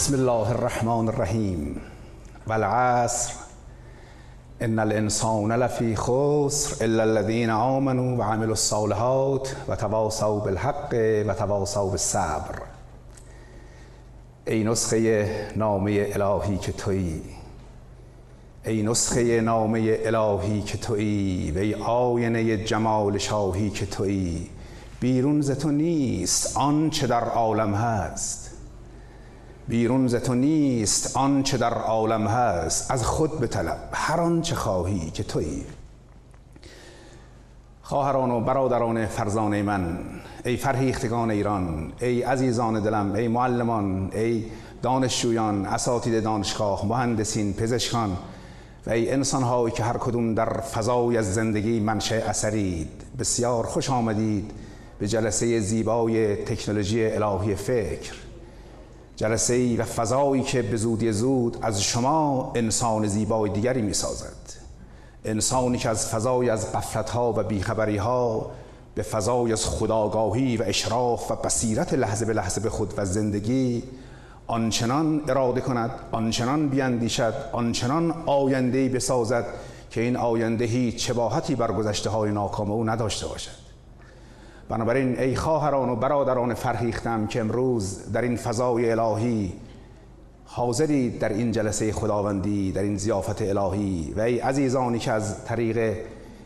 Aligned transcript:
بسم 0.00 0.14
الله 0.14 0.50
الرحمن 0.50 1.08
الرحیم 1.08 1.80
والعصر 2.46 3.32
ان 4.60 4.78
الانسان 4.78 5.52
لفی 5.52 5.96
خسر 5.96 6.84
الا 6.84 7.02
الذين 7.02 7.50
آمنوا 7.50 8.18
وعملوا 8.18 8.50
الصالحات 8.50 9.56
وتواصوا 9.68 10.40
بالحق 10.40 10.94
وتواصوا 11.26 11.90
بالصبر 11.90 12.62
ای 14.46 14.64
نسخه 14.64 15.28
نامه 15.56 16.06
الهی 16.14 16.58
که 16.58 16.72
تویی 16.72 17.22
ای 18.64 18.82
نسخه 18.82 19.40
نامه 19.40 19.98
الهی 20.04 20.62
که 20.62 20.78
تویی 20.78 21.50
و 21.50 21.58
ای 21.58 21.74
آینه 21.74 22.64
جمال 22.64 23.18
شاهی 23.18 23.70
که 23.70 23.86
تویی 23.86 24.50
بیرون 25.00 25.40
ز 25.40 25.50
تو 25.50 25.70
نیست 25.70 26.56
آنچه 26.56 27.06
در 27.06 27.24
عالم 27.24 27.74
هست 27.74 28.49
بیرون 29.70 30.08
ز 30.08 30.14
تو 30.14 30.34
نیست 30.34 31.16
آنچه 31.16 31.56
در 31.56 31.74
عالم 31.74 32.26
هست. 32.26 32.90
از 32.90 33.04
خود 33.04 33.40
بطلب 33.40 33.78
هر 33.92 34.20
آنچه 34.20 34.54
خواهی 34.54 35.10
که 35.10 35.22
تویی. 35.22 35.64
خواهران 37.82 38.30
و 38.30 38.40
برادران 38.40 39.06
فرزانه 39.06 39.62
من 39.62 39.98
ای 40.44 40.56
فرهیختگان 40.56 41.30
ایران 41.30 41.92
ای 42.00 42.22
عزیزان 42.22 42.82
دلم 42.82 43.12
ای 43.12 43.28
معلمان 43.28 44.10
ای 44.14 44.44
دانشجویان 44.82 45.66
اساتید 45.66 46.22
دانشگاه 46.22 46.86
مهندسین 46.86 47.52
پزشکان 47.52 48.16
و 48.86 48.90
ای 48.90 49.10
انسان 49.10 49.42
هایی 49.42 49.74
که 49.74 49.82
هر 49.82 49.96
کدوم 49.98 50.34
در 50.34 50.60
فضای 50.60 51.16
از 51.16 51.34
زندگی 51.34 51.80
منشأ 51.80 52.28
اثرید. 52.28 52.88
بسیار 53.18 53.66
خوش 53.66 53.90
آمدید 53.90 54.50
به 54.98 55.08
جلسه 55.08 55.60
زیبای 55.60 56.36
تکنولوژی 56.36 57.06
الهی 57.06 57.54
فکر. 57.54 58.29
جلسه 59.20 59.54
ای 59.54 59.76
و 59.76 59.84
فضایی 59.84 60.42
که 60.42 60.62
به 60.62 60.76
زودی 60.76 61.12
زود 61.12 61.56
از 61.62 61.82
شما 61.82 62.52
انسان 62.54 63.06
زیبای 63.06 63.50
دیگری 63.50 63.82
می 63.82 63.94
سازد 63.94 64.36
انسانی 65.24 65.78
که 65.78 65.88
از 65.88 66.08
فضای 66.08 66.50
از 66.50 66.72
قفلت 66.72 67.10
ها 67.10 67.32
و 67.36 67.42
بیخبری 67.42 67.96
ها 67.96 68.50
به 68.94 69.02
فضای 69.02 69.52
از 69.52 69.66
خداگاهی 69.66 70.56
و 70.56 70.62
اشراف 70.66 71.30
و 71.30 71.34
بصیرت 71.34 71.94
لحظه 71.94 72.24
به 72.24 72.32
لحظه 72.32 72.60
به 72.60 72.70
خود 72.70 72.94
و 72.96 73.04
زندگی 73.04 73.82
آنچنان 74.46 75.22
اراده 75.28 75.60
کند 75.60 75.90
آنچنان 76.12 76.68
بیاندیشد 76.68 77.34
آنچنان 77.52 78.14
آینده 78.26 78.88
بسازد 78.88 79.46
که 79.90 80.00
این 80.00 80.16
آینده 80.16 80.64
هیچ 80.64 81.06
شباهتی 81.08 81.54
بر 81.54 81.72
گذشته 81.72 82.10
های 82.10 82.30
ناکام 82.30 82.70
او 82.70 82.90
نداشته 82.90 83.26
باشد. 83.26 83.59
بنابراین 84.70 85.18
ای 85.18 85.36
خواهران 85.36 85.88
و 85.88 85.96
برادران 85.96 86.54
فرهیختم 86.54 87.26
که 87.26 87.40
امروز 87.40 88.12
در 88.12 88.22
این 88.22 88.36
فضای 88.36 88.90
الهی 88.90 89.52
حاضری 90.44 91.10
در 91.18 91.28
این 91.28 91.52
جلسه 91.52 91.92
خداوندی 91.92 92.72
در 92.72 92.82
این 92.82 92.96
زیافت 92.96 93.42
الهی 93.42 94.14
و 94.16 94.20
ای 94.20 94.38
عزیزانی 94.38 94.98
که 94.98 95.12
از 95.12 95.44
طریق 95.44 95.96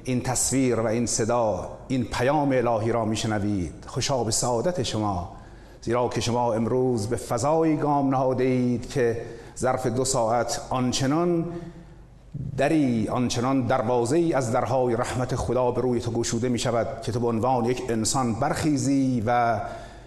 این 0.04 0.20
تصویر 0.20 0.80
و 0.80 0.86
این 0.86 1.06
صدا 1.06 1.68
این 1.88 2.04
پیام 2.04 2.52
الهی 2.52 2.92
را 2.92 3.04
میشنوید 3.04 3.84
خوشا 3.86 4.24
به 4.24 4.30
سعادت 4.30 4.82
شما. 4.82 5.32
زیرا 5.82 6.08
که 6.08 6.20
شما 6.20 6.54
امروز 6.54 7.06
به 7.06 7.16
فضای 7.16 7.76
گام 7.76 8.10
نهاده 8.10 8.44
اید 8.44 8.88
که 8.88 9.22
ظرف 9.58 9.86
دو 9.86 10.04
ساعت 10.04 10.60
آنچنان 10.70 11.44
دری 12.56 13.08
آنچنان 13.08 13.66
دروازه 13.66 14.16
ای 14.16 14.32
از 14.32 14.52
درهای 14.52 14.96
رحمت 14.96 15.36
خدا 15.36 15.70
به 15.70 15.80
روی 15.80 16.00
تو 16.00 16.10
گشوده 16.10 16.48
می 16.48 16.58
شود 16.58 17.02
که 17.02 17.12
تو 17.12 17.20
به 17.20 17.26
عنوان 17.26 17.64
یک 17.64 17.82
انسان 17.88 18.34
برخیزی 18.34 19.22
و 19.26 19.60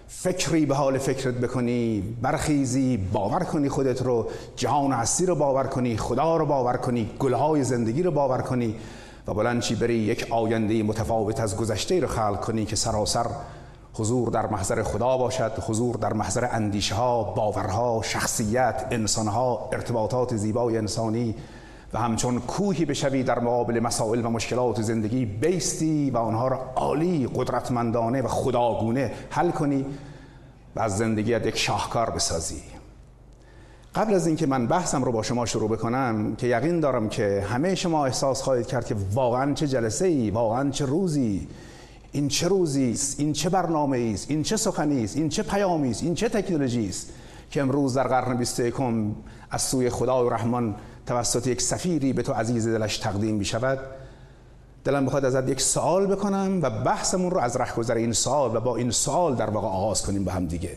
فکری 0.08 0.66
به 0.66 0.74
حال 0.74 0.98
فکرت 0.98 1.34
بکنی 1.34 2.16
برخیزی 2.22 2.96
باور 2.96 3.44
کنی 3.44 3.68
خودت 3.68 4.02
رو 4.02 4.26
جهان 4.56 4.92
هستی 4.92 5.26
رو 5.26 5.34
باور 5.34 5.66
کنی 5.66 5.96
خدا 5.96 6.36
رو 6.36 6.46
باور 6.46 6.76
کنی 6.76 7.10
گلهای 7.18 7.64
زندگی 7.64 8.02
رو 8.02 8.10
باور 8.10 8.42
کنی 8.42 8.74
و 9.26 9.34
بلنچی 9.34 9.74
بری 9.74 9.94
یک 9.94 10.26
آینده 10.30 10.82
متفاوت 10.82 11.40
از 11.40 11.56
گذشته 11.56 12.00
رو 12.00 12.08
خلق 12.08 12.40
کنی 12.40 12.64
که 12.64 12.76
سراسر 12.76 13.26
حضور 13.94 14.30
در 14.30 14.46
محضر 14.46 14.82
خدا 14.82 15.16
باشد 15.16 15.52
حضور 15.66 15.96
در 15.96 16.12
محضر 16.12 16.48
اندیشه 16.52 16.94
ها 16.94 17.22
باورها 17.22 18.00
شخصیت 18.02 18.86
انسانها 18.90 19.68
ارتباطات 19.72 20.36
زیبای 20.36 20.78
انسانی 20.78 21.34
و 21.92 21.98
همچون 21.98 22.40
کوهی 22.40 22.84
بشوی 22.84 23.22
در 23.22 23.38
مقابل 23.38 23.80
مسائل 23.80 24.26
و 24.26 24.30
مشکلات 24.30 24.82
زندگی 24.82 25.24
بیستی 25.24 26.10
و 26.10 26.16
آنها 26.16 26.48
را 26.48 26.60
عالی 26.76 27.28
قدرتمندانه 27.34 28.22
و 28.22 28.28
خداگونه 28.28 29.12
حل 29.30 29.50
کنی 29.50 29.86
و 30.76 30.80
از 30.80 30.98
زندگیت 30.98 31.46
یک 31.46 31.56
شاهکار 31.56 32.10
بسازی. 32.10 32.62
قبل 33.94 34.14
از 34.14 34.26
اینکه 34.26 34.46
من 34.46 34.66
بحثم 34.66 35.04
رو 35.04 35.12
با 35.12 35.22
شما 35.22 35.46
شروع 35.46 35.70
بکنم 35.70 36.36
که 36.36 36.46
یقین 36.46 36.80
دارم 36.80 37.08
که 37.08 37.46
همه 37.48 37.74
شما 37.74 38.06
احساس 38.06 38.42
خواهید 38.42 38.66
کرد 38.66 38.86
که 38.86 38.96
واقعا 39.14 39.54
چه 39.54 39.68
جلسه 39.68 40.06
ای 40.06 40.30
واقعا 40.30 40.70
چه 40.70 40.86
روزی 40.86 41.48
این 42.12 42.28
چه 42.28 42.48
روزی 42.48 42.90
است 42.90 43.20
این 43.20 43.32
چه 43.32 43.48
برنامه 43.48 44.10
است 44.14 44.30
این 44.30 44.42
چه 44.42 44.56
سخنی 44.56 45.04
است 45.04 45.16
این 45.16 45.28
چه 45.28 45.42
پیامی 45.42 45.90
است 45.90 46.02
این 46.02 46.14
چه 46.14 46.28
تکنولوژی 46.28 46.88
است 46.88 47.12
که 47.50 47.62
امروز 47.62 47.94
در 47.94 48.08
قرن 48.08 48.36
21 48.36 48.74
از 49.50 49.62
سوی 49.62 49.90
خدای 49.90 50.30
رحمان 50.30 50.74
توسط 51.08 51.46
یک 51.46 51.62
سفیری 51.62 52.12
به 52.12 52.22
تو 52.22 52.32
عزیز 52.32 52.68
دلش 52.68 52.98
تقدیم 52.98 53.34
می 53.34 53.44
شود 53.44 53.78
دلم 54.84 55.06
بخواد 55.06 55.24
ازت 55.24 55.48
یک 55.48 55.60
سوال 55.60 56.06
بکنم 56.06 56.58
و 56.62 56.70
بحثمون 56.70 57.30
رو 57.30 57.38
از 57.38 57.56
رهگذر 57.56 57.94
این 57.94 58.12
سوال 58.12 58.56
و 58.56 58.60
با 58.60 58.76
این 58.76 58.90
سوال 58.90 59.34
در 59.34 59.50
واقع 59.50 59.68
آغاز 59.68 60.02
کنیم 60.02 60.24
با 60.24 60.32
هم 60.32 60.46
دیگه. 60.46 60.76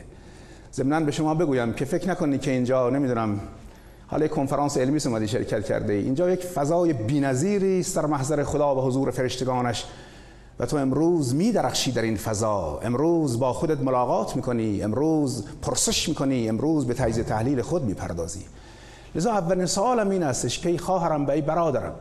ضمنا 0.73 0.99
به 0.99 1.11
شما 1.11 1.35
بگویم 1.35 1.73
که 1.73 1.85
فکر 1.85 2.09
نکنید 2.09 2.41
که 2.41 2.51
اینجا 2.51 2.89
نمی‌دونم 2.89 3.39
حالا 4.07 4.27
کنفرانس 4.27 4.77
علمی 4.77 4.99
اومدی 5.05 5.27
شرکت 5.27 5.65
کرده 5.65 5.93
اینجا 5.93 6.29
یک 6.29 6.43
فضای 6.43 6.93
بی‌نظیری 6.93 7.79
است 7.79 7.95
در 7.95 8.05
محضر 8.05 8.43
خدا 8.43 8.75
و 8.75 8.81
حضور 8.81 9.11
فرشتگانش 9.11 9.85
و 10.59 10.65
تو 10.65 10.77
امروز 10.77 11.35
می 11.35 11.51
درخشی 11.51 11.91
در 11.91 12.01
این 12.01 12.17
فضا. 12.17 12.79
امروز 12.83 13.39
با 13.39 13.53
خودت 13.53 13.79
ملاقات 13.79 14.35
می‌کنی 14.35 14.81
امروز 14.81 15.45
پرسش 15.61 16.09
می‌کنی 16.09 16.49
امروز 16.49 16.87
به 16.87 16.93
تجزیه 16.93 17.23
تحلیل 17.23 17.61
خود 17.61 17.83
می‌پردازی. 17.83 18.45
لذا 19.15 19.31
اولین 19.31 19.65
سوالم 19.65 20.09
این 20.09 20.23
هستش 20.23 20.59
که 20.59 20.69
ای 20.69 20.77
خواهرم 20.77 21.25
و 21.25 21.33
ای 21.33 21.41
برادرم 21.41 21.95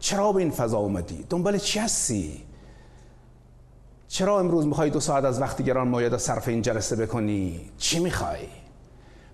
چرا 0.00 0.32
به 0.32 0.40
این 0.40 0.50
فضا 0.50 0.78
اومدی؟ 0.78 1.24
دنبال 1.30 1.58
چی 1.58 1.78
هستی؟ 1.78 2.42
چرا 4.08 4.40
امروز 4.40 4.66
می‌خوای 4.66 4.90
دو 4.90 5.00
ساعت 5.00 5.24
از 5.24 5.40
وقت 5.40 5.62
گران 5.62 5.88
مایه 5.88 6.16
صرف 6.16 6.48
این 6.48 6.62
جلسه 6.62 6.96
بکنی؟ 6.96 7.60
چی 7.78 7.98
می‌خوای؟ 7.98 8.38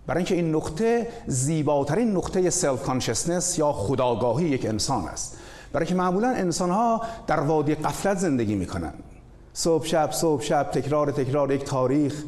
برای 0.06 0.18
اینکه 0.18 0.34
این 0.34 0.54
نقطه 0.54 1.08
زیباترین 1.26 2.16
نقطه 2.16 2.50
self 2.50 2.82
consciousness 2.82 3.58
یا 3.58 3.72
خودآگاهی 3.72 4.48
یک 4.48 4.66
انسان 4.66 5.04
است. 5.04 5.36
برای 5.72 5.86
که 5.86 5.94
معمولا 5.94 6.28
انسان 6.28 6.70
ها 6.70 7.02
در 7.26 7.40
وادی 7.40 7.74
غفلت 7.74 8.18
زندگی 8.18 8.54
می‌کنن. 8.54 8.92
صبح 9.52 9.86
شب 9.86 10.10
صبح 10.12 10.42
شب 10.42 10.70
تکرار 10.70 11.10
تکرار 11.10 11.52
یک 11.52 11.64
تاریخ. 11.64 12.24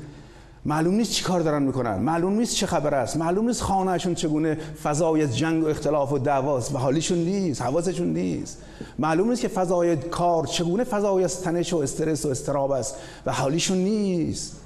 معلوم 0.65 0.95
نیست 0.95 1.13
چی 1.13 1.25
کار 1.25 1.41
دارن 1.41 1.63
می‌کنن. 1.63 1.99
معلوم 1.99 2.33
نیست 2.33 2.55
چه 2.55 2.67
خبر 2.67 2.95
است. 2.95 3.17
معلوم 3.17 3.47
نیست 3.47 3.63
خانهشون 3.63 4.15
چگونه 4.15 4.55
فضای 4.83 5.29
جنگ 5.29 5.65
و 5.65 5.67
اختلاف 5.67 6.13
و 6.13 6.19
دعواست 6.19 6.75
و 6.75 6.79
حالیشون 6.79 7.19
نیست 7.19 7.63
حواسشون 7.63 8.13
نیست. 8.13 8.63
معلوم 8.99 9.31
نیست 9.31 9.43
که 9.43 9.49
فضای 9.49 9.97
کار 9.97 10.47
چگونه 10.47 10.85
فضای 10.85 11.27
تنش 11.27 11.73
و 11.73 11.77
استرس 11.77 12.27
و 12.27 12.29
استراب 12.29 12.71
است 12.71 12.97
و 13.27 13.33
حالیشون 13.33 13.79
نیست. 13.79 14.57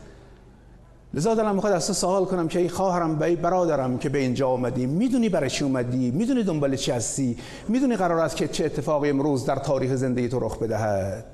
لذا 1.15 1.34
دلم 1.34 1.54
می‌خواد 1.54 1.72
از 1.72 1.86
تو 1.86 1.92
سوال 1.92 2.24
کنم 2.24 2.48
که 2.48 2.59
ای 2.59 2.68
خواهرم 2.68 3.16
به 3.16 3.27
ای 3.27 3.36
برادرم 3.36 3.98
که 3.98 4.09
به 4.09 4.18
اینجا 4.18 4.48
اومدی 4.48 4.86
می‌دونی 4.86 5.28
برای 5.28 5.50
چی 5.50 5.65
اومدی؟ 5.65 6.10
می‌دونی 6.10 6.42
دنبال 6.42 6.77
چی 6.77 6.91
هستی؟ 6.91 7.36
می‌دونی 7.68 7.97
قرار 7.97 8.18
است 8.18 8.36
که 8.36 8.48
چه 8.48 8.65
اتفاقی 8.65 9.10
امروز 9.10 9.47
در 9.47 9.56
تاریخ 9.56 9.94
زندگی 9.94 10.28
تو 10.28 10.41
رخ 10.41 10.59
بدهد؟ 10.59 11.24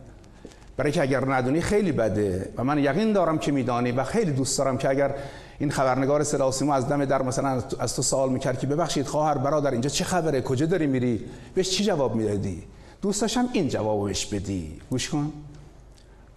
برای 0.79 0.93
که 0.93 1.03
اگر 1.03 1.35
ندونی 1.35 1.61
خیلی 1.61 1.93
بده 1.93 2.53
و 2.57 2.65
من 2.65 2.79
یقین 2.79 3.13
دارم 3.13 3.39
که 3.39 3.53
میدانی 3.53 3.93
و 3.93 4.05
خیلی 4.05 4.33
دوست 4.33 4.59
دارم 4.59 4.79
که 4.79 4.89
اگر 4.89 5.15
این 5.59 5.71
خبرنگار 5.71 6.25
صدا 6.25 6.73
از 6.73 6.89
دم 6.89 7.05
در 7.05 7.23
مثلا 7.23 7.63
از 7.79 7.97
تو 7.97 8.03
سوال 8.03 8.33
می‌کرد 8.33 8.59
که 8.59 8.67
ببخشید 8.67 9.07
خواهر 9.07 9.39
برادر 9.39 9.71
اینجا 9.71 9.91
چه 9.91 10.05
خبره؟ 10.05 10.43
کجا 10.43 10.67
داری 10.67 10.87
میری؟ 10.87 11.25
بهش 11.55 11.71
چی 11.71 11.85
جواب 11.85 12.15
می‌دادی؟ 12.15 12.63
دوست 13.03 13.21
داشتم 13.21 13.49
این 13.53 13.69
جوابو 13.69 14.05
بهش 14.05 14.27
بدی. 14.27 14.81
گوش 14.91 15.09
کن. 15.09 15.33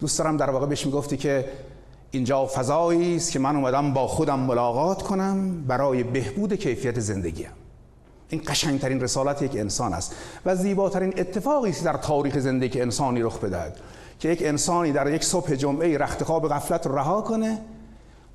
دوست 0.00 0.18
دارم 0.18 0.36
در 0.36 0.50
واقع 0.50 0.66
بهش 0.66 0.86
می‌گفتی 0.86 1.16
که 1.16 1.44
اینجا 2.10 2.46
فضایی 2.46 3.16
است 3.16 3.32
که 3.32 3.38
من 3.38 3.56
اومدم 3.56 3.92
با 3.92 4.06
خودم 4.06 4.38
ملاقات 4.38 5.02
کنم 5.02 5.64
برای 5.66 6.02
بهبود 6.02 6.54
کیفیت 6.54 7.00
زندگیم. 7.00 7.50
این 8.28 8.42
قشنگترین 8.46 9.00
رسالت 9.00 9.42
یک 9.42 9.56
انسان 9.56 9.92
است 9.92 10.14
و 10.46 10.56
زیباترین 10.56 11.14
اتفاقی 11.16 11.70
است 11.70 11.84
در 11.84 11.96
تاریخ 11.96 12.38
زندگی 12.38 12.80
انسانی 12.80 13.22
رخ 13.22 13.38
بدهد. 13.38 13.76
که 14.22 14.28
یک 14.28 14.42
انسانی 14.42 14.92
در 14.92 15.14
یک 15.14 15.24
صبح 15.24 15.54
جمعه 15.54 15.98
رخت 15.98 16.24
خواب 16.24 16.48
غفلت 16.48 16.86
رها 16.86 17.20
کنه 17.20 17.58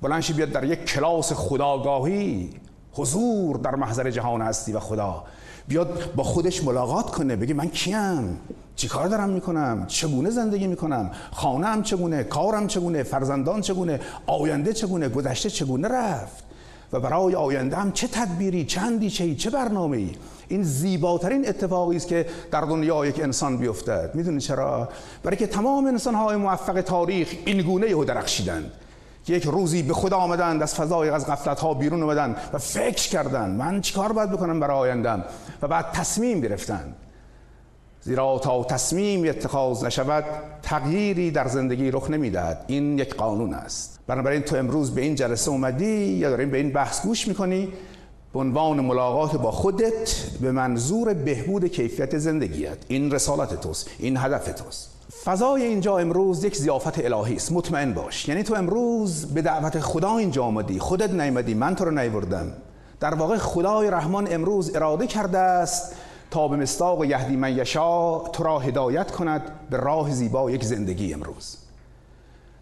بلنشی 0.02 0.32
بیاد 0.32 0.50
در 0.50 0.64
یک 0.64 0.84
کلاس 0.84 1.32
خداگاهی. 1.32 2.50
حضور 2.92 3.56
در 3.56 3.74
محضر 3.74 4.10
جهان 4.10 4.42
هستی 4.42 4.72
و 4.72 4.80
خدا. 4.80 5.24
بیاد 5.68 6.12
با 6.16 6.22
خودش 6.22 6.64
ملاقات 6.64 7.10
کنه 7.10 7.36
بگه 7.36 7.54
من 7.54 7.68
کیم؟ 7.68 8.40
چیکار 8.76 9.08
دارم 9.08 9.30
می‌کنم؟ 9.30 9.86
چگونه 9.86 10.30
زندگی 10.30 10.66
می‌کنم؟ 10.66 11.10
خانم 11.32 11.82
چگونه؟ 11.82 12.24
کارم 12.24 12.66
چگونه؟ 12.66 13.02
فرزندان 13.02 13.60
چگونه؟ 13.60 14.00
آینده 14.26 14.72
چگونه؟ 14.72 15.08
گذشته 15.08 15.50
چگونه 15.50 15.88
رفت؟ 15.88 16.44
و 16.92 17.00
برای 17.00 17.34
آینده 17.34 17.76
هم 17.76 17.92
چه 17.92 18.08
تدبیری 18.08 18.64
چه 18.64 18.80
اندیشه 18.80 19.34
چه 19.34 19.50
برنامه 19.50 19.96
ای 19.96 20.10
این 20.48 20.62
زیباترین 20.62 21.48
اتفاقی 21.48 21.96
است 21.96 22.08
که 22.08 22.26
در 22.50 22.60
دنیا 22.60 23.06
یک 23.06 23.20
انسان 23.20 23.56
بیفتد. 23.56 24.10
می‌دونی 24.14 24.40
چرا؟ 24.40 24.88
برای 25.22 25.36
که 25.36 25.46
تمام 25.46 25.86
انسان 25.86 26.14
های 26.14 26.36
موفق 26.36 26.80
تاریخ 26.80 27.28
این 27.46 27.62
گونه 27.62 27.88
یهو 27.88 28.04
درخشیدند. 28.04 28.72
یک 29.28 29.44
روزی 29.44 29.82
به 29.82 29.94
خدا 29.94 30.16
آمدند 30.16 30.62
از 30.62 30.74
فضای 30.74 31.08
از 31.08 31.26
غفلت 31.26 31.60
ها 31.60 31.74
بیرون 31.74 32.02
آمدند 32.02 32.36
و 32.52 32.58
فکر 32.58 33.08
کردند. 33.08 33.58
من 33.58 33.80
چیکار 33.80 34.12
باید 34.12 34.30
بکنم 34.30 34.60
برای 34.60 34.76
آیندم 34.76 35.24
و 35.62 35.68
بعد 35.68 35.92
تصمیم 35.92 36.40
گرفتند. 36.40 36.96
زیرا 38.02 38.38
تا 38.38 38.64
تصمیم 38.64 39.28
اتخاذ 39.28 39.84
نشود 39.84 40.24
تغییری 40.62 41.30
در 41.30 41.48
زندگی 41.48 41.90
رخ 41.90 42.10
نمی‌دهد. 42.10 42.64
این 42.66 42.98
یک 42.98 43.14
قانون 43.14 43.54
است. 43.54 44.00
بنابراین 44.06 44.42
تو 44.42 44.56
امروز 44.56 44.94
به 44.94 45.00
این 45.00 45.14
جلسه 45.14 45.50
اومدی 45.50 45.94
یا 45.94 46.30
داریم 46.30 46.50
به 46.50 46.58
این 46.58 46.72
بحث 46.72 47.02
گوش 47.02 47.28
می‌کنی؟ 47.28 47.72
به 48.32 48.38
عنوان 48.38 48.80
ملاقات 48.80 49.36
با 49.36 49.50
خودت 49.50 50.14
به 50.40 50.52
منظور 50.52 51.14
بهبود 51.14 51.66
کیفیت 51.66 52.18
زندگیت 52.18 52.76
این 52.88 53.12
رسالت 53.12 53.60
توست. 53.60 53.90
این 53.98 54.16
هدف 54.16 54.52
توست. 54.62 54.90
فضای 55.24 55.62
اینجا 55.62 55.98
امروز 55.98 56.44
یک 56.44 56.56
زیافت 56.56 57.04
الهی 57.04 57.36
است. 57.36 57.52
مطمئن 57.52 57.94
باش. 57.94 58.28
یعنی 58.28 58.42
تو 58.42 58.54
امروز 58.54 59.26
به 59.26 59.42
دعوت 59.42 59.80
خدا 59.80 60.18
اینجا 60.18 60.44
آمدی. 60.44 60.78
خودت 60.78 61.10
نیامدی 61.10 61.54
من 61.54 61.74
تو 61.74 61.84
رو 61.84 61.90
نیوردم. 61.90 62.52
در 63.00 63.14
واقع 63.14 63.36
خدای 63.36 63.90
رحمان 63.90 64.28
امروز 64.30 64.76
اراده 64.76 65.06
کرده 65.06 65.38
است 65.38 65.92
تا 66.30 66.48
به 66.48 66.56
مستاق 66.56 67.04
یهدی 67.04 67.36
من 67.36 67.56
یشا 67.56 68.18
تو 68.18 68.42
را 68.42 68.58
هدایت 68.58 69.10
کند 69.10 69.42
به 69.70 69.76
راه 69.76 70.10
زیبا 70.10 70.50
یک 70.50 70.64
زندگی 70.64 71.14
امروز. 71.14 71.56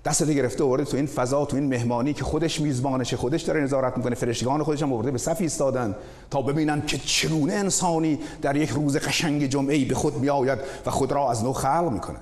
دستت 0.05 0.31
گرفته 0.31 0.65
آورده 0.65 0.85
تو 0.85 0.97
این 0.97 1.07
فضا 1.07 1.45
تو 1.45 1.57
این 1.57 1.69
مهمانی 1.69 2.13
که 2.13 2.25
خودش 2.25 2.61
میزبانشه 2.61 3.17
خودش 3.17 3.43
داره 3.43 3.61
نظارت 3.61 3.97
می‌کنه 3.97 4.15
فرشتگان 4.15 4.63
خودش 4.63 4.83
هم 4.83 4.93
آورده 4.93 5.11
به 5.11 5.19
صف 5.19 5.41
ایستادن 5.41 5.97
تا 6.31 6.43
ببینن 6.43 6.87
که 6.87 6.99
چگونه 6.99 7.53
انسانی 7.53 8.19
در 8.43 8.57
یک 8.57 8.71
روز 8.71 8.97
قشنگ 8.97 9.47
جمعه 9.47 9.85
به 9.85 9.95
خود 9.95 10.17
میآید 10.17 10.59
و 10.87 10.91
خود 10.91 11.13
را 11.13 11.31
از 11.31 11.45
نو 11.45 11.53
خلق 11.53 11.91
می‌کنه 11.93 12.19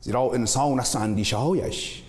زیرا 0.00 0.30
انسان 0.32 0.80
است 0.80 0.96
اندیشه 0.96 1.36
هایش 1.36 2.03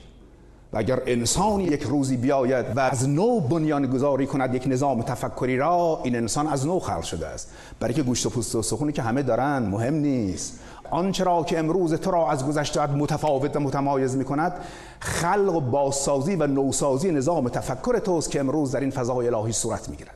و 0.75 0.77
اگر 0.77 1.01
انسانی 1.06 1.63
یک 1.63 1.83
روزی 1.83 2.18
بیاید 2.18 2.66
و 2.75 2.80
از 2.80 3.10
نو 3.10 3.39
بنیان 3.39 3.88
گذاری 3.88 4.27
کند 4.27 4.56
یک 4.56 4.63
نظام 4.68 5.01
تفکری 5.01 5.57
را 5.57 6.01
این 6.04 6.16
انسان 6.16 6.48
از 6.48 6.68
نو 6.68 6.80
خلق 6.80 7.04
شده 7.04 7.27
است. 7.27 7.51
برای 7.80 7.94
که 7.94 8.04
گوشت 8.04 8.25
و 8.25 8.30
پوست 8.30 8.56
و 8.56 8.62
سخونی 8.62 8.92
که 8.92 9.01
همه 9.01 9.24
دارن 9.24 9.57
مهم 9.60 9.94
نیست. 9.94 10.60
آنچه 10.92 11.24
را 11.24 11.44
که 11.44 11.60
امروز 11.60 11.94
تو 11.94 12.12
را 12.12 12.31
از 12.31 12.48
گذشته 12.48 12.86
متفاوت 12.86 13.56
و 13.56 13.60
متمایز 13.60 14.16
می 14.16 14.25
کند 14.25 14.54
خلق 15.00 15.56
و 15.56 15.60
بازسازی 15.60 16.36
و 16.36 16.48
نوسازی 16.48 17.12
نظام 17.12 17.50
تفکر 17.50 18.00
توست 18.00 18.31
که 18.31 18.39
امروز 18.39 18.72
در 18.72 18.80
این 18.80 18.92
فضای 18.92 19.27
الهی 19.27 19.51
صورت 19.51 19.89
می 19.89 19.95
گیرد. 19.95 20.16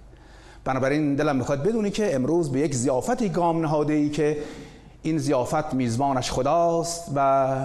بنابراین 0.63 1.15
دلم 1.15 1.35
می‌خواد 1.35 1.63
بدونی 1.63 1.91
که 1.91 2.15
امروز 2.15 2.51
به 2.51 2.59
یک 2.59 2.75
زیافتی 2.75 3.29
گام 3.29 3.61
نهاده 3.61 3.94
ای 3.94 4.09
که 4.09 4.38
این 5.01 5.17
زیافت 5.17 5.73
میزبانش 5.73 6.31
خداست 6.31 7.11
و 7.15 7.56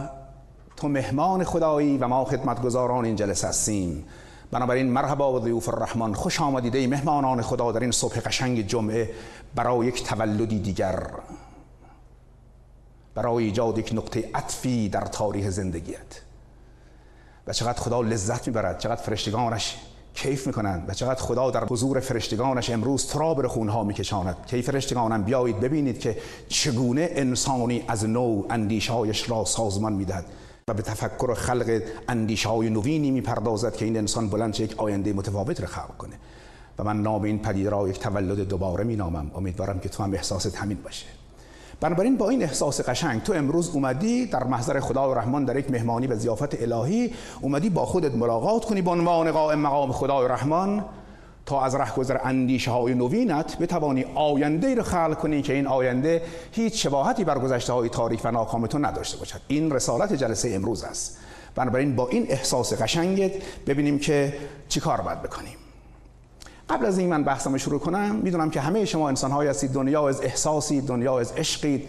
تو 0.76 0.88
مهمان 0.88 1.44
خدایی 1.44 1.98
و 1.98 2.08
ما 2.08 2.24
خدمتگزاران 2.24 3.04
این 3.04 3.16
جلسه 3.16 3.48
هستیم. 3.48 4.04
بنابراین 4.50 4.90
مرحبا 4.90 5.32
و 5.32 5.44
ضیوف 5.44 5.68
الرحمن 5.68 6.14
خوش 6.14 6.40
آمدید 6.40 6.90
مهمانان 6.90 7.42
خدا 7.42 7.72
در 7.72 7.80
این 7.80 7.90
صبح 7.90 8.20
قشنگ 8.20 8.66
جمعه 8.66 9.10
برای 9.54 9.86
یک 9.86 10.04
تولدی 10.04 10.58
دیگر. 10.58 11.10
برای 13.14 13.44
ایجاد 13.44 13.78
یک 13.78 13.90
نقطه 13.94 14.30
عطفی 14.34 14.88
در 14.88 15.00
تاریخ 15.00 15.48
زندگیت. 15.48 16.20
و 17.46 17.52
چقدر 17.52 17.80
خدا 17.80 18.00
لذت 18.00 18.46
می‌برد 18.46 18.78
چقدر 18.78 19.02
فرشتگانش 19.02 19.76
کیف 20.14 20.46
می‌کنند 20.46 20.84
و 20.88 20.94
چقدر 20.94 21.20
خدا 21.20 21.50
در 21.50 21.64
حضور 21.64 22.00
فرشتگانش 22.00 22.70
امروز 22.70 23.06
تو 23.06 23.18
را 23.18 23.48
خونها 23.48 23.84
میکشاند. 23.84 24.36
که 24.46 24.62
فرشتگانم 24.62 25.22
بیایید 25.22 25.60
ببینید 25.60 26.00
که 26.00 26.18
چگونه 26.48 27.08
انسانی 27.12 27.84
از 27.88 28.04
نو 28.04 28.42
اندیشهایش 28.50 29.30
را 29.30 29.44
سازمان 29.44 29.92
می‌دهد. 29.92 30.24
و 30.68 30.74
به 30.74 30.82
تفکر 30.82 31.30
و 31.30 31.34
خلق 31.34 31.82
اندیشه 32.08 32.48
های 32.48 32.70
نوینی 32.70 33.10
می‌پردازد 33.10 33.76
که 33.76 33.84
این 33.84 33.96
انسان 33.96 34.28
بلند 34.28 34.60
یک 34.60 34.78
آینده 34.78 35.12
متفاوت 35.12 35.60
را 35.60 35.66
خلق 35.66 35.96
کنه. 35.96 36.14
و 36.78 36.84
من 36.84 37.02
نام 37.02 37.22
این 37.22 37.38
پدیده 37.38 37.70
را 37.70 37.88
یک 37.88 37.98
تولد 37.98 38.48
دوباره 38.48 38.84
مینامم. 38.84 39.30
امیدوارم 39.34 39.78
که 39.78 39.88
تو 39.88 40.02
هم 40.02 40.12
احساست 40.12 40.56
همین 40.56 40.78
باشه. 40.84 41.06
بنابراین 41.80 42.16
با 42.16 42.28
این 42.28 42.42
احساس 42.42 42.88
قشنگ 42.88 43.22
تو 43.22 43.32
امروز 43.32 43.70
اومدی 43.70 44.26
در 44.26 44.44
محضر 44.44 44.80
خدا 44.80 45.10
و 45.10 45.14
رحمان 45.14 45.44
در 45.44 45.56
یک 45.56 45.70
مهمانی 45.70 46.06
و 46.06 46.16
زیافت 46.16 46.62
الهی 46.62 47.14
اومدی 47.40 47.70
با 47.70 47.86
خودت 47.86 48.14
ملاقات 48.14 48.64
کنی 48.64 48.82
به 48.82 48.90
عنوان 48.90 49.30
قائم 49.30 49.58
مقام 49.58 49.92
خدا 49.92 50.24
و 50.24 50.28
رحمان. 50.28 50.84
تا 51.46 51.62
از 51.62 51.74
رهگذر 51.74 52.18
اندیشه 52.24 52.70
های 52.70 52.94
نوینت 52.94 53.58
بتوانی 53.58 54.04
آینده 54.14 54.74
رو 54.74 54.82
خلق 54.82 55.18
کنی 55.18 55.42
که 55.42 55.52
این 55.52 55.66
آینده 55.66 56.22
هیچ 56.52 56.82
شباهتی 56.82 57.24
بر 57.24 57.38
گذشته 57.38 57.72
های 57.72 57.88
تاریخ 57.88 58.20
و 58.24 58.30
ناکام 58.30 58.66
تو 58.66 58.78
نداشته 58.78 59.16
باشد. 59.16 59.40
این 59.48 59.72
رسالت 59.72 60.12
جلسه 60.12 60.50
امروز 60.54 60.84
است. 60.84 61.18
بنابراین 61.54 61.96
با 61.96 62.08
این 62.08 62.26
احساس 62.28 62.82
قشنگت 62.82 63.32
ببینیم 63.66 63.98
که 63.98 64.34
چی 64.68 64.80
کار 64.80 65.00
باید 65.00 65.22
بکنیم. 65.22 65.56
قبل 66.70 66.86
از 66.86 66.98
این 66.98 67.08
من 67.08 67.24
بحثم 67.24 67.56
شروع 67.56 67.80
کنم 67.80 68.14
می‌دونم 68.14 68.50
که 68.50 68.60
همه 68.60 68.84
شما 68.84 69.08
انسان 69.08 69.30
های 69.30 69.48
هستید 69.48 69.70
دنیا 69.70 70.08
از 70.08 70.20
احساسی 70.20 70.80
دنیا 70.80 71.20
از 71.20 71.32
عشقید. 71.32 71.88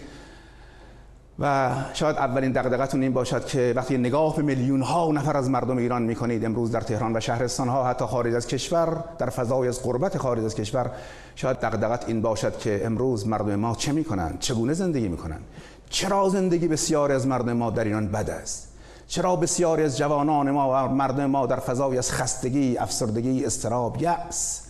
و 1.40 1.72
شاید 1.94 2.16
اولین 2.16 2.52
دغدغتون 2.52 3.02
این 3.02 3.14
باشد 3.14 3.46
که 3.46 3.74
وقتی 3.76 3.98
نگاه 3.98 4.36
به 4.36 4.42
میلیون 4.42 4.82
ها 4.82 5.12
نفر 5.12 5.38
از 5.38 5.50
مردم 5.50 5.78
ایران 5.78 6.02
می‌کنید 6.02 6.46
امروز 6.46 6.72
در 6.72 6.82
تهران 6.82 7.18
و 7.18 7.20
شهرستان 7.20 7.68
ها 7.70 7.88
حتی 7.88 8.06
خارج 8.06 8.34
از 8.34 8.48
کشور 8.48 9.04
در 9.18 9.30
فضای 9.30 9.68
از 9.68 9.84
قربت 9.84 10.18
خارج 10.18 10.44
از 10.44 10.56
کشور 10.56 10.92
شاید 11.36 11.60
دغدغت 11.60 12.04
این 12.08 12.22
باشد 12.22 12.58
که 12.58 12.82
امروز 12.86 13.28
مردم 13.28 13.56
ما 13.56 13.76
چه 13.76 13.92
می‌کنند 13.92 14.40
چگونه 14.40 14.74
زندگی 14.74 15.08
می‌کنند 15.08 15.42
چرا 15.90 16.30
زندگی 16.30 16.68
بسیاری 16.68 17.14
از 17.14 17.28
مردم 17.28 17.54
ما 17.54 17.70
در 17.70 17.84
ایران 17.84 18.08
بد 18.08 18.30
است؟ 18.30 18.68
چرا 19.08 19.36
بسیاری 19.36 19.84
از 19.84 19.98
جوانان 19.98 20.52
ما 20.52 20.86
و 20.86 20.90
مردم 20.90 21.26
ما 21.26 21.46
در 21.46 21.60
فضای 21.60 21.98
از 21.98 22.12
خستگی 22.12 22.78
افسردگی 22.78 23.46
استراب 23.46 24.02
یأس 24.02 24.62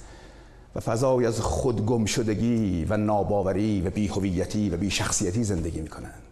و 0.75 0.79
فضای 0.79 1.25
از 1.25 1.39
خودگم 1.39 2.05
شدگی 2.05 2.85
و 2.89 2.97
ناباوری 2.97 3.81
و 3.81 3.89
بیهویتی 3.89 4.69
و 4.69 4.77
بیشخصیتی 4.77 5.43
زندگی 5.43 5.81
می‌کنند 5.81 6.24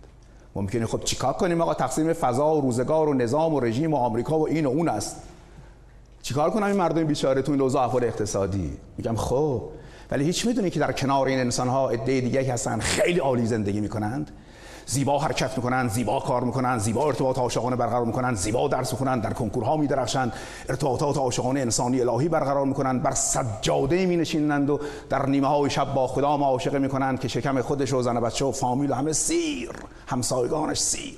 ممکنه 0.55 0.86
خب 0.86 1.03
چیکار 1.03 1.33
کنیم 1.33 1.62
آقا؟ 1.62 1.74
تقسیم 1.74 2.13
فضا 2.13 2.55
و 2.55 2.62
روزگار 2.62 3.10
و 3.10 3.13
نظام 3.13 3.53
و 3.53 3.60
رژیم 3.60 3.93
و 3.93 3.98
آمریکا 3.98 4.39
و 4.39 4.48
این 4.48 4.65
و 4.65 4.69
اون 4.69 4.89
است. 4.89 5.15
چیکار 6.22 6.50
کنم 6.50 6.63
این 6.63 6.75
مردم 6.75 7.03
بیچاره 7.03 7.41
تو 7.41 7.51
این 7.51 7.62
اوضاع 7.62 7.83
احوال 7.83 8.03
اقتصادی؟ 8.03 8.77
میگم 8.98 9.15
خب 9.15 9.63
ولی 10.12 10.25
هیچ 10.25 10.45
می‌دونی 10.45 10.69
که 10.69 10.79
در 10.79 10.91
کنار 10.91 11.27
این 11.27 11.39
انسان 11.39 11.67
ها 11.67 11.89
عده 11.89 12.22
دیگه 12.22 12.53
هستن 12.53 12.79
خیلی 12.79 13.19
عالی 13.19 13.45
زندگی 13.45 13.81
می‌کنند. 13.81 14.31
زیبا 14.86 15.20
حرکت 15.20 15.58
می‌کنن 15.58 15.88
زیبا 15.88 16.20
کار 16.20 16.44
می‌کنن 16.44 16.78
زیبا 16.78 17.08
ارتباط 17.08 17.40
عاشقانه 17.40 17.75
برقرار 17.75 18.06
می‌کنن 18.06 18.34
زیبا 18.34 18.68
درس 18.68 18.92
می‌خونن 18.92 19.20
در 19.20 19.34
کنکورها 19.34 19.78
میدرخشند 19.78 20.34
ارتباطات 20.70 21.18
عاشقانه 21.18 21.60
انسانی 21.60 22.02
الهی 22.02 22.30
برقرار 22.30 22.66
می‌کنن 22.66 23.00
بر 23.00 23.12
سجاده 23.12 24.06
می 24.06 24.18
نشینند 24.18 24.70
و 24.70 24.80
در 25.10 25.25
نیمه 25.25 25.48
های 25.48 25.70
شب 25.70 25.94
با 25.94 26.08
خدا 26.08 26.38
معاشقه 26.38 26.80
می‌کنند 26.80 27.20
که 27.20 27.28
شکم 27.28 27.62
خودش 27.62 27.94
و 27.94 28.02
زن 28.02 28.20
بچه 28.20 28.46
و 28.46 28.52
فامیل 28.52 28.92
و 28.92 28.94
همه 28.94 29.13
سیر 29.13 29.72
همسایگانش 30.08 30.80
سیر. 30.80 31.18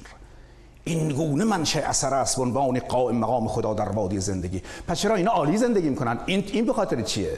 این 0.83 1.09
گونه 1.09 1.43
منشه 1.43 1.79
اثر 1.79 2.13
است 2.13 2.39
عنوان 2.39 2.79
قائم 2.79 3.15
مقام 3.15 3.47
خدا 3.47 3.73
در 3.73 3.89
وادی 3.89 4.19
زندگی. 4.19 4.61
پس 4.87 4.99
چرا 4.99 5.15
اینا 5.15 5.31
عالی 5.31 5.57
زندگی 5.57 5.89
می‌کنن؟ 5.89 6.19
این 6.25 6.43
این 6.53 6.65
به 6.65 6.73
خاطر 6.73 7.01
چیه؟ 7.01 7.37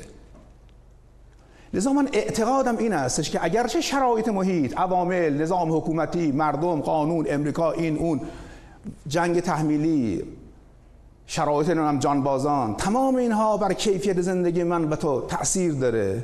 لذا 1.73 1.93
من 1.93 2.09
اعتقادم 2.13 2.77
این 2.77 2.93
استش 2.93 3.29
که 3.29 3.45
اگرچه 3.45 3.81
شرایط 3.81 4.27
محیط 4.27 4.77
عوامل 4.77 5.41
نظام 5.41 5.77
حکومتی 5.77 6.31
مردم 6.31 6.81
قانون 6.81 7.25
امریکا 7.29 7.71
این 7.71 7.97
اون 7.97 8.21
جنگ 9.07 9.39
تحمیلی 9.39 10.23
شرایط 11.27 11.69
نام 11.69 11.99
جانبازان 11.99 12.75
تمام 12.75 13.15
اینها 13.15 13.57
بر 13.57 13.73
کیفیت 13.73 14.21
زندگی 14.21 14.63
من 14.63 14.83
و 14.83 14.95
تو 14.95 15.21
تأثیر 15.21 15.73
داره 15.73 16.23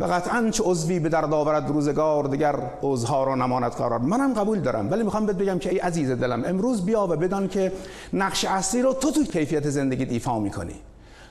و 0.00 0.04
قطعا 0.04 0.50
چه 0.50 0.62
عضوی 0.66 0.98
به 0.98 1.08
درد 1.08 1.32
آورد 1.32 1.68
روزگار 1.68 2.24
دیگر 2.24 2.56
عضوها 2.82 3.24
را 3.24 3.34
نماند 3.34 3.72
قرار. 3.72 3.98
منم 3.98 4.34
قبول 4.34 4.60
دارم 4.60 4.90
ولی 4.90 5.02
می‌خوام 5.02 5.26
بهت 5.26 5.36
بگم 5.36 5.58
که 5.58 5.70
ای 5.70 5.78
عزیز 5.78 6.10
دلم 6.10 6.44
امروز 6.44 6.84
بیا 6.84 7.06
و 7.06 7.16
بدان 7.16 7.48
که 7.48 7.72
نقش 8.12 8.44
اصلی 8.44 8.82
رو 8.82 8.92
تو 8.92 9.10
تو 9.10 9.24
کیفیت 9.24 9.70
زندگی 9.70 10.04
ایفا 10.04 10.38
می‌کنی. 10.38 10.74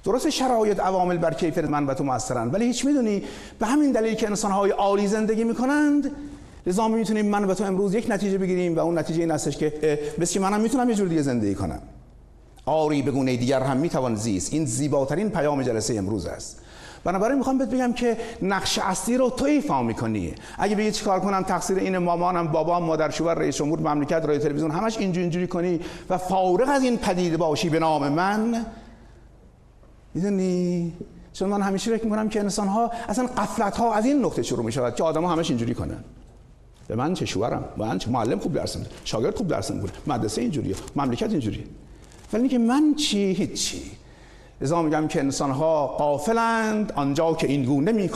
درست 0.03 0.29
شرایط 0.29 0.79
عوامل 0.79 1.17
بر 1.17 1.33
کیفیت 1.33 1.65
من 1.65 1.85
و 1.85 1.93
تو 1.93 2.03
موثرن 2.03 2.47
ولی 2.47 2.65
هیچ 2.65 2.85
می‌دونی؟ 2.85 3.23
به 3.59 3.65
همین 3.65 3.91
دلیل 3.91 4.13
که 4.13 4.27
انسان 4.27 4.51
های 4.51 4.71
عالی 4.71 5.07
زندگی 5.07 5.43
می‌کنند 5.43 6.11
لذا 6.67 6.87
می‌تونیم 6.87 7.25
من 7.25 7.43
و 7.43 7.53
تو 7.53 7.63
امروز 7.63 7.93
یک 7.93 8.05
نتیجه 8.09 8.37
بگیریم 8.37 8.75
و 8.75 8.79
اون 8.79 8.97
نتیجه 8.97 9.19
این 9.19 9.31
هستش 9.31 9.57
که 9.57 9.99
مثل 10.17 10.39
منم 10.39 10.61
می‌تونم 10.61 10.89
یه 10.89 10.95
جور 10.95 11.07
دیگه 11.07 11.21
زندگی 11.21 11.55
کنم. 11.55 11.79
آری 12.65 13.01
به 13.01 13.11
گونه 13.11 13.35
دیگر 13.37 13.63
هم 13.63 13.77
می‌توان 13.77 14.15
زیست. 14.15 14.53
این 14.53 14.65
زیباترین 14.65 15.29
پیام 15.29 15.63
جلسه 15.63 15.95
امروز 15.95 16.25
است. 16.25 16.59
بنابراین 17.03 17.37
می‌خوام 17.37 17.57
بهت 17.57 17.69
بگم 17.69 17.93
که 17.93 18.17
نقش 18.41 18.79
اصلی 18.79 19.17
رو 19.17 19.29
تو 19.29 19.45
ایفا 19.45 19.83
می‌کنی. 19.83 20.33
اگه 20.57 20.75
بگی 20.75 20.91
چیکار 20.91 21.19
کنم 21.19 21.43
تقصیر 21.43 21.77
این 21.77 21.97
مامانم 21.97 22.47
بابام 22.47 22.83
مادر 22.83 23.09
شوهر 23.09 23.33
رئیس 23.33 23.55
جمهور 23.55 23.79
مملکت 23.79 24.25
رادیو 24.25 24.37
تلویزیون 24.37 24.71
همش 24.71 24.97
اینجوری 24.97 25.21
اینجوری 25.21 25.47
کنی 25.47 25.79
و 26.09 26.17
فارغ 26.17 26.69
از 26.69 26.83
این 26.83 26.97
پدیده 26.97 27.37
باشی 27.37 27.69
به 27.69 27.79
نام 27.79 28.07
من 28.07 28.65
می‌دونی؟ 30.13 30.93
چون 31.33 31.49
من 31.49 31.61
همیشه 31.61 31.97
فکر 31.97 32.03
می‌کنم 32.03 32.29
که 32.29 32.39
انسان 32.39 32.67
ها 32.67 32.91
اصلا 33.09 33.27
قفلت 33.27 33.77
ها 33.77 33.93
از 33.93 34.05
این 34.05 34.25
نقطه 34.25 34.43
شروع 34.43 34.65
می‌شود 34.65 34.95
که 34.95 35.03
آدم 35.03 35.23
ها 35.23 35.31
همش 35.31 35.49
اینجوری 35.49 35.73
کنن. 35.73 36.03
به 36.87 36.95
من 36.95 37.13
چه 37.13 37.25
شوهرم؟ 37.25 37.65
من 37.77 37.97
چه؟ 37.97 38.11
معلم 38.11 38.39
خوب 38.39 38.53
درس 38.53 38.75
میده. 38.75 38.89
شاگرد 39.03 39.35
خوب 39.35 39.47
درس 39.47 39.71
میده 39.71 39.89
مدرسه 40.07 40.41
اینجوریه. 40.41 40.75
مملکت 40.95 41.29
اینجوریه. 41.29 41.63
ولی 42.33 42.41
اینکه 42.41 42.57
من 42.57 42.95
چی؟ 42.95 43.33
هیچی. 43.33 43.81
لذا 44.61 44.81
میگم 44.81 45.07
که 45.07 45.19
انسان 45.19 45.51
ها 45.51 45.87
قافلند 45.87 46.91
آنجا 46.95 47.33
که 47.33 47.47
این 47.47 47.65
گونه 47.65 47.91
می 47.91 48.09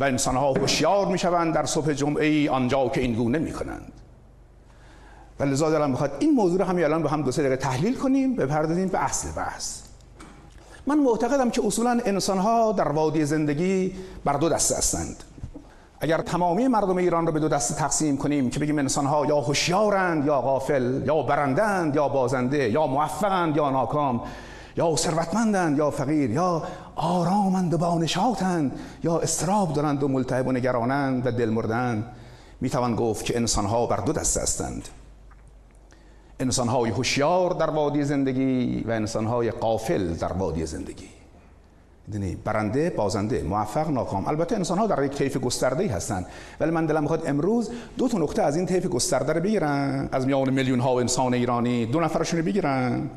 و 0.00 0.04
انسان 0.04 0.36
ها 0.36 0.52
هوشیار 0.52 1.06
می 1.06 1.18
در 1.52 1.64
صبح 1.64 1.92
جمعه 1.92 2.50
آنجا 2.50 2.88
که 2.88 3.00
این 3.00 3.14
گونه 3.14 3.38
می 3.38 3.52
کنند 3.52 3.92
و 5.40 5.44
لذا 5.44 5.70
دارم 5.70 5.90
می‌خواد 5.90 6.12
این 6.18 6.34
موضوع 6.34 6.58
رو 6.58 6.64
همین 6.64 6.84
الان 6.84 7.02
با 7.02 7.08
هم 7.08 7.22
دو 7.22 7.32
سه 7.32 7.42
دقیقه 7.42 7.56
تحلیل 7.56 7.94
کنیم 7.94 8.36
بپردازیم 8.36 8.88
به 8.88 9.04
اصل 9.04 9.28
بحث. 9.36 9.85
من 10.86 10.98
معتقدم 10.98 11.50
که 11.50 11.66
اصولا 11.66 12.00
انسان 12.04 12.38
ها 12.38 12.72
در 12.72 12.88
وادی 12.88 13.24
زندگی 13.24 13.92
بر 14.24 14.32
دو 14.32 14.48
دسته 14.48 14.76
هستند. 14.76 15.24
اگر 16.00 16.18
تمامی 16.18 16.68
مردم 16.68 16.96
ایران 16.96 17.26
رو 17.26 17.32
به 17.32 17.40
دو 17.40 17.48
دسته 17.48 17.74
تقسیم 17.74 18.16
کنیم 18.16 18.50
که 18.50 18.60
بگیم 18.60 18.78
انسان 18.78 19.06
ها 19.06 19.26
یا 19.26 19.40
هوشیارند 19.40 20.26
یا 20.26 20.40
غافل 20.40 21.02
یا 21.06 21.22
برندند 21.22 21.96
یا 21.96 22.08
بازنده 22.08 22.70
یا 22.70 22.86
موفقند 22.86 23.56
یا 23.56 23.70
ناکام 23.70 24.20
یا 24.76 24.96
ثروتمندند 24.96 25.78
یا 25.78 25.90
فقیر 25.90 26.30
یا 26.30 26.62
آرامند 26.96 27.74
و 27.74 27.78
بانشاتند 27.78 28.78
یا 29.04 29.18
استراب 29.18 29.72
دارند 29.72 30.02
و 30.02 30.08
ملتهب 30.08 30.46
و 30.46 30.52
نگرانند 30.52 31.26
و 31.26 31.30
دلمردند 31.30 32.04
می‌توان 32.60 32.96
گفت 32.96 33.24
که 33.24 33.36
انسان 33.36 33.66
ها 33.66 33.86
بر 33.86 33.96
دو 33.96 34.12
دسته 34.12 34.40
هستند. 34.40 34.88
انسان 36.40 36.68
های 36.68 36.90
هوشیار 36.90 37.50
در 37.50 37.70
وادی 37.70 38.04
زندگی 38.04 38.84
و 38.88 38.90
انسان 38.90 39.26
های 39.26 39.50
قافل 39.50 40.14
در 40.14 40.32
وادی 40.32 40.66
زندگی. 40.66 41.08
می‌دونی 42.06 42.36
برنده 42.44 42.90
بازنده 42.90 43.42
موفق 43.42 43.90
ناکام. 43.90 44.28
البته 44.28 44.56
انسان 44.56 44.78
ها 44.78 44.86
در 44.86 45.04
یک 45.04 45.12
طیف 45.12 45.36
گسترده 45.36 45.82
ای 45.82 45.88
هستند 45.88 46.26
ولی 46.60 46.70
من 46.70 46.86
دلم 46.86 47.02
می‌خواد 47.02 47.22
امروز 47.26 47.70
دو 47.98 48.08
تا 48.08 48.18
نقطه 48.18 48.42
از 48.42 48.56
این 48.56 48.66
طیف 48.66 48.86
گسترده 48.86 49.32
رو 49.32 49.40
بگیرن. 49.40 50.08
از 50.12 50.26
میان 50.26 50.50
میلیون 50.50 50.80
ها 50.80 51.00
انسان 51.00 51.34
ایرانی 51.34 51.86
دو 51.86 52.00
نفرشون 52.00 52.38
رو 52.38 52.46
بگیرن. 52.46 53.10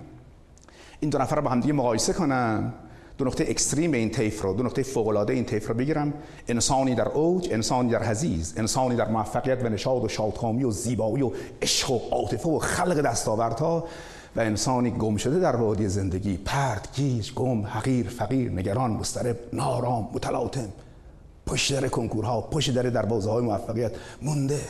این 1.00 1.10
دو 1.10 1.18
نفر 1.18 1.36
رو 1.36 1.42
با 1.42 1.50
هم 1.50 1.60
دیگه 1.60 1.74
مقایسه 1.74 2.14
کنم 2.14 2.74
دو 3.20 3.26
نقطه 3.26 3.46
اکستریم 3.48 3.92
این 3.92 4.10
طیف 4.10 4.42
رو 4.42 4.54
دو 4.54 4.64
نقطه 4.64 4.84
فوق 4.84 5.08
العاده 5.08 5.34
این 5.34 5.46
طیف 5.46 5.68
رو 5.68 5.74
بگیرم. 5.74 6.14
انسانی 6.48 6.96
در 6.96 7.08
اوج 7.08 7.48
انسانی 7.52 7.90
در 7.90 8.04
حزیز 8.04 8.54
انسانی 8.58 8.96
در 8.96 9.08
موفقیت 9.08 9.66
و 9.66 9.70
نشاط 9.70 10.04
و 10.04 10.08
شادکامی 10.08 10.64
و 10.64 10.72
زیبایی 10.72 11.24
و 11.24 11.32
عشق 11.62 11.92
و 11.92 12.00
عاطفه 12.12 12.50
و 12.50 12.60
خلق 12.60 13.02
دستاوردها 13.02 13.88
و 14.36 14.40
انسانی 14.40 14.92
گم 14.92 15.18
شده 15.18 15.40
در 15.40 15.56
وادی 15.56 15.88
زندگی 15.88 16.38
پرد 16.38 16.88
گیج 16.96 17.34
گم 17.34 17.66
حقیر 17.66 18.10
فقیر 18.10 18.52
نگران 18.52 18.92
مسترب 18.92 19.38
نارام 19.54 20.10
متلاطم 20.14 20.70
پشت 21.46 21.82
در 21.82 21.88
کنکورها 21.88 22.42
پشت 22.42 22.74
در 22.74 22.84
دروازه 22.84 23.32
های 23.32 23.44
موفقیت 23.44 23.92
مونده. 24.22 24.62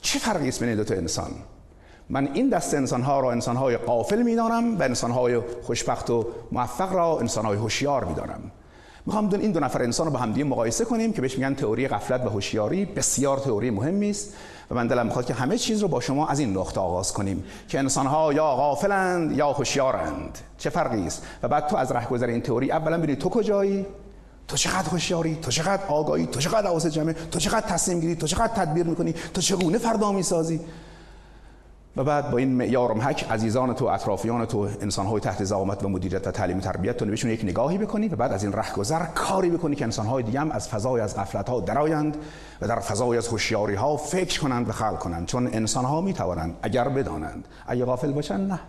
چه 0.00 0.18
فرقی 0.18 0.48
است 0.48 0.64
بین 0.64 0.76
دو 0.76 0.84
تا 0.84 0.94
انسان؟ 0.94 1.30
من 2.10 2.28
این 2.34 2.48
دست 2.48 2.74
انسان 2.74 3.02
ها 3.02 3.20
را 3.20 3.32
انسان 3.32 3.56
های 3.56 3.76
قافل 3.76 4.22
می‌دانم 4.22 4.78
و 4.78 4.82
انسان 4.82 5.10
های 5.10 5.40
خوشبخت 5.62 6.10
و 6.10 6.26
موفق 6.52 6.92
را 6.92 7.18
انسان 7.20 7.44
های 7.44 7.56
هوشیار 7.56 8.04
می‌دانم. 8.04 8.40
می‌خوام 9.06 9.28
دون 9.28 9.40
این 9.40 9.52
دو 9.52 9.60
نفر 9.60 9.82
انسان 9.82 10.06
رو 10.06 10.12
با 10.12 10.18
همدیگه 10.18 10.44
مقایسه 10.44 10.84
کنیم 10.84 11.12
که 11.12 11.20
بهش 11.20 11.34
میگن 11.34 11.54
تئوری 11.54 11.88
غفلت 11.88 12.26
و 12.26 12.28
هوشیاری. 12.28 12.84
بسیار 12.84 13.38
تئوری 13.38 13.70
مهمی 13.70 14.10
است 14.10 14.34
و 14.70 14.74
من 14.74 14.86
دلم 14.86 15.06
می‌خواد 15.06 15.26
که 15.26 15.34
همه 15.34 15.58
چیز 15.58 15.82
رو 15.82 15.88
با 15.88 16.00
شما 16.00 16.28
از 16.28 16.38
این 16.38 16.56
نقطه 16.56 16.80
آغاز 16.80 17.12
کنیم 17.12 17.44
که 17.68 17.78
انسان 17.78 18.06
ها 18.06 18.32
یا 18.32 18.46
غافلند 18.46 19.36
یا 19.36 19.52
هوشیارند. 19.52 20.38
چه 20.58 20.70
فرقی 20.70 21.06
است؟ 21.06 21.22
و 21.42 21.48
بعد 21.48 21.66
تو 21.66 21.76
از 21.76 21.92
رهگذر 21.92 22.26
این 22.26 22.40
تئوری 22.40 22.72
اولا 22.72 22.98
ببینید 22.98 23.18
تو 23.18 23.28
کجایی؟ 23.28 23.86
تو 24.48 24.56
چقدر 24.56 24.88
هوشیاری؟ 24.88 25.38
تو 25.42 25.50
چقدر 25.50 25.82
آگاهی؟ 25.88 26.26
تو 26.26 26.40
چقدر 26.40 26.66
حواس 26.66 26.86
جمعه؟ 26.86 27.12
تو 27.12 27.38
چقدر 27.38 27.66
تصمیم 27.66 28.00
گیری؟ 28.00 28.16
تو 28.16 28.26
چقدر 28.26 28.54
تدبیر 28.54 28.86
می‌کنی؟ 28.86 29.14
تو 29.34 29.40
چگونه 29.40 29.78
فردا 29.78 30.12
می‌سازی؟ 30.12 30.60
و 31.96 32.04
بعد 32.04 32.30
با 32.30 32.38
این 32.38 32.52
معیار 32.52 32.92
محک 32.92 33.24
عزیزان 33.30 33.74
تو 33.74 33.84
اطرافیان 33.84 34.44
تو 34.44 34.68
های 34.96 35.20
تحت 35.20 35.44
زعامت 35.44 35.84
و 35.84 35.88
مدیریت 35.88 36.26
و 36.26 36.30
تعلیم 36.30 36.58
و 36.58 36.60
تربیت 36.60 36.96
تو 36.96 37.04
بهشون 37.04 37.30
یک 37.30 37.44
نگاهی 37.44 37.78
بکنی 37.78 38.08
و 38.08 38.16
بعد 38.16 38.32
از 38.32 38.44
این 38.44 38.52
رهگذر 38.52 39.06
کاری 39.06 39.50
بکنی 39.50 39.76
که 39.76 39.86
های 39.86 40.22
دیگه 40.22 40.40
هم 40.40 40.50
از 40.50 40.68
فضای 40.68 41.00
از 41.00 41.16
غفلت 41.16 41.48
ها 41.48 41.60
درآیند 41.60 42.16
و 42.60 42.68
در 42.68 42.80
فضای 42.80 43.18
از 43.18 43.28
هوشیاری 43.28 43.74
ها 43.74 43.96
فکر 43.96 44.40
کنند 44.40 44.68
و 44.68 44.72
خلق 44.72 44.98
کنند. 44.98 45.26
چون 45.26 45.46
انسان 45.46 45.84
ها 45.84 46.00
می 46.00 46.12
توانند 46.12 46.56
اگر 46.62 46.88
بدانند. 46.88 47.48
اگه 47.66 47.84
غافل 47.84 48.12
باشن؟ 48.12 48.40
نه. 48.40 48.60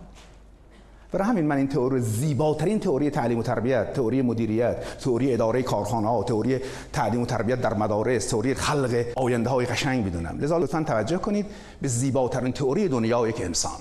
برای 1.12 1.28
همین 1.28 1.44
من 1.44 1.56
این 1.56 1.68
تئوری 1.68 2.00
زیباترین 2.00 2.80
تئوری 2.80 3.10
تعلیم 3.10 3.38
و 3.38 3.42
تربیت 3.42 3.92
تئوری 3.92 4.22
مدیریت 4.22 4.98
تئوری 4.98 5.34
اداره 5.34 5.62
کارخانه 5.62 6.08
ها 6.08 6.22
تئوری 6.22 6.60
تعلیم 6.92 7.22
و 7.22 7.26
تربیت 7.26 7.60
در 7.60 7.74
مدارس 7.74 8.26
تئوری 8.26 8.54
خلق 8.54 9.04
آینده 9.16 9.50
های 9.50 9.66
قشنگ 9.66 10.04
می‌دونم. 10.04 10.38
لذا 10.40 10.58
لطفا 10.58 10.82
توجه 10.82 11.18
کنید 11.18 11.46
به 11.82 11.88
زیباترین 11.88 12.52
تئوری 12.52 12.88
دنیا 12.88 13.28
یک 13.28 13.40
انسان. 13.40 13.72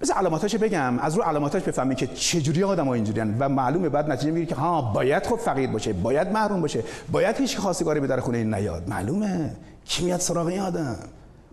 بذار 0.00 0.16
علاماتاش 0.16 0.54
بگم. 0.54 0.98
از 0.98 1.16
رو 1.16 1.22
علاماتاش 1.22 1.62
بفهمید 1.62 1.98
که 1.98 2.06
چجوری 2.06 2.64
آدم 2.64 2.86
ها 2.86 2.94
اینجوریان 2.94 3.36
و 3.38 3.48
معلومه. 3.48 3.88
بعد 3.88 4.10
نتیجه 4.10 4.30
می‌گیری 4.30 4.46
که 4.46 4.54
ها 4.54 4.82
باید 4.82 5.26
خب 5.26 5.36
فقیر 5.36 5.70
باشه 5.70 5.92
باید 5.92 6.32
محروم 6.32 6.60
باشه 6.60 6.84
باید 7.12 7.36
هیچ 7.36 7.58
خواستگاری 7.58 8.00
به 8.00 8.06
در 8.06 8.20
خونه 8.20 8.44
نیاد. 8.44 8.88
معلومه. 8.88 9.56
کی 9.84 10.04
میاد 10.04 10.20
سراغ 10.20 10.46
این 10.46 10.60
آدم؟ 10.60 10.96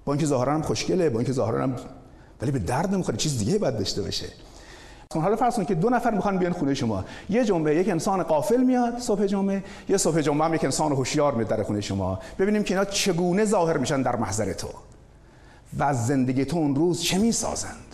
با 0.05 0.13
اینکه 0.13 0.25
ظاهرا 0.25 0.53
هم 0.53 0.61
خوشگله 0.61 1.09
با 1.09 1.19
اینکه 1.19 1.33
ظاهرا 1.33 1.63
هم 1.63 1.75
ولی 2.41 2.51
به 2.51 2.59
درد 2.59 2.93
نمی‌خوره 2.93 3.17
چیز 3.17 3.39
دیگه 3.39 3.57
باید 3.57 3.77
داشته 3.77 4.01
باشه. 4.01 4.27
حالا 5.13 5.35
فرض 5.35 5.55
کنید 5.55 5.67
که 5.67 5.75
دو 5.75 5.89
نفر 5.89 6.11
می‌خوان 6.11 6.37
بیان 6.37 6.53
خونه 6.53 6.73
شما. 6.73 7.05
یه 7.29 7.45
جمعه 7.45 7.75
یک 7.75 7.89
انسان 7.89 8.23
قافل 8.23 8.63
میاد 8.63 8.99
صبح 8.99 9.25
جمعه 9.25 9.63
یه 9.89 9.97
صبح 9.97 10.21
جمعه 10.21 10.45
هم 10.45 10.53
یک 10.53 10.63
انسان 10.63 10.91
هوشیار 10.91 11.33
میاد 11.33 11.47
در 11.47 11.63
خونه 11.63 11.81
شما. 11.81 12.19
ببینیم 12.39 12.63
که 12.63 12.73
اینا 12.73 12.85
چگونه 12.85 13.45
ظاهر 13.45 13.77
میشن 13.77 14.01
در 14.01 14.15
محضر 14.15 14.53
تو. 14.53 14.67
و 15.79 15.93
زندگی 15.93 16.45
تو 16.45 16.57
اون 16.57 16.75
روز 16.75 17.01
چه 17.01 17.17
می‌سازند 17.17 17.84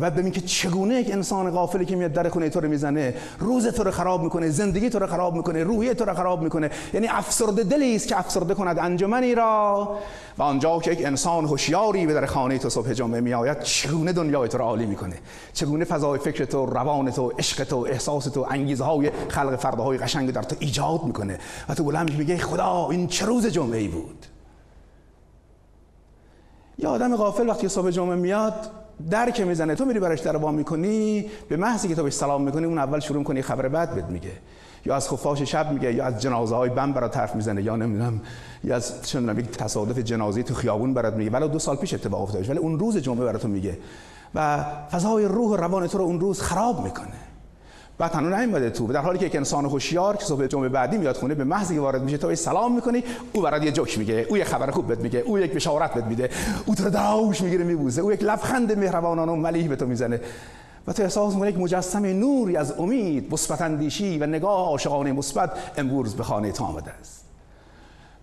و 0.00 0.10
ببین 0.10 0.32
که 0.32 0.40
چگونه 0.40 0.94
یک 0.94 1.10
انسان 1.10 1.50
غافلی 1.50 1.84
که 1.84 1.96
میاد 1.96 2.12
در 2.12 2.28
خونه 2.28 2.48
تو 2.48 2.60
رو 2.60 2.68
می‌زنه 2.68 3.14
روز 3.38 3.66
تو 3.66 3.84
رو 3.84 3.90
خراب 3.90 4.22
می‌کنه 4.22 4.50
زندگی 4.50 4.90
تو 4.90 4.98
رو 4.98 5.06
خراب 5.06 5.34
می‌کنه 5.34 5.64
روحیه 5.64 5.94
تو 5.94 6.04
رو 6.04 6.14
خراب 6.14 6.42
می‌کنه. 6.42 6.70
یعنی 6.94 7.08
افسرده 7.08 7.62
دلی 7.62 7.96
است 7.96 8.08
که 8.08 8.18
افسرده 8.18 8.54
کند 8.54 8.78
انجمنی 8.78 9.34
را. 9.34 9.98
و 10.38 10.42
آنجا 10.42 10.78
که 10.78 10.92
یک 10.92 11.04
انسان 11.04 11.44
هوشیاری 11.44 12.06
به 12.06 12.14
در 12.14 12.26
خانه 12.26 12.58
تو 12.58 12.68
صبح 12.68 12.92
جمعه 12.92 13.20
میآید 13.20 13.60
چگونه 13.60 14.12
دنیای 14.12 14.48
تو 14.48 14.58
رو 14.58 14.64
عالی 14.64 14.86
می‌کنه؟ 14.86 15.16
چگونه 15.52 15.84
فضای 15.84 16.18
فکر 16.18 16.44
تو 16.44 16.66
روان 16.66 17.10
تو 17.10 17.32
عشق 17.38 17.64
تو 17.64 17.86
احساس 17.90 18.24
تو 18.24 18.46
انگیزه 18.50 18.84
های 18.84 19.10
خلق 19.28 19.56
فرده 19.56 19.98
قشنگ 19.98 20.32
در 20.32 20.42
تو 20.42 20.56
ایجاد 20.58 21.04
می‌کنه؟ 21.04 21.38
و 21.68 21.74
تو 21.74 21.84
بلند 21.84 22.18
میگه 22.18 22.36
خدا 22.36 22.88
این 22.90 23.06
چه 23.06 23.26
روز 23.26 23.46
جمعه 23.46 23.78
ای 23.78 23.88
بود؟ 23.88 24.26
یا 26.78 26.90
آدم 26.90 27.16
غافل 27.16 27.48
وقتی 27.48 27.68
صبح 27.68 27.90
جمعه 27.90 28.16
میاد 28.16 28.70
در 29.10 29.30
که 29.30 29.44
می‌زنه. 29.44 29.74
تو 29.74 29.84
میری 29.84 30.00
براش 30.00 30.20
در 30.20 30.36
می‌کنی 30.36 31.26
به 31.48 31.56
محضی 31.56 31.88
که 31.88 31.94
تو 31.94 32.02
بهش 32.02 32.12
سلام 32.12 32.42
می‌کنی 32.42 32.66
اون 32.66 32.78
اول 32.78 33.00
شروع 33.00 33.24
کنی 33.24 33.42
خبر 33.42 33.68
بد 33.68 33.94
بهت 33.94 34.04
میگه. 34.04 34.32
یا 34.86 34.96
از 34.96 35.08
خفاش 35.08 35.42
شب 35.42 35.72
میگه 35.72 35.94
یا 35.94 36.04
از 36.04 36.22
جنازه 36.22 36.56
های 36.56 36.70
بم 36.70 36.92
برات 36.92 37.16
حرف 37.16 37.34
می‌زنه 37.34 37.62
یا 37.62 37.76
نمی‌دونم 37.76 38.20
یا 38.64 38.76
از 38.76 39.02
چه 39.02 39.20
یک 39.20 39.50
تصادف 39.50 39.98
جنازی 39.98 40.42
تو 40.42 40.54
خیابون 40.54 40.94
برات 40.94 41.14
میگه. 41.14 41.30
ولی 41.30 41.48
دو 41.48 41.58
سال 41.58 41.76
پیش 41.76 41.94
اتفاق 41.94 42.22
افتاده. 42.22 42.48
ولی 42.48 42.58
اون 42.58 42.78
روز 42.78 42.96
جمعه 42.96 43.24
برات 43.24 43.44
میگه. 43.44 43.78
و 44.34 44.64
فضای 44.90 45.24
روح 45.24 45.50
و 45.50 45.56
روان 45.56 45.86
تو 45.86 45.98
رو 45.98 46.04
اون 46.04 46.20
روز 46.20 46.40
خراب 46.40 46.84
می‌کنه. 46.84 47.25
بعد 47.98 48.10
تنها 48.10 48.38
نیومده 48.40 48.70
تو. 48.70 48.86
در 48.86 49.00
حالی 49.00 49.18
که 49.18 49.26
یک 49.26 49.36
انسان 49.36 49.64
هوشیار 49.64 50.16
که 50.16 50.24
صبح 50.24 50.46
جمعه 50.46 50.68
بعدی 50.68 50.98
میاد 50.98 51.16
خونه 51.16 51.34
به 51.34 51.44
محضی 51.44 51.74
که 51.74 51.80
وارد 51.80 52.02
میشه 52.02 52.18
تو 52.18 52.34
سلام 52.34 52.74
می‌کنی 52.74 53.04
او 53.32 53.42
برات 53.42 53.64
یه 53.64 53.72
جوک 53.72 53.98
میگه 53.98 54.26
او 54.28 54.36
یه 54.36 54.44
خبر 54.44 54.70
خوب 54.70 54.86
بهت 54.86 54.98
میگه 54.98 55.18
او 55.18 55.38
یک 55.38 55.52
بشارت 55.52 55.94
بهت 55.94 56.04
میده 56.04 56.30
او 56.66 56.74
تو 56.74 56.90
داوش 56.90 57.40
می‌گیره 57.40 57.64
میبوزه 57.64 58.02
او 58.02 58.12
یک 58.12 58.22
لبخند 58.22 58.78
مهربانانه 58.78 59.32
و 59.32 59.36
ملیح 59.36 59.68
به 59.68 59.76
تو 59.76 59.86
می‌زنه. 59.86 60.20
و 60.86 60.92
تو 60.92 61.02
احساس 61.02 61.34
می‌کنی 61.34 61.50
یک 61.50 61.58
مجسم 61.58 62.06
نوری 62.06 62.56
از 62.56 62.72
امید 62.78 63.32
مثبت 63.32 63.62
و 64.18 64.26
نگاه 64.26 64.68
عاشقانه 64.68 65.12
مثبت 65.12 65.50
امروز 65.76 66.14
به 66.14 66.22
خانه 66.22 66.52
تو 66.52 66.64
آمده 66.64 66.90
است. 67.00 67.25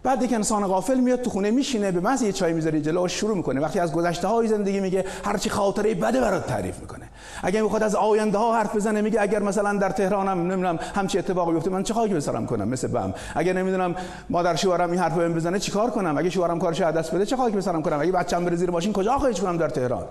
بعد 0.03 0.23
یک 0.23 0.33
انسان 0.33 0.67
غافل 0.67 0.99
میاد 0.99 1.21
تو 1.21 1.29
خونه 1.29 1.51
میشینه 1.51 1.91
به 1.91 1.99
محض 1.99 2.21
یه 2.21 2.31
چای 2.31 2.53
می‌ذاری 2.53 2.81
جلوش 2.81 3.11
شروع 3.11 3.37
می‌کنه. 3.37 3.61
وقتی 3.61 3.79
از 3.79 3.91
گذشته 3.91 4.27
های 4.27 4.47
زندگی 4.47 4.79
میگه 4.79 5.05
هر 5.25 5.37
چی 5.37 5.49
خاطره 5.49 5.93
بده 5.93 6.21
برات 6.21 6.47
تعریف 6.47 6.79
می‌کنه. 6.79 7.05
اگه 7.43 7.61
می‌خواد 7.61 7.83
از 7.83 7.95
آینده 7.95 8.37
ها 8.37 8.57
حرف 8.57 8.75
بزنه 8.75 9.01
میگه 9.01 9.21
اگر 9.21 9.39
مثلا 9.39 9.73
در 9.73 9.89
تهرانم 9.89 10.51
نمی‌دونم 10.51 10.79
همچی 10.95 11.19
اتفاقی 11.19 11.53
بیفته 11.53 11.69
من 11.69 11.83
چه 11.83 11.93
خاکی 11.93 12.13
بسرم 12.13 12.45
کنم 12.45 12.67
مثل 12.67 12.87
بم 12.87 13.13
اگه 13.35 13.53
نمی‌دونم 13.53 13.95
مادر 14.29 14.55
شوهرم 14.55 14.91
این 14.91 14.99
حرفو 14.99 15.17
بهم 15.19 15.33
بزنه 15.33 15.59
چیکار 15.59 15.89
کنم؟ 15.89 16.17
اگه 16.17 16.29
شوهرم 16.29 16.59
کارش 16.59 16.81
دست 16.81 17.15
بده 17.15 17.25
چه 17.25 17.35
خاکی 17.35 17.55
بسرم 17.55 17.81
کنم؟ 17.81 17.99
اگه 18.01 18.11
بچه‌م 18.11 18.45
بره 18.45 18.55
زیر 18.55 18.71
ماشین 18.71 18.93
کجا 18.93 19.17
خواهش 19.17 19.41
کنم 19.41 19.57
در 19.57 19.69
تهران؟ 19.69 20.05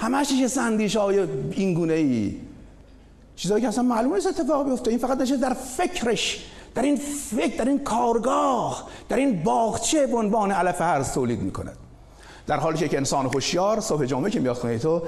همش 0.00 0.28
چه 0.40 0.48
سندیش 0.48 0.96
های 0.96 1.26
این 1.50 1.74
گونه 1.74 1.94
ای 1.94 2.36
چیزایی 3.36 3.62
که 3.62 3.68
اصلا 3.68 3.84
معلومه 3.84 4.14
نیست 4.14 4.26
اتفاق 4.26 4.68
بیفته. 4.68 4.90
این 4.90 4.98
فقط 4.98 5.20
نشه 5.20 5.36
در 5.36 5.54
فکرش 5.54 6.44
در 6.76 6.82
این 6.82 6.96
فکر 7.30 7.56
در 7.56 7.64
این 7.64 7.84
کارگاه 7.84 8.84
در 9.08 9.16
این 9.16 9.42
باغچه 9.42 10.06
به 10.06 10.16
عنوان 10.16 10.52
علف 10.52 10.80
هرز 10.80 11.12
تولید 11.12 11.42
می‌کند. 11.42 11.76
در 12.46 12.56
حالی 12.56 12.78
که 12.78 12.84
یک 12.84 12.94
انسان 12.94 13.26
هوشیار 13.26 13.80
صبح 13.80 14.04
جمعه 14.04 14.30
که 14.30 14.40
میاد 14.40 14.56
خونه 14.56 14.78
تو 14.78 15.02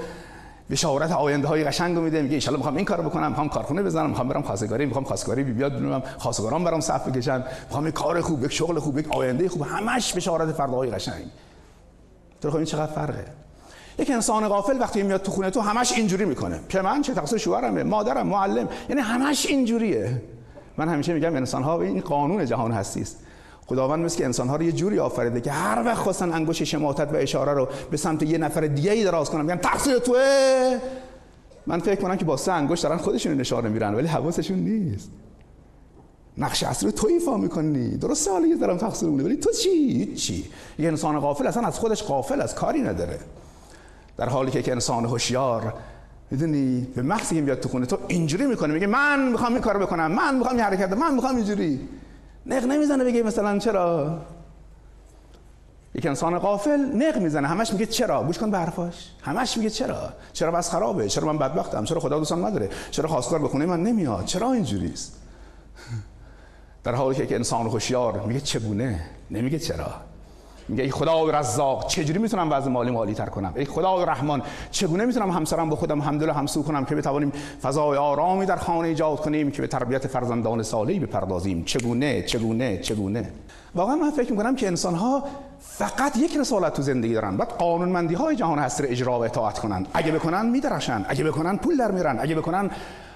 بشارت 0.69 1.11
آینده 1.11 1.47
های 1.47 1.63
قشنگ 1.63 1.97
میده 1.97 2.21
میگه 2.21 2.47
ان 2.47 2.55
می‌خوام 2.55 2.75
این 2.75 2.85
کارو 2.85 3.03
بکنم 3.03 3.27
می‌خوام 3.27 3.49
کارخونه 3.49 3.83
بزنم 3.83 4.09
می‌خوام 4.09 4.27
برم 4.27 4.41
خواستگاری 4.41 4.85
می‌خوام 4.85 5.03
خواستگاری 5.03 5.43
بیاد 5.43 5.73
ببینم 5.73 6.03
خواستگاران 6.17 6.63
برام 6.63 6.81
صف 6.81 7.07
بکشن 7.07 7.43
می‌خوام 7.65 7.87
یک 7.87 7.93
کار 7.93 8.21
خوب 8.21 8.43
یک 8.43 8.51
شغل 8.51 8.79
خوب 8.79 8.99
یک 8.99 9.11
آینده 9.11 9.49
خوب 9.49 9.61
همش 9.61 10.13
بشارت 10.13 10.51
فرداهای 10.51 10.89
قشنگ. 10.89 11.25
تو 12.41 12.49
خب 12.49 12.55
این 12.55 12.65
چقدر 12.65 12.91
فرقه؟ 12.91 13.25
یک 13.99 14.11
انسان 14.11 14.47
غافل 14.47 14.79
وقتی 14.79 15.03
میاد 15.03 15.21
تو 15.21 15.31
خونه 15.31 15.49
تو 15.49 15.61
همش 15.61 15.91
اینجوری 15.91 16.25
می‌کنه. 16.25 16.59
که 16.69 16.81
من 16.81 17.01
چه 17.01 17.13
تقصیر 17.13 17.37
شوهرمه 17.37 17.83
مادرم 17.83 18.27
معلم 18.27 18.69
یعنی 18.89 19.01
همش 19.01 19.45
اینجوریه. 19.45 20.21
من 20.79 20.89
همیشه 20.89 21.13
میگم 21.13 21.35
انسان 21.35 21.63
ها 21.63 21.81
این 21.81 22.01
قانون 22.01 22.45
جهان 22.45 22.71
هستی 22.71 23.01
است 23.01 23.17
خداوند 23.65 24.05
مثل 24.05 24.17
که 24.17 24.25
انسان 24.25 24.47
ها 24.47 24.55
رو 24.55 24.63
یه 24.63 24.71
جوری 24.71 24.99
آفریده 24.99 25.41
که 25.41 25.51
هر 25.51 25.83
وقت 25.85 25.97
خواستن 25.97 26.33
انگوش 26.33 26.61
شماتت 26.61 27.13
و 27.13 27.15
اشاره 27.15 27.53
رو 27.53 27.67
به 27.91 27.97
سمت 27.97 28.23
یه 28.23 28.37
نفر 28.37 28.61
دیگه 28.61 28.91
ای 28.91 29.03
دراز 29.03 29.29
کنن 29.29 29.41
میگن 29.41 29.57
تقصیر 29.57 29.97
توه. 29.97 30.79
من 31.67 31.79
فکر 31.79 32.01
کنم 32.01 32.15
که 32.15 32.25
با 32.25 32.37
سه 32.37 32.51
انگشت 32.51 32.83
دارن 32.83 32.97
خودشون 32.97 33.33
نشاره 33.33 33.69
میرن 33.69 33.95
ولی 33.95 34.07
حواسشون 34.07 34.57
نیست. 34.57 35.11
نقش 36.37 36.63
اصلی 36.63 36.91
رو 36.91 36.97
تو 36.97 37.07
ایفا 37.07 37.37
می‌کنی. 37.37 37.97
درسته 37.97 38.31
حالا 38.31 38.47
یه 38.47 38.55
دارم 38.55 38.77
تقصیر 38.77 39.09
ولی 39.09 39.35
تو 39.37 39.51
چی؟ 39.51 40.15
چی 40.15 40.45
یه 40.79 40.87
انسان 40.87 41.19
غافل 41.19 41.47
اصلا 41.47 41.67
از 41.67 41.79
خودش 41.79 42.03
غافل 42.03 42.41
از 42.41 42.55
کاری 42.55 42.81
نداره. 42.81 43.19
در 44.17 44.29
حالی 44.29 44.51
که 44.51 44.71
انسان 44.71 45.05
هوشیار 45.05 45.73
می‌دونی؟ 46.31 46.81
به 46.95 47.01
محضی 47.01 47.35
که 47.35 47.41
میاد 47.41 47.59
تو 47.59 47.69
خونه. 47.69 47.85
تو 47.85 47.97
اینجوری 48.07 48.45
می‌کنه 48.45 48.73
میگه 48.73 48.87
من 48.87 49.31
می‌خوام 49.31 49.53
این 49.53 49.61
کارو 49.61 49.79
بکنم 49.79 50.11
من 50.11 50.35
می‌خوام 50.35 50.55
این 50.55 50.65
حرکت 50.65 50.93
من 50.93 51.13
می‌خوام 51.13 51.35
اینجوری. 51.35 51.89
نق 52.45 52.63
نمی‌زنه 52.63 53.03
بگه 53.03 53.23
مثلا 53.23 53.59
چرا؟ 53.59 54.17
یک 55.95 56.05
انسان 56.05 56.39
قافل 56.39 56.79
نق 56.79 57.17
می‌زنه. 57.17 57.47
همش 57.47 57.73
میگه 57.73 57.85
چرا؟ 57.85 58.23
گوش 58.23 58.37
کن 58.37 58.51
به 58.51 58.57
حرفاش. 58.57 59.11
همش 59.21 59.57
میگه 59.57 59.69
چرا؟ 59.69 60.13
چرا 60.33 60.51
بس 60.51 60.69
خرابه؟ 60.69 61.07
چرا 61.07 61.33
من 61.33 61.37
بدبختم؟ 61.37 61.83
چرا 61.83 61.99
خدا 61.99 62.19
دوستان 62.19 62.45
نداره؟ 62.45 62.69
چرا 62.91 63.09
خواستگار 63.09 63.39
به 63.39 63.47
خونه 63.47 63.65
من 63.65 63.83
نمیاد؟ 63.83 64.25
چرا 64.25 64.51
اینجوری 64.51 64.91
است 64.91 65.15
در 66.83 66.95
حالی 66.95 67.27
که 67.27 67.35
انسان 67.35 67.67
هوشیار 67.67 68.21
میگه 68.25 68.39
چگونه؟ 68.39 69.05
نمیگه 69.31 69.59
چرا. 69.59 70.08
میگه 70.69 70.83
ای 70.83 70.91
خدا 70.91 71.29
رزاق 71.29 71.87
چجوری 71.87 72.19
می‌تونم 72.19 72.51
وضع 72.51 72.69
مالی 72.69 72.91
مالی 72.91 73.13
تر 73.13 73.25
کنم؟ 73.25 73.53
ای 73.55 73.65
خدا 73.65 74.03
رحمان 74.03 74.41
چگونه 74.71 75.05
می‌تونم 75.05 75.31
همسرم 75.31 75.69
با 75.69 75.75
خودم 75.75 76.01
همدل 76.01 76.29
همسو 76.29 76.63
کنم 76.63 76.85
که 76.85 76.95
بتوانیم 76.95 77.31
فضای 77.61 77.97
آرامی 77.97 78.45
در 78.45 78.55
خانه 78.55 78.87
ایجاد 78.87 79.19
کنیم 79.19 79.51
که 79.51 79.61
به 79.61 79.67
تربیت 79.67 80.07
فرزندان 80.07 80.63
صالحی 80.63 80.99
بپردازیم؟ 80.99 81.63
چگونه 81.63 82.21
چگونه 82.21 82.77
چگونه؟ 82.77 83.31
واقعا 83.75 83.95
من 83.95 84.11
فکر 84.11 84.31
می‌کنم 84.31 84.55
که 84.55 84.67
انسان 84.67 84.95
ها 84.95 85.23
فقط 85.59 86.17
یک 86.17 86.37
رسالت 86.37 86.73
تو 86.73 86.81
زندگی 86.81 87.13
دارن. 87.13 87.37
بعد 87.37 87.49
قانونمندی 87.49 88.15
های 88.15 88.35
جهان 88.35 88.59
هستی 88.59 88.83
اجرا 88.83 89.19
و 89.19 89.23
اطاعت 89.23 89.59
کنن. 89.59 89.85
اگه 89.93 90.11
بکنن 90.11 90.45
میدرخشن. 90.45 91.05
اگه 91.07 91.23
بکنن 91.23 91.57
پول 91.57 91.77
در 91.77 91.91
میرن 91.91 92.19
اگه 92.19 92.35
بکنن 92.35 92.69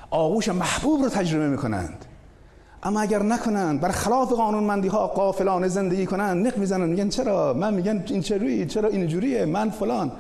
آغوش 0.10 0.50
محبوب 0.50 1.02
رو 1.02 1.10
تجربه 1.10 1.48
می‌کنند. 1.48 2.06
اما 2.84 3.02
اگر 3.02 3.24
نکنند 3.24 3.82
بر 3.82 3.92
خلاف 3.92 4.34
قانونمندی 4.34 4.88
ها 4.88 5.08
قافلانه 5.08 5.68
زندگی 5.68 6.06
کنند 6.06 6.48
نق 6.48 6.58
می‌زنن 6.58 6.90
میگن 6.90 7.10
چرا؟ 7.10 7.54
من 7.54 7.74
میگن 7.74 8.04
این 8.08 8.22
چروی 8.22 8.66
چرا 8.66 8.90
این 8.90 9.08
جوریه؟ 9.08 9.46
من 9.46 9.70
فلان. 9.70 10.12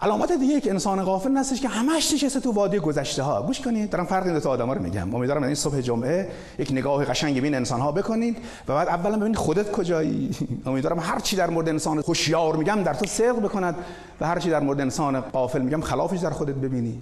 علامت 0.00 0.32
دیگه 0.32 0.60
که 0.60 0.70
انسان 0.70 1.02
غافل 1.02 1.30
نستش 1.30 1.60
که 1.60 1.68
همش 1.68 2.12
نشسته 2.12 2.40
تو 2.40 2.52
وادی 2.52 2.78
گذشته 2.78 3.22
ها 3.22 3.42
گوش 3.42 3.60
کنید 3.60 3.90
دارم 3.90 4.04
فرق 4.04 4.24
این 4.24 4.34
دو 4.34 4.40
تا 4.40 4.50
آدما 4.50 4.72
رو 4.72 4.82
میگم. 4.82 5.14
امیدوارم 5.14 5.42
این 5.42 5.54
صبح 5.54 5.80
جمعه 5.80 6.28
یک 6.58 6.72
نگاه 6.72 7.04
قشنگ 7.04 7.40
بین 7.40 7.54
انسان 7.54 7.80
ها 7.80 7.92
بکنید 7.92 8.36
و 8.68 8.74
بعد 8.74 8.88
اولا 8.88 9.16
ببینید 9.16 9.36
خودت 9.36 9.72
کجایی. 9.72 10.30
امیدوارم 10.66 11.00
هر 11.00 11.18
چی 11.18 11.36
در 11.36 11.50
مورد 11.50 11.68
انسان 11.68 11.98
هوشیار 11.98 12.56
میگم 12.56 12.82
در 12.82 12.94
تو 12.94 13.06
صدق 13.06 13.40
بکند 13.40 13.76
و 14.20 14.26
هر 14.26 14.38
چی 14.38 14.50
در 14.50 14.60
مورد 14.60 14.80
انسان 14.80 15.20
غافل 15.20 15.62
میگم 15.62 15.80
خلافش 15.80 16.18
در 16.18 16.30
خودت 16.30 16.54
ببینی. 16.54 17.00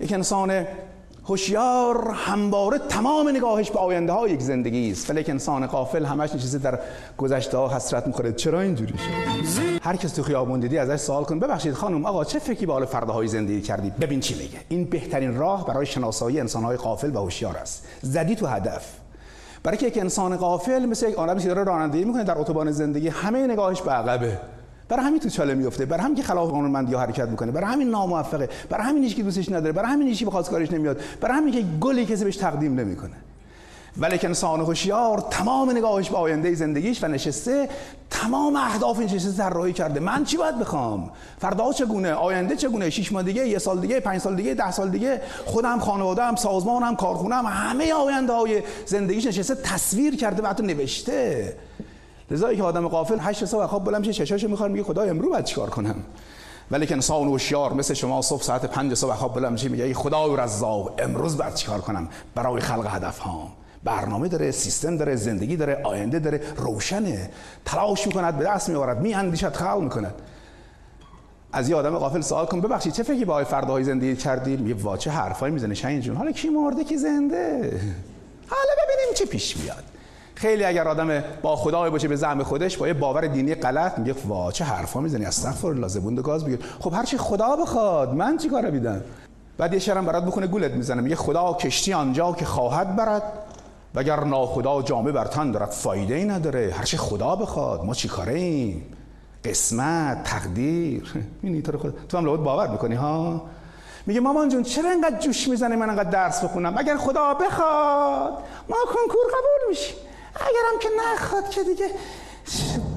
یک 0.00 0.12
انسان 0.12 0.64
هوشیار 1.24 2.10
همواره 2.14 2.78
تمام 2.78 3.28
نگاهش 3.28 3.70
به 3.70 3.78
آینده 3.78 4.12
های 4.12 4.30
یک 4.30 4.40
زندگی 4.40 4.90
است. 4.90 5.10
ولی 5.10 5.24
انسان 5.28 5.66
قافل 5.66 6.04
همش 6.04 6.34
نشسته 6.34 6.58
در 6.58 6.78
گذشته 7.18 7.58
ها 7.58 7.76
حسرت 7.76 8.06
می‌خوره. 8.06 8.32
چرا 8.32 8.60
اینجوری 8.60 8.94
شد؟ 8.98 9.82
هر 9.82 9.96
کس 9.96 10.12
تو 10.12 10.22
خیابون 10.22 10.60
دیدی 10.60 10.78
ازش 10.78 10.96
سوال 10.96 11.24
کن. 11.24 11.38
ببخشید 11.38 11.74
خانم 11.74 12.06
آقا 12.06 12.24
چه 12.24 12.38
فکری 12.38 12.66
به 12.66 12.72
حال 12.72 12.86
های 12.86 13.28
زندگی 13.28 13.60
کردی؟ 13.60 13.90
ببین 13.90 14.20
چی 14.20 14.34
میگه. 14.34 14.58
این 14.68 14.84
بهترین 14.84 15.36
راه 15.36 15.66
برای 15.66 15.86
شناسایی 15.86 16.40
انسان 16.40 16.64
های 16.64 16.76
قافل 16.76 17.16
و 17.16 17.18
هوشیار 17.18 17.56
است. 17.56 17.86
زدی 18.02 18.34
تو 18.34 18.46
هدف. 18.46 18.86
برای 19.62 19.78
که 19.78 19.86
یک 19.86 19.98
انسان 19.98 20.36
قافل 20.36 20.86
مثل 20.86 21.08
یک 21.08 21.18
آدمی 21.18 21.42
که 21.42 21.48
داره 21.48 21.64
رانندگی 21.64 22.04
می‌کنه 22.04 22.24
در 22.24 22.38
اتوبان 22.38 22.70
زندگی 22.70 23.08
همه 23.08 23.46
نگاهش 23.46 23.82
به 23.82 23.90
عقبه. 23.90 24.38
برای 24.88 25.04
همین 25.06 25.20
تو 25.20 25.28
چاله 25.28 25.54
میفته 25.54 25.86
برای 25.86 26.02
همین 26.02 26.16
که 26.16 26.22
خلاف 26.22 26.50
قانونمندی 26.50 26.94
حرکت 26.94 27.28
می‌کنه 27.28 27.52
برای 27.52 27.72
همین 27.72 27.88
ناموفقه 27.88 28.48
برای 28.70 28.86
همین 28.86 29.08
که 29.08 29.22
دوستش 29.22 29.48
نداره 29.48 29.72
برای 29.72 29.90
همین 29.90 30.14
که 30.14 30.26
بخواد 30.26 30.50
کارش 30.50 30.70
نمیاد 30.70 31.00
برای 31.20 31.36
همین 31.36 31.54
که 31.54 31.64
گلی 31.80 32.06
کسی 32.06 32.24
بهش 32.24 32.36
تقدیم 32.36 32.80
نمی‌کنه. 32.80 33.14
ولی 33.96 34.18
که 34.18 34.26
انسان 34.26 34.60
هوشیار 34.60 35.26
تمام 35.30 35.70
نگاهش 35.70 36.10
به 36.10 36.16
آینده 36.16 36.54
زندگیش 36.54 37.04
و 37.04 37.08
نشسته 37.08 37.68
تمام 38.10 38.56
اهداف 38.56 38.98
نشسته 38.98 39.42
طراحی 39.42 39.72
کرده. 39.72 40.00
من 40.00 40.24
چی 40.24 40.36
باید 40.36 40.58
بخوام؟ 40.58 41.10
فردا 41.38 41.72
چگونه؟ 41.72 42.12
آینده 42.12 42.56
چگونه؟ 42.56 42.90
شش 42.90 43.12
ماه 43.12 43.22
دیگه 43.22 43.48
یه 43.48 43.58
سال 43.58 43.80
دیگه 43.80 44.00
پنج 44.00 44.20
سال 44.20 44.36
دیگه 44.36 44.54
ده 44.54 44.70
سال 44.70 44.90
دیگه؟ 44.90 45.20
خودم 45.44 45.78
خانواده‌ام 45.78 46.36
سازمانم 46.36 46.96
کارخونه‌ام 46.96 47.46
همه 47.46 47.92
آینده 47.92 48.32
های 48.32 48.62
زندگیش 48.86 49.26
نشسته 49.26 49.54
تصویر 49.54 50.16
کرده 50.16 50.42
و 50.42 50.46
حتی 50.46 50.62
نوشته. 50.62 51.56
لذا 52.32 52.54
که 52.54 52.62
آدم 52.62 52.88
قافل 52.88 53.18
هشت 53.20 53.44
صبح 53.44 53.66
خواب 53.66 53.84
بلند 53.84 54.06
میشه 54.06 54.12
چشاشو 54.12 54.48
می‌خواد 54.48 54.70
میگه 54.70 54.84
خدا 54.84 55.02
امرو 55.02 55.30
باید 55.30 55.44
چیکار 55.44 55.70
کنم؟ 55.70 55.94
ولی 56.70 56.86
که 56.86 56.94
انسان 56.94 57.28
هوشیار 57.28 57.72
مثل 57.72 57.94
شما 57.94 58.22
صبح 58.22 58.42
ساعت 58.42 58.66
پنج 58.66 58.94
صبح 58.94 59.14
خواب 59.14 59.34
بلند 59.34 59.52
میشه 59.52 59.68
میگه 59.68 59.84
ای 59.84 59.94
خدا 59.94 60.34
رزاق 60.34 60.94
امروز 60.98 61.36
باید 61.36 61.54
چیکار 61.54 61.80
کنم؟ 61.80 62.08
برای 62.34 62.60
خلق 62.60 62.86
هدف 62.90 63.18
ها 63.18 63.48
برنامه 63.84 64.28
داره 64.28 64.50
سیستم 64.50 64.96
داره 64.96 65.16
زندگی 65.16 65.56
داره 65.56 65.80
آینده 65.84 66.18
داره 66.18 66.40
روشنه. 66.56 67.30
تلاش 67.64 68.06
می‌کند 68.06 68.38
به 68.38 68.44
دست 68.44 68.68
میآورد 68.68 69.00
میاندیشد 69.00 69.54
خلق 69.54 69.80
می‌کند. 69.80 70.14
از 71.52 71.68
یه 71.68 71.76
آدم 71.76 71.98
قافل 71.98 72.20
سوال 72.20 72.46
کن 72.46 72.60
ببخشید 72.60 72.92
چه 72.92 73.02
فکری 73.02 73.24
با 73.24 73.44
فرداهای 73.44 73.84
زندگی 73.84 74.16
کردید 74.16 74.68
یه 74.68 74.74
واچه 74.74 75.10
حرفایی 75.10 75.54
می‌زنه 75.54 75.74
شاین 75.74 76.00
جون. 76.00 76.16
حالا 76.16 76.32
کی 76.32 76.48
مرده 76.48 76.84
کی 76.84 76.96
زنده؟ 76.96 77.80
حالا 78.48 78.72
ببینیم 78.84 79.14
چه 79.14 79.26
پیش 79.26 79.56
میاد. 79.56 79.84
خیلی 80.34 80.64
اگر 80.64 80.88
آدم 80.88 81.24
با 81.42 81.56
خدای 81.56 81.90
باشه 81.90 82.08
به 82.08 82.16
زعم 82.16 82.42
خودش 82.42 82.76
با 82.76 82.88
یه 82.88 82.94
باور 82.94 83.26
دینی 83.26 83.54
غلط 83.54 83.98
میگه 83.98 84.14
وا 84.28 84.52
چه 84.52 84.64
حرفا 84.64 85.00
می‌زنی؟ 85.00 85.24
استغفر 85.24 85.68
الله 85.68 85.88
زبون 85.88 86.14
گاز 86.14 86.44
بگیر. 86.44 86.58
خب 86.80 86.94
هر 86.94 87.04
چی 87.04 87.18
خدا 87.18 87.56
بخواد 87.56 88.14
من 88.14 88.36
چی 88.36 88.48
کار 88.48 88.70
بیدم؟ 88.70 89.00
بعد 89.58 89.72
یه 89.72 89.78
شرم 89.78 90.06
برات 90.06 90.24
بکنه 90.24 90.46
گولت 90.46 90.70
می‌زنه 90.70 91.02
میگه 91.02 91.16
خدا 91.16 91.52
کشتی 91.52 91.92
آنجا 91.92 92.32
که 92.32 92.44
خواهد 92.44 92.96
برد 92.96 93.22
وگر 93.94 94.24
ناخدا 94.24 94.82
جامعه 94.82 95.12
بر 95.12 95.24
تن 95.24 95.50
دارد 95.50 95.70
فایده 95.70 96.14
ای 96.14 96.24
نداره. 96.24 96.74
هر 96.78 96.84
چی 96.84 96.96
خدا 96.96 97.36
بخواد 97.36 97.84
ما 97.84 97.94
چی 97.94 98.08
کاره 98.08 98.34
ایم 98.34 98.86
قسمت 99.44 100.24
تقدیر. 100.24 101.12
این 101.42 101.62
تو 101.62 101.78
خود 101.78 101.94
تو 102.08 102.18
هم 102.18 102.24
لابد 102.24 102.42
باور 102.42 102.68
می‌کنی 102.68 102.94
ها؟ 102.94 103.42
میگه 104.06 104.20
مامان 104.20 104.48
جون 104.48 104.62
چرا 104.62 104.90
انقدر 104.90 105.18
جوش 105.18 105.48
می‌زنی 105.48 105.76
من 105.76 105.90
انقدر 105.90 106.10
درس 106.10 106.44
بخونم؟ 106.44 106.74
اگر 106.78 106.96
خدا 106.96 107.34
بخواد 107.34 108.32
ما 108.68 108.76
کنکور 108.86 109.24
قبول 109.28 109.68
میشیم. 109.68 109.96
اگرم 110.34 110.78
که 110.80 110.88
نخواد 110.98 111.50
که 111.50 111.62
دیگه 111.62 111.90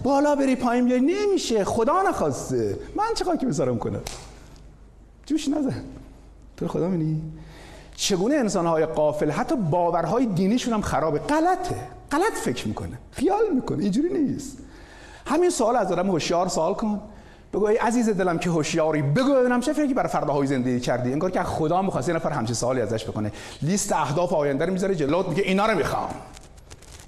بالا 0.03 0.35
بری 0.35 0.55
پایین 0.55 0.85
بیای 0.85 1.01
نمیشه. 1.01 1.63
خدا 1.63 2.01
نخواسته. 2.01 2.79
من 2.95 3.05
چه 3.15 3.25
که 3.37 3.45
بذارم 3.45 3.77
کنم؟ 3.77 4.01
جوش 5.25 5.47
نزن. 5.47 5.83
تو 6.57 6.67
خدا 6.67 6.87
منی 6.87 7.21
چگونه 7.95 8.35
انسانهای 8.35 8.85
قافل 8.85 9.31
حتی 9.31 9.55
باورهای 9.55 10.25
دینیشون 10.25 10.73
هم 10.73 10.81
خرابه؟ 10.81 11.19
غلطه. 11.19 11.75
غلط 12.11 12.33
فکر 12.33 12.67
می‌کنه. 12.67 12.99
خیال 13.11 13.43
می‌کنه. 13.55 13.83
اینجوری 13.83 14.09
نیست. 14.09 14.57
همین 15.25 15.49
سوال 15.49 15.75
از 15.75 15.91
آدم 15.91 16.09
هوشیار 16.09 16.47
سوال 16.47 16.73
کن. 16.73 17.01
بگو 17.53 17.65
ای 17.65 17.77
عزیز 17.77 18.09
دلم 18.09 18.39
که 18.39 18.49
هوشیاری 18.49 19.01
بگو 19.01 19.33
ببینم 19.33 19.59
چه 19.59 19.73
فکری 19.73 19.93
برای 19.93 20.09
فرداهای 20.09 20.47
زندگی 20.47 20.79
کردی. 20.79 21.13
انگار 21.13 21.31
که 21.31 21.43
خدا 21.43 21.81
می‌خواسته 21.81 22.13
نفر 22.13 22.29
همچین 22.29 22.55
سوالی 22.55 22.81
ازش 22.81 23.05
بکنه. 23.05 23.31
لیست 23.61 23.93
اهداف 23.93 24.33
آینده 24.33 24.65
رو 24.65 24.73
می‌ذاره 24.73 24.95
جلوت 24.95 25.27
میگه 25.27 25.43
اینا 25.43 25.65
رو 25.65 25.77
می‌خوام. 25.77 26.09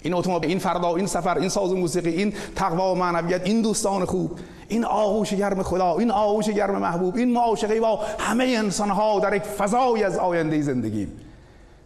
این 0.02 0.14
اتومبیل 0.14 0.50
این 0.50 0.60
فردا 0.60 0.96
این 0.96 1.08
سفر 1.08 1.38
این 1.38 1.50
ساز 1.50 1.72
موسیقی 1.72 2.10
این 2.10 2.34
تقوا 2.56 2.94
و 2.94 2.98
معنویت 2.98 3.42
این 3.46 3.62
دوستان 3.62 4.06
خوب 4.06 4.40
این 4.68 4.86
آغوش 4.86 5.34
گرم 5.34 5.64
خدا 5.64 5.98
این 5.98 6.12
آغوش 6.12 6.50
گرم 6.50 6.80
محبوب 6.80 7.16
این 7.16 7.34
معاشقه 7.34 7.80
با 7.80 8.00
همه 8.20 8.44
انسان 8.44 8.90
ها 8.90 9.20
در 9.20 9.36
یک 9.36 9.44
فضای 9.44 10.04
از 10.04 10.18
آینده 10.18 10.62
زندگی. 10.62 11.08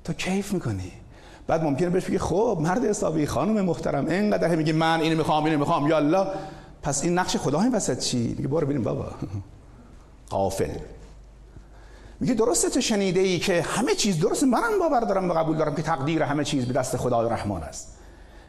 تو 0.03 0.13
کیف 0.13 0.53
می‌کنی؟ 0.53 0.91
بعد 1.47 1.63
ممکنه 1.63 1.89
بهش 1.89 2.05
بگی 2.05 2.17
خب 2.17 2.57
مرد 2.61 2.85
حسابی 2.85 3.25
خانم 3.25 3.65
محترم 3.65 4.07
اینقدر 4.07 4.55
میگی 4.55 4.71
من 4.71 5.01
اینو 5.01 5.17
می‌خوام 5.17 5.45
اینو 5.45 5.59
می‌خوام 5.59 5.87
یالا 5.87 6.27
پس 6.83 7.03
این 7.03 7.19
نقش 7.19 7.37
خدا 7.37 7.61
این 7.61 7.75
وسط 7.75 7.99
چی؟ 7.99 8.35
میگه 8.37 8.47
برو 8.47 8.65
ببینیم 8.65 8.83
بابا. 8.83 9.05
قافل 10.29 10.69
میگه 12.19 12.33
درسته 12.33 12.69
تو 12.69 12.81
شنیده 12.81 13.19
ای 13.19 13.39
که 13.39 13.61
همه 13.61 13.95
چیز 13.95 14.19
درسته. 14.19 14.45
منم 14.45 14.79
باور 14.79 14.99
دارم 14.99 15.31
و 15.31 15.33
قبول 15.33 15.57
دارم 15.57 15.75
که 15.75 15.81
تقدیر 15.81 16.23
همه 16.23 16.43
چیز 16.43 16.65
به 16.65 16.73
دست 16.73 16.97
خدای 16.97 17.29
رحمان 17.29 17.63
است. 17.63 17.97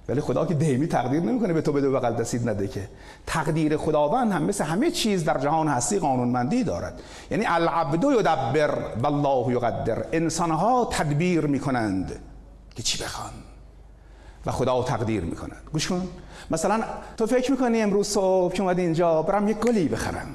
ولی 0.09 0.21
خدا 0.21 0.47
که 0.47 0.55
دائمی 0.55 0.87
تقدیر 0.87 1.21
نمی‌کنه 1.21 1.53
به 1.53 1.63
تو 1.63 1.73
بده 1.73 1.91
بغل 1.91 2.15
دستید 2.15 2.49
نده 2.49 2.69
که. 2.69 2.89
تقدیر 3.27 3.77
خداوند 3.77 4.33
هم 4.33 4.43
مثل 4.43 4.65
همه 4.65 4.91
چیز 4.91 5.25
در 5.25 5.39
جهان 5.39 5.69
هستی 5.69 5.99
قانونمندی 5.99 6.65
دارد. 6.65 7.01
یعنی 7.31 7.45
العبد 7.47 8.05
یدبر 8.05 8.79
والله 9.03 9.53
یقدر. 9.53 10.05
انسانها 10.13 10.89
تدبیر 10.93 11.47
می‌کنند 11.47 12.19
که 12.75 12.83
چی 12.83 13.05
بخوان. 13.05 13.33
و 14.47 14.51
خدا 14.51 14.83
تقدیر 14.83 15.25
می‌کند. 15.25 15.63
گوش 15.73 15.89
کن. 15.89 16.09
مثلا 16.51 16.85
تو 17.17 17.27
فکر 17.27 17.51
می‌کنی 17.51 17.83
امروز 17.83 18.09
صبح 18.09 18.55
که 18.55 18.63
اومدی 18.63 18.83
اینجا 18.83 19.23
برم 19.23 19.49
یک 19.49 19.57
گلی 19.57 19.89
بخرم. 19.89 20.29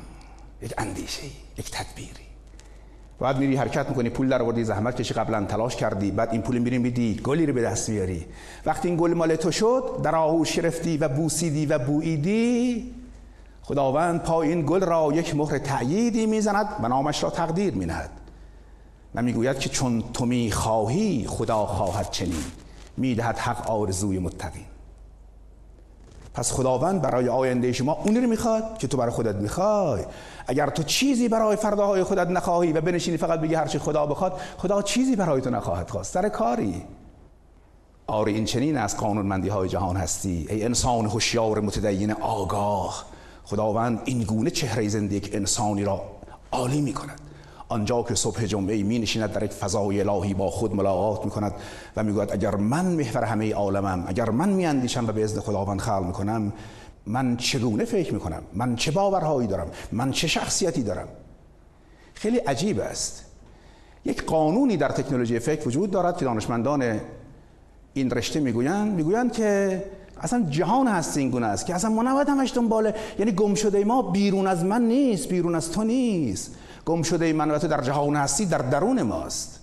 یک 0.62 0.74
اندیشه 0.78 1.24
یک 1.58 1.72
تدبیری. 1.72 2.27
بعد 3.20 3.38
میری 3.38 3.56
حرکت 3.56 3.90
می‌کنی 3.90 4.10
پول 4.10 4.30
در 4.30 4.42
آوردی 4.42 4.64
زحمت 4.64 4.96
کشی 4.96 5.14
قبلا 5.14 5.46
تلاش 5.46 5.76
کردی 5.76 6.12
بعد 6.12 6.30
این 6.32 6.42
پول 6.42 6.58
میری 6.58 6.78
میدی 6.78 7.20
گلی 7.24 7.46
رو 7.46 7.54
به 7.54 7.62
دست 7.62 7.90
میاری 7.90 8.26
وقتی 8.66 8.88
این 8.88 8.98
گل 8.98 9.14
مال 9.14 9.36
تو 9.36 9.52
شد 9.52 10.00
در 10.04 10.16
آغوش 10.16 10.56
گرفتی 10.56 10.98
و 10.98 11.08
بوسیدی 11.08 11.66
و 11.66 11.80
بوییدی 11.80 12.94
خداوند 13.64 14.24
پای 14.24 14.50
این 14.50 14.66
گل 14.66 14.80
را 14.80 15.10
یک 15.14 15.36
مهر 15.36 15.58
تأییدی 15.58 16.26
می‌زند 16.26 16.68
و 16.84 16.88
نامش 16.88 17.24
را 17.24 17.30
تقدیر 17.30 17.74
مینهد. 17.74 18.10
و 19.16 19.22
می‌گوید 19.22 19.60
که 19.60 19.70
چون 19.70 20.04
تو 20.14 20.26
می‌خواهی 20.26 21.26
خدا 21.28 21.66
خواهد 21.66 22.12
چنین. 22.12 22.44
می‌دهد 22.98 23.38
حق 23.38 23.70
آرزوی 23.70 24.20
متقین. 24.20 24.66
پس 26.38 26.52
خداوند 26.52 27.02
برای 27.02 27.30
آینده 27.30 27.72
شما 27.72 27.94
اونی 27.94 28.20
رو 28.20 28.28
می‌خواد 28.28 28.78
که 28.78 28.88
تو 28.88 28.98
برای 28.98 29.12
خودت 29.12 29.36
می‌خوای. 29.36 30.06
اگر 30.48 30.70
تو 30.70 30.84
چیزی 30.84 31.30
برای 31.30 31.56
فرداهای 31.56 32.04
خودت 32.04 32.28
نخواهی 32.28 32.74
و 32.74 32.82
بنشینی 32.82 33.18
فقط 33.18 33.40
بگی 33.40 33.56
هرچی 33.56 33.80
خدا 33.80 34.06
بخواد 34.06 34.34
خدا 34.58 34.82
چیزی 34.82 35.16
برای 35.16 35.42
تو 35.42 35.50
نخواهد 35.50 35.90
خواست. 35.90 36.14
سر 36.14 36.30
کاری. 36.30 36.84
آره 38.08 38.32
این 38.32 38.46
چنین 38.46 38.78
از 38.78 38.98
قانونمندی 38.98 39.50
های 39.50 39.70
جهان 39.70 39.96
هستی. 39.96 40.48
ای 40.50 40.64
انسان 40.64 41.06
هوشیار 41.06 41.60
متدین 41.60 42.12
آگاه. 42.12 43.06
خداوند 43.44 44.02
این 44.06 44.24
گونه 44.24 44.50
چهره 44.50 44.88
زندگی 44.88 45.36
انسانی 45.36 45.84
را 45.84 46.02
عالی 46.52 46.82
می 46.82 46.94
کند 46.94 47.22
آنجا 47.70 48.04
که 48.04 48.16
صبح 48.16 48.46
جمعه 48.46 48.84
می 48.84 49.00
نشیند 49.00 49.32
در 49.32 49.44
یک 49.44 49.52
فضای 49.52 50.02
الهی 50.02 50.34
با 50.34 50.50
خود 50.50 50.76
ملاقات 50.76 51.26
می 51.26 51.32
کند 51.32 51.54
و 51.96 52.04
می 52.04 52.14
گوید 52.14 52.32
اگر 52.32 52.56
من 52.56 52.86
محور 52.86 53.24
همه 53.24 53.54
عالمم 53.54 54.04
اگر 54.08 54.30
من 54.30 54.50
می 54.50 54.66
اندیشم 54.66 55.08
و 55.08 55.12
به 55.12 55.24
اذن 55.24 55.40
خداوند 55.40 55.80
خلق 55.80 56.04
می 56.04 56.14
کنم 56.14 56.54
من 57.06 57.38
چگونه 57.38 57.86
فکر 57.86 58.14
می 58.14 58.20
کنم 58.20 58.44
من 58.54 58.76
چه 58.76 58.92
باورهایی 58.92 59.48
دارم؟ 59.48 59.68
من 59.92 60.12
چه 60.12 60.28
شخصیتی 60.28 60.84
دارم؟ 60.84 61.08
خیلی 62.14 62.38
عجیب 62.38 62.80
است. 62.80 63.26
یک 64.06 64.24
قانونی 64.24 64.78
در 64.78 64.90
تکنولوژی 64.90 65.40
فکر 65.40 65.68
وجود 65.68 65.92
دارد 65.92 66.18
که 66.18 66.26
دانشمندان 66.26 67.00
این 67.94 68.12
رشته 68.12 68.40
می‌گویند. 68.40 68.96
می‌گویند 68.96 69.34
که 69.34 69.84
اصلا 70.22 70.46
جهان 70.50 70.88
هست 70.88 71.18
این 71.18 71.30
گونه 71.30 71.46
است 71.46 71.66
که 71.66 71.76
اصلا 71.76 71.90
ما 71.90 72.04
نباید 72.04 72.30
همش 72.30 72.54
دنباله 72.56 72.96
یعنی 73.20 73.32
گم 73.32 73.56
شده 73.56 73.86
ما 73.86 74.02
بیرون 74.02 74.48
از 74.48 74.64
من 74.64 74.82
نیست 74.82 75.30
بیرون 75.30 75.56
از 75.56 75.72
تو 75.72 75.84
نیست. 75.84 76.56
گم 76.88 77.02
شده 77.02 77.34
من 77.34 77.52
و 77.52 77.58
تو 77.58 77.68
در 77.68 77.82
جهان 77.82 78.16
هستی 78.16 78.46
در 78.46 78.58
درون 78.58 79.02
ماست. 79.02 79.60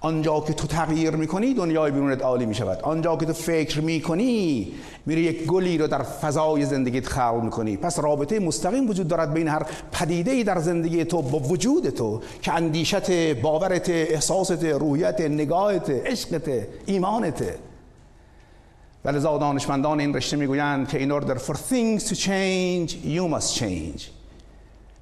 آنجا 0.00 0.40
که 0.40 0.52
تو 0.52 0.66
تغییر 0.66 1.10
می‌کنی 1.10 1.54
دنیای 1.54 1.90
بیرونت 1.90 2.22
عالی 2.22 2.46
می‌شود. 2.46 2.80
آنجا 2.82 3.16
که 3.16 3.26
تو 3.26 3.32
فکر 3.32 3.80
می‌کنی 3.80 4.72
میری 5.06 5.20
یک 5.20 5.46
گلی 5.46 5.78
رو 5.78 5.86
در 5.86 6.02
فضای 6.02 6.64
زندگیت 6.64 7.06
خلق 7.06 7.40
می‌کنی. 7.42 7.76
پس 7.76 7.98
رابطه 7.98 8.38
مستقیم 8.38 8.90
وجود 8.90 9.08
دارد 9.08 9.34
بین 9.34 9.48
هر 9.48 9.66
پدیده 9.92 10.42
در 10.42 10.58
زندگی 10.58 11.04
تو 11.04 11.22
با 11.22 11.38
وجود 11.38 11.90
تو 11.90 12.20
که 12.42 12.52
اندیشت 12.52 13.10
باورت 13.34 13.88
احساست 13.88 14.64
روحیت 14.64 15.20
نگاهت 15.20 15.90
عشقت 15.90 16.50
ایمانت. 16.86 17.44
ولذا 19.04 19.38
دانشمندان 19.38 20.00
این 20.00 20.14
رشته 20.14 20.36
می‌گویند 20.36 20.88
که 20.88 21.06
in 21.06 21.22
order 21.22 21.38
for 21.38 21.54
things 21.54 22.02
to 22.08 22.14
change 22.14 22.90
you 22.90 23.34
must 23.34 23.58
change. 23.60 24.21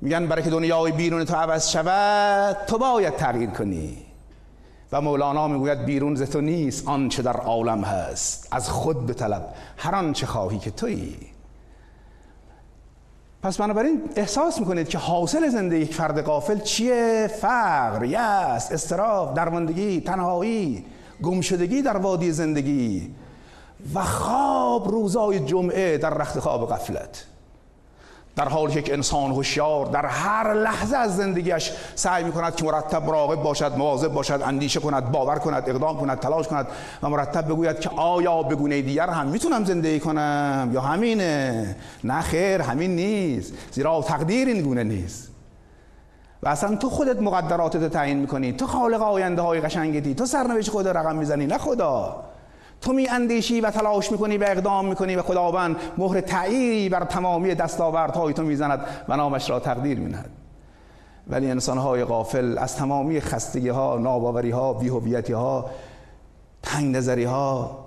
میگن 0.01 0.27
برای 0.27 0.43
که 0.43 0.51
دنیای 0.51 0.93
بیرون 0.93 1.25
تو 1.25 1.37
عوض 1.37 1.69
شود 1.69 2.57
تو 2.67 2.79
باید 2.79 3.17
تغییر 3.17 3.51
کنی. 3.51 3.99
و 4.93 5.01
مولانا 5.01 5.49
می‌گوید 5.49 5.85
بیرون 5.85 6.15
ز 6.15 6.23
تو 6.23 6.41
نیست 6.41 6.89
آنچه 6.89 7.23
در 7.23 7.37
عالم 7.37 7.85
هست. 7.85 8.49
از 8.51 8.69
خود 8.69 9.07
به 9.07 9.15
طلب 9.15 9.55
هر 9.77 9.95
آنچه 9.95 10.27
خواهی 10.27 10.59
که 10.59 10.71
تویی. 10.71 11.17
پس 13.43 13.57
بنابراین 13.57 14.03
احساس 14.17 14.61
می‌کنید 14.61 14.89
که 14.89 14.99
حاصل 14.99 15.49
زندگی 15.49 15.81
یک 15.81 15.95
فرد 15.95 16.25
قافل 16.25 16.59
چیه؟ 16.59 17.31
فقر، 17.41 18.05
یأس، 18.05 18.73
استراف، 18.73 19.35
درماندگی، 19.35 20.01
تنهایی، 20.01 20.85
گمشدگی 21.23 21.83
در 21.83 21.97
وادی 21.97 22.33
زندگی 22.33 23.15
و 23.95 24.05
خواب 24.05 24.89
روزای 24.89 25.41
جمعه 25.41 25.99
در 25.99 26.11
رخت 26.11 26.39
خواب 26.39 26.71
غفلت. 26.71 27.27
در 28.37 28.49
حالی 28.49 28.83
که 28.83 28.93
انسان 28.93 29.31
هوشیار 29.31 29.87
در 29.87 30.07
هر 30.07 30.55
لحظه 30.55 30.97
از 30.97 31.17
زندگیش 31.17 31.73
سعی 31.95 32.25
می 32.25 32.33
کند 32.33 32.57
که 32.57 32.65
مرتب 32.65 33.05
مراقب 33.05 33.43
باشد 33.43 33.73
مواظب 33.77 34.09
باشد 34.09 34.43
اندیشه 34.45 34.81
کند 34.81 35.13
باور 35.13 35.39
کند 35.39 35.71
اقدام 35.71 36.01
کند 36.01 36.19
تلاش 36.19 36.49
کند 36.49 36.67
و 37.03 37.09
مرتب 37.09 37.45
بگوید 37.45 37.81
که 37.81 37.91
آیا 37.97 38.43
به 38.43 38.55
گونه 38.55 38.83
دیگر 38.83 39.11
هم 39.11 39.27
می‌تونم 39.27 39.65
زندگی 39.65 40.01
کنم 40.01 40.71
یا 40.73 40.81
همینه؟ 40.81 41.77
نه 42.05 42.21
خیر 42.21 42.61
همین 42.61 42.97
نیست. 42.97 43.53
زیرا 43.73 44.03
تقدیر 44.03 44.49
این 44.49 44.63
گونه 44.63 44.85
نیست. 44.85 45.31
و 46.43 46.49
اصلا 46.49 46.77
تو 46.77 46.91
خودت 46.91 47.23
مقدراتت 47.23 47.93
تعیین 47.93 48.19
می‌کنی 48.19 48.53
تو 48.53 48.67
خالق 48.67 49.03
آینده 49.03 49.43
های 49.43 49.61
قشنگتی 49.61 50.15
تو 50.15 50.27
سرنوشت 50.27 50.71
خود 50.71 50.89
رقم 50.89 51.17
می‌زنی 51.17 51.47
نه 51.47 51.59
خدا. 51.59 52.25
تو 52.81 52.93
می 52.93 53.09
اندیشی 53.09 53.61
و 53.61 53.71
تلاش 53.71 54.13
می‌کنی 54.13 54.39
و 54.39 54.45
اقدام 54.49 54.87
می‌کنی 54.87 55.17
و 55.17 55.23
خداوند 55.23 55.77
مهر 55.99 56.21
تعییری 56.21 56.89
بر 56.89 57.05
تمامی 57.05 57.55
دستاوردهای 57.55 58.35
تو 58.35 58.43
می‌زند 58.43 58.87
و 59.09 59.17
نامش 59.17 59.51
را 59.51 59.61
تقدیر 59.61 59.99
مینهد. 59.99 60.31
ولی 61.27 61.51
انسانهای 61.51 62.05
غافل 62.05 62.59
از 62.59 62.77
تمامی 62.77 63.21
خستگی 63.21 63.69
ها 63.69 63.99
ناباوری 63.99 64.51
ها 64.51 64.73
بیهویتی 64.73 65.33
ها 65.33 65.71
تنگ 66.63 66.97
نظری 66.97 67.25
ها 67.25 67.79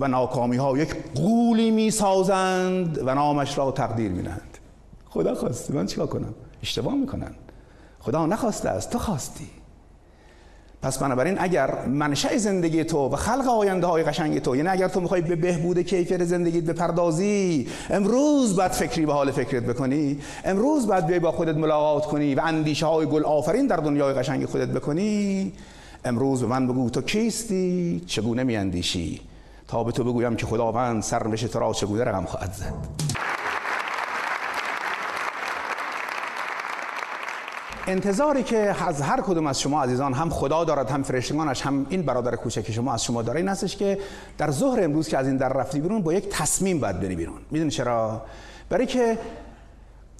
و 0.00 0.08
ناکامی 0.08 0.56
ها 0.56 0.78
یک 0.78 0.96
قولی 1.14 1.70
می‌سازند 1.70 2.98
و 3.06 3.14
نامش 3.14 3.58
را 3.58 3.70
تقدیر 3.70 4.12
مینهند. 4.12 4.58
خدا 5.08 5.34
خواسته 5.34 5.74
من 5.74 5.86
چیکار 5.86 6.06
کنم؟ 6.06 6.34
اشتباه 6.62 6.94
می‌کنن. 6.94 7.34
خدا 8.00 8.26
نخواسته 8.26 8.68
است 8.68 8.90
تو 8.90 8.98
خواستی. 8.98 9.48
پس 10.84 10.98
بنابراین 10.98 11.36
اگر 11.38 11.86
منشأ 11.86 12.36
زندگی 12.36 12.84
تو 12.84 13.08
و 13.08 13.16
خلق 13.16 13.48
آینده 13.48 13.86
های 13.86 14.02
قشنگ 14.02 14.38
تو 14.38 14.56
یعنی 14.56 14.68
اگر 14.68 14.88
تو 14.88 15.00
می‌خوای 15.00 15.20
به 15.20 15.36
بهبود 15.36 15.78
کیفیت 15.78 16.24
زندگیت 16.24 16.64
بپردازی 16.64 17.68
امروز 17.90 18.56
باید 18.56 18.72
فکری 18.72 19.06
به 19.06 19.12
حال 19.12 19.30
فکرت 19.30 19.62
بکنی 19.62 20.18
امروز 20.44 20.86
باید 20.86 21.06
بیای 21.06 21.20
با 21.20 21.32
خودت 21.32 21.56
ملاقات 21.56 22.06
کنی 22.06 22.34
و 22.34 22.40
اندیشه 22.44 22.86
های 22.86 23.06
گل 23.06 23.24
آفرین 23.24 23.66
در 23.66 23.76
دنیای 23.76 24.14
قشنگ 24.14 24.44
خودت 24.44 24.68
بکنی 24.68 25.52
امروز 26.04 26.40
به 26.40 26.46
من 26.46 26.66
بگو 26.68 26.90
تو 26.90 27.02
کیستی؟ 27.02 28.04
چگونه 28.06 28.42
میاندیشی؟ 28.42 29.20
تا 29.68 29.84
به 29.84 29.92
تو 29.92 30.04
بگویم 30.04 30.36
که 30.36 30.46
خداوند 30.46 31.02
سرنوشت 31.02 31.56
را 31.56 31.72
چگونه 31.72 32.04
رقم 32.04 32.24
خواهد 32.24 32.52
زد؟ 32.52 32.74
انتظاری 37.86 38.42
که 38.42 38.86
از 38.86 39.00
هر 39.00 39.20
کدوم 39.20 39.46
از 39.46 39.60
شما 39.60 39.82
عزیزان 39.82 40.12
هم 40.12 40.30
خدا 40.30 40.64
دارد 40.64 40.90
هم 40.90 41.02
فرشتگانش 41.02 41.62
هم 41.62 41.86
این 41.88 42.02
برادر 42.02 42.36
کوچک 42.36 42.72
شما 42.72 42.94
از 42.94 43.04
شما 43.04 43.22
داره 43.22 43.40
این 43.40 43.48
هستش 43.48 43.76
که 43.76 43.98
در 44.38 44.50
ظهر 44.50 44.84
امروز 44.84 45.08
که 45.08 45.18
از 45.18 45.26
این 45.26 45.36
در 45.36 45.48
رفتی 45.48 45.80
بیرون 45.80 46.02
با 46.02 46.12
یک 46.12 46.28
تصمیم 46.28 46.80
باید 46.80 47.00
بری 47.00 47.16
بیرون. 47.16 47.38
می‌دونی 47.50 47.70
چرا؟ 47.70 48.22
برای 48.68 48.86
که 48.86 49.18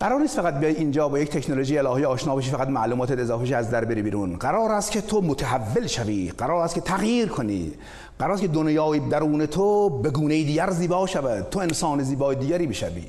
قرار 0.01 0.21
نیست 0.21 0.37
فقط 0.37 0.55
بیای 0.55 0.75
اینجا 0.77 1.09
با 1.09 1.19
یک 1.19 1.31
تکنولوژی 1.31 1.79
الهی 1.79 2.05
آشنا 2.05 2.37
بشی 2.37 2.51
فقط 2.51 2.69
معلومات 2.69 3.11
اضافه 3.11 3.57
از 3.57 3.71
در 3.71 3.85
بری 3.85 4.03
بیرون. 4.03 4.37
قرار 4.37 4.73
است 4.73 4.91
که 4.91 5.01
تو 5.01 5.21
متحول 5.21 5.87
شوی 5.87 6.33
قرار 6.39 6.65
است 6.65 6.75
که 6.75 6.81
تغییر 6.81 7.29
کنی. 7.29 7.73
قرار 8.19 8.33
است 8.33 8.43
که 8.43 8.49
دنیای 8.49 8.99
درون 8.99 9.47
تو 9.47 9.91
به 9.91 10.11
گونه 10.11 10.45
دیگر 10.45 10.71
زیبا 10.71 11.07
شود. 11.07 11.47
تو 11.51 11.59
انسان 11.59 12.03
زیبای 12.03 12.37
دیگری 12.37 12.67
بشوی 12.67 13.05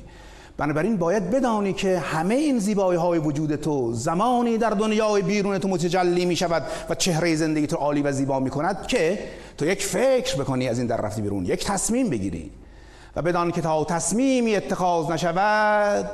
بنابراین 0.58 0.96
باید 0.96 1.30
بدانی 1.30 1.72
که 1.72 1.98
همه 1.98 2.34
این 2.34 2.58
زیبایی 2.58 2.98
های 2.98 3.18
وجود 3.18 3.56
تو 3.56 3.92
زمانی 3.92 4.58
در 4.58 4.70
دنیای 4.70 5.22
بیرون 5.22 5.58
تو 5.58 5.68
متجلی 5.68 6.24
می 6.24 6.36
شود 6.36 6.62
و 6.90 6.94
چهره 6.94 7.34
زندگی 7.34 7.66
تو 7.66 7.76
عالی 7.76 8.02
و 8.02 8.12
زیبا 8.12 8.40
می 8.40 8.50
کند 8.50 8.86
که 8.86 9.18
تو 9.58 9.66
یک 9.66 9.82
فکر 9.82 10.36
بکنی 10.36 10.68
از 10.68 10.78
این 10.78 10.86
در 10.86 10.96
رفتی 10.96 11.22
بیرون 11.22 11.44
یک 11.46 11.64
تصمیم 11.64 12.10
بگیری 12.10 12.50
و 13.16 13.22
بدان 13.22 13.50
که 13.50 13.60
تا 13.60 13.84
تصمیمی 13.84 14.56
اتخاذ 14.56 15.10
نشود 15.10 16.10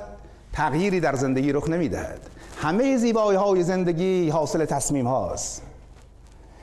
تغییری 0.52 1.00
در 1.00 1.14
زندگی 1.14 1.52
رخ 1.52 1.68
نمی‌دهد. 1.68 2.20
همه 2.62 2.96
زیبایی 2.96 3.38
های 3.38 3.62
زندگی 3.62 4.28
حاصل 4.28 4.64
تصمیم 4.64 5.06
هاست. 5.06 5.62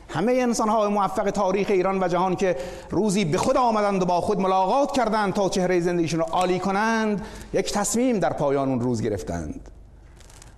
همه 0.10 0.32
انسان 0.32 0.69
های 0.69 0.88
موفق 0.88 1.30
تاریخ 1.30 1.67
ایران 1.69 2.04
و 2.04 2.08
جهان 2.08 2.36
که 2.36 2.56
روزی 2.89 3.26
به 3.26 3.38
خود 3.38 3.58
آمدند 3.58 4.02
و 4.02 4.06
با 4.06 4.22
خود 4.22 4.39
ملاقات 4.39 4.91
کردند 4.91 5.34
تا 5.34 5.50
چهره 5.50 5.80
زندگیشون 5.80 6.19
رو 6.19 6.26
عالی 6.26 6.60
کنند 6.60 7.26
یک 7.54 7.74
تصمیم 7.74 8.19
در 8.19 8.34
پایان 8.34 8.69
اون 8.69 8.80
روز 8.80 9.02
گرفتند. 9.02 9.69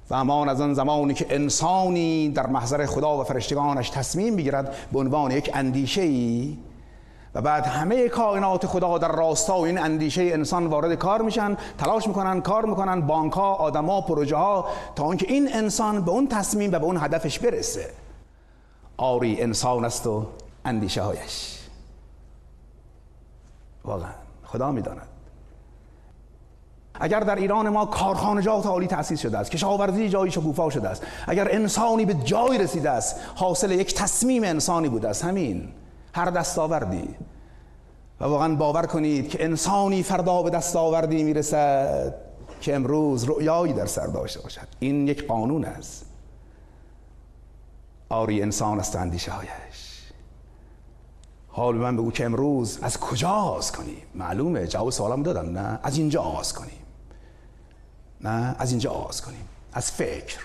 و 0.09 0.13
امان 0.13 0.49
از 0.49 0.61
آن 0.61 0.73
زمانی 0.73 1.13
که 1.13 1.25
انسانی 1.29 2.29
در 2.29 2.47
محضر 2.47 2.85
خدا 2.85 3.21
و 3.21 3.23
فرشتگانش 3.23 3.89
تصمیم 3.89 4.35
بگیرد 4.35 4.75
به 4.91 4.99
عنوان 4.99 5.31
یک 5.31 5.51
اندیشه 5.53 6.01
ای 6.01 6.57
و 7.35 7.41
بعد 7.41 7.65
همه 7.65 8.09
کائنات 8.09 8.65
خدا 8.65 8.97
در 8.97 9.11
راستای 9.11 9.63
این 9.63 9.77
اندیشه 9.77 10.21
انسان 10.21 10.67
وارد 10.67 10.93
کار 10.93 11.21
میشن 11.21 11.57
تلاش 11.77 12.07
می‌کنن 12.07 12.41
کار 12.41 12.65
می‌کنن 12.65 13.01
بانک 13.01 13.33
ها 13.33 13.53
آدما 13.53 14.01
پروژه 14.01 14.35
ها 14.35 14.65
تا 14.95 15.09
اینکه 15.09 15.25
این 15.29 15.49
انسان 15.53 16.01
به 16.01 16.11
اون 16.11 16.27
تصمیم 16.27 16.71
و 16.71 16.79
به 16.79 16.85
اون 16.85 16.97
هدفش 16.97 17.39
برسه. 17.39 17.85
آری 19.01 19.41
انسان 19.41 19.85
است 19.85 20.07
و 20.07 20.25
اندیشه 20.65 21.01
هایش. 21.01 21.57
واقعا 23.85 24.11
خدا 24.43 24.71
می‌داند. 24.71 25.07
اگر 26.93 27.19
در 27.19 27.35
ایران 27.35 27.69
ما 27.69 27.85
کارخانجات 27.85 28.65
عالی 28.65 28.87
تأسیس 28.87 29.21
شده 29.21 29.37
است 29.37 29.51
کشاورزی 29.51 30.09
جایی 30.09 30.31
شکوفا 30.31 30.69
شده 30.69 30.89
است 30.89 31.03
اگر 31.27 31.51
انسانی 31.51 32.05
به 32.05 32.13
جایی 32.13 32.59
رسیده 32.59 32.89
است 32.89 33.15
حاصل 33.35 33.71
یک 33.71 33.95
تصمیم 33.95 34.43
انسانی 34.43 34.89
بوده 34.89 35.09
است 35.09 35.23
همین 35.23 35.69
هر 36.13 36.29
دستاوردی. 36.29 37.15
و 38.19 38.25
واقعا 38.25 38.55
باور 38.55 38.85
کنید 38.85 39.29
که 39.29 39.43
انسانی 39.43 40.03
فردا 40.03 40.43
به 40.43 40.49
دستاوردی 40.49 41.23
می‌رسد 41.23 42.15
که 42.61 42.75
امروز 42.75 43.23
رؤیایی 43.23 43.73
در 43.73 43.85
سر 43.85 44.07
داشته 44.07 44.41
باشد. 44.41 44.67
این 44.79 45.07
یک 45.07 45.27
قانون 45.27 45.65
است. 45.65 46.10
آری 48.11 48.41
انسان 48.41 48.79
است 48.79 48.95
اندیشه 48.95 49.31
هایش 49.31 50.01
حال 51.47 51.75
من 51.75 51.97
بگو 51.97 52.11
که 52.11 52.25
امروز 52.25 52.79
از 52.81 52.99
کجا 52.99 53.29
آغاز 53.29 53.71
کنیم؟ 53.71 54.01
معلومه 54.15 54.67
جواب 54.67 54.89
سوالم 54.89 55.23
دادم 55.23 55.59
نه؟ 55.59 55.79
از 55.83 55.97
اینجا 55.97 56.21
آغاز 56.21 56.53
کنیم. 56.53 56.79
نه؟ 58.21 58.55
از 58.59 58.71
اینجا 58.71 58.91
آغاز 58.91 59.21
کنیم. 59.21 59.47
از 59.73 59.91
فکر. 59.91 60.39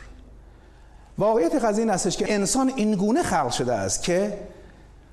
واقعیت 1.18 1.54
قضیه 1.54 1.84
این 1.84 1.90
هستش 1.90 2.16
که 2.16 2.34
انسان 2.34 2.72
این 2.76 2.94
گونه 2.94 3.22
خلق 3.22 3.50
شده 3.50 3.74
است 3.74 4.02
که 4.02 4.38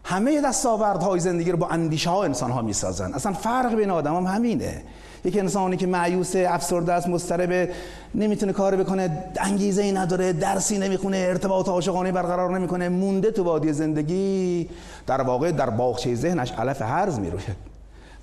همه 0.04 0.42
دستاوردهای 0.42 1.20
زندگی 1.20 1.52
رو 1.52 1.58
با 1.58 1.68
اندیشه 1.68 2.10
ها 2.10 2.24
انسان 2.24 2.52
ها 2.52 2.62
می 2.62 2.74
سازن 2.74 3.13
اصلا 3.13 3.34
فرق 3.34 3.76
بین 3.76 3.89
آدم 3.89 4.16
هم 4.16 4.36
همینه. 4.36 4.84
یک 5.26 5.38
انسانی 5.38 5.78
که 5.78 5.88
معیوس 5.88 6.36
افسرده 6.36 6.94
است 6.94 7.08
مضطرب 7.08 7.70
نمی‌تونه 8.16 8.54
کار 8.54 8.76
بکنه 8.76 9.24
انگیزه 9.40 9.82
ای 9.82 9.92
نداره 9.92 10.34
درسی 10.34 10.78
نمی‌خونه 10.78 11.18
ارتباط 11.18 11.70
عاشقانه 11.70 12.12
برقرار 12.12 12.58
نمی‌کنه 12.58 12.90
مونده 12.90 13.32
تو 13.32 13.44
وادی 13.44 13.74
زندگی. 13.74 14.70
در 15.08 15.22
واقع 15.22 15.52
در 15.52 15.70
باغچه 15.70 16.16
ذهنش 16.16 16.52
علف 16.52 16.82
هرز 16.82 17.20
می‌روید. 17.20 17.74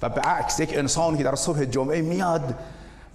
و 0.03 0.09
به 0.09 0.21
عکس 0.21 0.61
یک 0.61 0.79
انسانی 0.79 1.19
که 1.19 1.25
در 1.25 1.35
صبح 1.35 1.65
جمعه 1.65 2.03
میاد 2.03 2.55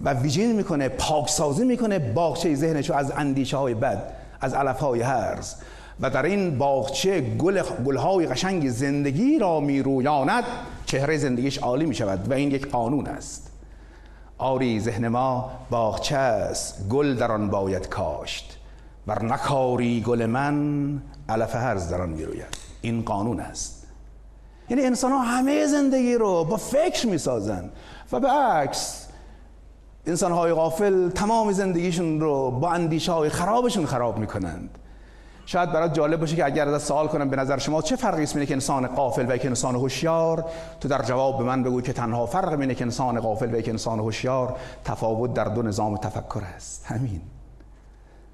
و 0.00 0.12
ویژین 0.12 0.56
می‌کنه 0.56 0.88
پاکسازی 0.88 1.64
می‌کنه 1.64 1.98
باغچه 1.98 2.54
ذهنشو 2.54 2.94
از 2.94 3.12
اندیشه 3.16 3.56
های 3.56 3.74
بد 3.74 4.02
از 4.40 4.54
علف 4.54 4.78
های 4.78 5.00
هرز 5.00 5.54
و 6.00 6.10
در 6.10 6.22
این 6.22 6.58
باغچه 6.58 7.20
گل 7.20 7.62
گلهای 7.86 8.26
قشنگ 8.26 8.70
زندگی 8.70 9.38
را 9.38 9.60
میرویاند 9.60 10.44
چهره 10.86 11.18
زندگیش 11.18 11.58
عالی 11.58 11.86
می 11.86 11.94
شود 11.94 12.30
و 12.30 12.34
این 12.34 12.50
یک 12.50 12.70
قانون 12.70 13.06
است. 13.06 13.45
آری 14.38 14.80
ذهن 14.80 15.08
ما 15.08 15.50
باغچه 15.70 16.16
است 16.16 16.88
گل 16.88 17.14
در 17.14 17.32
آن 17.32 17.50
باید 17.50 17.88
کاشت. 17.88 18.58
بر 19.06 19.24
نکاری 19.24 20.00
گل 20.00 20.26
من 20.26 21.02
علف 21.28 21.54
هرز 21.54 21.88
در 21.88 22.02
آن 22.02 22.08
می‌روید. 22.08 22.56
این 22.80 23.02
قانون 23.02 23.40
است. 23.40 23.86
یعنی 24.70 24.82
انسان 24.82 25.12
ها 25.12 25.18
همه 25.18 25.66
زندگی 25.66 26.14
رو 26.14 26.44
با 26.44 26.56
فکر 26.56 27.06
می‌سازن 27.06 27.70
و 28.12 28.20
به 28.20 28.28
عکس 28.28 29.08
انسان 30.06 30.32
های 30.32 30.52
غافل 30.52 31.10
تمام 31.10 31.52
زندگیشون 31.52 32.20
رو 32.20 32.50
با 32.50 32.70
اندیشه 32.70 33.12
های 33.12 33.28
خرابشون 33.28 33.86
خراب 33.86 34.18
می‌کنند. 34.18 34.78
شاید 35.46 35.72
برات 35.72 35.94
جالب 35.94 36.20
باشه 36.20 36.36
که 36.36 36.44
اگر 36.44 36.68
از 36.68 36.82
سوال 36.82 37.08
کنم 37.08 37.30
به 37.30 37.36
نظر 37.36 37.58
شما 37.58 37.82
چه 37.82 37.96
فرقی 37.96 38.22
است 38.22 38.38
که 38.38 38.54
انسان 38.54 38.86
قافل 38.86 39.26
و 39.32 39.36
یک 39.36 39.46
انسان 39.46 39.74
هوشیار؟ 39.74 40.44
تو 40.80 40.88
در 40.88 41.02
جواب 41.02 41.38
به 41.38 41.44
من 41.44 41.62
بگو 41.62 41.80
که 41.80 41.92
تنها 41.92 42.26
فرق 42.26 42.54
بین 42.54 42.74
که 42.74 42.84
انسان 42.84 43.20
قافل 43.20 43.54
و 43.54 43.58
یک 43.58 43.68
انسان 43.68 43.98
هوشیار 43.98 44.56
تفاوت 44.84 45.34
در 45.34 45.44
دو 45.44 45.62
نظام 45.62 45.96
تفکر 45.96 46.42
است. 46.56 46.86
همین. 46.86 47.20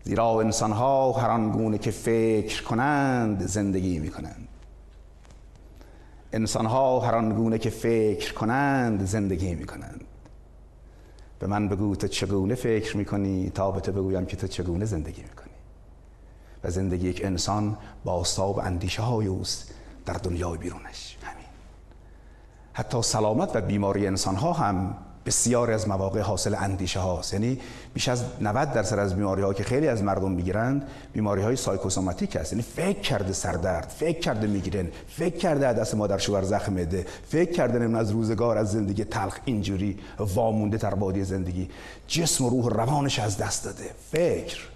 زیرا 0.05 0.40
انسان 0.40 0.72
ها 0.72 1.12
هر 1.12 1.31
آنگونه 1.31 1.79
که 1.79 1.90
فکر 1.90 2.62
کنند 2.62 3.46
زندگی 3.46 3.98
می 3.98 4.11
کنند 4.11 4.48
انسان 6.33 6.66
ها 6.66 7.01
هر 7.01 7.14
آنگونه 7.14 7.59
که 7.59 7.70
فکر 7.70 8.35
کنند 8.35 9.05
زندگی 9.07 9.55
می 9.55 9.64
کنند 9.64 10.05
به 11.38 11.46
من 11.46 11.68
بگو 11.68 11.96
تو 11.96 12.09
چگونه 12.09 12.55
فکر 12.55 12.96
می‌کنی؟ 12.96 13.51
تا 13.51 13.70
به 13.70 13.81
تو 13.81 13.92
بگویم 13.92 14.27
که 14.27 14.37
تو 14.37 14.46
چگونه 14.46 14.85
زندگی 14.85 15.22
می‌کنی. 15.22 15.41
و 16.64 16.70
زندگی 16.70 17.09
یک 17.09 17.25
انسان 17.25 17.77
با 18.05 18.20
استاب 18.20 18.59
اندیشه 18.59 19.03
های 19.03 19.27
اوست 19.27 19.75
در 20.07 20.14
دنیای 20.14 20.59
بیرونش. 20.59 21.16
همین. 21.22 21.46
حتی 22.72 23.03
سلامت 23.03 23.57
و 23.57 23.61
بیماری 23.61 24.07
انسان 24.07 24.37
ها 24.37 24.53
هم 24.53 24.96
بسیاری 25.27 25.72
از 25.72 25.88
مواقع 25.88 26.20
حاصل 26.20 26.55
اندیشه 26.55 27.01
هاست. 27.01 27.33
یعنی 27.33 27.61
بیش 27.94 28.09
از 28.09 28.25
90 28.40 28.72
درصد 28.72 28.98
از 28.98 29.14
بیماری 29.14 29.42
ها 29.42 29.55
که 29.55 29.64
خیلی 29.64 29.88
از 29.88 30.03
مردم 30.03 30.31
می‌گیرند 30.31 30.88
بیماری 31.12 31.42
های 31.42 31.57
سایکوسوماتیک 31.57 32.37
هست. 32.37 32.53
یعنی 32.53 32.62
فکر 32.62 33.01
کرده 33.01 33.33
سردرد 33.33 33.88
فکر 33.98 34.20
کرده 34.20 34.46
می‌گیرن 34.46 34.88
فکر 35.09 35.37
کرده 35.37 35.72
دست 35.72 35.94
مادر 35.94 36.18
شوهر 36.18 36.42
زخم 36.42 36.85
ده 36.85 37.07
فکر 37.29 37.53
کرده 37.53 37.79
نمون 37.79 37.96
از 37.96 38.11
روزگار 38.11 38.59
از 38.59 38.72
زندگی 38.72 39.05
تلخ 39.05 39.38
اینجوری 39.44 39.98
وامونده 40.18 40.77
در 40.77 40.94
بادی 40.94 41.25
زندگی. 41.25 41.70
جسم 42.09 42.44
و 42.44 42.51
روح 42.51 42.64
و 42.64 42.68
روانش 42.68 43.18
از 43.18 43.38
دست 43.38 43.64
داده. 43.64 43.90
فکر. 44.11 44.72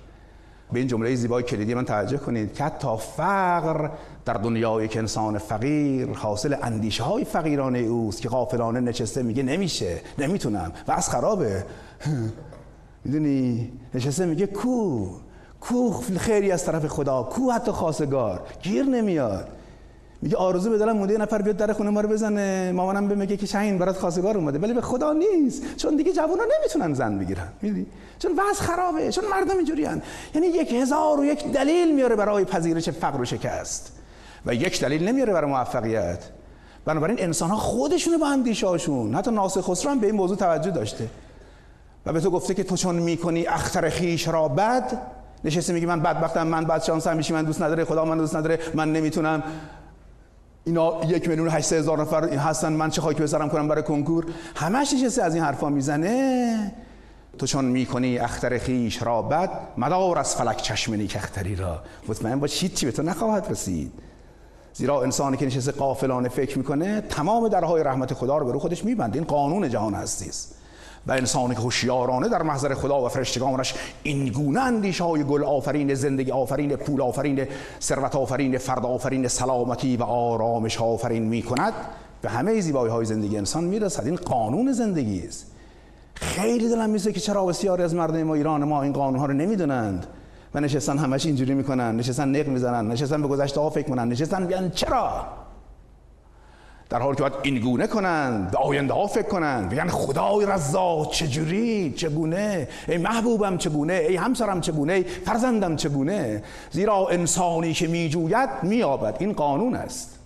به 0.72 0.78
این 0.78 0.88
جمله 0.88 1.14
زیبای 1.14 1.42
کلیدی 1.42 1.74
من 1.74 1.84
توجه 1.84 2.16
کنید 2.16 2.54
که 2.54 2.64
حتی 2.64 2.96
فقر 3.16 3.90
در 4.24 4.34
دنیای 4.34 4.88
که 4.88 4.98
انسان 4.98 5.38
فقیر 5.38 6.08
حاصل 6.12 6.56
اندیشه 6.62 7.02
های 7.02 7.24
فقیرانه 7.24 7.78
اوست 7.78 8.22
که 8.22 8.28
غافلانه 8.28 8.80
نشسته 8.80 9.22
میگه 9.22 9.42
نمیشه 9.42 10.00
نمی‌تونم 10.18 10.72
و 10.88 10.92
از 10.92 11.10
خرابه. 11.10 11.64
می‌دونی؟ 13.04 13.72
نشسته 13.94 14.26
میگه 14.26 14.46
کو؟ 14.46 15.06
کو 15.60 15.92
خیری 16.18 16.50
از 16.50 16.64
طرف 16.64 16.86
خدا 16.86 17.22
کو 17.22 17.50
حتی 17.50 17.70
خواستگار؟ 17.70 18.40
گیر 18.62 18.84
نمیاد. 18.84 19.48
میگه 20.26 20.36
آرزو 20.36 20.70
به 20.70 20.78
دلم 20.78 20.96
مونده 20.96 21.12
یه 21.12 21.18
نفر 21.18 21.42
بیاد 21.42 21.56
در 21.56 21.72
خونه 21.72 21.90
ما 21.90 22.00
رو 22.00 22.08
بزنه. 22.08 22.72
مامانم 22.72 23.08
بمیگه 23.08 23.36
که 23.36 23.46
شاهین 23.46 23.78
برات 23.78 23.98
خواستگار 23.98 24.36
اومده. 24.36 24.58
ولی 24.58 24.74
به 24.74 24.80
خدا 24.80 25.12
نیست. 25.12 25.76
چون 25.76 25.96
دیگه 25.96 26.12
جوونا 26.12 26.42
نمی‌تونن 26.58 26.94
زن 26.94 27.18
بگیرن 27.18 27.48
میدی 27.62 27.86
چون 28.18 28.32
وضع 28.32 28.62
خرابه 28.62 29.12
چون 29.12 29.24
مردم 29.30 29.56
اینجوریان 29.56 30.02
یعنی 30.34 30.46
یک 30.46 30.72
هزار 30.72 31.20
و 31.20 31.24
یک 31.24 31.52
دلیل 31.52 31.94
میاره 31.94 32.16
برای 32.16 32.44
پذیرش 32.44 32.88
فقر 32.88 33.20
و 33.20 33.24
شکست. 33.24 33.92
و 34.46 34.54
یک 34.54 34.80
دلیل 34.80 35.08
نمیاره 35.08 35.32
برای 35.32 35.50
موفقیت. 35.50 36.24
بنابراین 36.84 37.16
انسان 37.20 37.50
ها 37.50 37.56
خودشونه 37.56 38.18
با 38.18 38.28
اندیشهاشون 38.28 39.14
حتی 39.14 39.30
ناصر 39.30 39.60
خسرو 39.60 39.90
هم 39.90 39.98
به 39.98 40.06
این 40.06 40.16
موضوع 40.16 40.36
توجه 40.36 40.70
داشته. 40.70 41.08
و 42.06 42.12
به 42.12 42.20
تو 42.20 42.30
گفته 42.30 42.54
که 42.54 42.64
تو 42.64 42.76
چون 42.76 42.94
می‌کنی 42.94 43.46
اختر 43.46 43.88
خیش 43.88 44.28
را 44.28 44.48
بد 44.48 44.98
نشسته 45.44 45.72
میگی 45.72 45.86
من 45.86 46.00
بدبختم 46.00 46.46
من 46.46 46.64
بد 46.64 46.82
شانسم 46.82 47.16
میشی 47.16 47.32
من 47.32 47.44
دوست 47.44 47.62
نداره 47.62 47.84
خدا 47.84 48.04
من 48.04 48.18
دوست 48.18 48.36
نداره 48.36 48.58
من 48.74 48.92
نمی‌تونم. 48.92 49.42
اینا 50.66 51.04
یک 51.04 51.28
میلیون 51.28 51.48
هشت 51.48 51.72
هزار 51.72 52.00
نفر 52.00 52.28
هستن 52.28 52.72
من 52.72 52.90
چه 52.90 53.00
خاکی 53.00 53.22
بسرم 53.22 53.48
کنم 53.48 53.68
برای 53.68 53.82
کنکور؟ 53.82 54.26
همش 54.56 54.92
نشسته 54.92 55.22
از 55.22 55.34
این 55.34 55.44
حرفا 55.44 55.68
می‌زنه. 55.68 56.72
تو 57.38 57.46
چون 57.46 57.64
می‌کنی 57.64 58.18
اختر 58.18 58.58
خیش 58.58 59.02
را 59.02 59.22
بد 59.22 59.50
مدار 59.76 60.18
از 60.18 60.36
فلک 60.36 60.56
چشم 60.56 60.94
نیک 60.94 61.16
اختری 61.16 61.56
را. 61.56 61.82
مطمئن 62.08 62.40
باش 62.40 62.60
چی 62.60 62.86
به 62.86 62.92
تو 62.92 63.02
نخواهد 63.02 63.46
رسید. 63.50 63.92
زیرا 64.74 65.02
انسانی 65.02 65.36
که 65.36 65.46
نشسته 65.46 65.72
قافلانه 65.72 66.28
فکر 66.28 66.58
می‌کنه 66.58 67.00
تمام 67.00 67.48
درهای 67.48 67.82
رحمت 67.82 68.14
خدا 68.14 68.38
رو 68.38 68.46
به 68.46 68.52
رو 68.52 68.58
خودش 68.58 68.84
میبنده. 68.84 69.18
این 69.18 69.24
قانون 69.24 69.68
جهان 69.68 69.94
هستی 69.94 70.28
است 70.28 70.55
و 71.06 71.12
انسانی 71.12 71.54
که 71.54 71.60
هوشیارانه 71.60 72.28
در 72.28 72.42
محضر 72.42 72.74
خدا 72.74 73.04
و 73.04 73.08
فرشتگانش 73.08 73.74
این 74.02 74.28
گونه 74.28 74.60
اندیشه 74.60 75.04
های 75.04 75.24
گل 75.24 75.44
آفرین 75.44 75.94
زندگی 75.94 76.30
آفرین 76.30 76.76
پول 76.76 77.02
آفرین 77.02 77.46
ثروت 77.80 78.16
آفرین 78.16 78.58
فرد 78.58 78.86
آفرین 78.86 79.28
سلامتی 79.28 79.96
و 79.96 80.02
آرامش 80.02 80.80
آفرین 80.80 81.22
می 81.22 81.42
کند 81.42 81.72
به 82.22 82.28
همه 82.30 82.60
زیبایی 82.60 82.92
های 82.92 83.04
زندگی 83.04 83.36
انسان 83.36 83.64
می‌رسد. 83.64 84.06
این 84.06 84.16
قانون 84.16 84.72
زندگی 84.72 85.26
است. 85.26 85.46
خیلی 86.14 86.68
دلم 86.68 86.90
میسه 86.90 87.12
که 87.12 87.20
چرا 87.20 87.46
بسیاری 87.46 87.82
از 87.82 87.94
مردم 87.94 88.22
ما 88.22 88.34
ایران 88.34 88.64
ما 88.64 88.82
این 88.82 88.92
قانون 88.92 89.20
ها 89.20 89.26
رو 89.26 89.32
نمی‌دونند. 89.32 90.06
و 90.54 90.60
نشستن 90.60 90.98
همش 90.98 91.26
اینجوری 91.26 91.54
می‌کنن 91.54 91.96
نشستن 91.96 92.28
نق 92.28 92.48
می‌زنن 92.48 92.88
نشستن 92.88 93.22
به 93.22 93.28
گذشته 93.28 93.60
ها 93.60 93.70
فکر 93.70 93.88
کنن 93.88 94.08
نشستن 94.08 94.46
بیان 94.46 94.70
چرا؟ 94.70 95.26
در 96.90 96.98
حالی 96.98 97.16
که 97.16 97.22
باید 97.22 97.34
این 97.42 97.58
گونه 97.58 97.86
کنن 97.86 98.48
به 98.52 98.58
آینده 98.58 98.94
ها 98.94 99.06
فکر 99.06 99.28
کنن 99.28 99.68
بگن 99.68 99.88
خدای 99.88 100.46
رزاق 100.46 101.12
چجوری؟ 101.12 101.92
چگونه؟ 101.96 102.68
ای 102.88 102.98
محبوبم 102.98 103.58
چگونه؟ 103.58 103.92
ای 103.92 104.16
همسرم 104.16 104.60
چگونه؟ 104.60 104.92
ای 104.92 105.02
فرزندم 105.02 105.76
چگونه؟ 105.76 106.42
زیرا 106.70 107.08
انسانی 107.08 107.72
که 107.72 107.86
میجوید 107.86 108.48
میابد 108.62 109.16
این 109.20 109.32
قانون 109.32 109.74
است. 109.74 110.18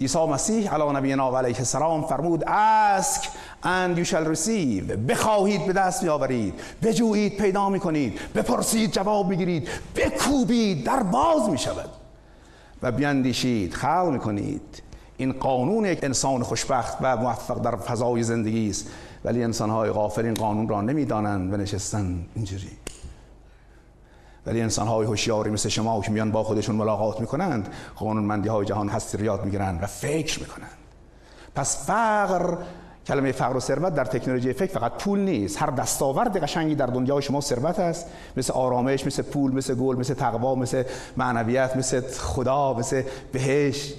عیسی 0.00 0.26
مسیح 0.26 0.74
علی 0.74 0.92
نبینا 0.98 1.32
و 1.32 1.36
علیه 1.36 1.58
السلام 1.58 2.06
فرمود 2.06 2.44
اسک 2.46 3.28
and 3.62 3.98
you 3.98 4.04
shall 4.04 4.36
receive. 4.36 4.92
بخواهید 5.08 5.66
به 5.66 5.72
دست 5.72 6.02
میآورید. 6.02 6.54
بجویید 6.82 7.36
پیدا 7.36 7.68
می‌کنید. 7.68 8.20
بپرسید 8.34 8.92
جواب 8.92 9.28
می‌گیرید. 9.28 9.68
بکوبید 9.96 10.86
در 10.86 11.02
باز 11.02 11.48
می‌شود. 11.48 11.90
و 12.82 12.92
بیاندیشید 12.92 13.74
خلق 13.74 14.08
می‌کنید. 14.12 14.82
این 15.22 15.32
قانون 15.32 15.84
یک 15.84 16.04
انسان 16.04 16.42
خوشبخت 16.42 16.98
و 17.00 17.16
موفق 17.16 17.60
در 17.60 17.76
فضای 17.76 18.22
زندگی 18.22 18.70
است. 18.70 18.88
ولی 19.24 19.44
انسانهای 19.44 19.90
غافل 19.90 20.24
این 20.24 20.34
قانون 20.34 20.68
را 20.68 20.80
نمی‌دانند 20.80 21.52
و 21.52 21.56
نشستن 21.56 22.26
اینجوری. 22.34 22.70
ولی 24.46 24.60
انسان 24.60 24.86
های 24.86 25.06
هوشیاری 25.06 25.50
مثل 25.50 25.68
شما 25.68 26.00
که 26.00 26.10
میان 26.10 26.30
با 26.30 26.44
خودشون 26.44 26.76
ملاقات 26.76 27.20
می‌کنند 27.20 27.68
قانونمندی 27.96 28.48
های 28.48 28.66
جهان 28.66 28.88
هستی 28.88 29.18
رو 29.18 29.24
یاد 29.24 29.44
می‌گیرند 29.44 29.82
و 29.82 29.86
فکر 29.86 30.40
می‌کنند. 30.40 30.78
پس 31.54 31.86
فقر 31.86 32.56
کلمه 33.06 33.32
فقر 33.32 33.56
و 33.56 33.60
ثروت 33.60 33.94
در 33.94 34.04
تکنولوژی 34.04 34.52
فکر 34.52 34.78
فقط 34.78 34.92
پول 34.92 35.18
نیست. 35.18 35.62
هر 35.62 35.70
دستاورد 35.70 36.42
قشنگی 36.42 36.74
در 36.74 36.86
دنیای 36.86 37.22
شما 37.22 37.40
ثروت 37.40 37.78
است. 37.78 38.06
مثل 38.36 38.52
آرامش 38.52 39.06
مثل 39.06 39.22
پول 39.22 39.54
مثل 39.54 39.74
گل 39.74 39.96
مثل 39.96 40.14
تقوا 40.14 40.54
مثل 40.54 40.82
معنویت 41.16 41.76
مثل 41.76 42.00
خدا 42.00 42.74
مثل 42.74 43.02
بهشت. 43.32 43.94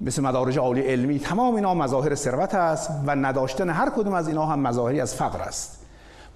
مثل 0.00 0.22
مدارج 0.22 0.58
عالی 0.58 0.80
علمی 0.80 1.18
تمام 1.18 1.54
اینا 1.54 1.74
مظاهر 1.74 2.14
ثروت 2.14 2.54
است 2.54 2.90
و 3.06 3.16
نداشتن 3.16 3.70
هر 3.70 3.90
کدوم 3.90 4.12
از 4.12 4.28
اینا 4.28 4.46
هم 4.46 4.60
مظاهری 4.60 5.00
از 5.00 5.14
فقر 5.14 5.40
است. 5.40 5.84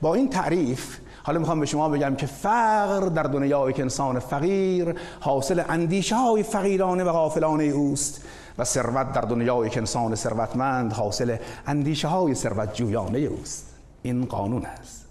با 0.00 0.14
این 0.14 0.30
تعریف 0.30 0.98
حالا 1.22 1.38
می‌خوام 1.38 1.60
به 1.60 1.66
شما 1.66 1.88
بگم 1.88 2.14
که 2.14 2.26
فقر 2.26 3.08
در 3.08 3.22
دنیای 3.22 3.72
که 3.72 3.82
انسان 3.82 4.18
فقیر 4.18 4.94
حاصل 5.20 5.62
اندیشه 5.68 6.16
های 6.16 6.42
فقیرانه 6.42 7.04
و 7.04 7.12
غافلانه 7.12 7.64
اوست 7.64 8.24
و 8.58 8.64
ثروت 8.64 9.12
در 9.12 9.20
دنیای 9.20 9.70
که 9.70 9.80
انسان 9.80 10.14
ثروتمند 10.14 10.92
حاصل 10.92 11.36
اندیشه 11.66 12.08
های 12.08 12.34
ثروت 12.34 12.74
جویانه 12.74 13.18
اوست. 13.18 13.66
این 14.02 14.24
قانون 14.24 14.66
است. 14.66 15.01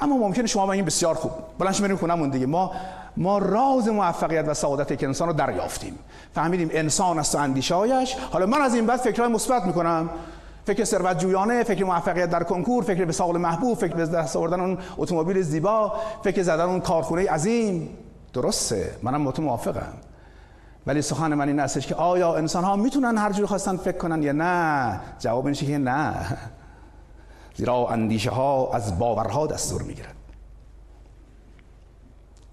اما 0.00 0.16
ممکنه 0.16 0.46
شما 0.46 0.72
این 0.72 0.84
بسیار 0.84 1.14
خوب 1.14 1.32
بلند 1.58 1.80
بریم 1.80 1.96
خونمون 1.96 2.30
دیگه. 2.30 2.46
ما 2.46 2.72
ما 3.16 3.38
راز 3.38 3.88
موفقیت 3.88 4.48
و 4.48 4.54
سعادت 4.54 4.98
که 4.98 5.06
انسان 5.06 5.28
رو 5.28 5.34
دریافتیم. 5.34 5.98
فهمیدیم 6.34 6.68
انسان 6.72 7.18
است 7.18 7.34
و 7.34 7.38
اندیشهایش 7.38 8.16
حالا 8.32 8.46
من 8.46 8.60
از 8.60 8.74
این 8.74 8.86
بعد 8.86 9.00
فکرهای 9.00 9.32
مثبت 9.32 9.64
می‌کنم. 9.64 10.10
فکر 10.66 10.84
ثروت 10.84 11.18
جویانه 11.18 11.64
فکر 11.64 11.84
موفقیت 11.84 12.30
در 12.30 12.42
کنکور 12.42 12.84
فکر 12.84 13.04
به 13.04 13.12
ساقل 13.12 13.38
محبوب 13.38 13.78
فکر 13.78 13.94
به 13.94 14.06
دست 14.06 14.36
آوردن 14.36 14.60
اون 14.60 14.78
اتومبیل 14.96 15.42
زیبا 15.42 15.92
فکر 16.24 16.42
زدن 16.42 16.64
اون 16.64 16.80
کارخونه 16.80 17.30
عظیم. 17.30 17.88
درسته 18.32 18.90
منم 19.02 19.24
با 19.24 19.32
تو 19.32 19.42
موافقم. 19.42 19.92
ولی 20.86 21.02
سخن 21.02 21.34
من 21.34 21.48
این 21.48 21.60
هستش 21.60 21.86
که 21.86 21.94
آیا 21.94 22.36
انسان 22.36 22.64
ها 22.64 22.76
می‌تونن 22.76 23.18
هر 23.18 23.32
جور 23.32 23.46
خواستن 23.46 23.76
فکر 23.76 23.98
کنن 23.98 24.22
یا 24.22 24.32
نه؟ 24.32 25.00
جواب 25.18 25.46
اینه 25.46 25.58
که 25.58 25.78
نه. 25.78 26.14
زیرا 27.56 27.86
اندیشه 27.86 28.30
ها 28.30 28.70
از 28.72 28.98
باورها 28.98 29.46
دستور 29.46 29.82
می‌گیرد. 29.82 30.14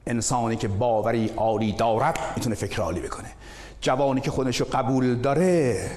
انسانی 0.07 0.55
که 0.55 0.67
باوری 0.67 1.31
عالی 1.37 1.71
دارد 1.71 2.19
می‌تونه 2.35 2.55
فکر 2.55 2.81
عالی 2.81 2.99
بکنه. 2.99 3.29
جوانی 3.81 4.21
که 4.21 4.31
خودشو 4.31 4.65
قبول 4.65 5.15
داره 5.15 5.89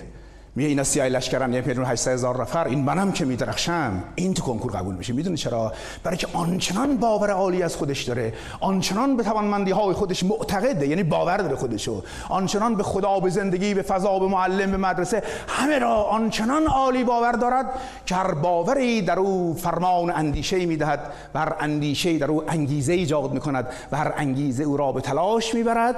میگه 0.57 0.69
اینا 0.69 0.85
سیاه 0.85 1.09
لشکرن 1.09 1.53
یه 1.53 1.61
میلیون 1.61 1.87
800 1.87 2.13
هزار 2.13 2.41
نفر. 2.41 2.65
این 2.65 2.85
منم 2.85 3.13
که 3.13 3.25
میدرخشم. 3.25 4.05
این 4.15 4.35
تو 4.35 4.43
کنکور 4.43 4.73
قبول 4.73 4.95
میشه. 4.95 5.13
می‌دونی 5.13 5.37
چرا؟ 5.37 5.73
برای 6.03 6.17
که 6.17 6.27
آنچنان 6.33 6.97
باور 6.97 7.31
عالی 7.31 7.63
از 7.63 7.77
خودش 7.77 8.03
داره. 8.03 8.35
آنچنان 8.61 9.17
به 9.17 9.23
توانمندی 9.23 9.71
های 9.71 9.95
خودش 9.95 10.25
معتقده 10.25 10.89
یعنی 10.89 11.03
باور 11.03 11.37
داره 11.37 11.57
خودشو. 11.57 12.03
آنچنان 12.29 12.75
به 12.75 12.83
خدا 12.83 13.21
به 13.21 13.31
زندگی 13.31 13.75
به 13.75 13.83
فضا 13.83 14.19
به 14.19 14.27
معلم 14.27 14.71
به 14.71 14.77
مدرسه 14.77 15.23
همه 15.49 15.79
را 15.79 15.95
آنچنان 15.95 16.67
عالی 16.67 17.05
باور 17.05 17.33
دارد 17.33 17.67
که 18.07 18.15
هر 18.15 18.35
باوری 18.35 19.03
در 19.03 19.19
او 19.19 19.55
فرمان 19.55 20.11
اندیشه 20.11 20.67
می‌دهد 20.67 21.13
و 21.35 21.39
هر 21.39 21.55
اندیشه 21.61 22.19
در 22.19 22.31
او 22.31 22.51
انگیزه 22.51 22.93
ایجاد 22.93 23.33
می‌کند 23.33 23.69
و 23.93 23.97
هر 23.97 24.13
انگیزه 24.17 24.65
او 24.65 24.77
را 24.77 24.93
به 24.93 25.01
تلاش 25.01 25.55
می‌برد. 25.55 25.97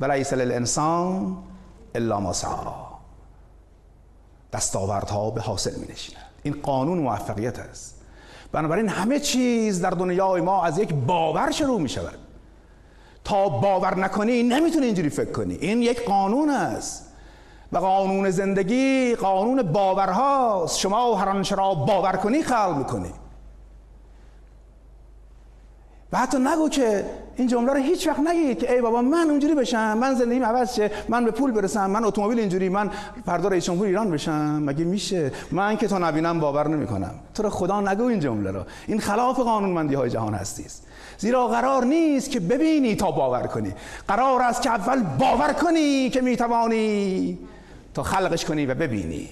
ولیس 0.00 0.32
للانسان 0.32 1.36
الا 1.94 2.20
ما 2.20 2.32
دستاوردها 4.52 5.30
به 5.30 5.40
حاصل 5.40 5.74
می 5.74 5.86
نشیند 5.92 6.22
این 6.42 6.60
قانون 6.62 6.98
موفقیت 6.98 7.58
است. 7.58 7.94
بنابراین 8.52 8.88
همه 8.88 9.20
چیز 9.20 9.80
در 9.80 9.90
دنیای 9.90 10.40
ما 10.40 10.64
از 10.64 10.78
یک 10.78 10.94
باور 10.94 11.50
شروع 11.50 11.80
می 11.80 11.88
شود 11.88 12.18
تا 13.24 13.48
باور 13.48 13.98
نکنی 13.98 14.42
نمی‌تونی 14.42 14.86
اینجوری 14.86 15.08
فکر 15.08 15.32
کنی. 15.32 15.54
این 15.54 15.82
یک 15.82 16.04
قانون 16.04 16.50
است. 16.50 17.08
و 17.72 17.78
قانون 17.78 18.30
زندگی 18.30 19.14
قانون 19.14 19.62
باورهاست. 19.62 20.78
شما 20.78 21.16
هر 21.16 21.28
آنچه 21.28 21.54
را 21.54 21.74
باور 21.74 22.12
کنی 22.12 22.42
خلق 22.42 22.76
می‌کنی. 22.78 23.12
و 26.12 26.18
حتی 26.18 26.38
نگو 26.38 26.68
که 26.68 27.04
این 27.36 27.48
جمله 27.48 27.72
رو 27.72 27.78
هیچ 27.78 28.08
وقت 28.08 28.20
نگید 28.20 28.58
که 28.58 28.72
ای 28.72 28.80
بابا 28.80 29.02
من 29.02 29.30
اونجوری 29.30 29.54
بشم 29.54 29.98
من 29.98 30.14
زندگیم 30.14 30.44
عوض 30.44 30.74
شه 30.74 30.90
من 31.08 31.24
به 31.24 31.30
پول 31.30 31.50
برسم 31.50 31.90
من 31.90 32.04
اتومبیل 32.04 32.38
اینجوری 32.38 32.68
من 32.68 32.90
فردا 33.26 33.48
رئیس 33.48 33.64
جمهور 33.64 33.86
ایران 33.86 34.10
بشم 34.10 34.62
مگه 34.62 34.84
میشه؟ 34.84 35.32
من 35.52 35.76
که 35.76 35.88
تا 35.88 35.98
نبینم 35.98 36.40
باور 36.40 36.68
نمی‌کنم. 36.68 37.14
تو 37.34 37.42
رو 37.42 37.50
خدا 37.50 37.80
نگو 37.80 38.04
این 38.04 38.20
جمله 38.20 38.50
رو. 38.50 38.60
این 38.86 39.00
خلاف 39.00 39.40
قانونمندی 39.40 39.94
های 39.94 40.10
جهان 40.10 40.34
هستی. 40.34 40.64
زیرا 41.18 41.48
قرار 41.48 41.84
نیست 41.84 42.30
که 42.30 42.40
ببینی 42.40 42.94
تا 42.94 43.10
باور 43.10 43.46
کنی. 43.46 43.72
قرار 44.08 44.42
است 44.42 44.62
که 44.62 44.70
اول 44.70 45.02
باور 45.18 45.52
کنی 45.52 46.10
که 46.10 46.20
می‌توانی 46.20 47.38
تا 47.94 48.02
خلقش 48.02 48.44
کنی 48.44 48.66
و 48.66 48.74
ببینی. 48.74 49.28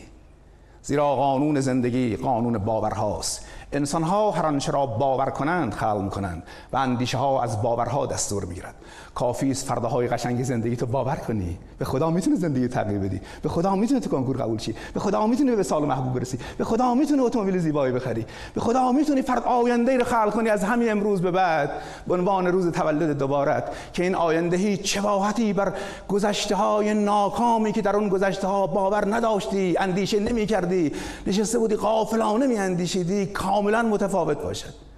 زیرا 0.82 1.16
قانون 1.16 1.60
زندگی 1.60 2.16
قانون 2.16 2.58
باورهاست. 2.58 3.44
انسان 3.72 4.02
ها 4.02 4.30
هر 4.30 4.46
را 4.72 4.86
باور 4.86 5.30
کنند 5.30 5.74
خلق 5.74 6.10
کنند 6.10 6.42
و 6.72 6.76
اندیشه 6.76 7.18
ها 7.18 7.42
از 7.42 7.62
باورها 7.62 8.06
دستور 8.06 8.44
می‌گیرد. 8.44 8.74
کافی 9.14 9.50
است 9.50 9.68
های 9.68 10.08
قشنگ 10.08 10.42
زندگی 10.42 10.76
تو 10.76 10.86
باور 10.86 11.16
کنی. 11.16 11.58
به 11.78 11.84
خدا 11.84 12.10
می‌تونه 12.10 12.36
زندگی 12.36 12.68
تغییر 12.68 12.98
بدی. 12.98 13.20
به 13.42 13.48
خدا 13.48 13.76
می‌تونه 13.76 14.00
تو 14.00 14.10
کنکور 14.10 14.36
قبول 14.36 14.58
شی. 14.58 14.74
به 14.94 15.00
خدا 15.00 15.26
می‌تونه 15.26 15.56
به 15.56 15.62
سال 15.62 15.84
محبوب 15.84 16.14
برسی. 16.14 16.38
به 16.58 16.64
خدا 16.64 16.94
می‌تونه 16.94 17.22
اتومبیل 17.22 17.58
زیبایی 17.58 17.92
بخری. 17.92 18.26
به 18.54 18.60
خدا 18.60 18.92
می‌تونی 18.92 19.22
فرد 19.22 19.42
آینده 19.44 19.96
رو 19.96 20.04
خلق 20.04 20.30
کنی 20.34 20.48
از 20.48 20.64
همین 20.64 20.90
امروز 20.90 21.22
به 21.22 21.30
بعد. 21.30 21.70
به 22.06 22.14
عنوان 22.14 22.46
روز 22.46 22.72
تولد 22.72 23.18
دوبارت. 23.18 23.64
که 23.92 24.02
این 24.02 24.14
آینده 24.14 24.56
هیچ 24.56 24.82
چباهتی 24.82 25.52
بر 25.52 25.72
گذشته 26.08 26.54
های 26.54 26.94
ناکامی 26.94 27.72
که 27.72 27.82
در 27.82 27.96
اون 27.96 28.08
گذشته 28.08 28.46
ها 28.46 28.66
باور 28.66 29.14
نداشتی 29.14 29.76
اندیشه 29.78 30.20
نمی 30.20 30.46
کردی 30.46 30.92
نشسته 31.26 31.58
بودی 31.58 31.76
غافلانه 31.76 32.46
می 32.46 32.58
اندیشیدی 32.58 33.26
کاملا 33.26 33.82
متفاوت 33.82 34.42
باشد. 34.42 34.89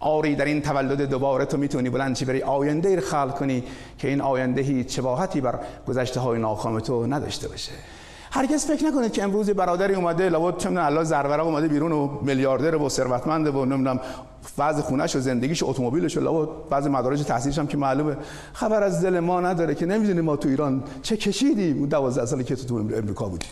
آری 0.00 0.34
در 0.34 0.44
این 0.44 0.62
تولد 0.62 1.02
دوباره 1.02 1.44
تو 1.44 1.56
می‌تونی 1.56 1.90
بلند 1.90 2.16
چی 2.16 2.24
بری؟ 2.24 2.42
آینده 2.42 2.96
رو 2.96 3.02
خلق 3.02 3.38
کنی 3.38 3.64
که 3.98 4.08
این 4.08 4.20
آینده 4.20 4.60
هیچ 4.60 4.96
شباهتی 4.96 5.40
بر 5.40 5.58
گذشته 5.88 6.20
های 6.20 6.40
ناکام 6.40 6.80
تو 6.80 7.06
نداشته 7.06 7.48
باشه. 7.48 7.72
هرگز 8.30 8.66
فکر 8.66 8.84
نکنید 8.84 9.12
که 9.12 9.22
امروز 9.22 9.50
برادری 9.50 9.94
اومده 9.94 10.28
لابد 10.28 10.58
چه 10.58 10.84
الله 10.84 11.04
زرورا 11.04 11.44
اومده 11.44 11.68
بیرون 11.68 11.92
و 11.92 12.08
میلیاردر 12.22 12.76
و 12.76 12.88
ثروتمند 12.88 13.46
و 13.46 13.64
نمی‌دونم 13.64 14.00
وضع 14.58 14.82
خونش 14.82 15.16
و 15.16 15.20
زندگیش 15.20 15.62
و 15.62 15.66
اتومبیلش 15.66 16.16
و 16.16 16.20
لابد 16.20 16.68
بعض 16.70 16.86
مدارج 16.86 17.22
تحصیلش 17.22 17.58
هم 17.58 17.66
که 17.66 17.76
معلومه. 17.76 18.16
خبر 18.52 18.82
از 18.82 19.04
دل 19.04 19.20
ما 19.20 19.40
نداره 19.40 19.74
که 19.74 19.86
نمی‌دونیم 19.86 20.24
ما 20.24 20.36
تو 20.36 20.48
ایران 20.48 20.84
چه 21.02 21.16
کشیدیم. 21.16 21.78
اون 21.78 21.88
12 21.88 22.26
سالی 22.26 22.44
که 22.44 22.56
تو 22.56 22.64
تو 22.64 22.74
امریکا 22.74 23.28
بودیم. 23.28 23.48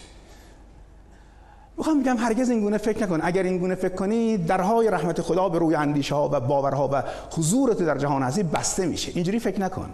می‌خوام 1.79 2.03
بگم 2.03 2.17
هرگز 2.17 2.51
این 2.51 2.61
گونه 2.61 2.79
فکر 2.79 3.03
نکن. 3.03 3.21
اگر 3.23 3.43
این 3.43 3.59
گونه 3.59 3.75
فکر 3.75 3.95
کنی 3.95 4.39
درهای 4.39 4.91
رحمت 4.91 5.21
خدا 5.21 5.49
به 5.49 5.59
روی 5.59 5.75
اندیشه 5.75 6.15
ها 6.15 6.29
و 6.33 6.41
باورها 6.41 6.89
و 6.93 7.03
حضورت 7.37 7.83
در 7.83 7.99
جهان 7.99 8.23
هستی 8.23 8.43
بسته 8.43 8.87
میشه. 8.87 9.13
اینجوری 9.15 9.39
فکر 9.39 9.61
نکن. 9.61 9.91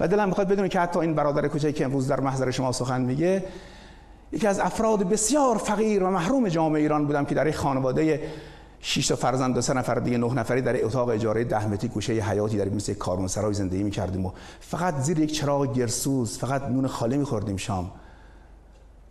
و 0.00 0.08
دلم 0.08 0.28
می‌خواد 0.28 0.48
بدونی 0.48 0.68
که 0.68 0.80
حتی 0.80 0.98
این 0.98 1.14
برادر 1.14 1.48
کوچکی 1.48 1.72
که 1.72 1.84
امروز 1.84 2.08
در 2.08 2.20
محضر 2.20 2.50
شما 2.50 2.72
سخن 2.72 3.00
میگه 3.00 3.44
یکی 4.32 4.46
از 4.46 4.58
افراد 4.58 5.08
بسیار 5.08 5.56
فقیر 5.56 6.02
و 6.02 6.10
محروم 6.10 6.48
جامعه 6.48 6.82
ایران 6.82 7.06
بودم 7.06 7.24
که 7.24 7.34
در 7.34 7.46
یک 7.46 7.56
خانواده 7.56 8.20
6 8.80 9.06
تا 9.06 9.16
فرزند 9.16 9.58
و 9.58 9.60
سه 9.60 9.74
نفر 9.74 9.94
دیگه 9.94 10.18
نه 10.18 10.34
نفری 10.34 10.62
در 10.62 10.84
اتاق 10.84 11.08
اجاره 11.08 11.44
ده 11.44 11.68
متری 11.68 11.88
گوشه 11.88 12.12
حیاتی 12.12 12.58
در 12.58 12.68
مثل 12.68 12.94
کاروانسرای 12.94 13.54
زندگی 13.54 13.82
می‌کردیم 13.82 14.26
و 14.26 14.32
فقط 14.60 14.96
زیر 14.96 15.18
یک 15.18 15.32
چراغ 15.32 15.74
گرسوز 15.74 16.38
فقط 16.38 16.62
نون 16.62 16.86
خالی 16.86 17.16
میخوردیم 17.16 17.56
شام. 17.56 17.90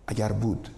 اگر 0.07 0.31
بود 0.31 0.69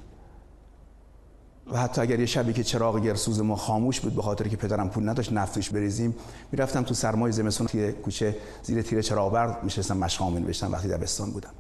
و 1.72 1.78
حتی 1.78 2.02
اگر 2.02 2.20
یه 2.20 2.26
شبی 2.26 2.54
که 2.54 2.64
چراغ 2.64 3.00
گرسوز 3.00 3.42
ما 3.42 3.56
خاموش 3.56 4.00
بود 4.00 4.16
به 4.16 4.22
خاطر 4.22 4.48
که 4.48 4.58
پدرم 4.58 4.90
پول 4.90 5.10
نداشت 5.10 5.34
نفتش 5.34 5.70
بریزیم. 5.70 6.16
می‌رفتم 6.52 6.84
تو 6.84 6.94
سرمای 6.94 7.32
زمستون 7.32 7.68
توی 7.68 7.92
کوچه 7.92 8.36
زیر 8.64 8.82
تیر 8.82 9.02
چراغ 9.02 9.64
میشستم 9.64 9.98
مشقام 9.98 10.38
نوشتم 10.38 10.72
وقتی 10.72 10.88
دبستان 10.88 11.32
بودم. 11.32 11.52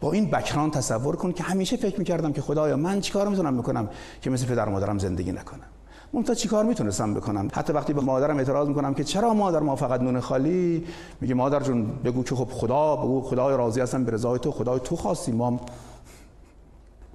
با 0.00 0.12
این 0.12 0.30
بکران 0.30 0.70
تصور 0.70 1.16
کن 1.16 1.32
که 1.32 1.42
همیشه 1.42 1.76
فکر 1.76 1.98
می‌کردم 1.98 2.32
که 2.32 2.42
خدایا 2.42 2.76
من 2.76 3.00
چیکار 3.00 3.28
می‌تونم 3.28 3.58
بکنم 3.58 3.88
که 4.22 4.30
مثل 4.30 4.46
پدر 4.46 4.68
مادرم 4.68 4.98
زندگی 4.98 5.32
نکنم. 5.32 5.66
ممتا 6.12 6.34
چیکار 6.34 6.64
می‌تونستم 6.64 7.14
بکنم؟ 7.14 7.48
حتی 7.52 7.72
وقتی 7.72 7.92
به 7.92 8.00
مادرم 8.00 8.36
اعتراض 8.36 8.68
می‌کنم 8.68 8.94
که 8.94 9.04
چرا 9.04 9.34
مادر 9.34 9.60
ما 9.60 9.76
فقط 9.76 10.00
نون 10.00 10.20
خالی؟ 10.20 10.86
میگه 11.20 11.34
مادر 11.34 11.60
جون 11.60 11.86
بگو 12.04 12.22
که 12.22 12.34
خب 12.34 12.48
خدا 12.50 12.96
بگو 12.96 13.20
خدای 13.20 13.56
راضی 13.56 13.80
هستم 13.80 14.04
به 14.04 14.12
رضای 14.12 14.38
تو 14.38 14.52
خدای 14.52 14.80
تو 14.84 14.96
خواستی 14.96 15.32
ما 15.32 15.60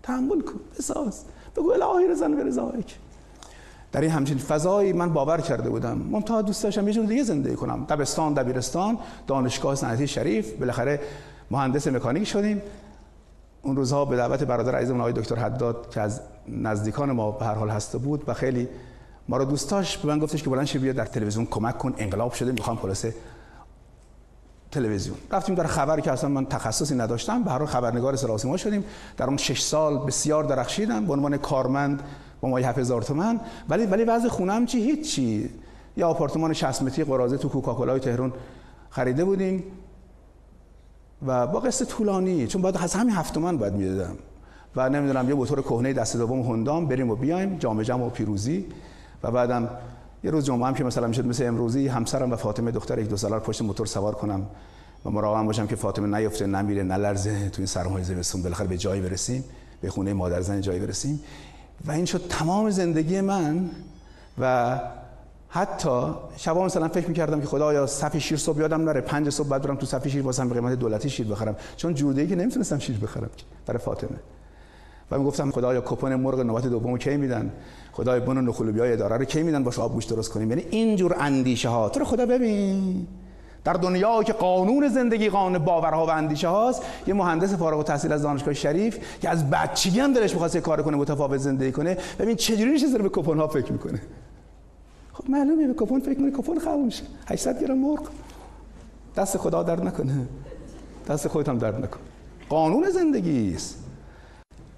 تحمل 0.03 0.41
کن 0.41 0.59
بساز. 0.77 1.23
بگو 1.55 1.71
الهی 1.71 2.07
رزن 2.07 2.35
به 2.35 2.43
رضایک 2.43 2.95
در 3.91 4.01
این 4.01 4.11
همچین 4.11 4.37
فضایی 4.37 4.93
من 4.93 5.13
باور 5.13 5.41
کرده 5.41 5.69
بودم. 5.69 5.97
منتها 5.97 6.41
دوست 6.41 6.63
داشتم 6.63 6.87
یه 6.87 6.93
جور 6.93 7.05
دیگه 7.05 7.23
زندگی 7.23 7.55
کنم. 7.55 7.85
دبستان 7.89 8.33
دبیرستان 8.33 8.97
دانشگاه 9.27 9.75
صنعتی 9.75 10.07
شریف. 10.07 10.53
بالاخره 10.53 10.99
مهندس 11.51 11.87
مکانیک 11.87 12.23
شدیم. 12.23 12.61
اون 13.61 13.75
روزها 13.75 14.05
به 14.05 14.15
دعوت 14.15 14.43
برادر 14.43 14.75
عزیزمون 14.75 15.01
آقای 15.01 15.13
دکتر 15.13 15.35
حداد 15.35 15.89
که 15.89 16.01
از 16.01 16.21
نزدیکان 16.47 17.11
ما 17.11 17.31
به 17.31 17.45
هر 17.45 17.53
حال 17.53 17.69
هسته 17.69 17.97
بود 17.97 18.23
و 18.27 18.33
خیلی 18.33 18.69
ما 19.29 19.37
رو 19.37 19.45
دوست 19.45 19.71
داشت 19.71 20.01
به 20.01 20.07
من 20.07 20.19
گفتش 20.19 20.43
که 20.43 20.49
بلند 20.49 20.71
بیا 20.71 20.93
در 20.93 21.05
تلویزیون 21.05 21.45
کمک 21.45 21.77
کن. 21.77 21.93
انقلاب 21.97 22.33
شده 22.33 22.51
می‌خوام 22.51 22.77
خلاصه 22.77 23.13
تلویزیون. 24.73 25.17
رفتیم 25.31 25.55
در 25.55 25.67
خبری 25.67 26.01
که 26.01 26.11
اصلا 26.11 26.29
من 26.29 26.45
تخصصی 26.45 26.95
نداشتم. 26.95 27.43
به 27.43 27.65
خبرنگار 27.65 28.15
سراسیما 28.15 28.57
شدیم. 28.57 28.83
در 29.17 29.25
اون 29.25 29.37
شش 29.37 29.61
سال 29.61 29.97
بسیار 29.97 30.43
درخشیدم. 30.43 31.05
به 31.05 31.13
عنوان 31.13 31.37
کارمند 31.37 32.01
با 32.41 32.49
مای 32.49 32.63
7000 32.63 33.01
تومان. 33.01 33.39
ولی 33.69 33.85
ولی 33.85 34.03
وضع 34.03 34.27
خونم 34.27 34.65
چی؟ 34.65 34.81
هیچی. 34.81 35.49
یا 35.97 36.07
آپارتمان 36.07 36.53
60 36.53 36.81
متری 36.81 37.03
قرازه 37.03 37.37
تو 37.37 37.49
کوکاکولای 37.49 37.99
تهران 37.99 38.33
خریده 38.89 39.25
بودیم. 39.25 39.63
و 41.25 41.47
با 41.47 41.59
قصه 41.59 41.85
طولانی. 41.85 42.47
چون 42.47 42.61
بعد 42.61 42.77
از 42.77 42.93
همین 42.93 43.15
هفت 43.15 43.33
تومن 43.33 43.57
باید 43.57 43.73
می‌دادم. 43.73 44.15
و 44.75 44.89
نمی‌دونم 44.89 45.29
یه 45.29 45.35
موتور 45.35 45.61
کهنه 45.61 45.93
دست 45.93 46.17
دوم 46.17 46.41
هوندام 46.41 46.87
بریم 46.87 47.09
و 47.09 47.15
بیایم. 47.15 47.57
جام 47.57 47.83
جام 47.83 48.01
و 48.01 48.09
پیروزی. 48.09 48.65
و 49.23 49.31
بعدم 49.31 49.69
یه 50.23 50.31
روز 50.31 50.45
جمعه 50.45 50.67
هم 50.67 50.73
که 50.73 50.83
مثلا 50.83 51.07
می‌شد 51.07 51.25
مثل 51.25 51.45
امروزی 51.45 51.87
همسرم 51.87 52.31
و 52.31 52.35
فاطمه 52.35 52.71
دختر 52.71 52.99
یک 52.99 53.09
دو 53.09 53.17
ساله 53.17 53.39
پشت 53.39 53.61
موتور 53.61 53.85
سوار 53.85 54.15
کنم 54.15 54.45
و 55.05 55.09
مراقبم 55.09 55.45
باشم 55.45 55.67
که 55.67 55.75
فاطمه 55.75 56.17
نیفته 56.17 56.45
نمیره 56.45 56.83
نلرزه 56.83 57.49
تو 57.49 57.55
این 57.57 57.65
سرمای 57.65 58.03
زمستون 58.03 58.43
بالاخره 58.43 58.67
به 58.67 58.77
جایی 58.77 59.01
برسیم 59.01 59.43
به 59.81 59.89
خونه 59.89 60.13
مادر 60.13 60.41
زن 60.41 60.61
جایی 60.61 60.79
برسیم. 60.79 61.19
و 61.85 61.91
این 61.91 62.05
شد 62.05 62.27
تمام 62.29 62.69
زندگی 62.69 63.21
من 63.21 63.69
و 64.39 64.79
حتی 65.49 66.13
شبا 66.37 66.65
مثلا 66.65 66.87
فکر 66.87 67.07
می‌کردم 67.07 67.41
که 67.41 67.47
خدایا 67.47 67.87
صفی 67.87 68.19
شیر 68.19 68.37
صبح 68.37 68.59
یادم 68.59 68.81
نره 68.81 69.01
پنج 69.01 69.29
صبح 69.29 69.47
بعد 69.47 69.61
برم 69.61 69.75
تو 69.75 69.85
صفی 69.85 70.09
شیر 70.09 70.21
واسم 70.21 70.49
به 70.49 70.55
قیمت 70.55 70.73
دولتی 70.73 71.09
شیر 71.09 71.27
بخرم. 71.27 71.55
چون 71.77 71.93
جورده‌ای 71.93 72.27
که 72.27 72.35
نمی‌تونستم 72.35 72.79
شیر 72.79 72.97
بخرم. 72.97 73.29
برای 73.65 73.79
فاطمه. 73.79 74.17
و 75.11 75.17
می‌گفتم 75.17 75.51
خدایا 75.51 75.81
کپون 75.81 76.15
مرغ 76.15 76.39
نوبت 76.39 76.67
دومو 76.67 76.97
کی 76.97 77.17
میدن؟ 77.17 77.51
خدای 77.91 78.19
بن 78.19 78.37
نخلوبیای 78.37 78.93
اداره 78.93 79.17
رو 79.17 79.25
کی 79.25 79.43
میدن 79.43 79.63
باشه 79.63 79.81
آب 79.81 79.93
گوشت 79.93 80.09
درست 80.09 80.31
کنیم؟ 80.31 80.49
یعنی 80.49 80.65
اینجور 80.69 81.15
اندیشه 81.19 81.69
ها. 81.69 81.89
تو 81.89 81.99
رو 81.99 82.05
خدا 82.05 82.25
ببین. 82.25 83.07
در 83.63 83.73
دنیا 83.73 84.23
که 84.23 84.33
قانون 84.33 84.87
زندگی 84.87 85.29
قانون 85.29 85.65
باورها 85.65 86.05
و 86.05 86.09
اندیشه 86.09 86.47
هاست 86.47 86.83
یه 87.07 87.13
مهندس 87.13 87.53
فارغ 87.53 87.77
التحصیل 87.77 88.13
از 88.13 88.21
دانشگاه 88.21 88.53
شریف 88.53 89.19
که 89.21 89.29
از 89.29 89.49
بچگی 89.49 89.99
هم 89.99 90.13
دلش 90.13 90.31
می‌خواد 90.33 90.57
کار 90.57 90.81
کنه 90.81 90.97
متفاوت 90.97 91.37
زندگی 91.37 91.71
کنه 91.71 91.97
ببین 92.19 92.35
چجوری 92.35 92.71
میشه 92.71 92.97
به 92.97 93.09
کپون 93.09 93.39
ها 93.39 93.47
فکر 93.47 93.71
می‌کنه؟ 93.71 94.01
خب 95.13 95.29
معلومه 95.29 95.67
به 95.67 95.73
کپون 95.73 95.99
فکر 95.99 96.19
می‌کنه 96.19 96.43
کپون 96.43 96.59
خلق 96.59 96.79
میشه. 96.85 97.03
800 97.27 97.61
گرم 97.61 97.77
مرغ. 97.77 98.07
دست 99.15 99.37
خدا 99.37 99.63
درد 99.63 99.83
نکنه. 99.83 100.27
دست 101.07 101.27
خودت 101.27 101.49
هم 101.49 101.57
درد 101.57 101.83
نکن. 101.83 101.99
قانون 102.49 102.89
زندگی 102.89 103.53
است. 103.55 103.82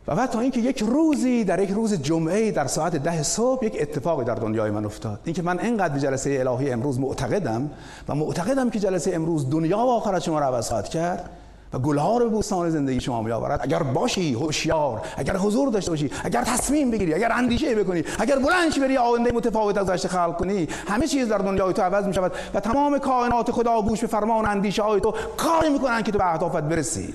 و 0.08 0.16
بعد 0.16 0.30
تا 0.30 0.40
اینکه 0.40 0.60
یک 0.60 0.80
روزی 0.80 1.44
در 1.44 1.60
یک 1.60 1.70
روز 1.70 1.94
جمعه 1.94 2.52
در 2.52 2.68
ساعت 2.68 2.96
ده 2.96 3.24
صبح 3.24 3.66
یک 3.66 3.78
اتفاقی 3.82 4.26
در 4.26 4.36
دنیای 4.36 4.72
من 4.72 4.86
افتاد. 4.86 5.20
اینکه 5.26 5.42
من 5.42 5.60
انقدر 5.60 5.94
به 5.94 6.00
جلسه 6.00 6.38
الهی 6.40 6.72
امروز 6.72 7.00
معتقدم 7.00 7.70
و 8.10 8.16
معتقدم 8.16 8.70
که 8.70 8.80
جلسه 8.80 9.12
امروز 9.16 9.50
دنیا 9.50 9.78
و 9.78 9.90
آخرت 9.90 10.22
شما 10.22 10.40
رو 10.40 10.46
عوض 10.46 10.70
خواهد 10.70 10.90
کرد 10.90 11.30
و 11.74 11.80
گلها 11.80 12.18
رو 12.18 12.30
بوستان 12.30 12.70
زندگی 12.70 13.02
شما 13.02 13.22
می 13.22 13.32
آورد 13.32 13.60
اگر 13.64 13.84
باشی 13.84 14.34
هوشیار 14.34 15.02
اگر 15.18 15.38
حضور 15.38 15.70
داشته 15.72 15.92
باشی 15.92 16.12
اگر 16.24 16.44
تصمیم 16.44 16.92
بگیری 16.92 17.14
اگر 17.14 17.32
اندیشه 17.32 17.76
بکنی 17.76 18.04
اگر 18.20 18.36
بلند 18.36 18.82
بری 18.82 18.98
آینده 18.98 19.32
متفاوت 19.32 19.78
از 19.78 19.88
گذشته 19.88 20.08
خلق 20.08 20.38
کنی 20.38 20.68
همه 20.88 21.08
چیز 21.08 21.30
در 21.30 21.38
دنیای 21.38 21.74
تو 21.74 21.82
عوض 21.82 22.06
می 22.06 22.14
شود 22.14 22.32
و 22.54 22.60
تمام 22.60 22.98
کائنات 22.98 23.52
خدا 23.52 23.82
گوش 23.82 24.02
به 24.02 24.08
فرمان 24.08 24.46
اندیشه 24.46 24.84
های 24.84 25.02
تو 25.02 25.14
کاری 25.38 25.70
می‌کنن 25.70 26.04
که 26.04 26.12
تو 26.12 26.18
به 26.18 26.32
اهدافت 26.32 26.64
برسی. 26.64 27.14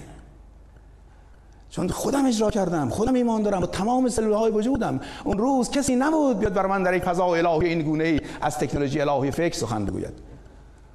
چون 1.70 1.88
خودم 1.88 2.26
اجرا 2.26 2.50
کردم 2.50 2.88
خودم 2.88 3.14
ایمان 3.14 3.42
دارم 3.42 3.60
با 3.60 3.66
تمام 3.66 4.08
سلول 4.08 4.32
های 4.32 4.50
وجودم 4.50 5.00
اون 5.24 5.38
روز 5.38 5.70
کسی 5.70 5.96
نبود 5.96 6.38
بیاد 6.38 6.52
بر 6.52 6.66
من 6.66 6.82
در 6.82 6.94
یک 6.94 7.02
فضا 7.02 7.34
الهی 7.34 7.68
این 7.68 7.82
گونه 7.82 8.04
ای 8.04 8.20
از 8.40 8.58
تکنولوژی 8.58 9.00
الهی 9.00 9.30
فکر 9.30 9.56
سخن 9.56 9.84
بگوید. 9.84 10.12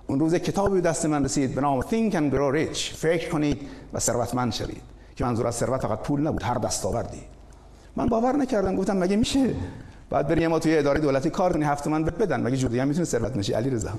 اون 0.07 0.19
روز 0.19 0.36
کتابی 0.36 0.82
دست 0.82 1.05
من 1.05 1.26
رسید 1.26 1.55
به 1.55 1.61
نام 1.61 1.82
Think 1.82 2.13
and 2.13 2.34
Grow 2.34 2.55
Rich 2.55 2.78
فکر 2.78 3.30
کنید 3.30 3.61
و 3.93 3.99
ثروتمند 3.99 4.53
شوید. 4.53 4.82
که 5.15 5.26
منظور 5.26 5.47
از 5.47 5.55
ثروت 5.55 5.82
فقط 5.82 5.99
پول 5.99 6.21
نبود 6.21 6.43
هر 6.43 6.57
دستاوردی. 6.57 7.21
من 7.95 8.05
باور 8.05 8.36
نکردم 8.36 8.76
گفتم 8.76 8.97
مگه 8.97 9.15
میشه؟ 9.15 9.49
بعد 10.09 10.28
بریم 10.28 10.49
ما 10.49 10.59
توی 10.59 10.78
اداره 10.78 10.99
دولتی 10.99 11.30
کار 11.30 11.53
کنی 11.53 11.65
هفت 11.65 11.88
من 11.88 12.03
بدن. 12.03 12.41
مگه 12.41 12.57
جوری 12.57 12.80
هم 12.80 12.88
می‌تونه 12.88 13.05
ثروت 13.05 13.38
نشی 13.38 13.53
علی 13.53 13.69
رضا 13.69 13.89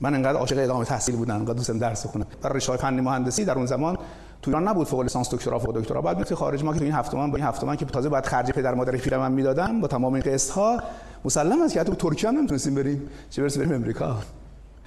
من 0.00 0.14
انقدر 0.14 0.38
عاشق 0.38 0.58
ادامه 0.58 0.84
تحصیل 0.84 1.16
بودم 1.16 1.34
انقدر 1.34 1.54
دوستم 1.54 1.78
درس 1.78 2.06
بخونم. 2.06 2.26
برای 2.42 2.56
رشته 2.56 2.76
فنی 2.76 3.00
مهندسی 3.00 3.44
در 3.44 3.54
اون 3.54 3.66
زمان 3.66 3.98
تو 4.42 4.50
ایران 4.50 4.68
نبود 4.68 4.86
فوق 4.86 5.00
لیسانس 5.00 5.34
دکترا 5.34 5.58
فوق 5.58 5.80
دکترا. 5.80 6.02
بعد 6.02 6.16
می‌رفتی 6.16 6.34
خارج 6.34 6.64
ما 6.64 6.72
که 6.72 6.78
تو 6.78 6.84
این 6.84 6.94
هفت 6.94 7.10
تومن 7.10 7.30
با 7.30 7.36
این 7.36 7.46
هفت 7.46 7.60
تومن 7.60 7.76
که 7.76 7.84
تازه 7.84 8.08
بعد 8.08 8.26
خرج 8.26 8.50
پدر 8.50 8.74
مادر 8.74 8.96
پیر 8.96 9.18
من 9.18 9.32
می‌دادم 9.32 9.80
با 9.80 9.88
تمام 9.88 10.14
این 10.14 10.22
قسط 10.22 10.50
ها 10.50 10.82
مسلم 11.24 11.62
است 11.62 11.74
که 11.74 11.80
حتی 11.80 11.92
ترکیه 11.92 12.30
هم 12.30 12.36
نمی‌تونستیم 12.36 12.74
بریم 12.74 13.08
چه 13.30 13.42
برسه 13.42 13.60
بریم 13.60 13.72
امریکا. 13.72 14.16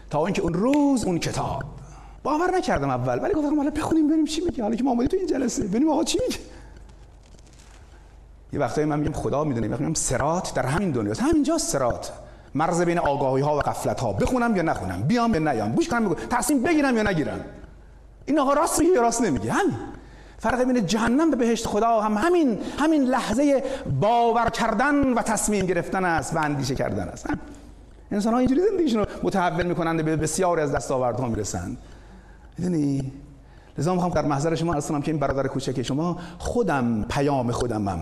تا 0.10 0.26
اینکه 0.26 0.42
اون 0.42 0.54
روز 0.54 1.06
اون 1.06 1.20
کتاب. 1.20 1.64
باور 2.24 2.58
نکردم 2.58 2.90
اول 2.90 3.20
ولی 3.20 3.34
گفتم 3.34 3.58
حالا 3.58 3.70
بخونیم 3.70 4.08
ببینیم 4.08 4.26
چی 4.26 4.42
میگه؟ 4.42 4.64
حالا 4.64 4.76
که 4.76 4.84
ما 4.84 4.92
اومدیم 4.92 5.08
تو 5.08 5.18
این 5.18 5.28
جلسه. 5.28 5.64
ببینیم 5.64 5.90
آقا 5.90 6.04
چی 6.04 6.20
میگه. 6.28 6.40
یه 8.54 8.60
وقتایی 8.60 8.88
من 8.88 9.00
میگم 9.00 9.14
خدا 9.14 9.44
می‌دونه 9.44 9.68
وقتی 9.68 9.84
میگم 9.84 9.94
سرات 9.94 10.54
در 10.54 10.66
همین 10.66 10.92
دنیاست. 10.92 11.22
همینجا 11.22 11.58
سرات. 11.58 12.12
مرز 12.56 12.82
بین 12.82 13.00
آگاهی 13.00 13.44
ها 13.44 13.58
و 13.58 13.60
غفلت 13.60 14.00
ها 14.00 14.14
بخونم 14.14 14.56
یا 14.56 14.62
نخونم؟ 14.62 15.02
بیام 15.02 15.34
یا 15.34 15.40
نیام؟ 15.40 15.72
گوش 15.72 15.88
کنم 15.88 16.06
بگو. 16.06 16.16
تصمیم 16.16 16.64
بگیرم 16.64 16.98
یا 16.98 17.04
نگیرم؟ 17.04 17.40
این 18.26 18.40
آقا 18.40 18.54
راست 18.54 18.80
میگه 18.80 19.02
راست 19.02 19.22
نمیگه؟ 19.22 19.52
همین. 19.52 19.78
فرق 20.38 20.64
بین 20.64 20.86
جهنم 20.86 21.32
و 21.32 21.36
بهشت 21.36 21.68
خدا 21.68 22.02
هم 22.02 22.18
همین 22.18 22.60
همین 22.80 23.04
لحظه 23.04 23.64
باور 24.02 24.50
کردن 24.50 25.14
و 25.14 25.22
تصمیم 25.22 25.66
گرفتن 25.66 26.06
است 26.06 26.36
و 26.36 26.40
اندیشه 26.40 26.76
کردن 26.76 27.08
است. 27.08 27.30
انسان 28.12 28.34
ها 28.34 28.40
اینجوری 28.40 28.62
زندگیشون 28.72 29.00
رو 29.00 29.06
متحول 29.24 29.66
می‌کنند 29.66 30.06
به 30.06 30.16
بسیاری 30.16 30.62
از 30.62 30.72
دستاوردها 30.72 31.28
می‌رسند. 31.28 31.78
می‌دونی؟ 32.58 33.12
لذا 33.78 33.94
می‌خوام 33.94 34.12
در 34.12 34.26
محضر 34.26 34.56
شما 34.56 34.74
اصلا 34.74 35.00
که 35.00 35.12
این 35.12 35.20
برادر 35.20 35.48
کوچک 35.48 35.82
شما 35.82 36.18
خودم 36.38 37.06
پیام 37.10 37.52
خودمم 37.52 38.00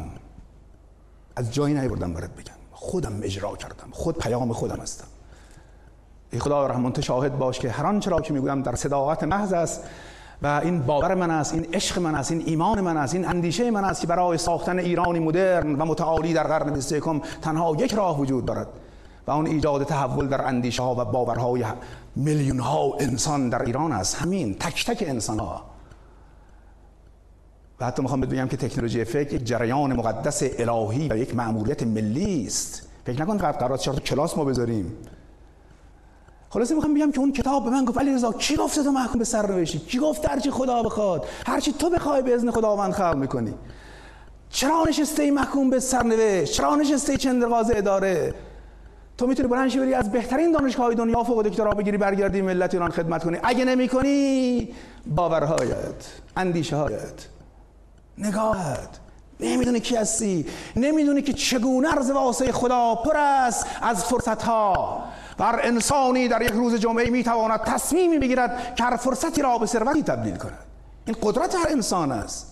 از 1.35 1.53
جایی 1.53 1.73
نیوردم 1.73 2.13
برات 2.13 2.29
بگم. 2.29 2.53
خودم 2.71 3.13
اجرا 3.21 3.55
کردم. 3.55 3.87
خود 3.91 4.17
پیام 4.17 4.53
خودم 4.53 4.79
هستم. 4.81 5.07
ای 6.31 6.39
خدا 6.39 6.67
رحمان 6.67 6.93
تو 6.93 7.01
شاهد 7.01 7.37
باش 7.37 7.59
که 7.59 7.69
هر 7.69 7.85
آنچه 7.85 8.09
را 8.09 8.21
که 8.21 8.33
می‌گویم 8.33 8.61
در 8.61 8.75
صداقت 8.75 9.23
محض 9.23 9.53
است. 9.53 9.83
و 10.41 10.61
این 10.63 10.79
باور 10.79 11.15
من 11.15 11.31
است 11.31 11.53
این 11.53 11.67
عشق 11.73 11.99
من 11.99 12.15
است 12.15 12.31
این 12.31 12.43
ایمان 12.45 12.81
من 12.81 12.97
است 12.97 13.13
این 13.13 13.27
اندیشه 13.27 13.71
من 13.71 13.83
است 13.83 14.01
که 14.01 14.07
برای 14.07 14.37
ساختن 14.37 14.79
ایرانی 14.79 15.19
مدرن 15.19 15.75
و 15.75 15.85
متعالی 15.85 16.33
در 16.33 16.43
قرن 16.43 16.73
21 16.73 17.03
تنها 17.41 17.75
یک 17.79 17.93
راه 17.93 18.19
وجود 18.19 18.45
دارد 18.45 18.67
و 19.27 19.31
اون 19.31 19.47
ایجاد 19.47 19.83
تحول 19.83 20.27
در 20.27 20.47
اندیشه 20.47 20.83
ها 20.83 20.95
و 20.95 21.05
باورهای 21.05 21.65
میلیون 22.15 22.59
ها 22.59 22.97
انسان 22.99 23.49
در 23.49 23.61
ایران 23.61 23.91
است. 23.91 24.15
همین 24.15 24.53
تک 24.53 24.85
تک 24.85 25.03
انسان 25.07 25.39
ها. 25.39 25.61
و 27.79 27.85
حتی 27.85 28.01
می‌خوام 28.01 28.21
بگم 28.21 28.47
که 28.47 28.57
تکنولوژی 28.57 29.03
فکر 29.03 29.33
یک 29.33 29.43
جریان 29.43 29.93
مقدس 29.93 30.43
الهی 30.59 31.07
و 31.09 31.17
یک 31.17 31.35
مأموریت 31.35 31.83
ملی 31.83 32.45
است. 32.47 32.87
فکر 33.05 33.21
نکن 33.21 33.37
فقط 33.37 33.57
قرار 33.57 33.77
چهار 33.77 33.99
کلاس 33.99 34.37
ما 34.37 34.45
بذاریم. 34.45 34.91
خلاصه 36.53 36.75
می‌خوام 36.75 36.93
بگم 36.93 37.11
که 37.11 37.19
اون 37.19 37.31
کتاب 37.31 37.63
به 37.63 37.69
من 37.69 37.85
گفت 37.85 37.97
علی 37.97 38.13
رضا 38.13 38.31
کی 38.31 38.55
گفته 38.55 38.83
تو 38.83 38.91
محکوم 38.91 39.19
به 39.19 39.25
سر 39.25 39.51
نوشتی؟ 39.51 39.79
کی 39.79 39.99
گفت؟ 39.99 40.29
هرچی 40.29 40.51
خدا 40.51 40.83
بخواد. 40.83 41.25
هرچی 41.47 41.73
تو 41.73 41.89
بخوای 41.89 42.21
به 42.21 42.35
اذن 42.35 42.51
خداوند 42.51 42.93
خلق 42.93 43.15
می‌کنی. 43.15 43.53
چرا 44.49 44.83
نشسته 44.87 45.31
محکوم 45.31 45.69
به 45.69 45.79
سرنوشت 45.79 46.53
چرا 46.53 46.75
نشسته 46.75 47.17
چندرغاز 47.17 47.71
اداره؟ 47.75 48.33
تو 49.17 49.27
می‌تونی 49.27 49.47
بلند 49.47 49.77
بری 49.79 49.93
از 49.93 50.11
بهترین 50.11 50.51
دانشگاه 50.51 50.85
های 50.85 50.95
دنیا 50.95 51.23
فوق 51.23 51.43
دکترا 51.43 51.71
بگیری 51.71 51.97
برگردی 51.97 52.41
ملت 52.41 52.73
ایران 52.73 52.91
خدمت 52.91 53.23
کنی. 53.23 53.37
اگه 53.43 53.65
نمی‌کنی 53.65 54.69
باورهایت 55.05 56.07
اندیشه 56.37 56.75
هایت 56.75 57.27
نگاهت. 58.17 58.99
نمی‌دونی 59.39 59.79
کی 59.79 59.95
هستی. 59.95 60.45
نمی‌دونی 60.75 61.21
که 61.21 61.33
چگونه 61.33 61.89
عرض 61.89 62.11
واسه 62.11 62.51
خدا 62.51 62.95
پر 62.95 63.17
است 63.17 63.65
از 63.81 64.05
فرصت 64.05 64.43
ها 64.43 65.03
هر 65.41 65.59
انسانی 65.63 66.27
در 66.27 66.41
یک 66.41 66.51
روز 66.51 66.75
جمعه 66.75 67.09
می‌تواند 67.09 67.59
تصمیمی 67.59 68.19
بگیرد 68.19 68.75
که 68.75 68.83
هر 68.83 68.95
فرصتی 68.95 69.41
را 69.41 69.57
به 69.57 69.65
ثروتی 69.65 70.03
تبدیل 70.03 70.35
کند. 70.35 70.65
این 71.05 71.15
قدرت 71.21 71.55
هر 71.55 71.67
انسان 71.69 72.11
است. 72.11 72.47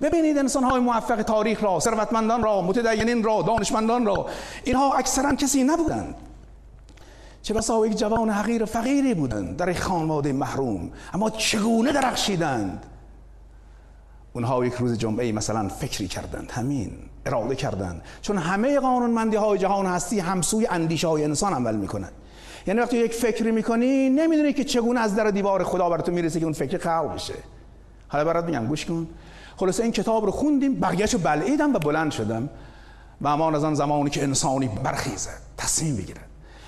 ببینید 0.00 0.38
انسان 0.38 0.64
های 0.64 0.80
موفق 0.80 1.22
تاریخ 1.22 1.64
را 1.64 1.80
ثروتمندان 1.80 2.42
را 2.42 2.62
متدینین 2.62 3.22
را 3.22 3.42
دانشمندان 3.42 4.06
را. 4.06 4.26
اینها 4.64 4.94
اکثرا 4.94 5.34
کسی 5.34 5.64
نبودند. 5.64 6.14
چه 7.42 7.54
بسا 7.54 7.86
یک 7.86 7.96
جوان 7.96 8.30
حقیر 8.30 8.64
فقیری 8.64 9.14
بودند 9.14 9.56
در 9.56 9.68
یک 9.68 9.80
خانواده 9.80 10.32
محروم 10.32 10.90
اما 11.14 11.30
چگونه 11.30 11.92
درخشیدند؟ 11.92 12.86
اونها 14.32 14.66
یک 14.66 14.74
روز 14.74 14.98
جمعه 14.98 15.32
مثلا 15.32 15.68
فکری 15.68 16.08
کردند. 16.08 16.50
همین 16.50 16.92
اراده 17.26 17.54
کردند 17.54 18.02
چون 18.22 18.38
همه 18.38 18.80
قانونمندی 18.80 19.36
های 19.36 19.58
جهان 19.58 19.86
هستی 19.86 20.20
همسوی 20.20 20.66
اندیشه 20.66 21.08
های 21.08 21.24
انسان 21.24 21.54
عمل 21.54 21.76
می‌کنند 21.76 22.12
یعنی 22.66 22.80
وقتی 22.80 22.96
یک 22.96 23.14
فکری 23.14 23.50
می‌کنی 23.50 24.08
نمی‌دونی 24.08 24.52
که 24.52 24.64
چگونه 24.64 25.00
از 25.00 25.16
در 25.16 25.30
دیوار 25.30 25.64
خدا 25.64 25.88
بر 25.88 25.98
تو 25.98 26.12
می‌رسه 26.12 26.38
که 26.38 26.44
اون 26.44 26.54
فکر 26.54 26.78
خلق 26.78 27.14
بشه. 27.14 27.34
حالا 28.08 28.24
برات 28.24 28.44
میگم 28.44 28.66
گوش 28.66 28.86
کن. 28.86 29.06
خلاصه 29.56 29.82
این 29.82 29.92
کتاب 29.92 30.24
رو 30.24 30.30
خوندیم 30.30 30.80
بقیه‌شو 30.80 31.18
بلعیدم 31.18 31.74
و 31.74 31.78
بلند 31.78 32.10
شدم. 32.10 32.48
و 33.20 33.28
امان 33.28 33.54
از 33.54 33.64
آن 33.64 33.74
زمانی 33.74 34.10
که 34.10 34.22
انسانی 34.22 34.68
برخیزه 34.68 35.30
تصمیم 35.56 35.96
بگیره 35.96 36.20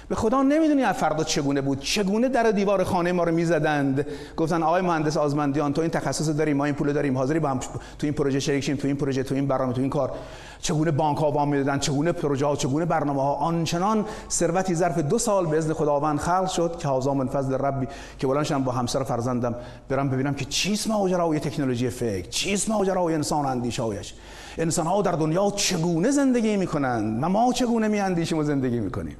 به 0.09 0.14
خدا 0.14 0.42
نمی‌دونی 0.42 0.82
از 0.82 0.96
فردا 0.96 1.24
چگونه 1.24 1.61
بود. 1.61 1.80
چگونه 1.80 2.28
در 2.28 2.50
دیوار 2.50 2.84
خانه 2.84 3.12
ما 3.12 3.24
رو 3.24 3.34
می‌زدند. 3.34 4.06
گفتن 4.36 4.62
آقای 4.62 4.82
مهندس 4.82 5.16
آزمندیان 5.16 5.72
تو 5.72 5.80
این 5.80 5.90
تخصص 5.90 6.28
داریم 6.28 6.56
ما 6.56 6.64
این 6.64 6.74
پول 6.74 6.92
داریم 6.92 7.18
حاضری 7.18 7.38
با 7.38 7.48
هم 7.48 7.59
تو 7.59 7.68
این 8.02 8.12
پروژه 8.12 8.40
شریک 8.40 8.64
شیم 8.64 8.76
تو 8.76 8.86
این 8.86 8.96
پروژه 8.96 9.22
تو 9.22 9.34
این 9.34 9.46
برنامه 9.46 9.72
تو 9.72 9.80
این 9.80 9.90
کار. 9.90 10.12
چگونه 10.61 10.90
بانک 10.90 11.18
ها 11.18 11.30
وام 11.30 11.48
می‌دادن 11.48 11.78
چگونه 11.78 12.12
پروژه 12.12 12.46
ها 12.46 12.56
چگونه 12.56 12.84
برنامه 12.84 13.22
ها. 13.22 13.34
آنچنان 13.34 14.04
ثروتی 14.30 14.74
ظرف 14.74 14.98
دو 14.98 15.18
سال 15.18 15.46
به 15.46 15.59
اذن 15.59 15.72
خداوند 15.72 16.18
خلق 16.18 16.48
شد 16.48 16.76
که 16.78 16.88
هازا 16.88 17.14
من 17.14 17.28
فضل 17.28 17.54
ربی 17.54 17.88
که 18.18 18.26
بلندشم 18.26 18.64
با 18.64 18.72
همسر 18.72 19.02
فرزندم 19.02 19.54
برم 19.88 20.09
ببینم 20.09 20.34
که 20.34 20.44
چیست 20.44 20.88
ماجرای 20.88 21.40
تکنولوژی 21.40 21.90
فکر 21.90 22.28
چیست 22.28 22.70
ماجرای 22.70 23.14
انسان 23.14 23.46
اندیشایش 23.46 24.14
انسان 24.59 24.86
ها 24.86 25.02
در 25.02 25.12
دنیا 25.12 25.52
چگونه 25.56 26.11
زندگی 26.11 26.56
می‌کنند؟ 26.56 27.24
و 27.24 27.28
ما 27.28 27.52
چگونه 27.52 27.88
میاندیشیم 27.88 28.38
و 28.38 28.42
زندگی 28.42 28.80
می‌کنیم؟ 28.80 29.16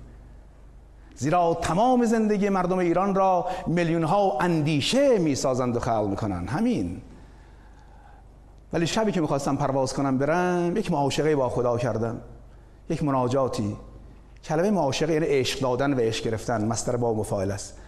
زیرا 1.19 1.59
تمام 1.63 2.05
زندگی 2.05 2.49
مردم 2.49 2.79
ایران 2.79 3.15
را 3.15 3.47
میلیون 3.67 4.05
ها 4.05 4.39
اندیشه 4.41 5.19
می‌سازند 5.19 5.77
و 5.77 5.81
خلق 5.81 6.07
می‌کنند. 6.11 6.49
همین. 6.49 7.01
ولی 8.73 8.87
شبی 8.87 9.13
که 9.13 9.21
می‌خواستم 9.21 9.57
پرواز 9.57 9.95
کنم 9.95 10.19
برم 10.19 10.77
یک 10.77 10.93
معاشقه 10.93 11.37
با 11.37 11.49
خدا 11.49 11.79
کردم. 11.79 12.21
یک 12.91 13.05
مناجاتی. 13.05 13.77
کلمه 14.45 14.71
معاشقه 14.71 15.13
یعنی 15.13 15.27
عشق 15.27 15.61
دادن 15.61 15.93
و 15.93 16.01
عشق 16.01 16.25
گرفتن. 16.25 16.65
مستر 16.65 16.97
با 16.97 17.15
مفاعل 17.15 17.51
است. 17.51 17.79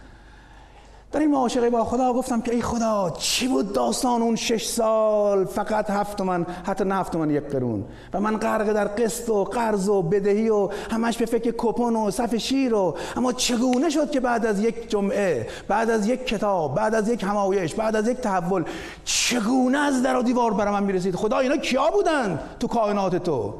در 1.11 1.19
این 1.19 1.31
معاشقه 1.31 1.69
با 1.69 1.85
خدا 1.85 2.13
گفتم 2.13 2.41
که 2.41 2.53
ای 2.53 2.61
خدا 2.61 3.13
چی 3.17 3.47
بود 3.47 3.73
داستان 3.73 4.21
اون 4.21 4.35
شش 4.35 4.65
سال؟ 4.65 5.45
فقط 5.45 5.89
هفت 5.89 6.21
من 6.21 6.45
حتی 6.63 6.83
نه 6.83 6.95
هفت 6.95 7.15
من 7.15 7.29
یک 7.29 7.43
قرون. 7.43 7.85
و 8.13 8.19
من 8.19 8.37
غرق 8.37 8.73
در 8.73 8.87
قسط 8.87 9.29
و 9.29 9.43
قرض 9.43 9.89
و 9.89 10.01
بدهی 10.01 10.49
و 10.49 10.69
همش 10.91 11.17
به 11.17 11.25
فکر 11.25 11.53
کپون 11.57 11.95
و 11.95 12.11
صف 12.11 12.35
شیر 12.35 12.73
و 12.73 12.97
اما 13.15 13.33
چگونه 13.33 13.89
شد 13.89 14.11
که 14.11 14.19
بعد 14.19 14.45
از 14.45 14.59
یک 14.59 14.89
جمعه 14.89 15.47
بعد 15.67 15.89
از 15.89 16.07
یک 16.07 16.25
کتاب 16.25 16.75
بعد 16.75 16.95
از 16.95 17.09
یک 17.09 17.23
همایش 17.23 17.75
بعد 17.75 17.95
از 17.95 18.07
یک 18.07 18.17
تحول 18.17 18.63
چگونه 19.05 19.77
از 19.77 20.03
در 20.03 20.17
و 20.17 20.23
دیوار 20.23 20.53
برای 20.53 20.73
من 20.73 20.83
می‌رسید؟ 20.83 21.15
خدا 21.15 21.37
اینا 21.37 21.57
کیا 21.57 21.91
بودن 21.91 22.39
تو 22.59 22.67
کائنات 22.67 23.15
تو؟ 23.15 23.53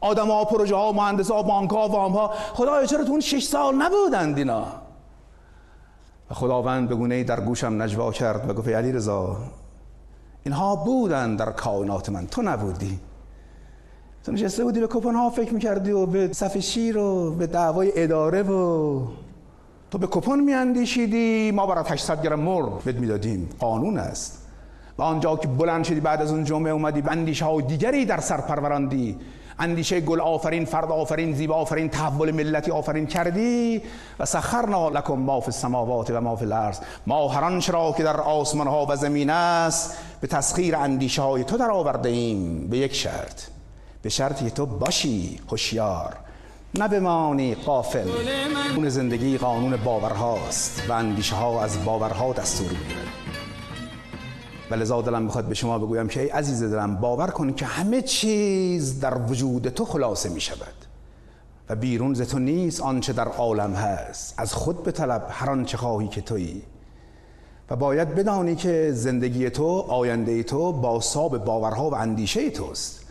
آدم 0.00 0.26
ها 0.26 0.44
پروژه 0.44 0.76
ها 0.76 0.92
مهندس 0.92 1.30
ها 1.30 1.42
بانک 1.42 1.70
ها 1.70 1.88
وام 1.88 2.12
ها 2.12 2.34
خدا 2.52 2.86
چرا 2.86 3.04
تو 3.04 3.10
اون 3.10 3.20
شش 3.20 3.44
سال 3.44 3.74
نبودند 3.74 4.38
اینا؟ 4.38 4.66
و 6.32 6.34
خداوند 6.34 6.88
به 6.88 6.94
گونه 6.94 7.24
در 7.24 7.40
گوشم 7.40 7.82
نجوا 7.82 8.12
کرد 8.12 8.50
و 8.50 8.54
گفت 8.54 8.68
علی 8.68 8.92
رضا 8.92 9.36
اینها 10.44 10.76
بودن 10.76 11.36
در 11.36 11.50
کائنات 11.50 12.08
من 12.08 12.26
تو 12.26 12.42
نبودی. 12.42 12.98
تو 14.24 14.32
نشسته 14.32 14.64
بودی 14.64 14.80
به 14.80 14.86
کپن 14.86 15.14
ها 15.14 15.30
فکر 15.30 15.54
می‌کردی 15.54 15.90
و 15.90 16.06
به 16.06 16.32
صف 16.32 16.58
شیر 16.58 16.98
و 16.98 17.30
به 17.30 17.46
دعوای 17.46 17.92
اداره 17.96 18.42
و 18.42 19.00
تو 19.90 19.98
به 19.98 20.08
کپن 20.10 20.40
میاندیشیدی 20.40 21.50
ما 21.50 21.66
برات 21.66 21.92
800 21.92 22.22
گرم 22.22 22.40
مر 22.40 22.62
بد 22.62 22.98
می‌دادیم. 22.98 23.48
قانون 23.58 23.98
است. 23.98 24.38
و 24.98 25.02
آنجا 25.02 25.36
که 25.36 25.48
بلند 25.48 25.84
شدی 25.84 26.00
بعد 26.00 26.22
از 26.22 26.32
اون 26.32 26.44
جمعه 26.44 26.72
اومدی 26.72 27.02
بندیش 27.02 27.42
ها 27.42 27.60
دیگری 27.60 28.04
در 28.04 28.20
سر 28.20 28.40
پروراندی 28.40 29.18
اندیشه 29.58 30.00
گل 30.00 30.20
آفرین 30.20 30.64
فرد 30.64 30.90
آفرین 30.90 31.34
زیبا 31.34 31.54
آفرین 31.54 31.88
تحول 31.88 32.30
ملتی 32.30 32.70
آفرین 32.70 33.06
کردی 33.06 33.82
و 34.18 34.24
سخرنا 34.24 34.88
لکم 34.88 35.14
ما 35.14 35.40
فی 35.40 35.46
السماوات 35.46 36.10
و 36.10 36.20
ما 36.20 36.36
فی 36.36 36.44
الارض. 36.44 36.78
ما 37.06 37.28
هر 37.28 37.44
آنچه 37.44 37.72
را 37.72 37.92
که 37.92 38.02
در 38.02 38.20
آسمان 38.20 38.66
ها 38.66 38.86
و 38.88 38.96
زمین 38.96 39.30
است 39.30 39.96
به 40.20 40.26
تسخیر 40.26 40.76
اندیشه 40.76 41.22
های 41.22 41.44
تو 41.44 41.56
در 41.56 41.70
آورده 41.70 42.08
ایم. 42.08 42.68
به 42.68 42.78
یک 42.78 42.94
شرط. 42.94 43.42
به 44.02 44.08
شرطی 44.08 44.50
تو 44.50 44.66
باشی 44.66 45.40
هوشیار. 45.50 46.16
نه 46.74 46.88
بمانی 46.88 47.54
قافل 47.54 48.08
قانون 48.68 48.88
زندگی 48.88 49.38
قانون 49.38 49.76
باورهاست 49.76 50.82
و 50.88 50.92
اندیشه 50.92 51.36
ها 51.36 51.62
از 51.62 51.84
باورها 51.84 52.32
دستور 52.32 52.68
می‌گیرد. 52.68 53.21
و 54.72 54.74
لذا 54.74 55.02
دلم 55.02 55.22
می‌خواد 55.22 55.44
به 55.44 55.54
شما 55.54 55.78
بگویم 55.78 56.08
که 56.08 56.20
ای 56.20 56.28
عزیز 56.28 56.62
دلم 56.62 56.96
باور 56.96 57.26
کن 57.26 57.52
که 57.52 57.66
همه 57.66 58.02
چیز 58.02 59.00
در 59.00 59.18
وجود 59.18 59.68
تو 59.68 59.84
خلاصه 59.84 60.28
می 60.28 60.40
شود 60.40 60.74
و 61.68 61.76
بیرون 61.76 62.14
ز 62.14 62.22
تو 62.22 62.38
نیست 62.38 62.80
آنچه 62.80 63.12
در 63.12 63.28
عالم 63.28 63.72
هست. 63.72 64.34
از 64.36 64.54
خود 64.54 64.82
به 64.82 64.92
طلب 64.92 65.26
هر 65.30 65.50
آنچه 65.50 65.76
خواهی 65.76 66.08
که 66.08 66.20
تویی. 66.20 66.62
و 67.70 67.76
باید 67.76 68.14
بدانی 68.14 68.56
که 68.56 68.90
زندگی 68.94 69.50
تو 69.50 69.66
آینده 69.88 70.42
تو 70.42 70.72
با 70.72 71.00
ساب 71.00 71.44
باورها 71.44 71.90
و 71.90 71.94
اندیشه 71.94 72.50
توست. 72.50 73.01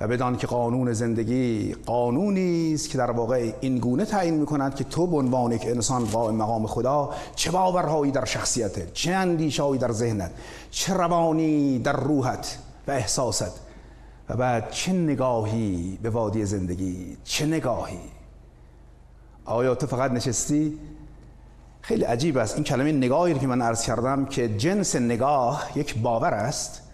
و 0.00 0.08
بدان 0.08 0.36
که 0.36 0.46
قانون 0.46 0.92
زندگی 0.92 1.74
قانونی 1.86 2.74
است 2.74 2.90
که 2.90 2.98
در 2.98 3.10
واقع 3.10 3.52
این 3.60 3.78
گونه 3.78 4.04
تعیین 4.04 4.34
می‌کند 4.34 4.74
که 4.74 4.84
تو 4.84 5.06
به 5.06 5.16
عنوان 5.16 5.52
یک 5.52 5.66
انسان 5.66 6.04
قائم 6.04 6.34
مقام 6.34 6.66
خدا 6.66 7.10
چه 7.34 7.50
باورهایی 7.50 8.12
در 8.12 8.24
شخصیتت 8.24 8.92
چه 8.92 9.12
اندیشهایی 9.12 9.78
در 9.78 9.92
ذهنت 9.92 10.30
چه 10.70 10.94
روانی 10.94 11.78
در 11.78 11.96
روحت 11.96 12.58
و 12.88 12.90
احساست 12.90 13.60
و 14.28 14.36
بعد 14.36 14.70
چه 14.70 14.92
نگاهی 14.92 15.98
به 16.02 16.10
وادی 16.10 16.44
زندگی 16.44 17.16
چه 17.24 17.46
نگاهی. 17.46 17.98
آیا 19.44 19.74
تو 19.74 19.86
فقط 19.86 20.10
نشستی؟ 20.10 20.78
خیلی 21.80 22.04
عجیب 22.04 22.38
است. 22.38 22.54
این 22.54 22.64
کلمه 22.64 22.92
نگاهی 22.92 23.38
که 23.38 23.46
من 23.46 23.62
عرض 23.62 23.82
کردم 23.82 24.24
که 24.24 24.48
جنس 24.48 24.96
نگاه 24.96 25.70
یک 25.74 25.98
باور 25.98 26.34
است. 26.34 26.89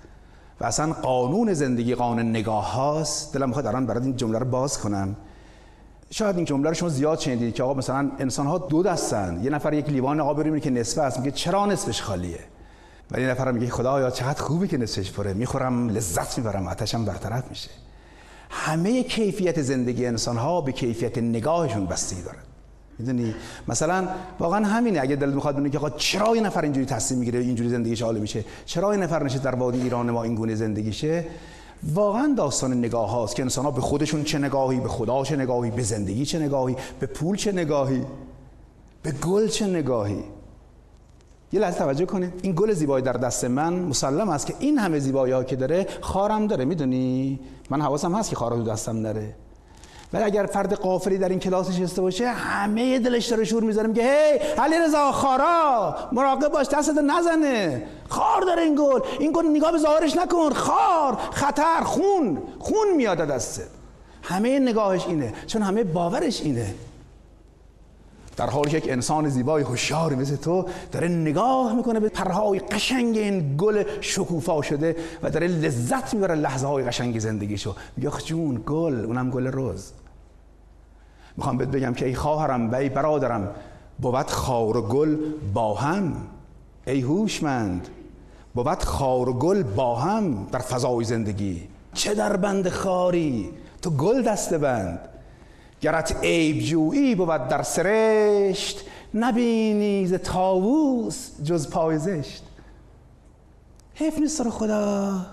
و 0.61 0.65
اصلا 0.65 0.93
قانون 0.93 1.55
زندگی 1.55 1.95
قانون 1.95 2.31
نگاه 2.31 2.73
هاست. 2.73 3.35
دلم 3.35 3.49
می‌خواد 3.49 3.67
الان 3.67 3.87
برای 3.87 4.03
این 4.03 4.17
جمله 4.17 4.39
رو 4.39 4.47
باز 4.47 4.79
کنم. 4.79 5.17
شاید 6.11 6.37
این 6.37 6.45
جمله 6.45 6.69
رو 6.69 6.75
شما 6.75 6.89
زیاد 6.89 7.19
شنیدید 7.19 7.55
که 7.55 7.63
آقا 7.63 7.75
مثلا 7.75 8.11
انسان 8.19 8.47
ها 8.47 8.59
دو 8.59 8.83
دستن. 8.83 9.41
یه 9.43 9.51
نفر 9.51 9.73
یک 9.73 9.89
لیوان 9.89 10.21
آب 10.21 10.39
می‌بینه 10.39 10.61
که 10.61 10.71
نصفه 10.71 11.03
است 11.03 11.19
میگه 11.19 11.31
چرا 11.31 11.67
نصفش 11.67 12.03
خالیه؟ 12.03 12.41
ولی 13.11 13.23
یه 13.23 13.29
نفر 13.29 13.53
میگه 13.53 13.71
خدایا 13.71 14.11
چقدر 14.11 14.43
خوبه 14.43 14.69
که 14.69 14.77
نصفش 14.77 15.13
پره. 15.13 15.35
می‌خورم 15.35 15.89
لذت 15.89 16.39
می‌برم 16.39 16.67
آتشم 16.67 17.05
برطرف 17.05 17.49
میشه. 17.49 17.71
همه 18.51 19.03
کیفیت 19.03 19.63
زندگی 19.63 20.07
انسان 20.07 20.37
ها 20.37 20.61
به 20.61 20.73
کیفیت 20.73 21.19
نگاهشون 21.19 21.87
بستگی 21.87 22.23
داره. 22.23 22.39
می‌دونی؟ 22.99 23.35
مثلا 23.69 24.09
واقعا 24.41 24.67
همینه 24.67 25.01
اگه 25.01 25.17
دلت 25.17 25.35
می‌خواد 25.35 25.55
بدونی 25.55 25.71
که 25.71 25.79
آقا 25.79 25.91
چرا 25.91 26.33
این 26.33 26.47
نفر 26.47 26.63
اینجوری 26.63 26.87
تصمیم 26.87 27.19
می‌گیره 27.19 27.41
اینجوری 27.41 27.69
زندگیش 27.69 28.03
عالی 28.03 28.21
میشه 28.21 28.45
چرا 28.67 28.93
این 28.93 29.03
نفر 29.03 29.23
نشه 29.23 29.39
در 29.39 29.55
وادی 29.55 29.83
ایران 29.83 30.11
ما 30.11 30.23
این 30.23 30.35
گونه 30.35 30.55
زندگیشه؟ 30.55 31.25
واقعا 31.95 32.35
داستان 32.37 32.79
نگاه 32.79 33.11
هاست 33.11 33.37
که 33.37 33.43
انسان 33.43 33.65
ها 33.65 33.71
به 33.71 33.81
خودشون 33.81 34.25
چه 34.25 34.39
نگاهی 34.39 34.81
به 34.81 34.89
خدا 34.89 35.25
چه 35.25 35.37
نگاهی 35.37 35.71
به 35.71 35.83
زندگی 35.83 36.27
چه 36.27 36.39
نگاهی 36.39 36.77
به 37.01 37.07
پول 37.07 37.37
چه 37.37 37.53
نگاهی 37.53 38.03
به 39.03 39.13
گل 39.13 39.49
چه 39.49 39.67
نگاهی؟ 39.67 40.25
یه 41.53 41.61
لحظه 41.61 41.79
توجه 41.79 42.07
کنید. 42.07 42.33
این 42.43 42.53
گل 42.57 42.73
زیبایی 42.73 43.05
در 43.05 43.13
دست 43.13 43.45
من 43.45 43.75
مسلم 43.75 44.29
است 44.29 44.47
که 44.47 44.55
این 44.59 44.79
همه 44.79 44.99
زیبایی 44.99 45.33
ها 45.33 45.45
که 45.45 45.57
داره 45.57 45.87
خارم 46.01 46.47
داره 46.47 46.65
می‌دونی؟ 46.65 47.41
من 47.71 47.81
حواسم 47.83 48.15
هست 48.15 48.31
که 48.31 48.37
خار 48.37 48.51
تو 48.51 48.63
دستم 48.63 49.03
داره 49.03 49.35
ولی 50.13 50.25
اگر 50.25 50.47
فرد 50.47 50.73
قافلی 50.73 51.19
در 51.19 51.29
این 51.29 51.39
کلاس 51.39 51.71
نشسته 51.71 52.03
باشه 52.03 52.29
همه 52.29 52.99
دلش 52.99 53.27
داره 53.27 53.45
شور 53.45 53.63
می‌ذاره 53.63 53.93
که 53.93 54.03
هی 54.03 54.39
علی 54.59 54.79
رضا 54.79 55.13
خارا 55.13 55.97
مراقب 56.13 56.49
باش 56.49 56.69
دستت 56.69 56.99
نزنه. 56.99 57.83
خار 58.09 58.43
داره 58.43 58.63
این 58.63 58.75
گل. 58.75 59.01
این 59.19 59.33
گل 59.33 59.47
نگاه 59.47 59.73
به 59.73 59.79
ظاهرش 59.79 60.17
نکن. 60.17 60.51
خار 60.51 61.19
خطر 61.33 61.81
خون 61.85 62.43
خون 62.59 62.95
میاد 62.97 63.19
دسته 63.19 63.63
همه 64.23 64.59
نگاهش 64.59 65.07
اینه 65.07 65.35
چون 65.47 65.63
همه 65.63 65.85
باورش 65.85 66.41
اینه. 66.41 66.75
در 68.37 68.51
حالی 68.51 68.71
که 68.71 68.77
یک 68.77 68.89
انسان 68.89 69.29
زیبای 69.29 69.63
هوشیار 69.63 70.15
مثل 70.15 70.37
تو 70.37 70.67
داره 70.93 71.09
نگاه 71.09 71.77
می‌کنه 71.77 72.01
به 72.01 72.09
پرهای 72.09 72.59
قشنگ 72.59 73.17
این 73.17 73.57
گل 73.57 73.85
شکوفا 74.01 74.63
شده 74.63 74.97
و 75.23 75.31
داره 75.31 75.47
لذت 75.47 76.15
می‌بره 76.15 76.35
لحظه 76.35 76.67
های 76.67 76.85
قشنگ 76.85 77.19
زندگیشو. 77.19 77.75
میگه 77.97 78.11
جون 78.25 78.63
گل 78.67 79.05
اونم 79.05 79.31
گل 79.31 79.47
روز 79.47 79.93
می‌خوام 81.37 81.57
بهت 81.57 81.69
بگم 81.69 81.95
که 81.95 82.07
ای 82.07 82.15
خواهرم 82.15 82.71
و 82.71 82.75
ای 82.75 82.89
برادرم 82.89 83.51
بود 83.99 84.27
خار 84.27 84.77
و 84.77 84.83
گل 84.83 85.17
با 85.55 85.75
هم. 85.75 86.13
ای 86.87 87.01
هوشمند 87.01 87.89
بود 88.55 88.83
خار 88.83 89.29
و 89.29 89.33
گل 89.33 89.63
با 89.63 89.97
هم 89.97 90.47
در 90.53 90.59
فضای 90.59 91.05
زندگی. 91.05 91.69
چه 91.95 92.15
در 92.15 92.37
بند 92.37 92.69
خاری؟ 92.69 93.51
تو 93.83 93.91
گل 93.91 94.23
دسته 94.23 94.59
بند. 94.59 95.01
گرت 95.87 96.17
عیب 96.23 96.59
جویی 96.59 97.15
بود 97.15 97.49
در 97.49 97.63
سرشت 97.63 98.81
نبینی 99.15 100.07
ز 100.07 100.15
تاووس 100.15 101.31
جز 101.45 101.71
پای 101.71 101.99
زشت. 101.99 102.43
حیف 103.95 104.19
نیست 104.19 104.41
رو 104.41 104.51
خدا 104.51 105.27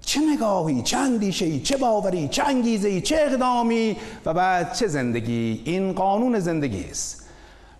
چه 0.00 0.20
نگاهی 0.34 0.82
چه 0.82 0.96
اندیشه 0.96 1.60
چه 1.60 1.76
باوری 1.76 2.28
چه 2.28 2.44
انگیزه 2.44 3.00
چه 3.00 3.16
اقدامی 3.20 3.96
و 4.24 4.34
بعد 4.34 4.74
چه 4.74 4.86
زندگی؟ 4.86 5.62
این 5.64 5.92
قانون 5.92 6.38
زندگی 6.38 6.84
است. 6.90 7.28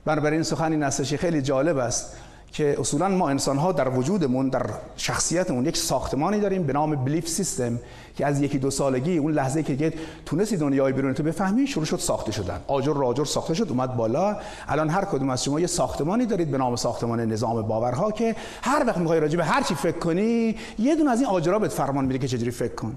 بنابراین 0.05 0.43
سخن 0.43 0.73
این 0.73 1.17
خیلی 1.17 1.43
جالب 1.43 1.77
است. 1.79 2.17
که 2.55 2.77
اصولا 2.81 3.09
ما 3.09 3.29
انسان 3.29 3.57
ها 3.57 3.73
در 3.73 3.89
وجودمون 3.89 4.49
در 4.49 4.67
شخصیتمون 4.97 5.67
یک 5.67 5.77
ساختمانی 5.77 6.41
داریم 6.41 6.63
به 6.63 6.73
نام 6.73 7.05
بلیف 7.05 7.29
سیستم 7.29 7.79
که 8.17 8.27
از 8.27 8.41
یکی 8.41 8.59
دو 8.59 8.71
سالگی 8.71 9.19
اون 9.19 9.33
لحظه 9.33 9.63
که 9.63 9.93
تونستی 10.27 10.57
دنیای 10.57 10.93
بیرون 10.93 11.15
تو 11.15 11.23
بفهمی 11.23 11.67
شروع 11.67 11.85
شد 11.85 11.99
ساخته 11.99 12.33
شدن. 12.33 12.61
آجر 12.67 12.95
راجر 12.95 13.25
ساخته 13.25 13.55
شد 13.55 13.67
اومد 13.69 13.97
بالا. 13.97 14.37
الان 14.69 14.89
هر 14.89 15.05
کدوم 15.05 15.31
از 15.31 15.45
شما 15.45 15.61
یه 15.61 15.67
ساختمانی 15.67 16.27
دارید 16.27 16.51
به 16.51 16.59
نام 16.59 16.77
ساختمان 16.77 17.21
نظام 17.21 17.63
باورها 17.63 18.11
که 18.11 18.37
هر 18.63 18.85
وقت 18.87 18.99
می‌خوای 18.99 19.21
راجع 19.21 19.37
به 19.37 19.45
هر 19.45 19.63
چی 19.63 19.75
فکر 19.75 19.99
کنی 19.99 20.57
یه 20.79 20.97
دونه 20.97 21.11
از 21.11 21.21
این 21.21 21.29
آجرها 21.29 21.59
بهت 21.59 21.73
فرمان 21.73 22.05
میده 22.05 22.19
که 22.19 22.29
چجوری 22.29 22.51
فکر 22.51 22.75
کن. 22.75 22.97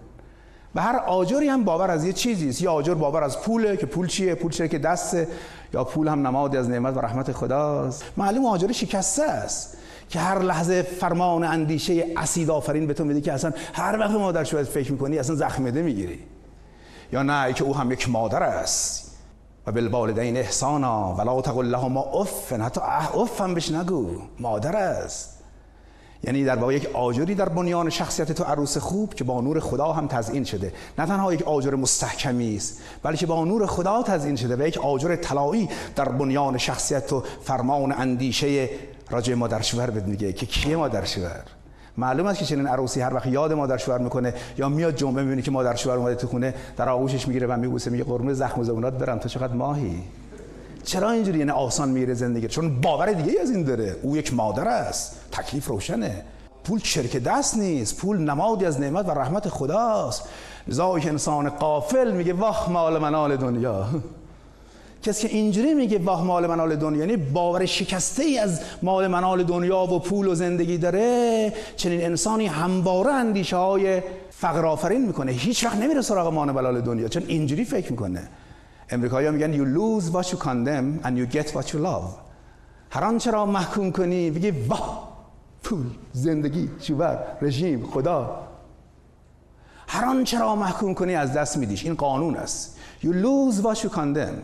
و 0.75 0.81
هر 0.81 0.95
آجری 0.95 1.47
هم 1.47 1.63
باور 1.63 1.91
از 1.91 2.05
یه 2.05 2.13
چیزی 2.13 2.49
است. 2.49 2.61
یا 2.61 2.71
آجر 2.71 2.93
باور 2.93 3.23
از 3.23 3.41
پوله 3.41 3.77
که 3.77 3.85
پول 3.85 4.07
چیه 4.07 4.35
پول 4.35 4.51
چیه 4.51 4.67
که 4.67 4.77
دسته. 4.77 5.27
یا 5.73 5.83
پول 5.83 6.07
هم 6.07 6.27
نمادی 6.27 6.57
از 6.57 6.69
نعمت 6.69 6.97
و 6.97 6.99
رحمت 6.99 7.31
خداست. 7.31 8.03
معلوم 8.17 8.45
آجر 8.45 8.71
شکسته 8.71 9.23
است 9.23 9.77
که 10.09 10.19
هر 10.19 10.39
لحظه 10.39 10.81
فرمان 10.81 11.43
اندیشه 11.43 12.05
اسید 12.17 12.49
آفرین 12.49 12.87
به 12.87 12.93
تو 12.93 13.05
میده 13.05 13.21
که 13.21 13.33
اصلا 13.33 13.51
هر 13.73 13.99
وقت 13.99 14.11
مادر 14.11 14.43
شوید 14.43 14.65
فکر 14.65 14.91
می‌کنی 14.91 15.19
اصلا 15.19 15.35
زخمده 15.35 15.81
می‌گیری 15.81 16.19
یا 17.11 17.23
نه 17.23 17.53
که 17.53 17.63
او 17.63 17.75
هم 17.75 17.91
یک 17.91 18.09
مادر 18.09 18.43
است. 18.43 19.07
و 19.67 19.71
بالوالدین 19.71 20.37
احسانا 20.37 21.15
ولا 21.15 21.41
تقل 21.41 21.65
لهما 21.65 22.01
اف 22.01 22.53
حتی 22.53 22.81
اف 23.13 23.41
هم 23.41 23.53
بهش 23.53 23.71
نگو. 23.71 24.21
مادر 24.39 24.75
است. 24.75 25.36
یعنی 26.23 26.43
در 26.43 26.55
واقع 26.55 26.73
یک 26.73 26.89
آجری 26.93 27.35
در 27.35 27.49
بنیان 27.49 27.89
شخصیت 27.89 28.31
تو 28.31 28.43
عروس 28.43 28.77
خوب 28.77 29.13
که 29.13 29.23
با 29.23 29.41
نور 29.41 29.59
خدا 29.59 29.93
هم 29.93 30.07
تزیین 30.07 30.43
شده. 30.43 30.73
نه 30.99 31.05
تنها 31.05 31.33
یک 31.33 31.41
آجر 31.41 31.75
مستحکمی 31.75 32.55
است 32.55 32.81
بلکه 33.03 33.25
با 33.25 33.45
نور 33.45 33.65
خدا 33.65 34.03
تزیین 34.03 34.35
شده 34.35 34.55
و 34.55 34.67
یک 34.67 34.77
آجر 34.77 35.15
طلایی 35.15 35.69
در 35.95 36.09
بنیان 36.09 36.57
شخصیت 36.57 37.07
تو. 37.07 37.23
فرمان 37.43 37.91
اندیشه 37.91 38.69
راجع 39.09 39.33
مادر 39.33 39.61
شوهر 39.61 39.89
بد 39.89 40.07
میگه 40.07 40.33
که 40.33 40.45
کیه 40.45 40.75
مادر 40.75 41.05
شوهر؟ 41.05 41.43
معلوم 41.97 42.25
است 42.25 42.39
که 42.39 42.45
چنین 42.45 42.67
عروسی 42.67 43.01
هر 43.01 43.13
وقت 43.13 43.25
یاد 43.25 43.53
مادر 43.53 43.77
شوهر 43.77 43.97
می‌کنه 43.97 44.33
یا 44.57 44.69
میاد 44.69 44.95
جمعه 44.95 45.23
می‌بینه 45.23 45.41
که 45.41 45.51
مادر 45.51 45.75
شوهر 45.75 45.97
اومده 45.97 46.15
تو 46.15 46.27
خونه 46.27 46.53
در 46.77 46.89
آغوشش 46.89 47.27
می‌گیره 47.27 47.47
و 47.47 47.57
میبوسه 47.57 47.91
میگه 47.91 48.03
قرمه 48.03 48.33
زخم 48.33 48.63
زبونات 48.63 48.93
برم. 48.93 49.19
تو 49.19 49.29
چقدر 49.29 49.53
ماهی؟ 49.53 50.03
چرا 50.87 51.11
اینجوری 51.11 51.39
یعنی 51.39 51.51
آسان 51.51 51.89
میره 51.89 52.13
زندگی؟ 52.13 52.47
چون 52.47 52.81
باور 52.81 53.11
دیگه 53.11 53.41
از 53.41 53.51
این 53.51 53.63
داره. 53.63 53.95
او 54.01 54.17
یک 54.17 54.33
مادر 54.33 54.67
است. 54.67 55.15
تکلیف 55.31 55.67
روشنه. 55.67 56.23
پول 56.63 56.79
چرک 56.79 57.17
دست 57.17 57.57
نیست. 57.57 57.97
پول 57.97 58.17
نمادی 58.17 58.65
از 58.65 58.79
نعمت 58.79 59.07
و 59.07 59.11
رحمت 59.11 59.49
خداست. 59.49 60.23
که 60.77 61.09
انسان 61.09 61.49
قافل 61.49 62.11
میگه 62.11 62.33
واه 62.33 62.69
مال 62.71 62.97
منال 62.97 63.35
دنیا. 63.37 63.85
کسی 65.03 65.27
که 65.27 65.33
اینجوری 65.35 65.73
میگه 65.73 65.99
واه 65.99 66.23
مال 66.23 66.47
منال 66.47 66.75
دنیا. 66.75 66.99
یعنی 66.99 67.17
باور 67.17 67.65
شکسته 67.65 68.23
ای 68.23 68.39
از 68.39 68.61
مال 68.81 69.07
منال 69.07 69.43
دنیا 69.43 69.79
و 69.79 69.99
پول 69.99 70.27
و 70.27 70.35
زندگی 70.35 70.77
داره. 70.77 71.53
چنین 71.75 72.05
انسانی 72.05 72.47
همواره 72.47 73.11
اندیشه 73.11 73.55
های 73.57 74.01
فقر 74.29 74.65
آفرین 74.65 75.05
می‌کنه. 75.05 75.31
هیچ 75.31 75.63
وقت 75.63 75.75
نمیره 75.75 76.01
سراغ 76.01 76.33
مال 76.33 76.51
منال 76.51 76.81
دنیا. 76.81 77.07
چون 77.07 77.23
اینجوری 77.27 77.65
فکر 77.65 77.91
می‌کنه. 77.91 78.27
امریکایی 78.89 79.29
میگن 79.29 79.53
you 79.53 79.77
lose 79.77 80.11
what 80.11 80.27
you 80.31 80.37
condemn 80.37 81.05
and 81.05 81.17
you 81.17 81.35
get 81.35 81.47
what 81.53 81.73
you 81.73 81.77
love. 81.77 82.27
هر 82.89 83.03
آنچه 83.03 83.31
را 83.31 83.45
محکوم 83.45 83.91
کنی؟ 83.91 84.31
بگی 84.31 84.51
واه 84.51 85.17
پول 85.63 85.85
زندگی 86.13 86.69
شوهر 86.79 87.17
رژیم 87.41 87.85
خدا. 87.85 88.47
هر 89.87 90.05
آنچه 90.05 90.39
را 90.39 90.55
محکوم 90.55 90.93
کنی؟ 90.93 91.15
از 91.15 91.33
دست 91.33 91.57
میدیش. 91.57 91.85
این 91.85 91.95
قانون 91.95 92.35
است. 92.35 92.77
You 93.03 93.07
lose 93.07 93.63
what 93.63 93.77
you 93.77 93.89
condemn 93.89 94.41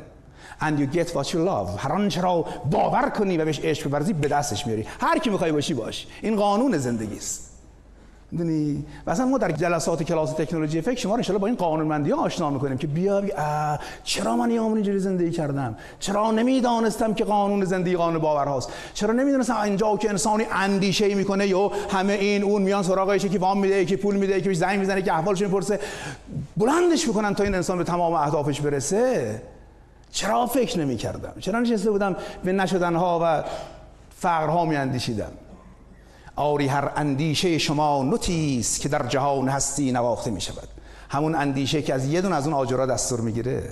and 0.61 0.79
you 0.79 0.95
get 0.95 1.07
what 1.07 1.27
you 1.27 1.37
love. 1.37 1.77
هر 1.77 1.91
آنچه 1.91 2.21
را 2.21 2.45
باور 2.71 3.09
کنی 3.09 3.37
و 3.37 3.45
بهش 3.45 3.59
عشق 3.59 3.89
بورزی 3.89 4.13
به 4.13 4.27
دستش 4.27 4.67
میاری. 4.67 4.85
هر 5.01 5.19
کی 5.19 5.29
می‌خوای 5.29 5.51
باشی 5.51 5.73
باش. 5.73 6.07
این 6.21 6.35
قانون 6.35 6.77
زندگی 6.77 7.17
است. 7.17 7.52
می‌دونی؟ 8.33 8.85
مثلا 9.07 9.25
ما 9.25 9.37
در 9.37 9.51
جلسات 9.51 10.03
کلاس 10.03 10.33
تکنولوژی 10.33 10.81
فکر 10.81 10.99
شما 10.99 11.15
رو 11.15 11.39
با 11.39 11.47
این 11.47 11.55
قانونمندی 11.55 12.11
ها 12.11 12.21
آشنا 12.21 12.49
می‌کنیم 12.49 12.77
که 12.77 12.87
بیا, 12.87 13.23
چرا 14.03 14.35
من 14.35 14.51
یه 14.51 14.63
اینجوری 14.63 14.99
زندگی 14.99 15.31
کردم؟ 15.31 15.75
چرا 15.99 16.31
نمی‌دانستم 16.31 17.13
که 17.13 17.23
قانون 17.23 17.65
زندگی 17.65 17.95
قانون 17.95 18.21
باورهاست 18.21 18.69
چرا 18.93 19.13
نمی‌دونستم 19.13 19.61
اینجا 19.61 19.97
که 19.97 20.09
انسانی 20.09 20.43
اندیشه 20.51 21.15
می‌کنه 21.15 21.47
یا 21.47 21.71
همه 21.89 22.13
این 22.13 22.43
اون 22.43 22.61
میان 22.61 22.83
سراغش 22.83 23.25
که 23.25 23.39
وام 23.39 23.59
میده 23.59 23.85
که 23.85 23.97
پول 23.97 24.15
میده 24.15 24.41
که 24.41 24.53
زنگ 24.53 24.79
می‌زنه 24.79 25.01
که 25.01 25.13
احوالش 25.13 25.41
می‌پرسه. 25.41 25.79
بلندش 26.57 27.07
می‌کنن 27.07 27.35
تا 27.35 27.43
این 27.43 27.55
انسان 27.55 27.77
به 27.77 27.83
تمام 27.83 28.13
اهدافش 28.13 28.61
برسه. 28.61 29.41
چرا 30.11 30.45
فکر 30.45 30.79
نمی‌کردم؟ 30.79 31.33
چرا 31.39 31.59
نشسته 31.59 31.91
بودم 31.91 32.15
به 32.43 32.51
نشدنها 32.51 33.19
و 33.23 33.43
فقرها 34.17 34.65
میاندیشیدم؟ 34.65 35.31
آری 36.35 36.67
هر 36.67 36.91
اندیشه 36.95 37.57
شما 37.57 38.03
نوتیست 38.03 38.81
که 38.81 38.89
در 38.89 39.07
جهان 39.07 39.49
هستی 39.49 39.91
نواخته 39.91 40.31
می 40.31 40.41
شود. 40.41 40.67
همون 41.09 41.35
اندیشه 41.35 41.81
که 41.81 41.93
از 41.93 42.05
یه 42.05 42.21
دون 42.21 42.33
از 42.33 42.47
اون 42.47 42.53
آجرا 42.53 42.85
دستور 42.85 43.21
می‌گیره 43.21 43.69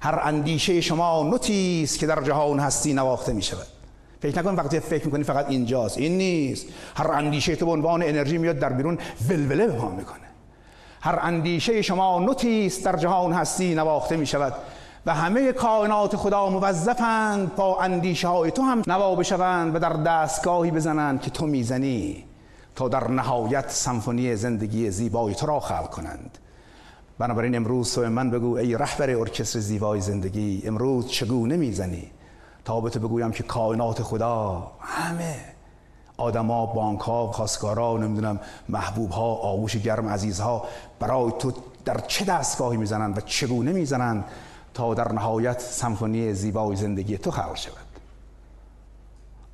هر 0.00 0.20
اندیشه 0.22 0.80
شما 0.80 1.22
نوتیست 1.22 1.98
که 1.98 2.06
در 2.06 2.22
جهان 2.22 2.60
هستی 2.60 2.92
نواخته 2.92 3.32
می 3.32 3.42
شود. 3.42 3.66
فکر 4.20 4.38
نکن 4.38 4.54
وقتی 4.54 4.80
فکر 4.80 5.04
می‌کنی 5.04 5.24
فقط 5.24 5.46
اینجاست. 5.48 5.98
این 5.98 6.18
نیست. 6.18 6.66
هر 6.96 7.10
اندیشه 7.10 7.56
تو 7.56 7.66
به 7.66 7.72
عنوان 7.72 8.02
انرژی 8.02 8.38
میاد 8.38 8.58
در 8.58 8.72
بیرون 8.72 8.98
ولوله 9.28 9.66
به 9.66 9.88
می‌کنه. 9.88 10.26
هر 11.00 11.18
اندیشه 11.22 11.82
شما 11.82 12.18
نوتیست 12.18 12.84
در 12.84 12.96
جهان 12.96 13.32
هستی 13.32 13.74
نواخته 13.74 14.16
می 14.16 14.26
شود. 14.26 14.54
و 15.06 15.14
همه 15.14 15.52
کائنات 15.52 16.16
خدا 16.16 16.50
موظفند 16.50 17.54
با 17.54 17.80
اندیشه 17.80 18.28
های 18.28 18.50
تو 18.50 18.62
هم 18.62 18.82
نوا 18.86 19.14
بشوند 19.14 19.74
و 19.74 19.78
در 19.78 19.92
دستگاهی 19.92 20.70
بزنند 20.70 21.20
که 21.20 21.30
تو 21.30 21.46
می‌زنی 21.46 22.24
تا 22.76 22.88
در 22.88 23.10
نهایت 23.10 23.70
سمفونی 23.70 24.36
زندگی 24.36 24.90
زیبای 24.90 25.34
تو 25.34 25.46
را 25.46 25.60
خلق 25.60 25.90
کنند. 25.90 26.38
بنابراین 27.18 27.56
امروز 27.56 27.94
تو 27.94 28.00
من 28.00 28.30
بگو 28.30 28.56
ای 28.56 28.74
رهبر 28.74 29.10
ارکستر 29.10 29.58
زیبای 29.58 30.00
زندگی 30.00 30.62
امروز 30.66 31.08
چگونه 31.08 31.56
می‌زنی؟ 31.56 32.10
تا 32.64 32.80
به 32.80 32.90
تو 32.90 33.00
بگویم 33.00 33.30
که 33.30 33.42
کائنات 33.42 34.02
خدا 34.02 34.70
همه 34.80 35.36
آدما 36.16 36.66
بانک 36.66 37.00
ها 37.00 37.32
خواستگارا 37.32 37.96
نمی‌دونم 37.96 38.40
محبوب 38.68 39.10
ها 39.10 39.34
آغوش 39.34 39.76
گرم 39.76 40.08
عزیزها 40.08 40.64
برای 41.00 41.32
تو 41.38 41.52
در 41.84 41.98
چه 41.98 42.24
دستگاهی 42.24 42.76
می‌زنند 42.76 43.18
و 43.18 43.20
چگونه 43.20 43.72
می‌زنند؟ 43.72 44.24
تا 44.76 44.94
در 44.94 45.12
نهایت 45.12 45.60
سمفونی 45.60 46.34
زیبای 46.34 46.76
زندگی 46.76 47.18
تو 47.18 47.30
خلق 47.30 47.56
شود. 47.56 47.76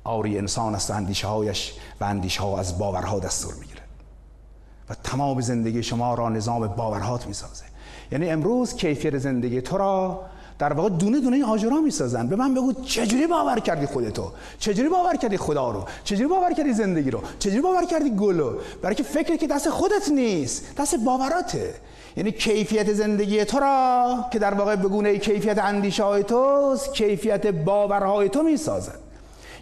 آری 0.03 0.37
انسان 0.37 0.75
است 0.75 0.91
و 0.91 0.93
اندیشه 0.93 1.27
هایش 1.27 1.73
و 2.01 2.03
اندیشه 2.03 2.41
ها 2.41 2.59
از 2.59 2.77
باورها 2.77 3.19
دستور 3.19 3.53
می‌گیره 3.53 3.81
و 4.89 4.95
تمام 5.03 5.41
زندگی 5.41 5.83
شما 5.83 6.13
را 6.13 6.29
نظام 6.29 6.67
باورهات 6.67 7.27
می‌سازه. 7.27 7.63
یعنی 8.11 8.29
امروز 8.29 8.75
کیفیت 8.75 9.17
زندگی 9.17 9.61
تو 9.61 9.77
را 9.77 10.25
در 10.59 10.73
واقع 10.73 10.89
دونه 10.89 11.19
دونه 11.19 11.45
آجرا 11.45 11.81
می‌سازن. 11.81 12.27
به 12.27 12.35
من 12.35 12.53
بگو 12.53 12.73
چجوری 12.73 13.27
باور 13.27 13.59
کردی 13.59 13.85
خودتو 13.85 14.31
چجوری 14.59 14.89
باور 14.89 15.15
کردی 15.15 15.37
خدا 15.37 15.71
رو؟ 15.71 15.85
چجوری 16.03 16.27
باور 16.27 16.53
کردی 16.53 16.73
زندگی 16.73 17.11
رو؟ 17.11 17.21
چجوری 17.39 17.61
باور 17.61 17.85
کردی 17.85 18.09
گلو؟ 18.09 18.59
برای 18.81 18.95
که 18.95 19.03
فکر 19.03 19.35
که 19.35 19.47
دست 19.47 19.69
خودت 19.69 20.09
نیست 20.09 20.75
دست 20.75 20.95
باوراته. 20.95 21.73
یعنی 22.15 22.31
کیفیت 22.31 22.93
زندگی 22.93 23.45
تو 23.45 23.59
را 23.59 24.25
که 24.31 24.39
در 24.39 24.53
واقع 24.53 24.75
بگونه 24.75 25.17
کیفیت 25.17 25.57
اندیشه 25.57 26.03
های 26.03 26.23
توست 26.23 26.93
کیفیت 26.93 27.47
باورهای 27.47 28.29
تو 28.29 28.43
می‌سازد. 28.43 29.03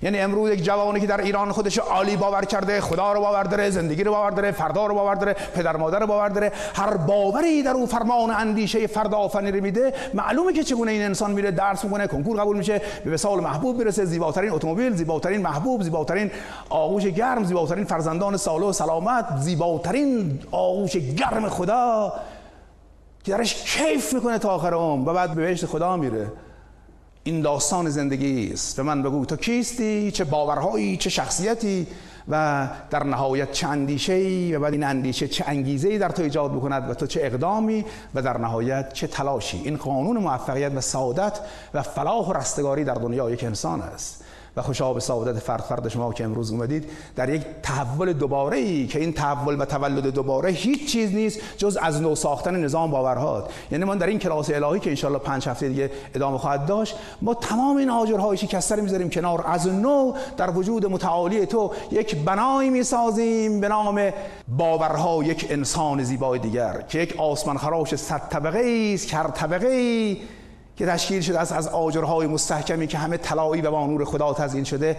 یعنی 0.04 0.20
امروز 0.20 0.52
یک 0.52 0.64
جوانی 0.64 1.00
که 1.00 1.08
در 1.08 1.22
ایران 1.22 1.52
خودش 1.52 1.78
عالی 1.78 2.18
باور 2.18 2.46
کرده 2.46 2.82
خدا 2.82 3.14
رو 3.14 3.20
باور 3.20 3.44
داره 3.44 3.70
زندگی 3.70 4.04
رو 4.04 4.12
باور 4.12 4.32
داره 4.32 4.52
فردا 4.52 4.86
رو 4.86 4.96
باور 4.96 5.16
داره 5.16 5.36
پدر 5.56 5.78
مادر 5.78 6.00
رو 6.00 6.08
باور 6.08 6.30
داره 6.30 6.52
هر 6.76 6.98
باوری 6.98 7.64
در 7.64 7.72
او 7.72 7.86
فرمان 7.86 8.32
اندیشه 8.32 8.88
فردا 8.88 9.18
آفرینی 9.18 9.62
میده 9.62 9.94
معلومه 10.14 10.54
که 10.54 10.64
چگونه 10.64 10.92
این 10.92 11.02
انسان 11.02 11.32
میره 11.32 11.52
درس 11.52 11.84
می‌کنه 11.84 12.08
کنکور 12.08 12.40
قبول 12.40 12.58
میشه 12.58 12.82
به 13.06 13.12
وسال 13.12 13.40
محبوب 13.40 13.78
می‌رسه 13.78 14.06
زیباترین 14.06 14.52
اتومبیل 14.52 14.96
زیباترین 14.96 15.42
محبوب 15.42 15.84
زیباترین 15.84 16.32
آغوش 16.70 17.04
گرم 17.04 17.44
زیباترین 17.44 17.86
فرزندان 17.86 18.38
سالو 18.38 18.70
و 18.70 18.74
سلامت 18.74 19.26
زیباترین 19.38 20.40
آغوش 20.52 20.98
گرم 20.98 21.50
خدا. 21.50 22.14
که 23.24 23.32
درش 23.32 23.64
کیف 23.64 24.14
می‌کنه 24.14 24.40
تا 24.40 24.50
آخر 24.50 24.74
عمر 24.74 25.10
و 25.10 25.14
بعد 25.14 25.34
به 25.34 25.42
بهشت 25.46 25.66
خدا 25.66 25.98
میره. 25.98 26.32
این 27.24 27.42
داستان 27.42 27.90
زندگی 27.90 28.54
است. 28.54 28.78
به 28.78 28.84
من 28.84 29.04
بگو 29.04 29.26
تو 29.26 29.36
کیستی؟ 29.36 30.12
چه 30.12 30.24
باورهایی؟ 30.24 30.98
چه 30.98 31.10
شخصیتی؟ 31.10 31.88
و 32.30 32.68
در 32.90 33.04
نهایت 33.04 33.52
چه 33.52 33.68
اندیشه 33.68 34.14
ای 34.14 34.56
و 34.56 34.60
بعد 34.60 34.74
این 34.74 34.84
اندیشه 34.84 35.28
چه 35.28 35.44
انگیزه 35.48 35.90
ای 35.90 35.98
در 35.98 36.10
تو 36.10 36.24
ایجاد 36.24 36.52
بکند 36.52 36.90
و 36.90 36.94
تو 36.94 37.08
چه 37.08 37.20
اقدامی؟ 37.24 37.86
و 38.16 38.22
در 38.22 38.38
نهایت 38.38 38.94
چه 38.94 39.08
تلاشی؟ 39.08 39.62
این 39.64 39.78
قانون 39.78 40.18
موفقیت 40.18 40.72
و 40.76 40.82
سعادت 40.82 41.40
و 41.74 41.82
فلاح 41.82 42.28
و 42.28 42.34
رستگاری 42.34 42.84
در 42.84 42.94
دنیا 42.94 43.32
یک 43.32 43.44
انسان 43.44 43.82
است. 43.82 44.21
و 44.58 44.62
خوشا 44.62 44.94
به 44.94 45.00
سعادت 45.00 45.40
فرد 45.40 45.62
فرد 45.62 45.88
شما 45.88 46.14
که 46.14 46.24
امروز 46.24 46.52
اومدید 46.52 46.90
در 47.16 47.30
یک 47.30 47.42
تحول 47.64 48.14
دوباره 48.14 48.58
ای 48.58 48.88
که 48.88 49.00
این 49.00 49.14
تحول 49.14 49.62
و 49.62 49.66
تولد 49.66 50.08
دوباره 50.08 50.50
هیچ 50.50 50.92
چیز 50.92 51.14
نیست 51.14 51.40
جز 51.58 51.78
از 51.82 52.02
نو 52.02 52.16
ساختن 52.16 52.56
نظام 52.56 52.92
باورها 52.92 53.48
یعنی 53.72 53.84
ما 53.84 53.96
در 53.96 54.08
این 54.08 54.20
کلاس 54.20 54.50
الهی 54.50 54.80
که 54.80 54.90
انشالله 54.90 55.20
پنج 55.20 55.50
هفته 55.50 55.70
دیگه 55.70 55.92
ادامه 56.16 56.38
خواهد 56.38 56.66
داشت 56.66 56.96
ما 57.22 57.34
تمام 57.34 57.78
این 57.78 57.90
آجرهای 57.90 58.38
شکسته 58.38 58.82
می‌ذاریم 58.82 59.10
کنار. 59.10 59.44
از 59.48 59.68
نو 59.68 60.14
در 60.38 60.50
وجود 60.50 60.86
متعالی 60.86 61.46
تو 61.46 61.72
یک 61.92 62.16
بنایی 62.16 62.70
می‌سازیم 62.70 63.62
به 63.62 63.68
نام 63.68 64.10
باورها 64.58 65.24
یک 65.24 65.48
انسان 65.50 66.04
زیبای 66.04 66.40
دیگر 66.40 66.82
که 66.90 67.00
یک 67.00 67.16
آسمان 67.20 67.58
خراش 67.58 67.96
صد 67.96 68.30
طبقه 68.30 68.92
است 68.94 69.14
هر 69.14 69.28
طبقه 69.28 70.18
که 70.82 70.88
تشکیل 70.88 71.22
شده 71.22 71.40
است 71.40 71.52
از 71.52 71.68
آجرهای 71.68 72.28
مستحکمی 72.28 72.88
که 72.88 72.98
همه 72.98 73.18
طلایی 73.18 73.62
و 73.62 73.72
با 73.72 73.88
نور 73.88 74.06
خدا 74.06 74.34
تزیین 74.34 74.64
شده. 74.64 74.98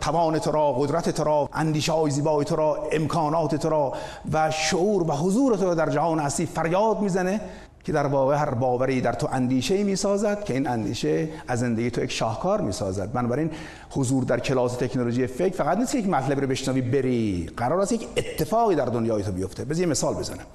توان 0.00 0.38
تو 0.38 0.50
را 0.50 0.72
قدرت 0.72 1.10
تو 1.10 1.24
را 1.24 1.48
اندیشه 1.52 1.92
های 1.92 2.10
زیبای 2.10 2.44
تو 2.44 2.56
را 2.56 2.88
امکانات 2.92 3.54
تو 3.54 3.68
را 3.68 3.92
و 4.32 4.50
شعور 4.50 5.02
و 5.02 5.12
حضور 5.12 5.56
تو 5.56 5.64
را 5.64 5.74
در 5.74 5.90
جهان 5.90 6.18
هستی 6.18 6.46
فریاد 6.46 7.00
می‌زنه 7.00 7.40
که 7.84 7.92
در 7.92 8.06
واقع 8.06 8.36
هر 8.36 8.50
باوری 8.50 9.00
در 9.00 9.12
تو 9.12 9.28
اندیشه 9.32 9.84
می 9.84 9.96
سازد 9.96 10.44
که 10.44 10.54
این 10.54 10.68
اندیشه 10.68 11.28
از 11.48 11.60
زندگی 11.60 11.90
تو 11.90 12.04
یک 12.04 12.12
شاهکار 12.12 12.60
می 12.60 12.72
سازد 12.72 13.12
بنابراین 13.12 13.50
حضور 13.90 14.24
در 14.24 14.40
کلاس 14.40 14.76
تکنولوژی 14.76 15.26
فکر 15.26 15.54
فقط 15.56 15.78
نیست 15.78 15.94
یک 15.94 16.08
مطلب 16.08 16.40
رو 16.40 16.46
بشنوی 16.46 16.80
بری. 16.80 17.50
قرار 17.56 17.80
است 17.80 17.92
یک 17.92 18.08
اتفاقی 18.16 18.74
در 18.74 18.86
دنیای 18.86 19.22
تو 19.22 19.32
بیفته. 19.32 19.64
بذار 19.64 19.86
مثال 19.86 20.14
بزنم. 20.14 20.46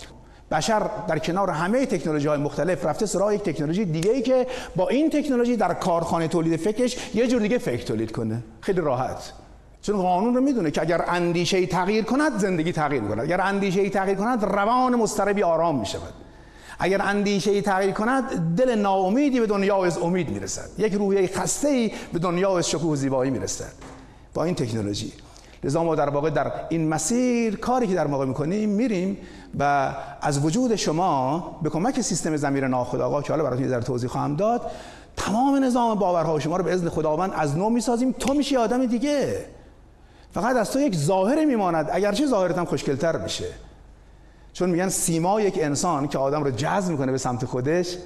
بشر 0.51 0.89
در 1.07 1.19
کنار 1.19 1.49
همه 1.49 1.85
تکنولوژی 1.85 2.27
های 2.27 2.39
مختلف 2.39 2.85
رفته 2.85 3.05
سراغ 3.05 3.31
یک 3.31 3.41
تکنولوژی 3.41 3.85
دیگه 3.85 4.11
ای 4.11 4.21
که 4.21 4.47
با 4.75 4.89
این 4.89 5.09
تکنولوژی 5.09 5.57
در 5.57 5.73
کارخانه 5.73 6.27
تولید 6.27 6.59
فکرش 6.59 6.97
یه 7.13 7.27
جور 7.27 7.41
دیگه 7.41 7.57
فکر 7.57 7.85
تولید 7.85 8.11
کنه. 8.11 8.43
خیلی 8.61 8.81
راحت. 8.81 9.33
چون 9.81 10.01
قانون 10.01 10.35
رو 10.35 10.41
می‌دونه 10.41 10.71
که 10.71 10.81
اگر 10.81 11.05
اندیشه 11.07 11.65
تغییر 11.65 12.03
کند 12.03 12.39
زندگی 12.39 12.71
تغییر 12.71 13.01
می‌کند. 13.01 13.19
اگر 13.19 13.41
اندیشه 13.41 13.89
تغییر 13.89 14.17
کند 14.17 14.43
روان 14.43 14.95
مضطربی 14.95 15.43
آرام 15.43 15.79
می‌شود. 15.79 16.13
اگر 16.79 17.01
اندیشه 17.01 17.61
تغییر 17.61 17.91
کند 17.91 18.55
دل 18.55 18.75
ناامیدی 18.75 19.39
به 19.39 19.47
دنیا 19.47 19.85
از 19.85 19.97
امید 19.97 20.29
می‌رسد. 20.29 20.69
یک 20.77 20.93
روحیه 20.93 21.27
خسته 21.27 21.67
ای 21.67 21.91
به 22.13 22.19
دنیا 22.19 22.57
از 22.57 22.69
شکوه 22.69 22.91
و 22.91 22.95
زیبایی 22.95 23.31
می‌رسد. 23.31 23.71
با 24.33 24.43
این 24.43 24.55
تکنولوژی. 24.55 25.13
لذا 25.63 25.83
ما 25.83 25.95
در 25.95 26.09
واقع 26.09 26.29
در 26.29 26.51
این 26.69 26.87
مسیر 26.87 27.55
کاری 27.55 27.87
که 27.87 27.95
در 27.95 28.07
واقع 28.07 28.25
می‌کنیم 28.25 28.69
میریم 28.69 29.17
و 29.59 29.93
از 30.21 30.45
وجود 30.45 30.75
شما 30.75 31.59
به 31.63 31.69
کمک 31.69 32.01
سیستم 32.01 32.37
زمیر 32.37 32.67
ناخودآگاه 32.67 33.23
که 33.23 33.33
حالا 33.33 33.43
براتون 33.43 33.67
در 33.67 33.81
توضیح 33.81 34.09
خواهم 34.09 34.35
داد 34.35 34.61
تمام 35.17 35.63
نظام 35.63 35.99
باورها 35.99 36.39
شما 36.39 36.57
رو 36.57 36.63
به 36.63 36.73
اذن 36.73 36.89
خداوند 36.89 37.31
از 37.35 37.57
نو 37.57 37.69
می‌سازیم. 37.69 38.11
تو 38.11 38.33
میشی 38.33 38.57
آدم 38.57 38.85
دیگه. 38.85 39.45
فقط 40.31 40.55
از 40.55 40.71
تو 40.71 40.79
یک 40.79 40.95
ظاهر 40.95 41.45
میماند. 41.45 41.89
اگرچه 41.91 42.25
ظاهرت 42.25 42.57
هم 42.57 42.65
خوشگلتر 42.65 43.17
بشه 43.17 43.45
چون 44.53 44.69
میگن 44.69 44.89
سیما 44.89 45.41
یک 45.41 45.59
انسان 45.61 46.07
که 46.07 46.17
آدم 46.17 46.43
رو 46.43 46.51
جذب 46.51 46.91
می‌کنه 46.91 47.11
به 47.11 47.17
سمت 47.17 47.45
خودش 47.45 47.97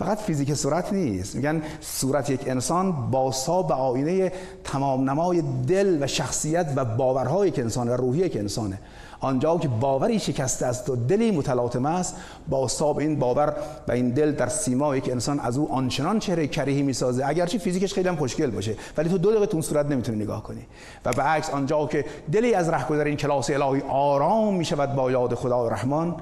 فقط 0.00 0.18
فیزیک 0.18 0.54
صورت 0.54 0.92
نیست. 0.92 1.36
میگن 1.36 1.62
صورت 1.80 2.30
یک 2.30 2.40
انسان 2.46 3.10
باسا 3.10 3.62
به 3.62 3.74
آینه 3.74 4.32
تمام 4.64 5.10
نمای 5.10 5.42
دل 5.68 5.98
و 6.02 6.06
شخصیت 6.06 6.72
و 6.76 6.84
باورهای 6.84 7.50
که 7.50 7.62
انسان 7.62 7.88
و 7.88 7.92
روحی 7.92 8.28
که 8.28 8.38
انسانه. 8.38 8.78
آنجا 9.20 9.58
که 9.58 9.68
باوری 9.68 10.18
شکسته 10.18 10.66
است 10.66 10.90
و 10.90 10.96
دلی 10.96 11.30
متلاطم 11.30 11.86
است 11.86 12.16
با 12.48 12.68
ساب 12.68 12.98
این 12.98 13.18
باور 13.18 13.56
و 13.88 13.92
این 13.92 14.10
دل 14.10 14.32
در 14.32 14.48
سیما 14.48 14.96
یک 14.96 15.08
انسان 15.10 15.40
از 15.40 15.58
او 15.58 15.72
آنچنان 15.72 16.18
چهره 16.18 16.46
کریهی 16.46 16.82
می‌سازه. 16.82 17.26
اگرچه 17.26 17.58
فیزیکش 17.58 17.94
خیلی 17.94 18.08
هم 18.08 18.16
خوشگل 18.16 18.50
باشه 18.50 18.74
ولی 18.96 19.08
تو 19.08 19.18
دو 19.18 19.30
دقیقه 19.30 19.46
تو 19.46 19.62
صورت 19.62 19.86
نمی‌تونی 19.86 20.22
نگاه 20.24 20.42
کنی. 20.42 20.66
و 21.04 21.12
به 21.12 21.22
عکس 21.22 21.50
آنجا 21.50 21.86
که 21.86 22.04
دلی 22.32 22.54
از 22.54 22.68
رهگذر 22.68 23.04
این 23.04 23.16
کلاس 23.16 23.50
الهی 23.50 23.82
آرام 23.88 24.54
می‌شود 24.54 24.94
با 24.94 25.10
یاد 25.10 25.34
خدا 25.34 25.68
رحمان 25.68 26.16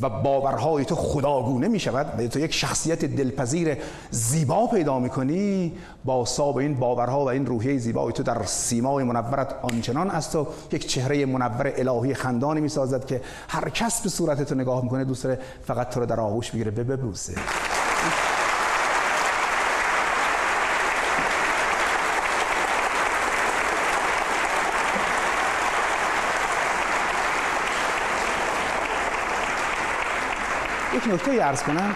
و 0.00 0.08
باورهای 0.08 0.84
تو 0.84 0.94
خداگونه 0.94 1.68
می 1.68 1.80
شود 1.80 2.20
و 2.20 2.28
تو 2.28 2.38
یک 2.38 2.52
شخصیت 2.52 3.04
دلپذیر 3.04 3.76
زیبا 4.10 4.66
پیدا 4.66 4.98
می 4.98 5.08
کنی 5.08 5.72
با 6.04 6.24
ساب 6.24 6.56
این 6.56 6.74
باورها 6.74 7.24
و 7.24 7.28
این 7.28 7.46
روحیه 7.46 7.78
زیبای 7.78 8.12
تو 8.12 8.22
در 8.22 8.42
سیمای 8.44 9.04
منورت 9.04 9.54
آنچنان 9.62 10.10
از 10.10 10.30
تو 10.30 10.46
یک 10.72 10.86
چهره 10.86 11.26
منور 11.26 11.72
الهی 11.76 12.14
خندانی 12.14 12.60
می 12.60 12.68
سازد 12.68 13.04
که 13.04 13.20
هر 13.48 13.68
کس 13.68 14.00
به 14.02 14.08
صورت 14.08 14.42
تو 14.42 14.54
نگاه 14.54 14.82
می‌کنه 14.82 15.04
دوست 15.04 15.28
فقط 15.64 15.90
تو 15.90 16.00
رو 16.00 16.06
در 16.06 16.20
آغوش 16.20 16.50
بگیره. 16.50 16.70
به 16.70 16.84
ببوسه. 16.84 17.34
یک 31.10 31.14
نکته 31.14 31.44
ارز 31.44 31.62
کنم 31.62 31.94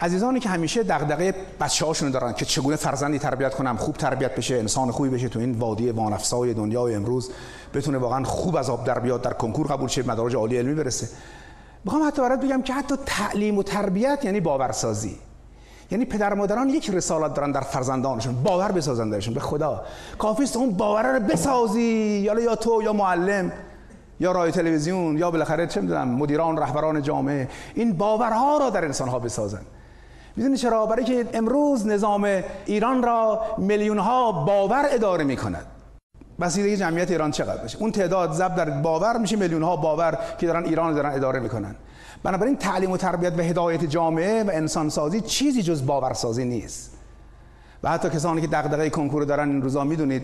عزیزانی 0.00 0.40
که 0.40 0.48
همیشه 0.48 0.82
دغدغه 0.82 1.34
بچه 1.60 1.86
هاشون 1.86 2.10
دارن 2.10 2.32
که 2.32 2.44
چگونه 2.44 2.76
فرزندی 2.76 3.18
تربیت 3.18 3.54
کنم 3.54 3.76
خوب 3.76 3.96
تربیت 3.96 4.34
بشه 4.34 4.54
انسان 4.54 4.90
خوبی 4.90 5.08
بشه 5.08 5.28
تو 5.28 5.38
این 5.38 5.52
وادی 5.52 5.90
وانفسای 5.90 6.54
دنیای 6.54 6.94
امروز 6.94 7.30
بتونه 7.74 7.98
واقعا 7.98 8.24
خوب 8.24 8.56
از 8.56 8.70
آب 8.70 8.84
در 8.84 8.98
بیاد 8.98 9.22
در 9.22 9.32
کنکور 9.32 9.66
قبول 9.66 9.88
شه 9.88 10.08
مدارج 10.08 10.36
عالی 10.36 10.56
علمی 10.56 10.74
برسه. 10.74 11.08
می‌خوام 11.84 12.06
حتی 12.06 12.22
برات 12.22 12.40
بگم 12.40 12.62
که 12.62 12.72
حتی 12.72 12.94
تعلیم 13.06 13.58
و 13.58 13.62
تربیت 13.62 14.24
یعنی 14.24 14.40
باورسازی. 14.40 15.18
یعنی 15.90 16.04
پدر 16.04 16.34
مادران 16.34 16.68
یک 16.68 16.90
رسالت 16.90 17.34
دارن 17.34 17.52
در 17.52 17.60
فرزندانشون 17.60 18.42
باور 18.42 18.72
بسازن 18.72 19.10
درشون. 19.10 19.34
به 19.34 19.40
خدا 19.40 19.84
کافیست 20.18 20.56
اون 20.56 20.70
باور 20.70 21.12
رو 21.12 21.20
بسازی 21.20 21.80
یا 22.24 22.40
یا 22.40 22.56
تو 22.56 22.82
یا 22.82 22.92
معلم. 22.92 23.52
یا 24.20 24.32
رای 24.32 24.50
تلویزیون 24.50 25.18
یا 25.18 25.30
بالاخره 25.30 25.66
چه 25.66 25.80
می‌دونم 25.80 26.08
مدیران 26.08 26.56
رهبران 26.56 27.02
جامعه. 27.02 27.48
این 27.74 27.92
باورها 27.92 28.58
را 28.58 28.70
در 28.70 28.84
انسان 28.84 29.08
ها 29.08 29.18
بسازن. 29.18 29.62
می‌دونی 30.36 30.56
چرا؟ 30.56 30.86
برای 30.86 31.04
که 31.04 31.26
امروز 31.34 31.86
نظام 31.86 32.42
ایران 32.66 33.02
را 33.02 33.40
میلیون 33.58 33.98
ها 33.98 34.32
باور 34.32 34.84
اداره 34.90 35.24
می‌کند. 35.24 35.66
بسیده 36.40 36.76
جمعیت 36.76 37.10
ایران 37.10 37.30
چقدر 37.30 37.62
باشه؟ 37.62 37.78
اون 37.78 37.92
تعداد 37.92 38.32
ضرب 38.32 38.54
در 38.54 38.70
باور 38.70 39.18
میشه 39.18 39.36
میلیون 39.36 39.62
ها 39.62 39.76
باور 39.76 40.18
که 40.38 40.46
دارن 40.46 40.64
ایران 40.64 40.94
دارن 40.94 41.12
اداره 41.12 41.40
می‌کنن. 41.40 41.74
بنابراین 42.22 42.56
تعلیم 42.56 42.90
و 42.90 42.96
تربیت 42.96 43.38
و 43.38 43.42
هدایت 43.42 43.84
جامعه 43.84 44.42
و 44.42 44.50
انسان 44.54 44.88
سازی 44.88 45.20
چیزی 45.20 45.62
جز 45.62 45.86
باورسازی 45.86 46.44
نیست. 46.44 46.98
و 47.82 47.90
حتی 47.90 48.10
کسانی 48.10 48.40
که 48.40 48.46
دغدغه 48.46 48.90
کنکور 48.90 49.24
دارن 49.24 49.48
این 49.48 49.62
روزا 49.62 49.84
می‌دونید 49.84 50.22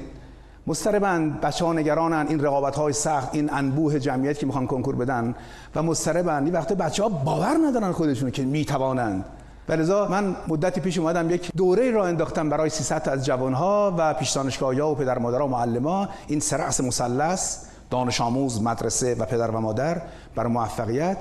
مستربند 0.71 1.41
بچه 1.41 1.65
ها 1.65 1.73
نگرانن 1.73 2.27
این 2.29 2.41
رقابت 2.41 2.77
های 2.77 2.93
سخت 2.93 3.29
این 3.33 3.53
انبوه 3.53 3.99
جمعیت 3.99 4.39
که 4.39 4.47
می‌خوان 4.47 4.67
کنکور 4.67 4.97
بدن 4.97 5.35
و 5.75 5.83
مستربند 5.83 6.45
این 6.45 6.55
وقت 6.55 6.73
بچه 6.73 7.03
ها 7.03 7.09
باور 7.09 7.57
ندارن 7.67 7.93
خودشون 7.93 8.31
که 8.31 8.43
می‌توانند. 8.43 9.25
و 9.69 10.09
من 10.09 10.37
مدتی 10.49 10.81
پیش 10.81 10.99
اومدم 10.99 11.31
یک 11.31 11.51
دوره 11.57 11.91
را 11.91 12.07
انداختم 12.07 12.51
برای 12.51 12.71
300 12.71 13.09
از 13.09 13.27
جوانها 13.27 13.95
و 13.99 14.15
پیش 14.15 14.31
دانشگاه 14.31 14.81
و 14.81 14.95
پدر 14.95 15.19
مادر 15.19 15.43
و 15.43 15.47
معلم 15.47 16.09
این 16.27 16.41
سرعس 16.41 16.81
مثلث 16.81 17.59
دانش 17.91 18.21
آموز 18.21 18.63
مدرسه 18.63 19.15
و 19.15 19.25
پدر 19.25 19.51
و 19.51 19.61
مادر 19.61 20.03
برای 20.35 20.53
موفقیت. 20.53 21.17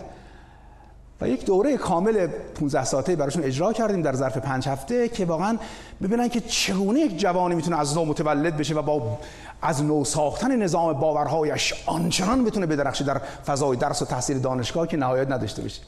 و 1.21 1.29
یک 1.29 1.45
دوره 1.45 1.77
کامل 1.77 2.27
15 2.27 2.83
ساعته 2.83 3.15
براشون 3.15 3.43
اجرا 3.43 3.73
کردیم 3.73 4.01
در 4.01 4.13
ظرف 4.13 4.37
پنج 4.37 4.69
هفته 4.69 5.09
که 5.09 5.25
واقعا 5.25 5.57
ببینن 6.03 6.29
که 6.29 6.39
چگونه 6.39 6.99
یک 6.99 7.19
جوانی 7.19 7.55
می‌تونه 7.55 7.79
از 7.79 7.97
نو 7.97 8.05
متولد 8.05 8.57
بشه 8.57 8.75
و 8.75 8.81
با 8.81 9.17
از 9.61 9.83
نو 9.83 10.05
ساختن 10.05 10.55
نظام 10.55 10.93
باورهایش 10.93 11.73
آنچنان 11.85 12.45
بتونه 12.45 12.65
بدرخشه 12.65 13.03
در 13.03 13.17
فضای 13.17 13.77
درس 13.77 14.01
و 14.01 14.05
تحصیل 14.05 14.39
دانشگاه 14.39 14.87
که 14.87 14.97
نهایت 14.97 15.31
نداشته 15.31 15.61
باشه. 15.61 15.81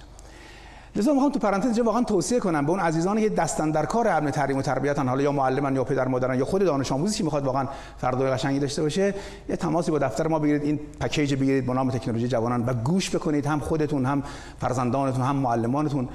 لذا 0.95 1.13
می‌خوام 1.13 1.31
تو 1.31 1.39
پرانتز 1.39 1.79
واقعا 1.79 2.03
توصیه 2.03 2.39
کنم 2.39 2.65
به 2.65 2.71
اون 2.71 2.79
عزیزانی 2.79 3.21
که 3.21 3.29
دستن 3.29 3.71
در 3.71 3.85
کار 3.85 4.07
علم 4.07 4.29
تعلیم 4.29 4.57
و 4.57 4.61
تربیتن 4.61 5.07
حالا 5.07 5.21
یا 5.21 5.31
معلمن 5.31 5.75
یا 5.75 5.83
پدر 5.83 6.07
مادرن 6.07 6.39
یا 6.39 6.45
خود 6.45 6.65
دانش 6.65 6.91
آموزی 6.91 7.17
که 7.17 7.23
می‌خواد 7.23 7.45
واقعا 7.45 7.67
فردای 7.97 8.31
قشنگی 8.31 8.59
داشته 8.59 8.81
باشه 8.81 9.13
یه 9.49 9.55
تماسی 9.55 9.91
با 9.91 9.99
دفتر 9.99 10.27
ما 10.27 10.39
بگیرید 10.39 10.63
این 10.63 10.79
پکیج 10.99 11.35
بگیرید 11.35 11.65
به 11.65 11.73
نام 11.73 11.91
تکنولوژی 11.91 12.27
جوانان 12.27 12.65
و 12.65 12.73
گوش 12.73 13.15
بکنید 13.15 13.45
هم 13.45 13.59
خودتون 13.59 14.05
هم 14.05 14.23
فرزندانتون 14.59 15.21
هم 15.21 15.35
معلمانتون. 15.35 16.09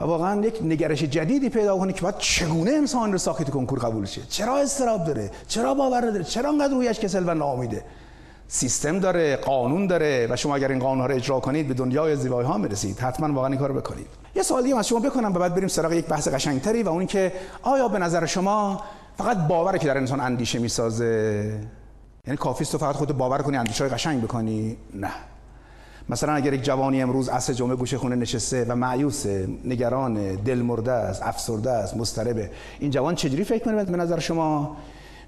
و 0.00 0.04
واقعا 0.04 0.40
یک 0.40 0.58
نگرش 0.62 1.02
جدیدی 1.02 1.48
پیدا 1.48 1.78
کنید 1.78 1.94
که 1.94 2.02
باید 2.02 2.18
چگونه 2.18 2.70
انسان 2.70 3.12
رو 3.12 3.18
ساخت 3.18 3.50
کنکور 3.50 3.78
قبول 3.78 4.06
شه؟ 4.06 4.20
چرا 4.28 4.56
استراب 4.56 5.04
داره؟ 5.04 5.30
چرا 5.48 5.74
باور 5.74 6.00
داره 6.00 6.24
چرا 6.24 6.50
انقدر 6.50 6.74
رویش 6.74 7.00
کسل 7.00 7.24
و 7.26 7.34
ناامیده؟ 7.34 7.84
سیستم 8.48 8.98
داره 8.98 9.36
قانون 9.36 9.86
داره 9.86 10.28
و 10.30 10.36
شما 10.36 10.54
اگر 10.54 10.68
این 10.68 10.78
قانون 10.78 11.00
ها 11.00 11.06
رو 11.06 11.14
اجرا 11.14 11.40
کنید 11.40 11.68
به 11.68 11.74
دنیای 11.74 12.16
زیبایی 12.16 12.48
ها 12.48 12.58
می‌رسید. 12.58 12.98
حتما 12.98 13.34
واقعا 13.34 13.50
این 13.50 13.58
کارو 13.58 13.74
بکنید. 13.74 14.06
یه 14.34 14.42
سوال 14.42 14.62
دیگه 14.62 14.78
از 14.78 14.88
شما 14.88 15.00
بکنم 15.00 15.34
و 15.34 15.38
بعد 15.38 15.54
بریم 15.54 15.68
سراغ 15.68 15.92
یک 15.92 16.06
بحث 16.06 16.28
قشنگتری 16.28 16.82
و 16.82 16.88
اون 16.88 17.06
که 17.06 17.32
آیا 17.62 17.88
به 17.88 17.98
نظر 17.98 18.26
شما 18.26 18.84
فقط 19.18 19.36
باوره 19.36 19.78
که 19.78 19.86
در 19.86 19.96
انسان 19.96 20.20
اندیشه 20.20 20.58
می‌سازه؟ 20.58 21.52
یعنی 22.26 22.36
کافی 22.36 22.64
تو 22.64 22.78
فقط 22.78 22.94
خودت 22.94 23.12
باور 23.12 23.38
کنی 23.38 23.56
اندیشه 23.56 23.88
قشنگ 23.88 24.22
بکنی؟ 24.22 24.76
نه. 24.94 25.10
مثلا 26.08 26.32
اگر 26.32 26.52
یک 26.52 26.62
جوانی 26.62 27.02
امروز 27.02 27.28
عصر 27.28 27.52
جمعه 27.52 27.76
گوشه 27.76 27.98
خونه 27.98 28.16
نشسته 28.16 28.64
و 28.68 28.76
معیوسه 28.76 29.48
نگران 29.64 30.34
دل 30.34 30.58
مرده 30.58 30.92
است 30.92 31.22
افسرده 31.22 31.70
است 31.70 31.96
مضطربه 31.96 32.50
این 32.78 32.90
جوان 32.90 33.14
چجوری 33.14 33.44
فکر 33.44 33.64
کنه 33.64 33.84
به 33.84 33.96
نظر 33.96 34.18
شما؟ 34.18 34.76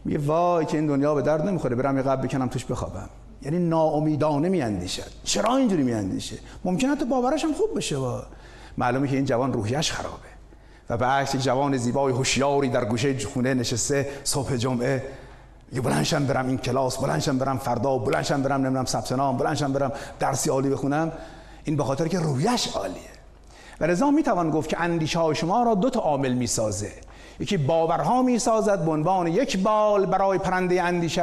میگه 0.05 0.18
وای 0.18 0.66
که 0.66 0.76
این 0.76 0.86
دنیا 0.86 1.14
به 1.14 1.22
درد 1.22 1.48
نمی‌خوره 1.48 1.76
برم 1.76 1.96
یه 1.96 2.02
قبل 2.02 2.26
بکنم 2.26 2.48
توش 2.48 2.64
بخوابم. 2.64 3.09
یعنی 3.42 3.59
ناامیدانه 3.59 4.48
میاندیشد 4.48 5.11
چرا 5.24 5.57
اینجوری 5.57 5.82
میاندیشه؟ 5.82 6.36
ممکنه 6.64 6.90
حتی 6.90 7.05
باورش 7.05 7.44
هم 7.44 7.52
خوب 7.52 7.76
بشه 7.76 7.98
با. 7.98 8.22
معلومه 8.78 9.09
که 9.09 9.16
این 9.16 9.24
جوان 9.24 9.52
روحیش 9.52 9.92
خرابه. 9.92 10.34
و 10.90 10.96
به 10.96 11.07
عکس 11.07 11.36
جوان 11.36 11.76
زیبای 11.76 12.12
هوشیاری 12.12 12.68
در 12.68 12.84
گوشه 12.84 13.18
خونه 13.18 13.55
نشسته 13.55 14.09
صبح 14.24 14.57
جمعه 14.57 15.02
یه 15.72 15.80
بلنشم 15.80 16.26
برم 16.26 16.48
این 16.48 16.59
کلاس 16.59 16.98
بلنشم 16.98 17.38
برم 17.38 17.59
فردا 17.59 17.98
بلنشم 17.98 18.42
برم 18.42 18.61
نمی‌دونم 18.61 18.84
ثبت 18.84 19.12
نام 19.12 19.36
بلنشم 19.36 19.72
برم 19.72 19.92
درسی 20.18 20.50
عالی 20.50 20.70
بخونم. 20.70 21.12
این 21.64 21.76
به 21.76 21.84
خاطر 21.84 22.09
که 22.09 22.18
روحیش 22.18 22.68
عالیه. 22.68 23.14
و 23.80 23.84
لذا 23.84 24.11
می‌توان 24.11 24.50
گفت 24.50 24.68
که 24.68 24.80
اندیشه 24.80 25.18
های 25.18 25.34
شما 25.34 25.62
را 25.62 25.74
دو 25.74 25.90
تا 25.90 26.00
عامل 26.00 26.32
می‌سازه. 26.32 26.92
یکی 27.41 27.57
باورها 27.57 28.22
می‌سازد 28.22 28.85
به 28.85 28.91
عنوان 28.91 29.26
یک 29.26 29.59
بال 29.59 30.07
برای 30.07 30.39
پرنده 30.39 30.82
اندیشت. 30.82 31.18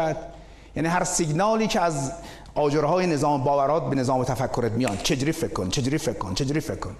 یعنی 0.75 0.89
هر 0.89 1.03
سیگنالی 1.03 1.67
که 1.67 1.81
از 1.81 2.11
آجرهای 2.55 3.07
نظام 3.07 3.43
باورات 3.43 3.89
به 3.89 3.95
نظام 3.95 4.23
تفکرت 4.23 4.71
میاد 4.71 4.97
چجوری 5.03 5.31
فکر 5.31 5.53
کن 5.53 5.69
چجوری 5.69 5.97
فکر 5.97 6.17
کن 6.17 6.33
چجوری 6.33 6.59
فکر 6.59 6.79
کن. 6.79 6.95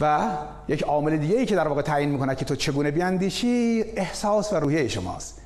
و 0.00 0.28
یک 0.68 0.82
عامل 0.82 1.16
دیگه 1.16 1.36
ای 1.36 1.46
که 1.46 1.56
در 1.56 1.68
واقع 1.68 1.82
تعیین 1.82 2.10
می‌کنه 2.10 2.34
که 2.34 2.44
تو 2.44 2.56
چگونه 2.56 2.90
بیاندیشی 2.90 3.84
احساس 3.96 4.52
و 4.52 4.56
روحیه 4.56 4.88
شماست. 4.88 5.40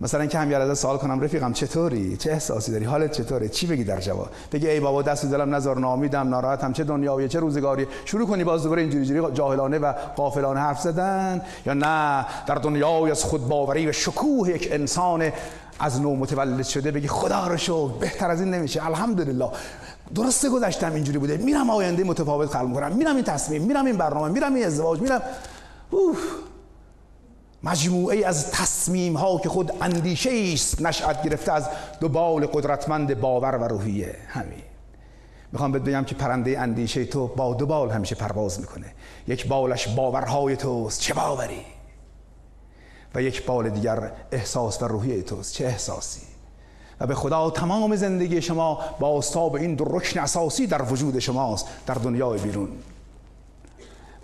مثلا 0.00 0.26
که 0.26 0.38
هم 0.38 0.52
از 0.52 0.78
سوال 0.78 0.98
کنم 0.98 1.20
رفیقم 1.20 1.52
چطوری؟ 1.52 2.16
چه 2.16 2.30
احساسی 2.30 2.72
داری؟ 2.72 2.84
حالت 2.84 3.12
چطوره؟ 3.12 3.48
چی 3.48 3.66
بگی 3.66 3.84
در 3.84 4.00
جواب؟ 4.00 4.28
بگی 4.52 4.68
ای 4.68 4.80
بابا 4.80 5.02
دست 5.02 5.26
دلم 5.26 5.54
نزار 5.54 5.78
نامیدم 5.78 6.28
ناراحتم 6.28 6.72
چه 6.72 6.84
دنیایی 6.84 7.28
چه 7.28 7.40
روزگاری 7.40 7.86
شروع 8.04 8.26
کنی 8.26 8.44
باز 8.44 8.62
دوباره 8.62 8.82
اینجوری 8.82 9.04
جوری 9.04 9.34
جاهلانه 9.34 9.78
و 9.78 9.92
غافلانه 10.16 10.60
حرف 10.60 10.80
زدن؟ 10.80 11.42
یا 11.66 11.74
نه 11.74 12.26
در 12.46 12.54
دنیای 12.54 13.10
از 13.10 13.24
خود 13.24 13.48
باوری 13.48 13.86
و 13.86 13.92
شکوه 13.92 14.50
یک 14.50 14.68
انسان 14.72 15.32
از 15.80 16.00
نو 16.00 16.16
متولد 16.16 16.64
شده 16.64 16.90
بگی 16.90 17.08
خدا 17.08 17.46
رو 17.46 17.56
شکر 17.56 17.88
بهتر 18.00 18.30
از 18.30 18.40
این 18.40 18.54
نمیشه. 18.54 18.86
الحمدلله. 18.86 19.48
درسته 20.14 20.48
گذشتم 20.48 20.92
اینجوری 20.94 21.18
بوده. 21.18 21.36
میرم 21.36 21.70
آینده 21.70 22.04
متفاوت 22.04 22.48
خلق 22.48 22.74
کنم 22.74 22.92
میرم 22.92 23.16
این 23.16 23.24
تصمیم 23.24 23.62
میرم 23.62 23.86
این 23.86 23.96
برنامه 23.96 24.28
میرم 24.28 24.54
این 24.54 24.66
ازدواج 24.66 25.00
میرم. 25.00 25.22
اوه 25.90 26.16
مجموعه 27.62 28.26
از 28.26 28.50
تصمیم 28.50 29.16
ها 29.16 29.38
که 29.38 29.48
خود 29.48 29.72
اندیشه 29.80 30.30
است 30.52 30.82
نشأت 30.82 31.22
گرفته 31.22 31.52
از 31.52 31.68
دو 32.00 32.08
بال 32.08 32.46
قدرتمند 32.46 33.20
باور 33.20 33.56
و 33.56 33.64
روحیه. 33.64 34.16
همین. 34.28 34.62
می‌خوام 35.52 35.72
بهت 35.72 35.82
بگم 35.82 36.04
که 36.04 36.14
پرنده 36.14 36.60
اندیشه 36.60 37.04
تو 37.04 37.26
با 37.26 37.54
دو 37.54 37.66
بال 37.66 37.90
همیشه 37.90 38.14
پرواز 38.14 38.60
می‌کنه. 38.60 38.86
یک 39.28 39.46
بالش 39.46 39.88
باورهای 39.88 40.56
توست 40.56 41.00
چه 41.00 41.14
باوری؟ 41.14 41.62
و 43.14 43.22
یک 43.22 43.46
بال 43.46 43.70
دیگر 43.70 44.12
احساس 44.32 44.82
و 44.82 44.88
روحیه 44.88 45.22
توست 45.22 45.54
چه 45.54 45.66
احساسی؟ 45.66 46.20
و 47.00 47.06
به 47.06 47.14
خدا 47.14 47.50
تمام 47.50 47.96
زندگی 47.96 48.42
شما 48.42 48.80
با 49.00 49.18
استاب 49.18 49.54
این 49.54 49.74
دو 49.74 49.84
رکن 49.84 50.20
اساسی 50.20 50.66
در 50.66 50.82
وجود 50.82 51.18
شماست 51.18 51.66
در 51.86 51.94
دنیای 51.94 52.38
بیرون. 52.38 52.68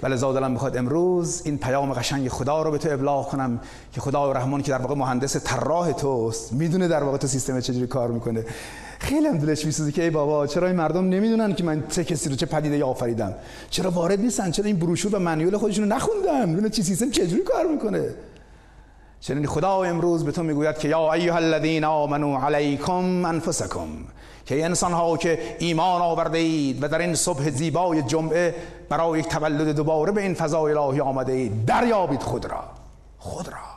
ولی 0.02 0.16
دلم 0.16 0.50
می‌خواد 0.50 0.76
امروز 0.76 1.42
این 1.44 1.58
پیام 1.58 1.92
قشنگ 1.92 2.28
خدا 2.28 2.62
رو 2.62 2.70
به 2.70 2.78
تو 2.78 2.88
ابلاغ 2.92 3.28
کنم 3.28 3.60
که 3.92 4.00
خدا 4.00 4.32
رحمان 4.32 4.62
که 4.62 4.70
در 4.70 4.78
واقع 4.78 4.94
مهندس 4.94 5.36
طراح 5.44 5.92
توست 5.92 6.52
می‌دونه 6.52 6.88
در 6.88 7.02
واقع 7.02 7.16
تو 7.16 7.26
سیستم 7.26 7.60
چجوری 7.60 7.86
کار 7.86 8.10
می‌کنه. 8.10 8.44
خیلی 8.98 9.26
هم 9.26 9.38
دلش 9.38 9.66
میسوزه 9.66 9.92
که 9.92 10.02
ای 10.02 10.10
بابا 10.10 10.46
چرا 10.46 10.66
این 10.66 10.76
مردم 10.76 11.08
نمی‌دونن 11.08 11.54
که 11.54 11.64
من 11.64 11.84
چه 11.88 12.04
کسی 12.04 12.30
رو 12.30 12.36
چه 12.36 12.46
پدیده 12.46 12.84
آفریدم؟ 12.84 13.34
چرا 13.70 13.90
وارد 13.90 14.20
نیستن؟ 14.20 14.50
چرا 14.50 14.64
این 14.64 14.76
بروشور 14.76 15.14
و 15.14 15.18
منیول 15.18 15.56
خودشون 15.56 15.84
رو 15.84 15.96
نخوندن؟ 15.96 16.52
ببینن 16.52 16.68
چی 16.68 16.82
سیستم 16.82 17.10
چجوری 17.10 17.42
کار 17.42 17.66
می‌کنه؟ 17.66 18.14
چنین 19.20 19.46
خدا 19.46 19.82
امروز 19.82 20.24
به 20.24 20.32
تو 20.32 20.42
می‌گوید 20.42 20.78
که 20.78 20.88
یا 20.88 21.12
ایها 21.12 21.36
الذین 21.36 21.84
آمنو 21.84 22.36
علیکم 22.36 23.24
انفسکم. 23.24 23.88
که 24.46 24.64
انسان 24.64 24.92
ها 24.92 25.16
که 25.16 25.56
ایمان 25.58 26.02
آورده 26.02 26.38
اید 26.38 26.84
و 26.84 26.88
در 26.88 26.98
این 26.98 27.14
صبح 27.14 27.50
زیبای 27.50 28.02
جمعه 28.02 28.54
برای 28.88 29.20
یک 29.20 29.28
تولد 29.28 29.76
دوباره 29.76 30.12
به 30.12 30.22
این 30.22 30.34
فضای 30.34 30.72
الهی 30.72 31.00
آمده 31.00 31.32
اید 31.32 31.64
دریابید 31.64 32.22
خود 32.22 32.46
را 32.46 32.64
خود 33.18 33.48
را. 33.48 33.76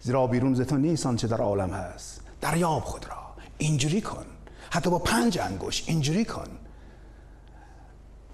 زیرا 0.00 0.26
بیرون 0.26 0.54
ز 0.54 0.60
تو 0.60 0.76
نیست 0.76 1.06
آنچه 1.06 1.26
در 1.26 1.36
عالم 1.36 1.70
هست 1.70 2.20
دریاب 2.40 2.82
خود 2.82 3.06
را. 3.08 3.16
اینجوری 3.58 4.00
کن. 4.00 4.24
حتی 4.70 4.90
با 4.90 4.98
پنج 4.98 5.38
انگوش 5.38 5.84
اینجوری 5.86 6.24
کن. 6.24 6.48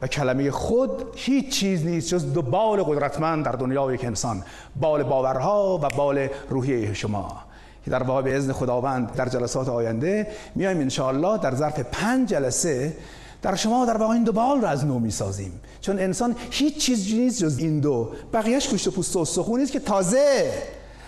و 0.02 0.06
کلمه 0.06 0.50
خود 0.50 1.04
هیچ 1.16 1.48
چیز 1.48 1.86
نیست 1.86 2.08
جز 2.08 2.32
دو 2.32 2.42
بال 2.42 2.82
قدرتمند 2.82 3.44
در 3.44 3.52
دنیای 3.52 3.94
یک 3.94 4.04
انسان 4.04 4.44
بال 4.80 5.02
باورها 5.02 5.78
و 5.82 5.88
بال 5.88 6.28
روحیه 6.48 6.94
شما. 6.94 7.51
که 7.84 7.90
در 7.90 8.02
واقع 8.02 8.22
به 8.22 8.36
اذن 8.36 8.52
خداوند 8.52 9.12
در 9.14 9.28
جلسات 9.28 9.68
آینده 9.68 10.26
میایم 10.54 10.80
انشاءالله 10.80 11.38
در 11.38 11.54
ظرف 11.54 11.80
پنج 11.80 12.28
جلسه 12.28 12.96
در 13.42 13.54
شما 13.54 13.86
در 13.86 13.96
واقع 13.96 14.12
این 14.12 14.24
دو 14.24 14.32
بال 14.32 14.60
رو 14.60 14.66
از 14.66 14.86
نو 14.86 14.98
می‌سازیم. 14.98 15.60
چون 15.80 15.98
انسان 15.98 16.36
هیچ 16.50 16.78
چیز 16.78 17.14
نیست 17.14 17.42
جز 17.42 17.58
این 17.58 17.80
دو. 17.80 18.10
بقیهش 18.32 18.68
گوشت 18.68 18.88
و 18.88 18.90
پوست 18.90 19.16
و 19.16 19.18
استخونی 19.18 19.62
است 19.62 19.72
که 19.72 19.80
تازه 19.80 20.52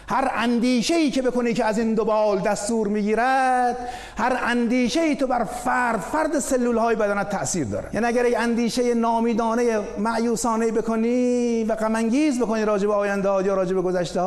هر 0.09 0.31
اندیشه 0.35 0.95
ای 0.95 1.11
که 1.11 1.23
بکنی 1.23 1.55
که 1.55 1.65
از 1.65 1.79
این 1.79 1.95
دو 1.95 2.05
بال 2.05 2.39
دستور 2.39 2.89
می‌گیرد 2.89 3.77
هر 4.17 4.39
اندیشه 4.43 5.01
ای 5.01 5.17
تو 5.17 5.27
بر 5.27 5.45
فرد 5.45 6.01
فرد 6.01 6.39
سلول 6.39 6.77
های 6.77 6.97
بدنت 6.97 7.31
تاثیر 7.31 7.67
داره. 7.67 7.89
یعنی 7.93 8.07
اگر 8.07 8.27
یک 8.27 8.35
اندیشه 8.39 8.95
نامیدانه 8.95 9.81
معیوسانه 9.99 10.73
بکنی 10.73 11.65
و 11.65 11.75
غم 11.75 12.11
بکنی 12.43 12.65
راجع 12.65 12.87
به 12.87 12.95
آینده 12.95 13.29
یا 13.29 13.55
راجع 13.55 13.75
به 13.75 13.83
گذشته 13.83 14.21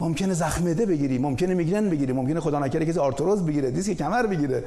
ممکنه 0.00 0.34
زخم 0.34 0.60
معده 0.60 0.86
بگیری 0.86 1.18
ممکنه 1.18 1.54
میگرن 1.54 1.90
بگیری 1.90 2.12
ممکنه 2.12 2.40
خدا 2.40 2.58
نکرده 2.58 2.86
کسی 2.86 2.98
آرتروز 2.98 3.46
بگیره 3.46 3.70
دیسک 3.70 3.92
کمر 3.92 4.26
بگیره. 4.26 4.64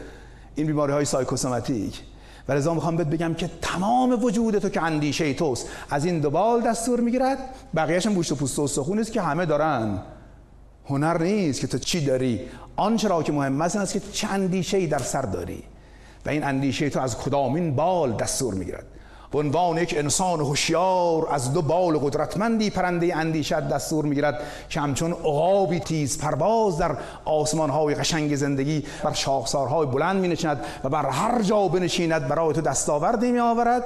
این 0.55 0.67
بیماری 0.67 0.93
های 0.93 1.05
psychosomatic. 1.05 2.01
و 2.47 2.51
لذا 2.51 2.73
می‌خوام 2.73 2.95
بهت 2.95 3.07
بگم 3.07 3.33
که 3.33 3.49
تمام 3.61 4.23
وجود 4.23 4.59
تو 4.59 4.69
که 4.69 4.81
اندیشه 4.81 5.33
توست. 5.33 5.67
از 5.89 6.05
این 6.05 6.19
دو 6.19 6.29
بال 6.29 6.61
دستور 6.61 6.99
می‌گیرد 6.99 7.37
بقیه‌اش 7.75 8.05
هم 8.05 8.13
گوشت 8.13 8.31
و 8.31 8.35
پوست 8.35 8.59
و 8.59 8.61
استخون 8.61 8.99
است 8.99 9.11
که 9.11 9.21
همه 9.21 9.45
دارن. 9.45 10.01
هنر 10.85 11.23
نیست 11.23 11.61
که 11.61 11.67
تو 11.67 11.77
چی 11.77 12.05
داری. 12.05 12.41
آنچه 12.75 13.07
را 13.07 13.23
که 13.23 13.31
مهم 13.31 13.61
است 13.61 13.93
که 13.93 13.99
چه 13.99 14.27
اندیشه 14.27 14.77
ای 14.77 14.87
در 14.87 14.99
سر 14.99 15.21
داری. 15.21 15.63
و 16.25 16.29
این 16.29 16.43
اندیشه 16.43 16.89
تو 16.89 16.99
از 16.99 17.17
کدامین 17.17 17.75
بال 17.75 18.13
دستور 18.13 18.53
می‌گیرد. 18.53 18.85
به 19.31 19.39
عنوان 19.39 19.77
یک 19.77 19.95
انسان 19.97 20.39
هوشیار 20.39 21.27
از 21.31 21.53
دو 21.53 21.61
بال 21.61 21.97
قدرتمندی 21.97 22.69
پرنده 22.69 23.15
اندیشه‌ت 23.15 23.53
دستور 23.53 24.05
می‌گیرد 24.05 24.41
که 24.69 24.81
همچون 24.81 25.11
عقابی 25.11 25.79
تیز 25.79 26.17
پرواز 26.17 26.77
در 26.77 26.97
آسمانهای 27.25 27.95
قشنگ 27.95 28.35
زندگی 28.35 28.83
بر 29.03 29.13
شاخسارهای 29.13 29.87
بلند 29.87 30.21
می 30.21 30.27
نشیند 30.27 30.65
و 30.83 30.89
بر 30.89 31.09
هر 31.09 31.41
جا 31.41 31.67
بنشیند 31.67 32.27
برای 32.27 32.53
تو 32.53 32.61
دستاوردی 32.61 33.31
می 33.31 33.39
آورد 33.39 33.83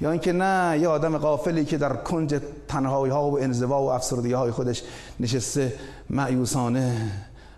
یا 0.00 0.10
اینکه 0.10 0.32
نه 0.32 0.78
یه 0.80 0.88
آدم 0.88 1.18
قافلی 1.18 1.64
که 1.64 1.78
در 1.78 1.92
کنج 1.92 2.40
تنهایی 2.68 3.12
ها 3.12 3.30
و 3.30 3.40
انزوا 3.40 3.82
و 3.82 3.90
افسردگی 3.90 4.32
های 4.32 4.50
خودش 4.50 4.82
نشسته 5.20 5.72
معیوسانه 6.10 7.10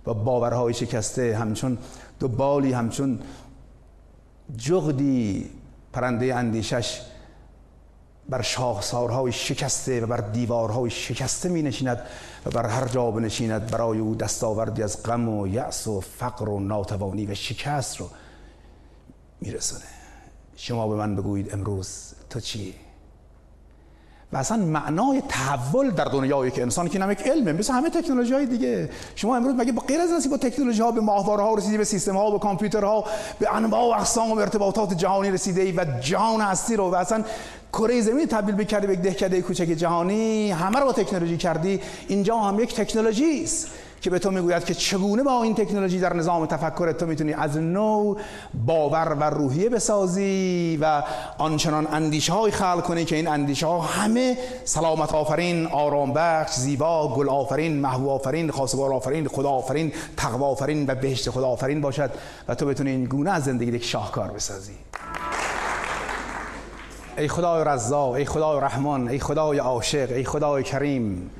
و 0.07 0.15
باورهای 0.15 0.75
شکسته 0.75 1.37
همچون 1.37 1.79
دو 2.21 2.29
بالی 2.29 2.73
همچون 2.73 3.19
جغدی 4.57 5.51
پرنده 5.97 6.35
اندیشش 6.35 7.01
بر 8.29 8.43
شاخسارهای 8.43 9.33
شکسته 9.33 10.01
و 10.01 10.07
بر 10.07 10.17
دیوارهای 10.17 10.91
شکسته 10.91 11.49
می 11.49 11.63
نشیند 11.63 11.99
و 12.47 12.51
بر 12.51 12.67
هر 12.67 12.89
جا 12.89 13.11
بنشیند 13.11 13.71
برای 13.71 13.99
او 13.99 14.15
دستاوردی 14.15 14.83
از 14.83 15.03
غم 15.03 15.29
و 15.29 15.47
یأس 15.47 15.87
و 15.87 16.01
فقر 16.01 16.49
و 16.49 16.61
ناتوانی 16.61 17.27
و 17.27 17.35
شکست 17.35 17.97
رو 17.97 18.11
میرسونه 19.41 19.85
شما 20.57 20.89
به 20.89 20.95
من 20.95 21.17
بگویید 21.17 21.53
امروز 21.53 22.15
تو 22.31 22.41
چی؟ 22.41 22.75
و 24.37 24.39
اصلا 24.39 24.57
معنای 24.57 25.23
تحول 25.29 25.91
در 25.91 26.05
دنیای 26.05 26.51
که 26.51 26.63
انسان 26.63 26.89
که 26.89 26.99
نمیک 26.99 27.23
علمه 27.27 27.53
مثل 27.53 27.73
همه 27.73 27.91
تکنولوژی 27.91 28.35
های 28.35 28.47
دیگه. 28.47 28.91
شما 29.15 29.37
امروز 29.37 29.55
مگه 29.55 29.73
با 29.73 29.83
غیر 29.83 30.01
از 30.01 30.31
با 30.31 30.37
تکنولوژی 30.37 30.83
ها 30.83 30.91
به 30.91 31.01
ماهواره 31.01 31.43
ها 31.43 31.55
رسیدی 31.55 31.79
به 31.79 31.85
سیستم 31.85 32.17
ها 32.17 32.31
به 32.31 32.39
کامپیوترها 32.39 33.05
به 33.39 33.55
انواع 33.55 33.81
و 33.81 34.01
اقسام 34.01 34.31
و 34.31 34.39
ارتباطات 34.39 34.95
جهانی 34.95 35.31
رسیده 35.31 35.63
ای 35.63 35.73
و 35.73 35.85
جهان 36.01 36.41
هستی 36.41 36.77
رو 36.77 36.91
و 36.91 36.95
اصلا 36.95 37.25
کره 37.73 38.01
زمین 38.01 38.27
تبدیل 38.27 38.55
بکردی 38.55 38.87
به 38.87 38.97
دهکده 38.97 39.43
کوچک 39.43 39.65
جهانی 39.65 40.51
همه 40.51 40.79
رو 40.79 40.85
با 40.85 40.93
تکنولوژی 40.93 41.37
کردی 41.37 41.81
اینجا 42.09 42.37
هم 42.37 42.61
یک 42.61 42.75
تکنولوژی 42.75 43.43
است. 43.43 43.69
که 44.01 44.11
به 44.11 44.19
تو 44.19 44.31
می‌گوید 44.31 44.65
که 44.65 44.75
چگونه 44.75 45.23
با 45.23 45.43
این 45.43 45.55
تکنولوژی 45.55 46.01
در 46.01 46.13
نظام 46.13 46.47
تفکر 46.47 46.93
تو 46.93 47.07
می‌تونی 47.07 47.33
از 47.33 47.57
نو 47.57 48.15
باور 48.67 49.17
و 49.21 49.25
روحیه 49.25 49.69
بسازی 49.69 50.79
و 50.81 51.03
آنچنان 51.39 51.87
اندیشه 51.93 52.33
های 52.33 52.51
خلق 52.51 52.83
کنی 52.83 53.05
که 53.05 53.17
این 53.17 53.29
اندیشه 53.29 53.67
ها 53.67 53.81
همه 53.81 54.39
سلامت 54.65 55.15
آفرین 55.15 55.67
آرام 55.67 56.13
بخش 56.13 56.55
زیبا 56.55 57.15
گل 57.15 57.29
آفرین 57.29 57.81
محبوب 57.81 58.09
آفرین 58.09 58.51
خاصگار 58.51 58.93
آفرین 58.93 59.29
خدا 59.29 59.51
آفرین 59.51 59.93
تقوا 60.17 60.47
آفرین 60.47 60.85
و 60.89 60.95
بهشت 60.95 61.31
خدا 61.31 61.49
آفرین 61.49 61.81
باشد 61.81 62.11
و 62.49 62.55
تو 62.55 62.67
بتونی 62.67 62.91
این 62.91 63.05
گونه 63.05 63.31
از 63.31 63.45
زندگی 63.45 63.73
یک 63.73 63.85
شاهکار 63.85 64.31
بسازی. 64.31 64.73
ای 67.19 67.29
خدای 67.29 67.65
رزاق 67.67 68.13
ای 68.13 68.25
خدای 68.25 68.61
رحمان 68.61 69.09
ای 69.09 69.19
خدای 69.19 69.59
عاشق 69.59 70.13
ای 70.13 70.25
خدای 70.25 70.63
کریم 70.63 71.31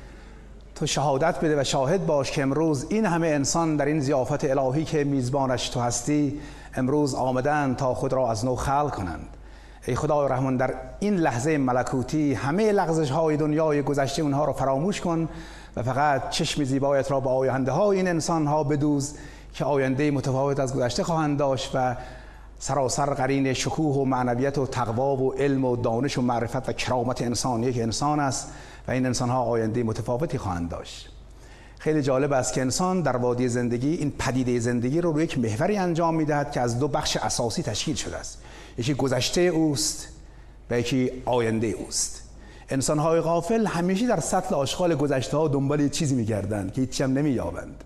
تو 0.79 0.85
شهادت 0.85 1.39
بده 1.39 1.61
و 1.61 1.63
شاهد 1.63 2.05
باش 2.05 2.31
که 2.31 2.41
امروز 2.41 2.85
این 2.89 3.05
همه 3.05 3.27
انسان 3.27 3.75
در 3.75 3.85
این 3.85 3.99
زیافت 3.99 4.43
الهی 4.43 4.83
که 4.83 5.03
میزبانش 5.03 5.69
تو 5.69 5.79
هستی 5.79 6.39
امروز 6.75 7.15
آمدن 7.15 7.75
تا 7.75 7.93
خود 7.93 8.13
را 8.13 8.31
از 8.31 8.45
نو 8.45 8.55
خلق 8.55 8.95
کنند. 8.95 9.27
ای 9.87 9.95
خدای 9.95 10.29
رحمان 10.29 10.57
در 10.57 10.73
این 10.99 11.15
لحظه 11.15 11.57
ملکوتی 11.57 12.33
همه 12.33 12.71
لغزش 12.71 13.11
های 13.11 13.37
دنیای 13.37 13.81
گذشته 13.81 14.21
اونها 14.21 14.45
را 14.45 14.53
فراموش 14.53 15.01
کن 15.01 15.29
و 15.75 15.83
فقط 15.83 16.29
چشم 16.29 16.63
زیبایت 16.63 17.11
را 17.11 17.19
به 17.19 17.29
آینده 17.29 17.71
های 17.71 17.97
این 17.97 18.07
انسان 18.07 18.47
ها 18.47 18.63
بدوز 18.63 19.13
که 19.53 19.65
آینده 19.65 20.11
متفاوت 20.11 20.59
از 20.59 20.75
گذشته 20.75 21.03
خواهند 21.03 21.37
داشت 21.37 21.71
و 21.73 21.95
سراسر 22.59 23.13
قرین 23.13 23.53
شکوه 23.53 23.95
و 23.95 24.05
معنویت 24.05 24.57
و 24.57 24.67
تقوا 24.67 25.15
و 25.15 25.33
علم 25.33 25.65
و 25.65 25.75
دانش 25.75 26.17
و 26.17 26.21
معرفت 26.21 26.69
و 26.69 26.71
کرامت 26.71 27.21
انسان 27.21 27.63
یک 27.63 27.77
انسان 27.77 28.19
است. 28.19 28.51
و 28.87 28.91
این 28.91 29.05
انسان 29.05 29.29
ها 29.29 29.43
آینده 29.43 29.83
متفاوتی 29.83 30.37
خواهند 30.37 30.69
داشت. 30.69 31.09
خیلی 31.79 32.01
جالب 32.01 32.33
است 32.33 32.53
که 32.53 32.61
انسان 32.61 33.01
در 33.01 33.17
وادی 33.17 33.47
زندگی 33.47 33.93
این 33.93 34.11
پدیده 34.11 34.59
زندگی 34.59 35.01
رو 35.01 35.11
روی 35.11 35.23
یک 35.23 35.37
محوری 35.37 35.77
انجام 35.77 36.15
می‌دهد 36.15 36.51
که 36.51 36.61
از 36.61 36.79
دو 36.79 36.87
بخش 36.87 37.17
اساسی 37.17 37.63
تشکیل 37.63 37.95
شده 37.95 38.17
است. 38.17 38.41
یکی 38.77 38.93
گذشته 38.93 39.41
اوست 39.41 40.07
و 40.69 40.79
یکی 40.79 41.11
آینده 41.25 41.67
اوست. 41.67 42.23
انسان 42.69 42.99
های 42.99 43.21
غافل 43.21 43.65
همیشه 43.65 44.07
در 44.07 44.19
سطل 44.19 44.55
آشغال 44.55 44.95
گذشته 44.95 45.37
ها 45.37 45.47
دنبال 45.47 45.89
چیزی 45.89 46.15
میگردند 46.15 46.73
که 46.73 46.81
هیچی 46.81 47.03
هم 47.03 47.13
نمییابند. 47.13 47.83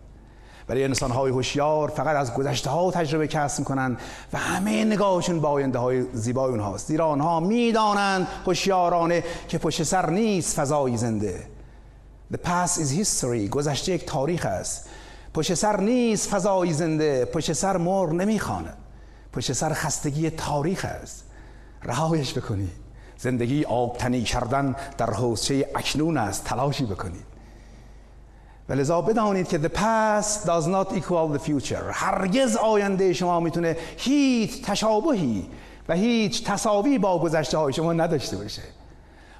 ولی 0.69 0.83
انسان 0.83 1.11
های 1.11 1.31
هوشیار 1.31 1.89
فقط 1.89 2.15
از 2.15 2.33
گذشته 2.33 2.69
ها 2.69 2.91
تجربه 2.91 3.27
کسب 3.27 3.59
می‌کنند 3.59 3.99
و 4.33 4.37
همه 4.37 4.85
نگاهشون 4.85 5.39
به 5.39 5.47
آینده 5.47 5.79
های 5.79 6.05
زیبای 6.13 6.51
اونهاست. 6.51 6.87
زیرا 6.87 7.07
آنها 7.07 7.39
می‌دانند 7.39 8.27
هوشیارانه 8.45 9.23
که 9.47 9.57
پشت 9.57 9.83
سر 9.83 10.09
نیست 10.09 10.55
فضای 10.55 10.97
زنده. 10.97 11.47
The 12.33 12.37
past 12.37 12.77
is 12.77 13.05
history. 13.05 13.49
گذشته 13.49 13.91
یک 13.91 14.05
تاریخ 14.05 14.45
است. 14.45 14.89
پشت 15.33 15.53
سر 15.53 15.79
نیست 15.79 16.29
فضای 16.29 16.73
زنده. 16.73 17.25
پشت 17.25 17.53
سر 17.53 17.77
مر 17.77 18.09
نمی‌خواند. 18.09 18.77
پشت 19.33 19.53
سر 19.53 19.73
خستگی 19.73 20.29
تاریخ 20.29 20.85
است. 20.85 21.25
رهایش 21.83 22.37
بکنید 22.37 22.71
زندگی 23.17 23.63
آبتنی 23.63 24.23
کردن 24.23 24.75
در 24.97 25.09
حوزچه 25.09 25.69
اکنون 25.75 26.17
است. 26.17 26.43
تلاشی 26.43 26.85
بکنید 26.85 27.30
لذا 28.75 29.01
بدانید 29.01 29.47
که 29.47 29.59
the 29.59 29.77
past 29.77 30.47
does 30.47 30.65
not 30.65 30.97
equal 30.97 31.37
the 31.37 31.49
future. 31.49 31.91
هرگز 31.91 32.55
آینده 32.55 33.13
شما 33.13 33.39
می‌تونه 33.39 33.77
هیچ 33.97 34.61
تشابهی 34.61 35.47
و 35.89 35.93
هیچ 35.93 36.43
تصاوی 36.43 36.97
با 36.97 37.19
گذشته 37.19 37.57
های 37.57 37.73
شما 37.73 37.93
نداشته 37.93 38.37
باشه. 38.37 38.61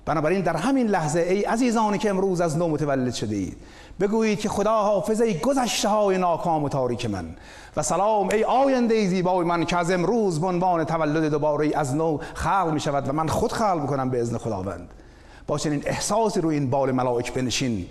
بنابراین 0.05 0.41
در 0.41 0.57
همین 0.57 0.87
لحظه 0.87 1.19
ای 1.19 1.41
عزیزانی 1.41 1.97
که 1.97 2.09
امروز 2.09 2.41
از 2.41 2.57
نو 2.57 2.67
متولد 2.67 3.13
شده 3.13 3.35
اید 3.35 3.57
بگویید 3.99 4.39
که 4.39 4.49
خدا 4.49 4.83
حافظ 4.83 5.21
ای 5.21 5.39
گذشته 5.39 5.89
های 5.89 6.17
ناکام 6.17 6.63
و 6.63 6.69
تاریک 6.69 7.05
من 7.05 7.35
و 7.77 7.81
سلام 7.81 8.29
ای 8.29 8.43
آینده 8.43 9.07
زیبای 9.07 9.45
من 9.45 9.65
که 9.65 9.77
از 9.77 9.91
امروز 9.91 10.41
به 10.41 10.47
عنوان 10.47 10.83
تولد 10.83 11.31
دوباره 11.31 11.71
از 11.75 11.95
نو 11.95 12.17
خلق 12.33 12.69
می 12.73 12.79
شود 12.79 13.09
و 13.09 13.13
من 13.13 13.27
خود 13.27 13.51
خلق 13.51 13.85
کنم 13.85 14.09
به 14.09 14.21
اذن 14.21 14.37
خداوند. 14.37 14.89
با 15.47 15.57
چنین 15.57 15.83
احساسی 15.85 16.41
روی 16.41 16.55
این 16.55 16.69
بال 16.69 16.91
ملائک 16.91 17.33
بنشین. 17.33 17.87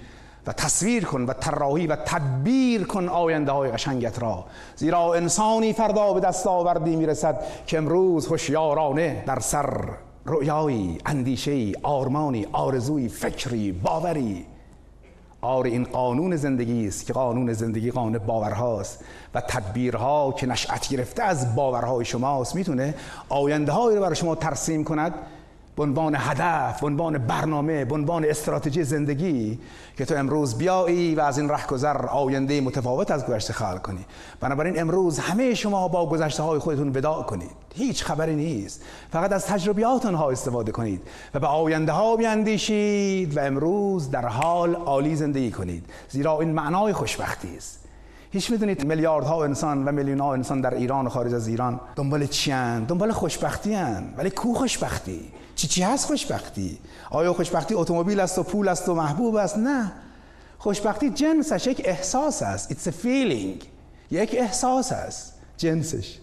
و 0.47 0.53
تصویر 0.53 1.05
کن 1.05 1.25
و 1.25 1.33
طراحی 1.33 1.87
و 1.87 1.97
تدبیر 1.97 2.87
کن 2.87 3.09
آینده 3.09 3.53
های 3.53 3.71
قشنگت 3.71 4.23
را. 4.23 4.45
زیرا 4.77 5.15
انسانی 5.15 5.73
فردا 5.73 6.13
به 6.13 6.21
دست 6.21 6.47
آوردی 6.47 6.97
می‌رسد 6.97 7.43
که 7.67 7.79
امروز 7.79 8.27
هوشیارانه 8.27 9.25
در 9.27 9.39
سر 9.39 9.89
رؤیایی 10.27 10.99
اندیشهی 11.07 11.75
آرمانی 11.83 12.47
آرزوی 12.53 13.09
فکری 13.09 13.73
باوری. 13.73 14.47
آر 15.43 15.65
این 15.65 15.85
قانون 15.85 16.37
زندگی 16.37 16.87
است 16.87 17.07
که 17.07 17.13
قانون 17.13 17.53
زندگی 17.53 17.91
قانون 17.91 18.19
باورهاست 18.19 19.05
و 19.35 19.41
تدبیرها 19.41 20.33
که 20.33 20.47
نشأت 20.47 20.89
گرفته 20.89 21.23
از 21.23 21.55
باورهای 21.55 22.05
شماست 22.05 22.55
می‌تونه 22.55 22.95
آینده 23.29 23.73
هایی 23.73 23.97
رو 23.97 24.03
برای 24.03 24.17
شما 24.17 24.35
ترسیم 24.35 24.85
کند 24.85 25.15
به 25.77 25.83
عنوان 25.83 26.17
هدف 26.19 26.81
به 26.81 26.87
عنوان 26.87 27.19
برنامه 27.19 27.85
به 27.85 27.95
عنوان 27.95 28.25
استراتژی 28.25 28.85
زندگی 28.85 29.59
که 29.97 30.05
تو 30.05 30.15
امروز 30.15 30.59
بیایی 30.59 31.15
و 31.15 31.21
از 31.21 31.39
این 31.39 31.49
رهگذر 31.49 32.07
آینده 32.07 32.61
متفاوت 32.61 33.11
از 33.11 33.27
گذشته 33.27 33.53
خلق 33.53 33.83
کنی. 33.83 34.05
بنابراین 34.41 34.81
امروز 34.81 35.19
همه 35.19 35.55
شما 35.55 35.89
با 35.89 36.09
گذشته 36.09 36.43
های 36.43 36.59
خودتون 36.59 36.89
وداع 36.89 37.23
کنید. 37.23 37.51
هیچ 37.75 38.05
خبری 38.05 38.35
نیست. 38.35 38.83
فقط 39.13 39.33
از 39.33 39.47
تجربیات 39.47 40.07
ها 40.07 40.31
استفاده 40.31 40.73
کنید 40.73 41.03
و 41.35 41.41
به 41.41 41.47
آینده 41.47 41.93
ها 41.93 42.17
بیاندیشید 42.17 43.37
و 43.37 43.41
امروز 43.41 44.11
در 44.11 44.27
حال 44.27 44.75
عالی 44.75 45.17
زندگی 45.17 45.51
کنید. 45.51 45.85
زیرا 46.09 46.41
این 46.41 46.53
معنای 46.53 46.93
خوشبختی 46.93 47.57
است. 47.57 47.81
هیچ 48.33 48.51
می‌دونید 48.51 48.87
میلیاردها 48.87 49.45
انسان 49.45 49.85
و 49.85 49.93
میلیون 49.93 50.21
ها 50.21 50.33
انسان 50.33 50.61
در 50.61 50.75
ایران 50.75 51.07
و 51.07 51.09
خارج 51.09 51.35
از 51.35 51.49
ایران 51.49 51.81
دنبال 51.97 52.27
چی 52.27 52.51
دنبال 52.89 53.13
خوشبختی 53.13 53.75
هن. 53.75 54.15
ولی 54.17 54.31
کو 54.31 54.55
خوشبختی؟ 54.55 55.21
چی 55.61 55.69
چی 55.69 55.83
هست 55.83 56.07
خوشبختی؟ 56.07 56.79
آیا 57.11 57.33
خوشبختی 57.33 57.75
اتومبیل 57.75 58.21
است 58.21 58.39
و 58.39 58.43
پول 58.43 58.69
است 58.69 58.89
و 58.89 58.95
محبوب 58.95 59.35
است؟ 59.35 59.59
نه. 59.59 59.93
خوشبختی 60.59 61.11
جنسش 61.11 61.67
یک 61.67 61.83
احساس 61.85 62.43
است. 62.43 62.73
It's 62.73 62.89
a 62.89 62.93
feeling. 63.05 63.65
یک 64.11 64.37
احساس 64.39 64.93
است. 64.93 65.35
جنسش. 65.57 66.19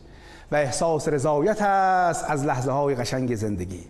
و 0.52 0.56
احساس 0.56 1.08
رضایت 1.08 1.62
است 1.62 2.26
از 2.28 2.46
لحظه 2.46 2.72
های 2.72 2.96
قشنگ 2.96 3.36
زندگی. 3.36 3.84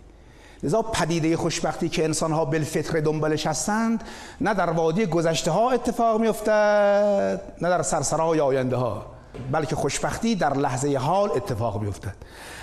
لذا 0.62 0.82
پدیده 0.82 1.36
خوشبختی 1.36 1.88
که 1.88 2.04
انسان 2.04 2.32
ها 2.32 2.44
بالفطر 2.44 3.00
دنبالش 3.00 3.46
هستند 3.46 4.04
نه 4.40 4.54
در 4.54 4.70
وادی 4.70 5.06
گذشته 5.06 5.50
ها 5.50 5.70
اتفاق 5.70 6.20
می 6.20 6.28
افتد 6.28 7.42
نه 7.60 7.68
در 7.68 7.82
سرسرای 7.82 8.40
آینده 8.40 8.76
ها 8.76 9.06
بلکه 9.52 9.76
خوشبختی 9.76 10.34
در 10.34 10.54
لحظه 10.54 10.96
حال 10.96 11.30
اتفاق 11.30 11.80
می 11.80 11.88
افتد 11.88 12.14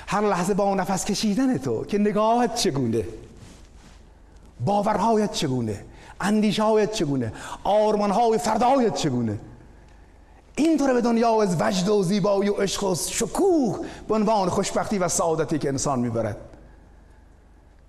هر 0.08 0.22
لحظه 0.22 0.54
با 0.54 0.76
نفس 0.76 1.06
کشیدن 1.06 1.58
تو 1.58 1.86
که 1.86 1.98
نگاهت 1.98 2.56
چگونه؟ 2.56 3.06
باورهایت 4.66 5.32
چگونه؟ 5.32 5.86
اندیشهایت 6.22 6.92
چگونه؟ 6.92 7.34
آرمانهای 7.64 8.38
فردایت 8.38 8.96
چگونه؟ 8.96 9.40
اینطور 10.56 10.94
به 10.94 11.02
دنیا 11.02 11.42
از 11.42 11.62
وجد 11.62 11.90
و 11.90 12.04
زیبایی 12.04 12.50
و 12.50 12.54
عشق 12.54 12.84
و 12.84 12.96
شکوه 12.96 13.80
به 14.08 14.16
عنوان 14.16 14.50
خوشبختی 14.50 14.98
و 14.98 15.08
سعادتی 15.08 15.58
که 15.60 15.68
انسان 15.68 16.00
می‌برد. 16.00 16.38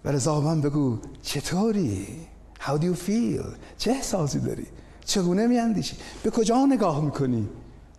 و 0.04 0.40
من 0.40 0.60
بگو 0.60 0.98
چطوری؟ 1.22 2.06
How 2.60 2.78
do 2.78 2.82
you 2.82 3.08
feel? 3.08 3.46
چه 3.78 3.90
احساسی 3.90 4.40
داری؟ 4.40 4.66
چگونه 5.04 5.46
میاندیشی؟ 5.46 5.96
به 6.22 6.30
کجا 6.30 6.66
نگاه 6.66 7.00
می‌کنی 7.00 7.48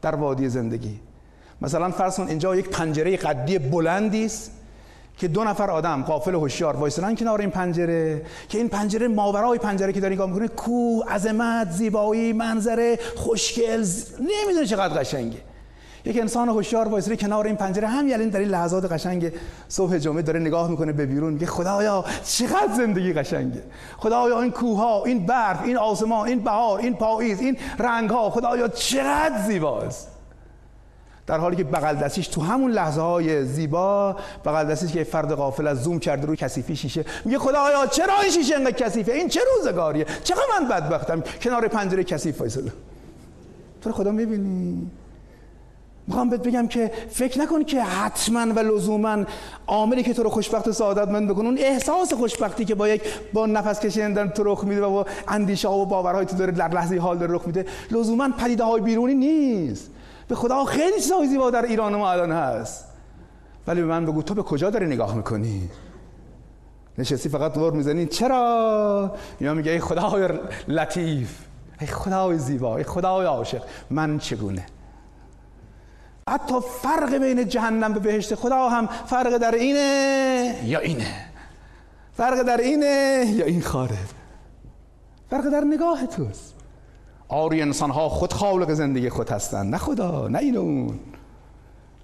در 0.01 0.15
وادی 0.15 0.49
زندگی؟ 0.49 0.99
مثلا 1.61 1.91
فرض 1.91 2.17
کن 2.17 2.27
اینجا 2.27 2.55
یک 2.55 2.69
پنجره 2.69 3.17
قدی 3.17 3.59
بلندی 3.59 4.25
است 4.25 4.51
که 5.17 5.27
دو 5.27 5.43
نفر 5.43 5.71
آدم 5.71 6.03
قافل 6.03 6.35
هوشیار 6.35 6.75
وایسادن 6.75 7.15
کنار 7.15 7.41
این 7.41 7.49
پنجره 7.49 8.21
که 8.49 8.57
این 8.57 8.69
پنجره 8.69 9.07
ماورای 9.07 9.59
پنجره 9.59 9.93
که 9.93 9.99
داری 9.99 10.15
نگاه 10.15 10.29
می‌کنه 10.29 10.47
کو 10.47 11.01
عظمت 11.01 11.71
زیبایی 11.71 12.33
منظره 12.33 12.99
خوشگل 13.15 13.85
نمی‌دونه 14.19 14.65
چقدر 14.65 14.99
قشنگه. 14.99 15.37
یک 16.05 16.17
انسان 16.19 16.49
هوشیار 16.49 16.87
وایساده 16.87 17.15
کنار 17.15 17.47
این 17.47 17.55
پنجره 17.55 17.87
هم 17.87 18.07
یعنی 18.07 18.29
در 18.29 18.39
این 18.39 18.49
لحظات 18.49 18.91
قشنگ 18.91 19.31
صبح 19.69 19.97
جمعه 19.97 20.21
داره 20.21 20.39
نگاه 20.39 20.69
می‌کنه 20.69 20.91
به 20.91 21.05
بیرون 21.05 21.33
میگه 21.33 21.45
خدایا 21.45 22.05
چقدر 22.25 22.73
زندگی 22.77 23.13
قشنگه. 23.13 23.63
خدایا 23.97 24.41
این 24.41 24.51
کوه 24.51 25.03
این 25.05 25.25
برف 25.25 25.63
این 25.63 25.77
آسمان 25.77 26.27
این 26.27 26.39
بهار 26.39 26.79
این 26.79 26.95
پاییز 26.95 27.39
این 27.39 27.57
رنگ 27.79 28.09
ها 28.09 28.29
خدایا 28.29 28.67
چقدر 28.67 29.41
زیباست. 29.47 30.16
در 31.27 31.37
حالی 31.37 31.55
که 31.55 31.63
بغل 31.63 31.95
دستیش 31.95 32.27
تو 32.27 32.41
همون 32.41 32.71
لحظه 32.71 33.01
های 33.01 33.45
زیبا 33.45 34.15
بغل 34.45 34.63
دستیش 34.63 34.91
که 34.91 35.03
فرد 35.03 35.33
غافل 35.33 35.67
از 35.67 35.83
زوم 35.83 35.99
کرده 35.99 36.27
روی 36.27 36.37
کثیفی 36.37 36.75
شیشه. 36.75 37.05
میگه 37.25 37.39
خدایا 37.39 37.87
چرا 37.87 38.19
این 38.21 38.31
شیشه 38.31 38.55
انقدر 38.55 38.71
کثیفه؟ 38.71 39.11
این 39.11 39.27
چه 39.27 39.39
روزگاریه؟ 39.55 40.05
چقدر 40.23 40.43
من 40.59 40.67
بدبختم؟ 40.67 41.23
کنار 41.41 41.67
پنجره 41.67 42.03
کثیف 42.03 42.39
وایسادم 42.39 42.73
تو 43.81 43.91
خدا 43.91 44.11
می‌بینی؟ 44.11 44.91
می‌خوام 46.07 46.29
بهت 46.29 46.43
بگم 46.43 46.67
که 46.67 46.91
فکر 47.09 47.39
نکن 47.39 47.63
که 47.63 47.83
حتما 47.83 48.53
و 48.53 48.59
لزوما 48.59 49.23
عاملی 49.67 50.03
که 50.03 50.13
تو 50.13 50.23
رو 50.23 50.29
خوشبخت 50.29 50.67
و 50.67 50.71
سعادتمند 50.71 51.29
بکنه 51.29 51.45
اون 51.45 51.57
احساس 51.57 52.13
خوشبختی 52.13 52.65
که 52.65 52.75
با 52.75 52.87
یک 52.87 53.01
با 53.33 53.45
نفس 53.45 53.79
کشیدن 53.79 54.29
تو 54.29 54.43
رخ 54.43 54.63
میده 54.63 54.85
و 54.85 55.03
اندیشه 55.27 55.67
ها 55.67 55.77
و 55.77 55.85
باورهای 55.85 56.25
تو 56.25 56.35
داره 56.35 56.51
در 56.51 56.67
لحظه 56.67 56.97
حال 56.97 57.17
داره 57.17 57.33
رخ 57.33 57.47
میده 57.47 57.65
لزوما 57.91 58.29
پدیده 58.37 58.63
های 58.63 58.81
بیرونی 58.81 59.15
نیست. 59.15 59.91
به 60.27 60.35
خدا 60.35 60.65
خیلی 60.65 61.01
چیزای 61.01 61.27
زیبا 61.27 61.49
در 61.51 61.65
ایران 61.65 61.95
ما 61.95 62.11
الان 62.11 62.31
هست. 62.31 62.85
ولی 63.67 63.81
به 63.81 63.87
من 63.87 64.05
بگو 64.05 64.21
تو 64.21 64.33
به 64.33 64.43
کجا 64.43 64.69
داری 64.69 64.85
نگاه 64.85 65.15
می‌کنی؟ 65.15 65.69
نشستی 66.97 67.29
فقط 67.29 67.53
دور 67.53 67.73
می‌زنی؟ 67.73 68.05
چرا؟ 68.05 69.15
یا 69.41 69.53
میگه 69.53 69.71
ای 69.71 69.79
خدای 69.79 70.29
لطیف 70.67 71.39
ای 71.81 71.87
خدای 71.87 72.37
زیبا 72.37 72.77
ای 72.77 72.83
خدای 72.83 73.25
عاشق 73.25 73.61
من 73.89 74.19
چگونه؟ 74.19 74.65
حتی 76.29 76.55
فرق 76.81 77.15
بین 77.15 77.47
جهنم 77.47 77.95
و 77.95 77.99
بهشت 77.99 78.35
خدا 78.35 78.69
هم 78.69 78.87
فرق 78.87 79.37
در 79.37 79.51
اینه 79.51 80.55
یا 80.63 80.79
اینه؟ 80.79 81.25
فرق 82.13 82.41
در 82.41 82.57
اینه 82.57 83.25
یا 83.35 83.45
این 83.45 83.61
خاره؟ 83.61 83.97
فرق 85.29 85.49
در 85.49 85.61
نگاه 85.61 86.05
توست. 86.05 86.56
آری 87.29 87.61
انسان 87.61 87.89
ها 87.91 88.09
خود 88.09 88.33
خالق 88.33 88.73
زندگی 88.73 89.09
خود 89.09 89.29
هستند. 89.29 89.71
نه 89.71 89.77
خدا 89.77 90.27
نه 90.27 90.39
اینون 90.39 90.99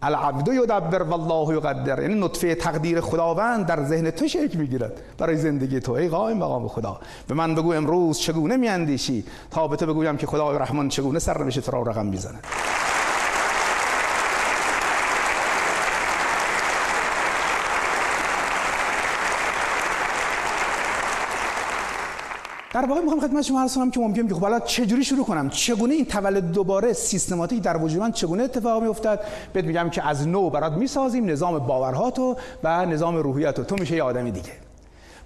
العبد 0.02 0.48
یدبر 0.48 1.02
والله 1.02 1.56
یقدر. 1.56 2.02
یعنی 2.02 2.16
نطفه 2.16 2.56
تقدیر 2.56 3.02
خداوند 3.02 3.66
در 3.66 3.84
ذهن 3.84 4.12
تو 4.12 4.28
شکل 4.28 4.60
می‌گیرد. 4.60 5.02
برای 5.18 5.38
زندگی 5.38 5.80
تو. 5.80 5.92
ای 5.92 6.08
قائم 6.08 6.38
مقام 6.38 6.68
خدا. 6.68 7.00
به 7.28 7.34
من 7.36 7.56
بگو 7.56 7.74
امروز 7.74 8.20
چگونه 8.20 8.58
میاندیشی؟ 8.58 9.26
تا 9.52 9.68
به 9.68 9.76
تو 9.76 9.86
بگویم 9.86 10.18
که 10.18 10.28
خدای 10.28 10.58
رحمان 10.58 10.90
چگونه 10.90 11.20
سر 11.20 11.38
بشه 11.38 11.62
تو 11.62 11.72
را 11.72 11.82
رقم 11.82 12.06
می‌زند. 12.06 12.44
در 22.74 22.86
واقع 22.86 23.02
می‌خوام 23.02 23.20
خدمت 23.20 23.42
شما 23.42 23.62
عرض 23.62 23.76
کنم 23.76 23.92
که 23.92 24.00
ممکنه 24.00 24.28
که 24.28 24.34
خب 24.34 24.42
حالا 24.42 24.60
چجوری 24.60 25.04
شروع 25.04 25.26
کنم؟ 25.26 25.50
چگونه 25.50 25.94
این 25.94 26.06
تولد 26.06 26.52
دوباره 26.52 26.94
سیستماتیک 26.94 27.62
در 27.62 27.78
وجود 27.78 28.02
من 28.02 28.12
چگونه 28.12 28.44
اتفاق 28.44 28.82
میافتد؟ 28.82 29.20
بهت 29.54 29.66
میگم 29.66 29.90
که 29.90 30.08
از 30.08 30.28
نو 30.28 30.50
برات 30.50 30.74
می‌سازیم 30.74 31.30
نظام 31.30 31.60
باورهاتو 31.60 32.36
و 32.64 32.86
نظام 32.86 33.16
روحیاتو. 33.16 33.64
تو 33.64 33.76
میشه 33.80 33.96
یه 33.96 34.04
آدمی 34.04 34.32
دیگه. 34.32 34.52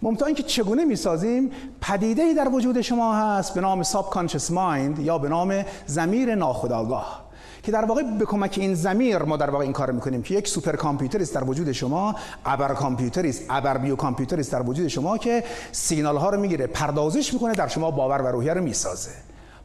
ممتع 0.01 0.25
اینکه 0.25 0.43
چگونه 0.43 0.85
می‌سازیم؟ 0.85 1.51
پدیده 1.81 2.21
ای 2.21 2.33
در 2.33 2.49
وجود 2.49 2.81
شما 2.81 3.15
هست 3.15 3.53
به 3.53 3.61
نام 3.61 3.83
ساب 3.83 4.13
مایند 4.51 4.99
یا 4.99 5.17
به 5.17 5.29
نام 5.29 5.63
زمیر 5.85 6.35
ناخودآگاه. 6.35 7.26
که 7.67 7.73
در 7.73 7.85
واقع 7.85 8.03
به 8.03 8.25
کمک 8.25 8.57
این 8.61 8.75
زمیر 8.75 9.17
ما 9.17 9.37
در 9.37 9.49
واقع 9.49 9.63
این 9.63 9.73
کار 9.73 9.91
می‌کنیم 9.91 10.21
که 10.21 10.35
یک 10.35 10.47
سوپر 10.47 10.75
کامپیوتر 10.75 11.21
است 11.21 11.35
در 11.35 11.43
وجود 11.43 11.71
شما 11.71 12.15
ابر 12.45 12.73
کامپیوتر 12.73 13.25
است 13.25 13.43
ابر 13.49 13.77
بیو 13.77 13.95
کامپیوتر 13.95 14.39
است 14.39 14.51
در 14.51 14.61
وجود 14.61 14.87
شما 14.87 15.17
که 15.17 15.43
سیگنال 15.71 16.17
ها 16.17 16.29
رو 16.29 16.39
می‌گیره 16.39 16.67
پردازش 16.67 17.33
می‌کنه 17.33 17.53
در 17.53 17.67
شما 17.67 17.91
باور 17.91 18.21
و 18.21 18.27
روحیه 18.27 18.53
رو 18.53 18.63
می‌سازه. 18.63 19.11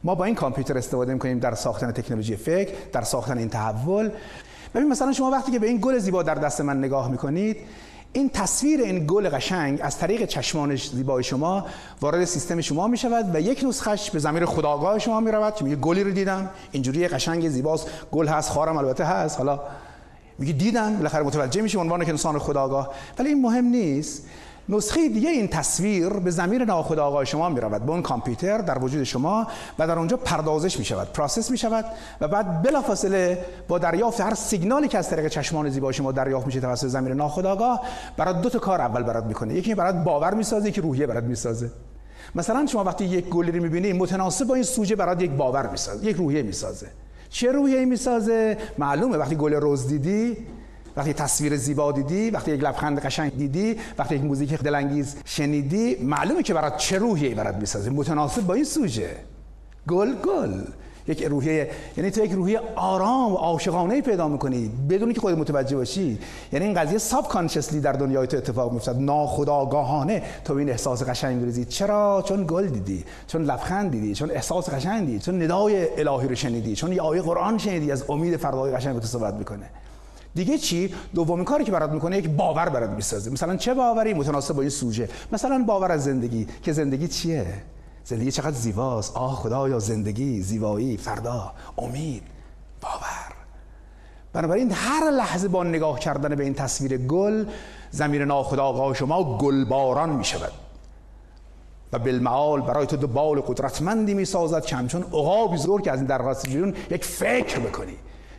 ما 0.03 0.15
با 0.15 0.25
این 0.25 0.35
کامپیوتر 0.35 0.77
استفاده 0.77 1.13
می‌کنیم 1.13 1.39
در 1.39 1.55
ساختن 1.55 1.91
تکنولوژی 1.91 2.35
فکر 2.35 2.73
در 2.93 3.01
ساختن 3.01 3.37
این 3.37 3.49
تحول. 3.49 4.09
ببین 4.75 4.87
مثلا 4.87 5.11
شما 5.11 5.31
وقتی 5.31 5.51
که 5.51 5.59
به 5.59 5.67
این 5.67 5.77
گل 5.81 5.97
زیبا 5.97 6.23
در 6.23 6.35
دست 6.35 6.61
من 6.61 6.77
نگاه 6.77 7.11
می‌کنید 7.11 7.57
این 8.13 8.29
تصویر 8.29 8.81
این 8.81 9.05
گل 9.07 9.29
قشنگ 9.29 9.79
از 9.81 9.97
طریق 9.97 10.25
چشمان 10.25 10.75
زیبای 10.75 11.23
شما 11.23 11.65
وارد 12.01 12.25
سیستم 12.25 12.61
شما 12.61 12.87
می 12.87 12.97
شود 12.97 13.35
و 13.35 13.41
یک 13.41 13.63
نسخش 13.67 14.11
به 14.11 14.19
زمیر 14.19 14.45
خداگاه 14.45 14.99
شما 14.99 15.19
می 15.19 15.31
رود 15.31 15.61
میگه 15.61 15.75
گلی 15.75 16.03
رو 16.03 16.11
دیدم. 16.11 16.49
اینجوری 16.71 17.07
قشنگ 17.07 17.49
زیباست. 17.49 17.87
گل 18.11 18.27
هست 18.27 18.49
خارم 18.49 18.77
البته 18.77 19.03
هست. 19.03 19.37
حالا 19.37 19.59
میگه 20.39 20.53
دیدم 20.53 20.97
بالاخره 20.97 21.23
متوجه 21.23 21.61
میشه 21.61 21.79
عنوان 21.79 22.05
که 22.05 22.11
انسان 22.11 22.39
خداگاه. 22.39 22.93
ولی 23.19 23.29
این 23.29 23.41
مهم 23.41 23.65
نیست. 23.65 24.23
نسخه 24.69 25.09
دیگه 25.09 25.29
این 25.29 25.47
تصویر 25.47 26.09
به 26.09 26.31
زمیر 26.31 26.65
ناخود 26.65 26.99
آقای 26.99 27.25
شما 27.25 27.49
می 27.49 27.61
رود 27.61 27.81
به 27.81 27.91
اون 27.91 28.01
کامپیوتر 28.01 28.57
در 28.57 28.79
وجود 28.79 29.03
شما 29.03 29.47
و 29.79 29.87
در 29.87 29.99
اونجا 29.99 30.17
پردازش 30.17 30.79
می 30.79 30.85
شود 30.85 31.07
process 31.13 31.51
می 31.51 31.57
شود 31.57 31.85
و 32.21 32.27
بعد 32.27 32.61
بلافاصله 32.61 33.45
با 33.67 33.79
دریافت 33.79 34.21
هر 34.21 34.33
سیگنالی 34.33 34.87
که 34.87 34.97
از 34.97 35.09
طریق 35.09 35.27
چشمان 35.27 35.69
زیبا 35.69 35.91
شما 35.91 36.11
دریافت 36.11 36.45
میشه 36.45 36.59
توسط 36.59 36.87
ضمیر 36.87 37.13
ناخودآگاه 37.13 37.81
برات 38.17 38.41
دو 38.41 38.49
تا 38.49 38.59
کار 38.59 38.81
اول 38.81 39.03
برات 39.03 39.23
می‌کنه. 39.23 39.53
یکی 39.53 39.75
برات 39.75 39.95
باور 39.95 40.33
می‌سازه 40.33 40.69
یکی 40.69 40.81
روحیه 40.81 41.07
برات 41.07 41.23
می‌سازه. 41.23 41.71
مثلا 42.35 42.65
شما 42.65 42.83
وقتی 42.83 43.05
یک 43.05 43.29
گلی 43.29 43.51
رو 43.51 43.63
می‌بینی 43.63 43.93
متناسب 43.93 44.47
با 44.47 44.55
این 44.55 44.63
سوژه 44.63 44.95
برات 44.95 45.21
یک 45.21 45.31
باور 45.31 45.67
می‌سازه 45.67 46.05
یک 46.05 46.15
روحیه 46.15 46.41
می‌سازه. 46.41 46.87
چه 47.29 47.51
روحیه 47.51 47.85
می‌سازه؟ 47.85 48.57
معلومه. 48.77 49.17
وقتی 49.17 49.35
گل 49.35 49.53
رز 49.53 49.87
دیدی 49.87 50.37
وقتی 50.97 51.13
تصویر 51.13 51.57
زیبا 51.57 51.91
دیدی 51.91 52.29
وقتی 52.29 52.51
یک 52.51 52.63
لبخند 52.63 52.99
قشنگ 52.99 53.37
دیدی 53.37 53.75
وقتی 53.97 54.15
یک 54.15 54.23
موزیک 54.23 54.53
دلانگیز 54.53 55.15
شنیدی 55.25 55.95
معلومه 55.95 56.43
که 56.43 56.53
برات 56.53 56.77
چه 56.77 56.97
روحیه 56.97 57.35
برات 57.35 57.55
می‌سازه. 57.55 57.89
متناسب 57.89 58.41
با 58.41 58.53
این 58.53 58.63
سوژه. 58.63 59.15
گل 59.87 60.13
گل. 60.15 60.61
یک 61.07 61.23
روحیه 61.23 61.69
یعنی 61.97 62.11
تو 62.11 62.25
یک 62.25 62.31
روحیه 62.31 62.59
آرام 62.75 63.33
و 63.33 63.35
عاشقانه 63.35 64.01
پیدا 64.01 64.27
می‌کنی. 64.27 64.71
بدون 64.89 65.13
که 65.13 65.21
خودت 65.21 65.37
متوجه 65.37 65.75
باشی. 65.75 66.19
یعنی 66.51 66.65
این 66.65 66.73
قضیه 66.73 66.97
ساب 66.97 67.27
کانشسلی 67.27 67.79
در 67.79 67.91
دنیای 67.91 68.27
تو 68.27 68.37
اتفاق 68.37 68.73
میفتد 68.73 68.95
ناخودآگاهانه 68.99 70.23
تو 70.45 70.53
این 70.53 70.69
احساس 70.69 71.03
قشنگ 71.03 71.37
میریزی. 71.37 71.65
چرا؟ 71.65 72.23
چون 72.27 72.45
گل 72.47 72.67
دیدی. 72.67 73.05
چون 73.27 73.43
لبخند 73.43 73.91
دیدی. 73.91 74.15
چون 74.15 74.31
احساس 74.31 74.69
قشنگ 74.69 75.05
دیدی. 75.05 75.19
چون 75.19 75.41
ندای 75.41 75.87
الهی 75.99 76.27
رو 76.27 76.35
شنیدی. 76.35 76.75
چون 76.75 76.91
یه 76.91 77.01
آیه 77.01 77.21
قرآن 77.21 77.57
شنیدی. 77.57 77.91
از 77.91 78.03
امید 78.09 78.37
فردای 78.37 78.71
قشنگ 78.71 78.99
تو 78.99 79.07
صحبت 79.07 79.33
می‌کنه. 79.33 79.69
دیگه 80.35 80.57
چی؟ 80.57 80.93
دومین 81.15 81.45
کاری 81.45 81.63
که 81.63 81.71
برات 81.71 81.91
می‌کنه 81.91 82.17
یک 82.17 82.29
باور 82.29 82.69
برات 82.69 82.89
می‌سازه. 82.89 83.31
مثلا 83.31 83.55
چه 83.55 83.73
باوری 83.73 84.13
متناسب 84.13 84.55
با 84.55 84.61
این 84.61 84.69
سوژه؟ 84.69 85.09
مثلا 85.31 85.63
باور 85.67 85.91
از 85.91 86.03
زندگی. 86.03 86.47
که 86.63 86.73
زندگی 86.73 87.07
چیه؟ 87.07 87.45
زندگی 88.03 88.31
چقدر 88.31 88.51
زیباست. 88.51 89.17
آه 89.17 89.35
خدایا 89.35 89.79
زندگی 89.79 90.41
زیبایی 90.41 90.97
فردا 90.97 91.51
امید 91.77 92.23
باور. 92.81 93.33
بنابراین 94.33 94.71
هر 94.71 95.11
لحظه 95.11 95.47
با 95.47 95.63
نگاه 95.63 95.99
کردن 95.99 96.35
به 96.35 96.43
این 96.43 96.53
تصویر 96.53 96.97
گل 96.97 97.45
زمین 97.91 98.21
ناخداگاه 98.21 98.93
شما 98.93 99.37
گلباران 99.37 100.09
می 100.09 100.25
شود 100.25 100.51
و 101.93 101.99
بالمعال 101.99 102.61
برای 102.61 102.85
تو 102.85 102.97
دو 102.97 103.07
بال 103.07 103.41
قدرتمندی 103.41 104.13
می 104.13 104.25
سازد 104.25 104.65
که 104.65 104.75
همچون 104.75 105.03
عقابی 105.03 105.57
زور 105.57 105.81
که 105.81 105.91
از 105.91 105.99
این 105.99 106.07
درخواست 106.07 106.47
یک 106.91 107.05
فکر 107.05 107.59
بکنی. 107.59 107.95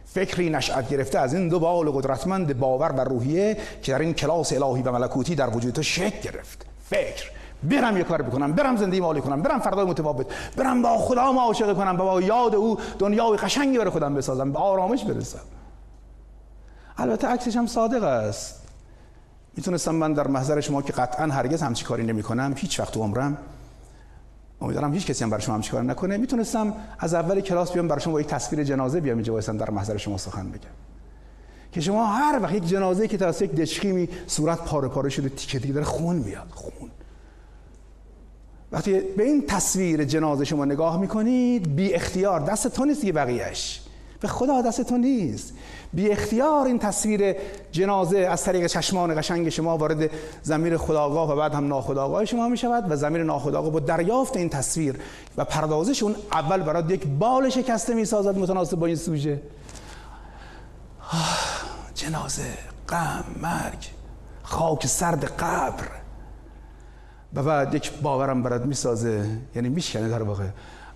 فکری 0.07 0.51
نشأت 0.51 0.89
گرفته 0.89 1.19
از 1.19 1.35
این 1.35 1.49
دو 1.49 1.61
بال 1.61 1.91
قدرتمند 1.91 2.59
باور 2.59 2.93
و 2.93 3.01
روحیه 3.01 3.57
که 3.83 3.93
در 3.93 3.99
این 3.99 4.15
کلاس 4.15 4.53
الهی 4.53 4.83
و 4.83 4.93
ملکوتی 4.93 5.35
در 5.35 5.51
وجود 5.51 5.75
تو 5.75 5.83
شکل 5.83 6.31
گرفت. 6.31 6.67
فکر. 6.85 7.31
برم 7.63 7.97
یه 7.97 8.05
کار 8.05 8.23
بکنم 8.23 8.53
برم 8.53 8.77
زندگی 8.77 9.01
مالی 9.01 9.21
کنم 9.21 9.43
برم 9.43 9.61
فردای 9.61 9.85
متفاوت 9.85 10.27
برم 10.57 10.83
با 10.83 10.99
خدا 10.99 11.33
معاشقه 11.33 11.75
کنم 11.75 11.97
با 11.97 12.21
یاد 12.21 12.55
او 12.55 12.79
دنیای 12.99 13.37
قشنگی 13.37 13.79
برای 13.79 13.91
خودم 13.91 14.15
بسازم 14.15 14.53
به 14.53 14.59
آرامش 14.59 15.05
برسم. 15.05 15.41
البته 16.97 17.29
عکسش 17.29 17.57
هم 17.57 17.67
صادق 17.67 18.03
است. 18.03 18.63
می‌تونستم 19.57 19.95
من 19.95 20.13
در 20.13 20.27
محضر 20.27 20.61
شما 20.61 20.83
که 20.83 20.93
قطعا 20.93 21.27
هرگز 21.27 21.63
همچی 21.63 21.85
کاری 21.85 22.03
نمی 22.03 22.23
کنم 22.23 22.55
هیچ 22.57 22.81
وقت 22.81 22.97
عمرم 22.97 23.39
امیدوارم 24.65 24.95
هیچ 24.95 25.07
کسی 25.07 25.25
هم 25.25 25.31
برای 25.31 25.43
شما 25.43 25.55
هم 25.55 25.63
کار 25.63 25.83
نکنه. 25.83 26.17
می‌تونستم 26.17 26.75
از 26.99 27.15
اول 27.15 27.41
کلاس 27.41 27.73
بیام 27.73 27.89
برای 27.89 28.01
شما 28.01 28.13
با 28.13 28.21
یک 28.21 28.27
تصویر 28.27 28.65
جنازه 28.65 29.01
بیام 29.01 29.17
اینجا 29.17 29.33
وایسم 29.33 29.57
در 29.57 29.71
محضر 29.71 29.97
شما 29.97 30.19
سخن 30.19 30.51
بگم. 30.51 30.71
که 31.73 31.81
شما 31.81 32.07
هر 32.07 32.39
وقت 32.43 32.55
یک 32.55 32.65
جنازه 32.65 33.09
که 33.09 33.17
توسط 33.17 33.43
یک 33.43 33.55
دشخیمی 33.55 34.09
صورت 34.27 34.59
پاره 34.59 34.89
پاره 34.89 35.11
شده 35.11 35.29
تیکه 35.29 35.59
تیکه 35.59 35.73
داره 35.73 35.87
خون 35.87 36.17
میاد 36.17 36.49
خون. 36.51 36.91
وقتی 38.73 39.01
به 39.01 39.23
این 39.23 39.47
تصویر 39.47 40.05
جنازه 40.05 40.45
شما 40.45 40.65
نگاه 40.65 41.01
می‌کنید 41.01 41.77
بی 41.77 41.95
اختیار 41.95 42.41
دست 42.41 42.69
تو 42.69 42.85
نیست 42.85 43.01
دیگه 43.01 43.13
بقیهش 43.13 43.84
به 44.25 44.29
خدا 44.29 44.63
دست 44.63 44.83
تو 44.83 44.97
نیست. 44.97 45.53
بی 45.93 46.11
اختیار 46.11 46.67
این 46.67 46.79
تصویر 46.79 47.37
جنازه 47.73 48.19
از 48.19 48.45
طریق 48.45 48.67
چشمان 48.67 49.21
قشنگ 49.21 49.49
شما 49.49 49.77
وارد 49.77 50.11
زمیر 50.43 50.77
خداگاه 50.77 51.33
و 51.33 51.37
بعد 51.37 51.55
هم 51.55 51.69
ناخداگاه 51.69 52.25
شما 52.25 52.49
می 52.49 52.57
شود 52.57 52.93
و 52.93 52.97
زمیر 52.97 53.23
ناخداگاه 53.23 53.73
با 53.73 53.81
دریافت 53.81 54.37
این 54.37 54.49
تصویر 54.49 55.01
و 55.37 55.45
پردازش 55.45 56.03
اون 56.03 56.17
اول 56.33 56.63
برات 56.63 56.91
یک 56.91 57.07
بال 57.07 57.49
شکسته 57.49 57.95
می 57.95 58.05
سازد 58.05 58.39
متناسب 58.39 58.77
با 58.77 58.87
این 58.87 58.97
سوژه. 58.97 59.41
جنازه 61.95 62.59
غم 62.89 63.25
مرگ 63.43 63.91
خاک 64.43 64.87
سرد 64.87 65.25
قبر. 65.25 65.85
و 67.35 67.43
بعد 67.43 67.75
یک 67.75 67.93
باورم 67.93 68.43
برات 68.43 68.63
می‌سازه. 68.63 69.27
یعنی 69.55 69.69
میشکنه 69.69 70.09
در 70.09 70.23
واقع. 70.23 70.47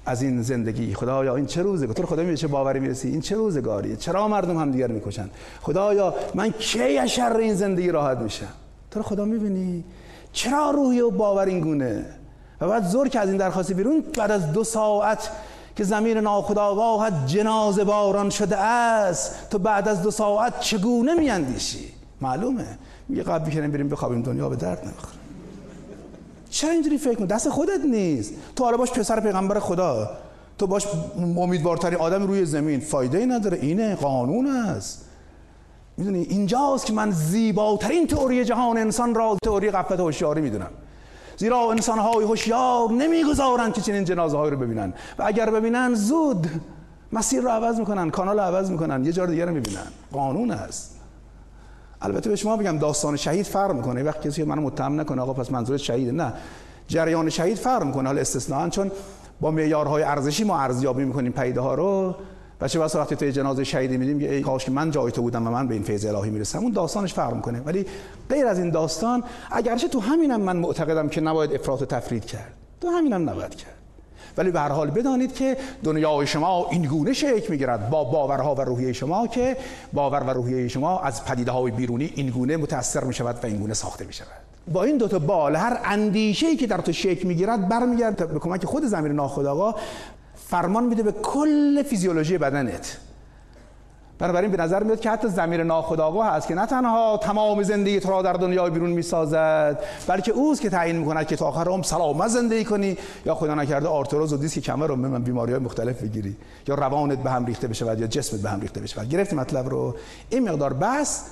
از 0.08 0.22
این 0.22 0.42
زندگی. 0.42 0.94
خدایا 0.94 1.36
این 1.36 1.46
چه 1.46 1.62
روزه 1.62 1.86
تو 1.86 2.06
خدا 2.06 2.22
میگه 2.22 2.36
چه 2.36 2.46
باوری 2.46 2.80
می‌رسی؟ 2.80 3.08
این 3.08 3.20
چه 3.20 3.36
روزگاریه 3.36 3.96
چرا 3.96 4.28
مردم 4.28 4.56
هم 4.56 4.70
دیگر 4.70 4.86
می‌کشن؟ 4.86 5.30
خدایا 5.62 6.14
من 6.34 6.50
کی 6.50 6.98
از 6.98 7.08
شر 7.08 7.36
این 7.36 7.54
زندگی 7.54 7.90
راحت 7.90 8.18
میشم؟ 8.18 8.46
تو 8.90 9.02
خدا 9.02 9.24
می‌بینی؟ 9.24 9.84
چرا 10.32 10.70
روحی 10.70 11.00
و 11.00 11.10
باور 11.10 11.46
این 11.46 11.60
گونه؟ 11.60 12.04
و 12.60 12.68
بعد 12.68 12.84
زور 12.84 13.08
که 13.08 13.20
از 13.20 13.28
این 13.28 13.36
درخواست 13.38 13.72
بیرون 13.72 14.04
بعد 14.18 14.30
از 14.30 14.52
دو 14.52 14.64
ساعت 14.64 15.30
که 15.76 15.84
زمین 15.84 16.18
ناخداگاهت 16.18 17.26
جنازه 17.26 17.84
باران 17.84 18.30
شده 18.30 18.56
است 18.56 19.50
تو 19.50 19.58
بعد 19.58 19.88
از 19.88 20.02
دو 20.02 20.10
ساعت 20.10 20.60
چگونه 20.60 21.14
میاندیشی؟ 21.14 21.92
معلومه. 22.20 22.78
میگه 23.08 23.22
قبل 23.22 23.44
بیکنیم 23.44 23.70
بریم 23.70 23.88
بخوابیم 23.88 24.22
دنیا 24.22 24.48
به 24.48 24.56
درد 24.56 24.84
نمی‌خوره. 24.84 25.17
چرا 26.50 26.70
اینجوری 26.70 26.98
فکر 26.98 27.10
می‌کنی؟ 27.10 27.26
دست 27.26 27.48
خودت 27.48 27.80
نیست. 27.90 28.34
تو 28.56 28.64
حالا 28.64 28.76
باش 28.76 28.90
پسر 28.90 29.20
پیغمبر 29.20 29.58
خدا. 29.58 30.10
تو 30.58 30.66
باش 30.66 30.86
امیدوارترین 31.36 31.98
آدم 31.98 32.26
روی 32.26 32.44
زمین. 32.44 32.80
فایده 32.80 33.18
ای 33.18 33.26
نداره. 33.26 33.58
اینه. 33.62 33.94
قانون 33.94 34.46
است. 34.46 35.04
می‌دونی؟ 35.96 36.22
اینجاست 36.22 36.86
که 36.86 36.92
من 36.92 37.10
زیباترین 37.10 38.06
تئوری 38.06 38.44
جهان 38.44 38.78
انسان 38.78 39.14
را 39.14 39.36
تئوری 39.44 39.70
غفلت 39.70 40.00
هوشیاری 40.00 40.40
می‌دونم. 40.40 40.70
زیرا 41.36 41.70
انسان 41.70 41.98
های 41.98 42.24
هوشیار 42.24 42.90
نمی‌گذارند 42.90 43.74
که 43.74 43.80
چنین 43.80 44.04
جنازه 44.04 44.36
های 44.36 44.50
رو 44.50 44.56
ببینن. 44.56 44.94
و 45.18 45.22
اگر 45.26 45.50
ببینن 45.50 45.94
زود 45.94 46.46
مسیر 47.12 47.40
رو 47.40 47.48
عوض 47.48 47.78
می‌کنن 47.78 48.10
کانال 48.10 48.36
رو 48.36 48.42
عوض 48.42 48.70
می‌کنن. 48.70 49.04
یه 49.04 49.12
جای 49.12 49.26
دیگه 49.26 49.44
رو 49.44 49.52
می‌بینن. 49.52 49.86
قانون 50.12 50.50
است. 50.50 50.97
البته 52.02 52.30
به 52.30 52.36
شما 52.36 52.56
بگم 52.56 52.78
داستان 52.78 53.16
شهید 53.16 53.46
فرق 53.46 53.74
می‌کنه. 53.74 54.02
وقتی 54.02 54.28
کسی 54.28 54.42
منو 54.42 54.62
متهم 54.62 55.00
نکنه 55.00 55.22
آقا 55.22 55.32
پس 55.32 55.52
منظور 55.52 55.76
شهیده. 55.76 56.12
نه. 56.12 56.32
جریان 56.88 57.30
شهید 57.30 57.56
فرق 57.56 57.84
می‌کنه. 57.84 58.06
حالا 58.06 58.20
استثناء 58.20 58.68
چون 58.68 58.90
با 59.40 59.50
معیارهای 59.50 60.02
ارزشی 60.02 60.44
ما 60.44 60.60
ارزیابی 60.60 61.04
می‌کنیم 61.04 61.32
پیده 61.32 61.60
ها 61.60 61.74
رو. 61.74 62.14
و 62.60 62.68
چه 62.68 62.80
وقتی 62.80 63.16
توی 63.16 63.32
جنازه 63.32 63.64
شهیدی 63.64 63.96
میدیم 63.96 64.18
که 64.20 64.34
ای 64.34 64.42
کاش 64.42 64.64
که 64.64 64.70
من 64.70 64.90
جای 64.90 65.12
تو 65.12 65.22
بودم 65.22 65.46
و 65.46 65.50
من 65.50 65.68
به 65.68 65.74
این 65.74 65.82
فیض 65.82 66.06
الهی 66.06 66.30
می‌رسم. 66.30 66.58
اون 66.58 66.72
داستانش 66.72 67.14
فرق 67.14 67.34
می‌کنه. 67.34 67.60
ولی 67.60 67.86
غیر 68.30 68.46
از 68.46 68.58
این 68.58 68.70
داستان 68.70 69.24
اگرچه 69.50 69.88
تو 69.88 70.00
همینم 70.00 70.40
من 70.40 70.56
معتقدم 70.56 71.08
که 71.08 71.20
نباید 71.20 71.54
افراط 71.54 71.82
و 71.82 71.84
تفرید 71.84 72.24
کرد. 72.24 72.54
تو 72.80 72.88
همینم 72.88 73.30
نباید 73.30 73.54
کرد. 73.54 73.77
ولی 74.38 74.50
به 74.50 74.60
هر 74.60 74.68
حال 74.68 74.90
بدانید 74.90 75.34
که 75.34 75.56
دنیای 75.84 76.26
شما 76.26 76.66
این 76.70 76.82
گونه 76.82 77.12
شکل 77.12 77.50
می‌گیرد. 77.50 77.90
با 77.90 78.04
باورها 78.04 78.54
و 78.54 78.60
روحیه 78.60 78.92
شما 78.92 79.26
که 79.26 79.56
باور 79.92 80.22
و 80.22 80.30
روحیه 80.30 80.68
شما 80.68 81.00
از 81.00 81.24
پدیده 81.24 81.50
های 81.50 81.70
بیرونی 81.70 82.12
این 82.14 82.30
گونه 82.30 82.56
متاثر 82.56 83.04
می 83.04 83.14
شود 83.14 83.36
و 83.42 83.46
این 83.46 83.56
گونه 83.56 83.74
ساخته 83.74 84.04
می 84.04 84.12
شود 84.12 84.28
با 84.72 84.84
این 84.84 84.98
دوتا 84.98 85.18
بال 85.18 85.56
هر 85.56 85.80
اندیشه 85.84 86.46
ای 86.46 86.56
که 86.56 86.66
در 86.66 86.78
تو 86.78 86.92
شکل 86.92 87.28
می‌گیرد 87.28 87.68
برمیگرد 87.68 88.32
به 88.32 88.38
کمک 88.38 88.64
خود 88.64 88.84
زمیر 88.84 89.12
ناخودآگاه 89.12 89.74
فرمان 90.34 90.84
میده 90.84 91.02
به 91.02 91.12
کل 91.12 91.82
فیزیولوژی 91.82 92.38
بدنت. 92.38 92.98
بنابراین 94.18 94.50
به 94.50 94.56
نظر 94.56 94.82
میاد 94.82 95.00
که 95.00 95.10
حتی 95.10 95.28
زمیر 95.28 95.62
ناخودآگاه 95.64 96.26
هست 96.26 96.48
که 96.48 96.54
نه 96.54 96.66
تنها 96.66 97.20
تمام 97.22 97.62
زندگی 97.62 98.00
تو 98.00 98.10
را 98.10 98.22
در 98.22 98.32
دنیای 98.32 98.70
بیرون 98.70 98.90
می‌سازد 98.90 99.80
بلکه 100.06 100.32
اوست 100.32 100.60
که 100.60 100.70
تعیین 100.70 100.96
می‌کند 100.96 101.26
که 101.26 101.36
تا 101.36 101.46
آخر 101.46 101.68
عمر 101.68 101.82
سلامت 101.82 102.28
زندگی 102.28 102.64
کنی 102.64 102.96
یا 103.26 103.34
خدا 103.34 103.54
نکرده 103.54 103.88
آرتروز 103.88 104.32
و 104.32 104.36
دیسک 104.36 104.60
کمر 104.60 104.86
رو 104.86 104.96
من 104.96 105.22
بیماری 105.22 105.52
های 105.52 105.60
مختلف 105.60 106.02
بگیری 106.02 106.36
یا 106.68 106.74
روانت 106.74 107.18
به 107.18 107.30
هم 107.30 107.46
ریخته 107.46 107.68
بشود 107.68 108.00
یا 108.00 108.06
جسمت 108.06 108.40
به 108.40 108.50
هم 108.50 108.60
ریخته 108.60 108.80
بشود 108.80 109.08
گرفتی 109.08 109.36
مطلب 109.36 109.68
رو. 109.68 109.94
این 110.30 110.48
مقدار 110.50 110.72
بس 110.72 111.24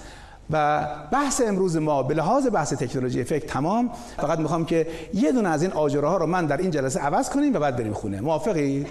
و 0.50 0.86
بحث 1.12 1.42
امروز 1.46 1.76
ما 1.76 2.02
به 2.02 2.14
لحاظ 2.14 2.46
بحث 2.52 2.72
تکنولوژی 2.72 3.24
فکر 3.24 3.46
تمام. 3.46 3.90
فقط 4.16 4.38
می‌خوام 4.38 4.64
که 4.64 4.86
یه 5.14 5.32
دونه 5.32 5.48
از 5.48 5.62
این 5.62 5.72
آجرها 5.72 6.16
رو 6.16 6.26
من 6.26 6.46
در 6.46 6.56
این 6.56 6.70
جلسه 6.70 7.00
عوض 7.00 7.30
کنیم 7.30 7.54
و 7.54 7.58
بعد 7.58 7.76
بریم 7.76 7.92
خونه. 7.92 8.20
موافقی؟ 8.20 8.86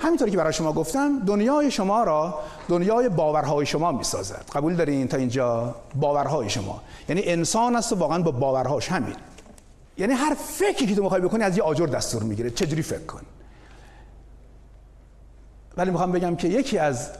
همینطوری 0.00 0.30
که 0.30 0.36
برای 0.36 0.52
شما 0.52 0.72
گفتم 0.72 1.18
دنیای 1.26 1.70
شما 1.70 2.04
را 2.04 2.38
دنیای 2.68 3.08
باورهای 3.08 3.66
شما 3.66 3.92
می‌سازد. 3.92 4.44
قبول 4.54 4.76
دارین 4.76 5.08
تا 5.08 5.16
اینجا؟ 5.16 5.74
باورهای 5.94 6.50
شما. 6.50 6.82
یعنی 7.08 7.22
انسان 7.24 7.76
است 7.76 7.92
و 7.92 7.96
واقعا 7.96 8.22
با 8.22 8.30
باورهاش 8.30 8.88
همین. 8.88 9.14
یعنی 9.98 10.12
هر 10.12 10.34
فکری 10.34 10.86
که 10.86 10.94
تو 10.94 11.02
می‌خوای 11.02 11.20
بکنی 11.20 11.42
از 11.42 11.56
یه 11.56 11.62
آجر 11.62 11.86
دستور 11.86 12.22
می‌گیره. 12.22 12.50
چجوری 12.50 12.82
فکر 12.82 13.06
کن؟ 13.06 13.20
ولی 15.76 15.90
می‌خوام 15.90 16.12
بگم 16.12 16.36
که 16.36 16.48
یکی 16.48 16.78
از 16.78 17.10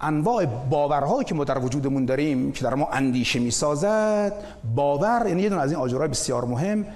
انواع 0.00 0.44
باورهایی 0.46 1.24
که 1.24 1.34
ما 1.34 1.44
در 1.44 1.58
وجودمون 1.58 2.04
داریم 2.04 2.52
که 2.52 2.64
در 2.64 2.74
ما 2.74 2.88
اندیشه 2.92 3.38
می‌سازد 3.38 4.32
باور 4.74 5.24
یعنی 5.28 5.42
یه 5.42 5.48
دونه 5.48 5.62
از 5.62 5.72
این 5.72 5.80
آجرهای 5.80 6.08
بسیار 6.08 6.44
مهم 6.44 6.86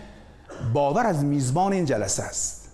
باور 0.72 1.06
از 1.06 1.24
میزبان 1.24 1.72
این 1.72 1.84
جلسه 1.84 2.22
است. 2.22 2.68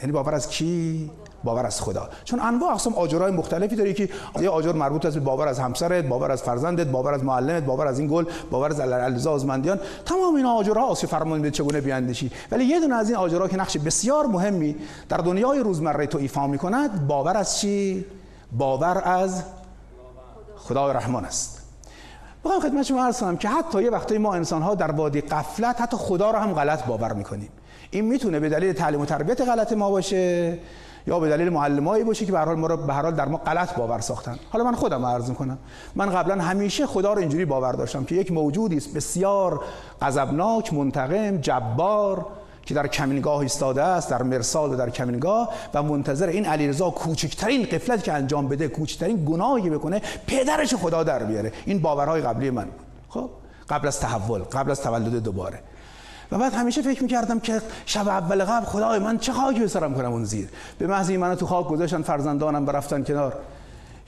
یعنی 0.00 0.12
باور 0.12 0.34
از 0.34 0.48
کی؟ 0.48 1.10
باور 1.44 1.66
از 1.66 1.80
خدا. 1.80 2.08
چون 2.24 2.40
انواع 2.40 2.70
اقسام 2.70 2.94
آجرهای 2.94 3.32
مختلفی 3.32 3.76
داری 3.76 3.94
که 3.94 4.08
یه 4.40 4.50
آجر 4.50 4.72
مربوط 4.72 5.06
است 5.06 5.16
به 5.16 5.24
باور 5.24 5.48
از 5.48 5.58
همسرت 5.58 6.04
باور 6.04 6.30
از 6.32 6.42
فرزندت 6.42 6.86
باور 6.86 7.14
از 7.14 7.24
معلمت 7.24 7.62
باور 7.62 7.86
از 7.86 7.98
این 7.98 8.08
گل 8.08 8.24
باور 8.50 8.70
از 8.70 8.80
الزازمندیان 8.80 9.80
تمام 10.06 10.34
این 10.34 10.46
آجرها 10.46 10.92
است 10.92 11.06
فرمان 11.06 11.38
میده 11.38 11.50
چگونه 11.50 11.80
بیاندیشی. 11.80 12.30
ولی 12.50 12.64
یه 12.64 12.80
دونه 12.80 12.94
از 12.94 13.08
این 13.08 13.18
آجرها 13.18 13.48
که 13.48 13.56
نقش 13.56 13.76
بسیار 13.76 14.26
مهمی 14.26 14.76
در 15.08 15.16
دنیای 15.16 15.58
روزمره 15.58 16.06
تو 16.06 16.18
ایفا 16.18 16.46
می‌کند 16.46 17.06
باور 17.06 17.36
از 17.36 17.58
چی؟ 17.58 18.04
باور 18.58 19.02
از 19.04 19.42
خدای 20.56 20.94
رحمان 20.94 21.24
است. 21.24 21.62
بخوام 22.44 22.60
خدمت 22.60 22.82
شما 22.82 23.04
عرض 23.04 23.20
کنم 23.20 23.36
که 23.36 23.48
حتی 23.48 23.82
یه 23.82 23.90
وقتایی 23.90 24.20
ما 24.20 24.34
انسان 24.34 24.62
ها 24.62 24.74
در 24.74 24.90
وادی 24.90 25.20
قفلت 25.20 25.80
حتی 25.80 25.96
خدا 25.96 26.30
رو 26.30 26.38
هم 26.38 26.52
غلط 26.52 26.84
باور 26.84 27.12
می‌کنیم. 27.12 27.48
این 27.90 28.04
می‌تونه 28.04 28.40
به 28.40 28.48
دلیل 28.48 28.72
تعلیم 28.72 29.00
و 29.00 29.04
تربیت 29.04 29.40
غلط 29.40 29.72
ما 29.72 29.90
باشه. 29.90 30.58
یا 31.06 31.20
به 31.20 31.28
دلیل 31.28 31.48
معلمایی 31.48 32.04
باشه 32.04 32.26
که 32.26 32.32
به 32.32 32.38
هر 32.38 32.44
حال 32.44 32.56
ما 32.56 32.66
رو 32.66 32.76
به 32.76 32.92
هر 32.92 33.02
حال 33.02 33.14
در 33.14 33.28
ما 33.28 33.38
غلط 33.38 33.74
باور 33.74 34.00
ساختن. 34.00 34.38
حالا 34.50 34.64
من 34.64 34.74
خودم 34.74 35.06
عرض 35.06 35.28
می‌کنم. 35.28 35.58
من 35.94 36.10
قبلا 36.10 36.42
همیشه 36.42 36.86
خدا 36.86 37.12
رو 37.12 37.18
اینجوری 37.18 37.44
باور 37.44 37.72
داشتم 37.72 38.04
که 38.04 38.14
یک 38.14 38.32
موجودی 38.32 38.76
است 38.76 38.94
بسیار 38.94 39.64
غضبناک 40.02 40.74
منتقم 40.74 41.36
جبار 41.36 42.26
که 42.66 42.74
در 42.74 42.86
کمینگاه 42.86 43.38
ایستاده 43.38 43.82
است 43.82 44.10
در 44.10 44.22
مرصاد 44.22 44.72
و 44.72 44.76
در 44.76 44.90
کمینگاه 44.90 45.48
و 45.74 45.82
منتظر 45.82 46.26
این 46.26 46.46
علیرضا 46.46 46.90
کوچکترین 46.90 47.62
قفلت 47.64 48.04
که 48.04 48.12
انجام 48.12 48.48
بده 48.48 48.68
کوچکترین 48.68 49.24
گناهی 49.24 49.70
بکنه 49.70 50.02
پدرش 50.26 50.74
خدا 50.74 51.02
در 51.02 51.24
بیاره. 51.24 51.52
این 51.66 51.78
باورهای 51.78 52.22
قبلی 52.22 52.50
من 52.50 52.68
خب؟ 53.08 53.30
قبل 53.68 53.88
از 53.88 54.00
تحول 54.00 54.40
قبل 54.40 54.70
از 54.70 54.82
تولد 54.82 55.22
دوباره. 55.22 55.60
و 56.32 56.38
بعد 56.38 56.54
همیشه 56.54 56.82
فکر 56.82 57.02
می‌کردم 57.02 57.40
که 57.40 57.62
شب 57.86 58.08
اول 58.08 58.44
قبل 58.44 58.66
خدای 58.66 58.98
من 58.98 59.18
چه 59.18 59.32
خاکی 59.32 59.60
به 59.60 59.68
سرم 59.68 59.94
کنم 59.94 60.12
اون 60.12 60.24
زیر. 60.24 60.48
به 60.78 60.86
محض 60.86 61.10
این 61.10 61.20
منو 61.20 61.34
تو 61.34 61.46
خاک 61.46 61.68
گذاشتن 61.68 62.02
فرزندانم 62.02 62.64
برفتن 62.64 63.04
کنار. 63.04 63.36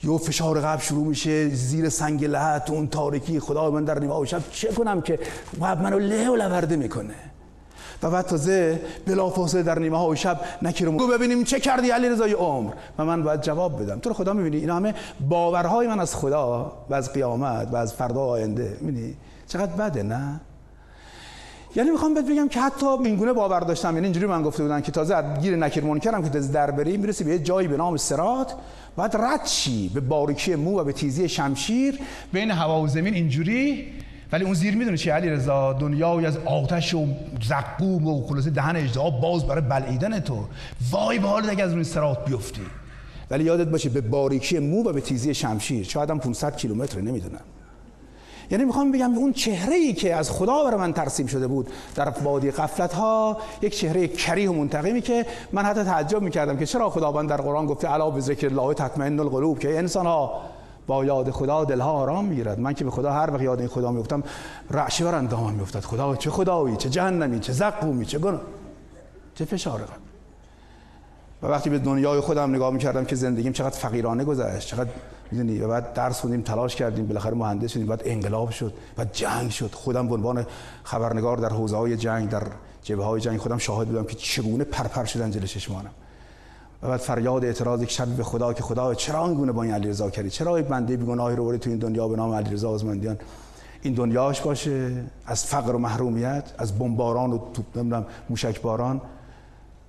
یه 0.03 0.17
فشار 0.17 0.61
قبل 0.61 0.81
شروع 0.81 1.07
میشه 1.07 1.49
زیر 1.49 1.89
سنگ 1.89 2.25
لحت 2.25 2.69
اون 2.69 2.87
تاریکی 2.87 3.39
خدای 3.39 3.71
من 3.71 3.83
در 3.83 3.99
نیمه 3.99 4.25
شب 4.25 4.41
چه 4.51 4.71
کنم 4.71 5.01
که 5.01 5.19
قبل 5.61 5.83
منو 5.83 5.99
له 5.99 6.29
و 6.29 6.35
لورده 6.35 6.75
می‌کنه. 6.75 7.15
و 8.03 8.09
بعد 8.09 8.25
تازه 8.25 8.81
بلافاصله 9.07 9.63
در 9.63 9.79
نیمه 9.79 9.97
های 9.97 10.17
شب 10.17 10.39
نکی 10.61 10.85
رو 10.85 11.07
ببینیم 11.07 11.43
چه 11.43 11.59
کردی 11.59 11.89
علی 11.89 12.09
رضای 12.09 12.33
عمر؟ 12.33 12.71
و 12.97 13.05
من 13.05 13.23
باید 13.23 13.41
جواب 13.41 13.81
بدم. 13.81 13.99
تو 13.99 14.13
خدا 14.13 14.33
می‌بینی؟ 14.33 14.57
اینا 14.57 14.75
همه 14.75 14.93
باورهای 15.29 15.87
من 15.87 15.99
از 15.99 16.15
خدا 16.15 16.71
و 16.89 16.93
از 16.93 17.13
قیامت 17.13 17.67
و 17.71 17.75
از 17.75 17.93
فردا 17.93 18.21
آینده. 18.21 18.77
می‌بینی؟ 18.81 19.15
چقدر 19.47 19.71
بده 19.71 20.03
نه؟ 20.03 20.39
یعنی 21.75 21.89
می‌خوام 21.89 22.13
بهت 22.13 22.25
بگم 22.25 22.47
که 22.47 22.61
حتی 22.61 22.85
اینگونه 22.85 23.33
باور 23.33 23.59
داشتم. 23.59 23.93
یعنی 23.93 24.05
اینجوری 24.05 24.25
من 24.25 24.43
گفته 24.43 24.63
بودن 24.63 24.81
که 24.81 24.91
تازه 24.91 25.23
گیر 25.41 25.55
نکیر 25.55 25.83
منکرم 25.83 26.23
که 26.23 26.29
تازه 26.29 26.53
در 26.53 26.71
بری 26.71 26.97
می‌رسی 26.97 27.23
به 27.23 27.31
یه 27.31 27.39
جایی 27.39 27.67
به 27.67 27.77
نام 27.77 27.97
سرات 27.97 28.53
بعد 28.97 29.15
رد 29.15 29.49
به 29.93 29.99
باریکی 29.99 30.55
مو 30.55 30.79
و 30.79 30.83
به 30.83 30.93
تیزی 30.93 31.29
شمشیر. 31.29 31.99
بین 32.33 32.51
هوا 32.51 32.81
و 32.81 32.87
زمین 32.87 33.13
اینجوری. 33.13 33.87
ولی 34.31 34.45
اون 34.45 34.53
زیر 34.53 34.75
می‌دونه 34.75 34.97
چی 34.97 35.09
علی 35.09 35.29
رضا 35.29 35.73
دنیای 35.73 36.25
از 36.25 36.37
آتش 36.37 36.93
و 36.93 37.07
زقوم 37.43 38.07
و 38.07 38.27
خلاصه 38.27 38.49
دهن 38.49 38.75
اجزا 38.75 39.09
باز 39.09 39.47
برای 39.47 39.61
بلعیدن 39.61 40.19
تو. 40.19 40.45
وای 40.91 41.19
به 41.19 41.27
حالت 41.27 41.49
اگه 41.49 41.63
از 41.63 41.73
روی 41.73 41.83
سرات 41.83 42.25
بیفتی. 42.25 42.61
ولی 43.31 43.43
یادت 43.43 43.67
باشه 43.67 43.89
به 43.89 44.01
باریکی 44.01 44.59
مو 44.59 44.83
و 44.83 44.93
به 44.93 45.01
تیزی 45.01 45.33
شمشیر. 45.33 45.83
شاید 45.83 46.09
هم 46.09 46.19
500 46.19 46.57
کیلومتر 46.57 47.01
نمی‌دونم. 47.01 47.41
یعنی 48.51 48.65
می‌خوام 48.65 48.91
بگم 48.91 49.13
اون 49.13 49.33
چهره 49.33 49.75
ای 49.75 49.93
که 49.93 50.15
از 50.15 50.31
خدا 50.31 50.63
برای 50.63 50.77
من 50.77 50.93
ترسیم 50.93 51.27
شده 51.27 51.47
بود. 51.47 51.69
در 51.95 52.09
وادی 52.09 52.51
قفلت 52.51 52.93
ها 52.93 53.37
یک 53.61 53.77
چهره 53.77 54.07
کریه 54.07 54.49
و 54.49 54.53
منتقمی 54.53 55.01
که 55.01 55.25
من 55.51 55.63
حتی 55.65 55.83
تعجب 55.83 56.21
می‌کردم 56.21 56.57
که 56.57 56.65
چرا 56.65 56.89
خداوند 56.89 57.29
در 57.29 57.37
قرآن 57.37 57.65
گفته 57.65 57.87
علا 57.87 58.09
به 58.09 58.21
ذکر 58.21 58.47
الله 58.47 58.73
تطمئن 58.73 59.19
القلوب 59.19 59.59
که 59.59 59.77
انسان 59.77 60.05
ها 60.05 60.41
با 60.87 61.05
یاد 61.05 61.31
خدا 61.31 61.65
دلها 61.65 61.91
آرام 61.91 62.25
می‌گیرد. 62.25 62.59
من 62.59 62.73
که 62.73 62.83
به 62.83 62.91
خدا 62.91 63.13
هر 63.13 63.31
وقت 63.31 63.41
یاد 63.41 63.59
این 63.59 63.69
خدا 63.69 63.91
میفتم 63.91 64.23
رعشه 64.71 65.05
بر 65.05 65.15
اندامم 65.15 65.53
میافتد 65.53 65.79
خدا 65.79 66.15
چه 66.15 66.29
خدایی 66.29 66.77
چه 66.77 66.89
جهنمی 66.89 67.39
چه 67.39 67.53
زقومی 67.53 68.05
چه 68.05 68.19
گناه 68.19 68.41
چه 69.35 69.45
فشار 69.45 69.81
و 71.41 71.47
وقتی 71.47 71.69
به 71.69 71.79
دنیای 71.79 72.19
خودم 72.19 72.55
نگاه 72.55 72.73
می‌کردم 72.73 73.05
که 73.05 73.15
زندگیم 73.15 73.53
چقدر 73.53 73.77
فقیرانه 73.77 74.23
گذشت 74.23 74.67
چقدر 74.67 74.89
می‌دونی؟ 75.31 75.59
و 75.59 75.67
بعد 75.67 75.93
درس 75.93 76.21
خوندیم 76.21 76.41
تلاش 76.41 76.75
کردیم. 76.75 77.07
بالاخره 77.07 77.33
مهندس 77.33 77.71
شدیم. 77.71 77.87
بعد 77.87 78.01
انقلاب 78.05 78.49
شد 78.49 78.73
و 78.97 79.05
جنگ 79.05 79.49
شد. 79.49 79.71
خودم 79.73 80.07
به 80.07 80.13
عنوان 80.13 80.45
خبرنگار 80.83 81.37
در 81.37 81.49
حوزه 81.49 81.77
های 81.77 81.97
جنگ 81.97 82.29
در 82.29 82.43
جبهه 82.83 83.05
های 83.05 83.21
جنگ 83.21 83.37
خودم 83.39 83.57
شاهد 83.57 83.87
بودم 83.87 84.03
که 84.03 84.15
چگونه 84.15 84.63
پرپر 84.63 85.05
شدن 85.05 85.31
جلوی 85.31 85.47
چشمانم. 85.47 85.91
و 86.83 86.87
بعد 86.87 86.99
فریاد 86.99 87.45
اعتراض 87.45 87.81
یک 87.81 87.91
شب 87.91 88.07
به 88.07 88.23
خدا 88.23 88.53
که 88.53 88.63
خدا 88.63 88.93
چرا 88.93 89.25
این 89.25 89.33
گونه 89.33 89.51
با 89.51 89.63
این 89.63 89.73
علیرضا 89.73 90.09
کردی؟ 90.09 90.29
چرا 90.29 90.59
یک 90.59 90.65
بنده 90.65 90.97
بیگناهی 90.97 91.35
رو 91.35 91.45
برد 91.45 91.57
تو 91.57 91.69
این 91.69 91.79
دنیا 91.79 92.07
به 92.07 92.15
نام 92.15 92.33
علیرضا 92.33 92.69
آزمندیان 92.69 93.17
این 93.81 93.93
دنیاش 93.93 94.41
باشه. 94.41 95.03
از 95.25 95.45
فقر 95.45 95.75
و 95.75 95.77
محرومیت 95.77 96.43
از 96.57 96.79
بمباران 96.79 97.31
و 97.31 97.39
توپ 97.53 97.77
نمی‌دونم 97.77 98.05
موشک 98.29 98.61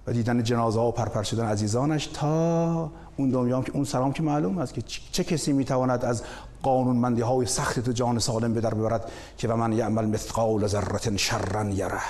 و 0.07 0.12
دیدن 0.12 0.43
جنازه 0.43 0.81
ها 0.81 0.89
و 0.89 0.93
پرپر 0.93 1.23
شدن 1.23 1.47
عزیزانش 1.47 2.07
تا 2.07 2.91
اون 3.16 3.31
دنیا 3.31 3.62
که 3.62 3.73
اون 3.73 3.85
سلام 3.85 4.12
که 4.12 4.23
معلوم 4.23 4.59
است 4.59 4.74
که 4.74 4.83
چه 5.12 5.24
کسی 5.24 5.53
می‌تواند 5.53 6.05
از 6.05 6.23
قانونمندی 6.62 7.20
های 7.20 7.47
سخت 7.47 7.81
تو 7.81 7.93
جان 7.93 8.19
سالم 8.19 8.55
به 8.55 8.61
در 8.61 8.74
ببرد 8.74 9.12
که 9.39 9.49
و 9.49 9.57
من 9.57 9.73
یعمل 9.73 10.05
مثقال 10.05 10.66
ذره 10.66 11.16
شرا 11.16 11.70
یره. 11.70 12.01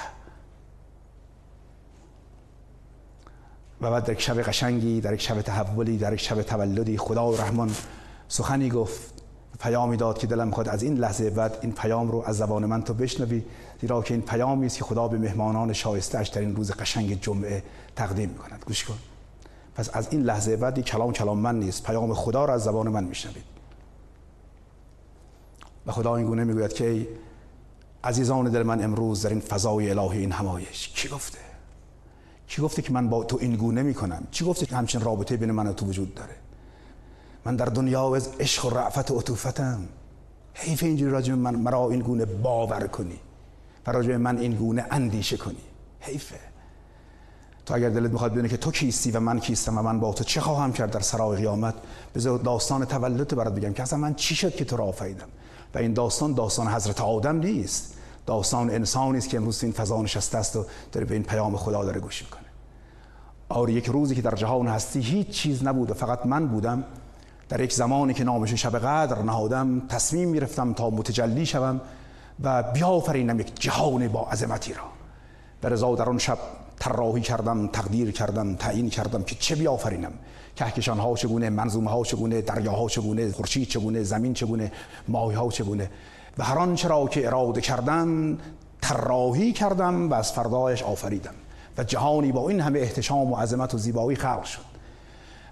و 3.80 3.90
بعد 3.90 4.04
در 4.04 4.12
یک 4.12 4.20
شب 4.20 4.42
قشنگی 4.42 5.00
در 5.00 5.14
یک 5.14 5.20
شب 5.20 5.42
تحولی 5.42 5.98
در 5.98 6.12
یک 6.12 6.20
شب 6.20 6.42
تولدی 6.42 6.98
خدا 6.98 7.32
و 7.32 7.36
رحمان 7.36 7.70
سخنی 8.28 8.70
گفت 8.70 9.15
پیامی 9.58 9.96
داد 9.96 10.18
که 10.18 10.26
دلم 10.26 10.50
خود 10.50 10.68
از 10.68 10.82
این 10.82 10.94
لحظه 10.94 11.30
بعد 11.30 11.58
این 11.62 11.72
پیام 11.72 12.10
رو 12.10 12.22
از 12.26 12.36
زبان 12.36 12.66
من 12.66 12.82
تو 12.82 12.94
بشنوی 12.94 13.42
زیرا 13.80 14.02
که 14.02 14.14
این 14.14 14.22
پیامی 14.22 14.66
است 14.66 14.78
که 14.78 14.84
خدا 14.84 15.08
به 15.08 15.18
مهمانان 15.18 15.72
شایستهش 15.72 16.28
در 16.28 16.40
این 16.40 16.56
روز 16.56 16.70
قشنگ 16.70 17.20
جمعه 17.20 17.62
تقدیم 17.96 18.28
می‌کند. 18.28 18.64
گوش 18.66 18.84
کن. 18.84 18.98
پس 19.74 19.90
از 19.92 20.08
این 20.10 20.22
لحظه 20.22 20.56
بعد 20.56 20.80
کلام 20.80 21.12
کلام 21.12 21.38
من 21.38 21.58
نیست 21.58 21.82
پیام 21.82 22.14
خدا 22.14 22.44
را 22.44 22.54
از 22.54 22.64
زبان 22.64 22.88
من 22.88 23.04
میشنوید. 23.04 23.44
و 25.86 25.92
خدا 25.92 26.16
این 26.16 26.26
گونه 26.26 26.44
می‌گوید 26.44 26.72
که 26.72 26.90
ای 26.90 27.06
عزیزان 28.04 28.50
دل 28.50 28.62
من 28.62 28.84
امروز 28.84 29.22
در 29.22 29.30
این 29.30 29.40
فضای 29.40 29.90
الهی 29.90 30.18
این 30.18 30.32
همایش 30.32 30.88
کی 30.88 31.08
گفته؟ 31.08 31.38
کی 32.48 32.62
گفته 32.62 32.82
که 32.82 32.92
من 32.92 33.08
با 33.08 33.24
تو 33.24 33.38
این 33.40 33.56
گونه 33.56 33.82
می‌کنم؟ 33.82 34.26
چی 34.30 34.44
گفته 34.44 34.66
که 34.66 34.76
همچین 34.76 35.00
رابطه 35.00 35.36
بین 35.36 35.50
من 35.50 35.66
و 35.66 35.72
تو 35.72 35.86
وجود 35.86 36.14
داره؟ 36.14 36.34
من 37.46 37.56
در 37.56 37.64
دنیا 37.64 38.16
از 38.16 38.28
عشق 38.40 38.64
و 38.64 38.70
رعفت 38.70 39.10
و 39.10 39.18
عطوفتم. 39.18 39.78
حیف 40.54 40.82
اینجوری 40.82 41.10
راجع 41.10 41.34
من 41.34 41.54
مرا 41.54 41.90
این 41.90 42.00
گونه 42.00 42.24
باور 42.24 42.86
کنی 42.86 43.18
و 43.86 43.92
راجع 43.92 44.16
من 44.16 44.38
این 44.38 44.54
گونه 44.54 44.86
اندیشه 44.90 45.36
کنی. 45.36 45.62
حیفه. 46.00 46.38
تو 47.66 47.74
اگر 47.74 47.88
دلت 47.88 48.10
می‌خواد 48.10 48.32
بدونی 48.32 48.48
که 48.48 48.56
تو 48.56 48.70
کیستی 48.70 49.10
و 49.10 49.20
من 49.20 49.40
کیستم 49.40 49.78
و 49.78 49.82
من 49.82 50.00
با 50.00 50.12
تو 50.12 50.24
چه 50.24 50.40
خواهم 50.40 50.72
کرد 50.72 50.90
در 50.90 51.00
سرای 51.00 51.36
قیامت 51.36 51.74
بذار 52.14 52.38
داستان 52.38 52.84
تولدت 52.84 53.34
برات 53.34 53.54
بگم 53.54 53.72
که 53.72 53.82
اصلا 53.82 53.98
من 53.98 54.14
چی 54.14 54.34
شد 54.34 54.54
که 54.54 54.64
تو 54.64 54.76
را 54.76 54.84
آفریدم؟ 54.84 55.28
و 55.74 55.78
این 55.78 55.92
داستان 55.92 56.34
داستان 56.34 56.68
حضرت 56.68 57.00
آدم 57.00 57.36
نیست. 57.36 57.94
داستان 58.26 58.70
انسانی 58.70 59.18
است 59.18 59.28
که 59.28 59.36
امروز 59.36 59.64
این 59.64 59.72
فضا 59.72 60.02
نشسته 60.02 60.38
است 60.38 60.56
و 60.56 60.66
داره 60.92 61.06
به 61.06 61.14
این 61.14 61.22
پیام 61.22 61.56
خدا 61.56 61.84
داره 61.84 62.00
گوش 62.00 62.22
می‌کنه. 62.22 62.42
آره 63.48 63.72
یک 63.72 63.86
روزی 63.86 64.14
که 64.14 64.22
در 64.22 64.34
جهان 64.34 64.66
هستی 64.66 65.00
هیچ 65.00 65.28
چیز 65.28 65.64
نبود 65.64 65.90
و 65.90 65.94
فقط 65.94 66.26
من 66.26 66.46
بودم. 66.46 66.84
در 67.48 67.60
یک 67.60 67.72
زمانی 67.72 68.14
که 68.14 68.24
نامش 68.24 68.54
شب 68.54 68.78
قدر 68.78 69.22
نهادم 69.22 69.82
تصمیم 69.88 70.28
می‌رفتم 70.28 70.72
تا 70.72 70.90
متجلی 70.90 71.46
شوم 71.46 71.80
و 72.42 72.62
بیافرینم 72.62 73.40
یک 73.40 73.60
جهان 73.60 74.08
با 74.08 74.28
عظمتی 74.30 74.72
را. 74.74 74.82
به 75.60 75.68
رضا 75.68 75.94
در 75.94 76.08
آن 76.08 76.18
شب 76.18 76.38
طراحی 76.78 77.20
کردم 77.20 77.66
تقدیر 77.66 78.10
کردم 78.10 78.54
تعیین 78.54 78.90
کردم 78.90 79.22
که 79.22 79.34
چه 79.34 79.54
بیافرینم؟ 79.54 80.12
کهکشان 80.56 80.98
ها 80.98 81.14
چگونه 81.14 81.50
منظومه 81.50 81.90
ها 81.90 82.04
چگونه 82.04 82.40
دریاها 82.40 82.88
چگونه 82.88 83.32
خورشید 83.32 83.68
چگونه 83.68 84.02
زمین 84.02 84.34
چگونه 84.34 84.72
ماهی 85.08 85.36
ها 85.36 85.48
چگونه؟ 85.48 85.90
و 86.38 86.44
هر 86.44 86.58
آنچه 86.58 86.88
را 86.88 87.06
که 87.06 87.26
اراده 87.26 87.60
کردم 87.60 88.38
طراحی 88.80 89.52
کردم 89.52 90.10
و 90.10 90.14
از 90.14 90.32
فردایش 90.32 90.82
آفریدم. 90.82 91.34
و 91.78 91.84
جهانی 91.84 92.32
با 92.32 92.48
این 92.48 92.60
همه 92.60 92.78
احتشام 92.78 93.32
و 93.32 93.36
عظمت 93.36 93.74
و 93.74 93.78
زیبایی 93.78 94.16
خلق 94.16 94.44
شد. 94.44 94.65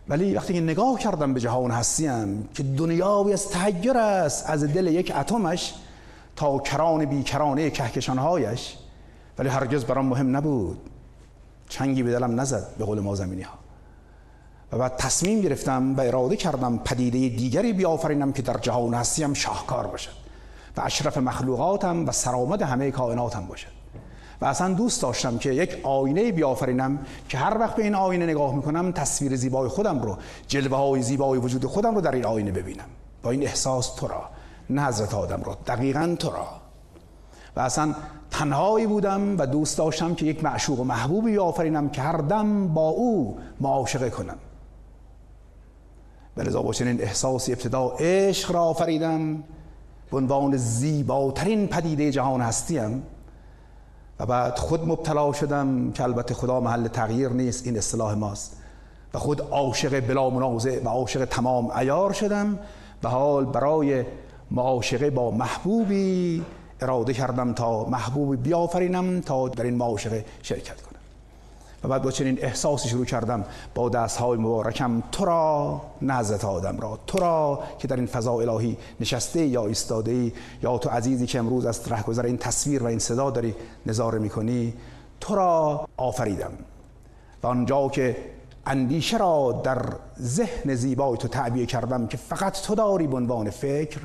ولی 0.09 0.35
وقتی 0.35 0.55
که 0.55 0.60
نگاه 0.60 0.98
کردم 0.98 1.35
به 1.35 1.40
جهان 1.40 1.70
هستیم 1.70 2.48
که 2.55 2.62
دنیایی 2.62 3.32
از 3.32 3.48
تحیر 3.48 3.98
است 3.98 4.51
از 4.51 4.64
دل 4.64 4.86
یک 4.86 5.12
اتمش 5.16 5.74
تا 6.36 6.59
کران 6.59 7.05
بیکرانه 7.05 7.70
کهکشانهایش. 7.70 8.76
ولی 9.39 9.48
هرگز 9.48 9.85
برام 9.85 10.06
مهم 10.06 10.36
نبود. 10.36 10.90
چنگی 11.68 12.02
به 12.02 12.10
دلم 12.10 12.40
نزد 12.40 12.66
به 12.78 12.85
قول 12.85 13.01
ما 13.01 13.14
زمینی 13.14 13.43
ها 13.43 13.55
و 14.72 14.78
بعد 14.78 14.97
تصمیم 14.97 15.40
گرفتم 15.40 15.97
و 15.97 16.01
اراده 16.01 16.36
کردم 16.36 16.78
پدیده 16.78 17.36
دیگری 17.36 17.72
بیافرینم 17.72 18.32
که 18.32 18.43
در 18.43 18.59
جهان 18.59 18.94
هستیم 18.94 19.35
شاهکار 19.35 19.86
باشد 19.86 20.12
و 20.76 20.81
اشرف 20.81 21.18
مخلوقاتم 21.18 22.09
و 22.09 22.12
سرآمد 22.12 22.62
همه 22.62 22.90
کائناتم 22.90 23.47
باشد. 23.47 23.74
و 24.45 24.47
اصلا 24.47 24.75
دوست 24.75 25.03
داشتم 25.03 25.39
که 25.39 25.51
یک 25.51 25.81
آینه 25.83 26.33
بیافرینم 26.33 26.99
که 27.29 27.39
هر 27.39 27.59
وقت 27.59 27.77
به 27.77 27.83
این 27.83 27.95
آینه 27.95 28.27
نگاه 28.27 28.55
می‌کنم 28.55 28.93
تصویر 28.93 29.37
زیبای 29.37 29.69
خودم 29.69 30.03
رو 30.03 30.16
جلوه 30.49 30.77
های 30.77 31.03
زیبای 31.03 31.39
وجود 31.39 31.65
خودم 31.65 31.95
رو 31.95 32.01
در 32.01 32.12
این 32.12 32.25
آینه 32.25 32.51
ببینم. 32.51 32.85
با 33.23 33.31
این 33.31 33.43
احساس 33.43 33.95
تو 33.95 34.09
را 34.09 34.23
نه 34.71 34.85
حضرت 34.87 35.15
آدم 35.15 35.43
رو 35.43 35.57
دقیقا 35.66 36.16
تو 36.19 36.31
را. 36.31 36.47
و 37.57 37.61
اصلا 37.61 37.95
تنهایی 38.31 38.87
بودم 38.87 39.39
و 39.39 39.47
دوست 39.47 39.79
داشتم 39.79 40.15
که 40.15 40.27
یک 40.27 40.45
معشوق 40.45 40.81
و 40.81 40.85
محبوبی 40.85 41.39
آفرینم 41.39 41.89
که 41.89 42.03
هر 42.03 42.16
دم 42.16 42.69
با 42.69 42.89
او 42.89 43.39
معاشقه 43.61 44.11
کنم. 44.11 44.39
لذا 46.37 46.62
با 46.62 46.73
چنین 46.73 47.01
احساسی 47.01 47.53
ابتدا 47.53 47.89
عشق 47.99 48.53
را 48.53 48.62
آفریدم. 48.62 49.45
به 50.11 50.16
عنوان 50.16 50.57
زیباترین 50.57 51.66
پدیده 51.66 52.11
جهان 52.11 52.41
هستیم. 52.41 53.03
و 54.20 54.27
بعد 54.27 54.59
خود 54.59 54.89
مبتلا 54.89 55.32
شدم 55.32 55.93
که 55.93 56.03
البته 56.03 56.35
خدا 56.35 56.61
محل 56.61 56.89
تغییر 56.89 57.28
نیست 57.28 57.66
این 57.66 57.78
اصطلاح 57.78 58.15
ماست. 58.15 58.57
و 59.15 59.19
خود 59.19 59.41
عاشق 59.41 60.01
بلا 60.01 60.31
منازع 60.31 60.82
و 60.85 60.89
عاشق 60.89 61.24
تمام 61.24 61.70
ایار 61.70 62.12
شدم. 62.12 62.59
و 63.03 63.09
حال 63.09 63.45
برای 63.45 64.05
معاشقه 64.51 65.11
با 65.11 65.31
محبوبی 65.31 66.45
اراده 66.81 67.12
کردم 67.12 67.53
تا 67.53 67.85
محبوبی 67.85 68.36
بیافرینم 68.36 69.20
تا 69.20 69.49
در 69.49 69.65
این 69.65 69.74
معاشقه 69.74 70.24
شرکت 70.43 70.82
کنم. 70.82 70.94
و 71.85 71.89
بعد 71.89 72.02
با 72.02 72.11
چنین 72.11 72.39
احساسی 72.43 72.89
شروع 72.89 73.05
کردم 73.05 73.44
با 73.74 73.89
دستهای 73.89 74.39
مبارکم 74.39 75.02
تو 75.12 75.24
را 75.24 75.81
نزد 76.02 76.44
آدم 76.44 76.81
را 76.81 76.98
تو 77.06 77.19
را 77.19 77.62
که 77.78 77.89
در 77.89 77.97
این 77.97 78.06
فضا 78.06 78.32
الهی 78.32 78.77
نشسته 79.01 79.47
یا 79.47 79.66
ایستاده 79.66 80.11
ای 80.11 80.32
یا 80.62 80.78
تو 80.78 80.90
عزیزی 80.90 81.27
که 81.27 81.39
امروز 81.39 81.66
از 81.66 81.93
رهگذر 81.93 82.24
این 82.24 82.39
تصویر 82.39 82.82
و 82.82 82.86
این 82.86 82.98
صدا 82.98 83.31
داری 83.31 83.55
نظاره 83.86 84.19
می‌کنی 84.19 84.74
تو 85.20 85.35
را 85.35 85.89
آفریدم. 85.97 86.52
و 87.43 87.47
آنجا 87.47 87.89
که 87.89 88.16
اندیشه 88.66 89.16
را 89.16 89.61
در 89.65 89.82
ذهن 90.20 90.74
زیبای 90.74 91.16
تو 91.16 91.28
تعبیه 91.28 91.66
کردم 91.66 92.06
که 92.06 92.16
فقط 92.16 92.61
تو 92.61 92.74
داری 92.74 93.06
به 93.06 93.16
عنوان 93.16 93.51
فکر 93.51 94.01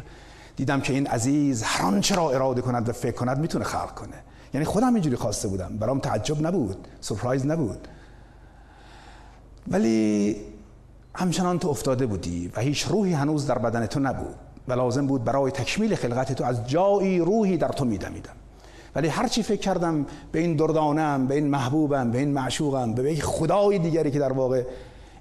دیدم 0.56 0.82
که 0.82 0.94
این 0.94 1.08
عزیز 1.08 1.64
هر 1.64 1.86
آنچه 1.86 2.16
را 2.16 2.30
اراده 2.30 2.62
کند 2.62 2.90
و 2.90 2.92
فکر 2.92 3.16
کند 3.16 3.40
می‌تونه 3.40 3.66
خلق 3.66 3.94
کنه. 3.94 4.24
یعنی 4.54 4.66
خودم 4.66 4.94
اینجوری 4.94 5.16
خواسته 5.16 5.48
بودم. 5.48 5.78
برام 5.80 6.00
تعجب 6.00 6.48
نبود 6.48 6.88
سورپرایز 7.02 7.46
نبود. 7.46 7.88
ولی 9.68 10.36
همچنان 11.16 11.60
تو 11.60 11.70
افتاده 11.70 12.06
بودی 12.06 12.52
و 12.56 12.60
هیچ 12.60 12.86
روحی 12.86 13.14
هنوز 13.14 13.48
در 13.48 13.58
بدن 13.58 13.86
تو 13.86 14.00
نبود 14.00 14.36
و 14.68 14.74
لازم 14.74 15.08
بود 15.08 15.24
برای 15.24 15.52
تکمیل 15.52 15.96
خلقت 15.96 16.34
تو 16.34 16.44
از 16.44 16.70
جایی 16.70 17.20
روحی 17.20 17.58
در 17.58 17.68
تو 17.68 17.86
میدمیدم. 17.86 18.34
ولی 18.96 19.08
هر 19.08 19.28
چی 19.28 19.44
فکر 19.44 19.60
کردم 19.60 20.06
به 20.32 20.40
این 20.40 20.56
دردانم 20.56 21.28
به 21.28 21.36
این 21.36 21.48
محبوبم 21.48 22.12
به 22.12 22.20
این 22.20 22.32
معشوقم 22.32 22.94
به 22.94 23.14
یک 23.14 23.24
خدای 23.24 23.80
دیگری 23.80 24.12
که 24.12 24.20
در 24.20 24.32
واقع 24.32 24.64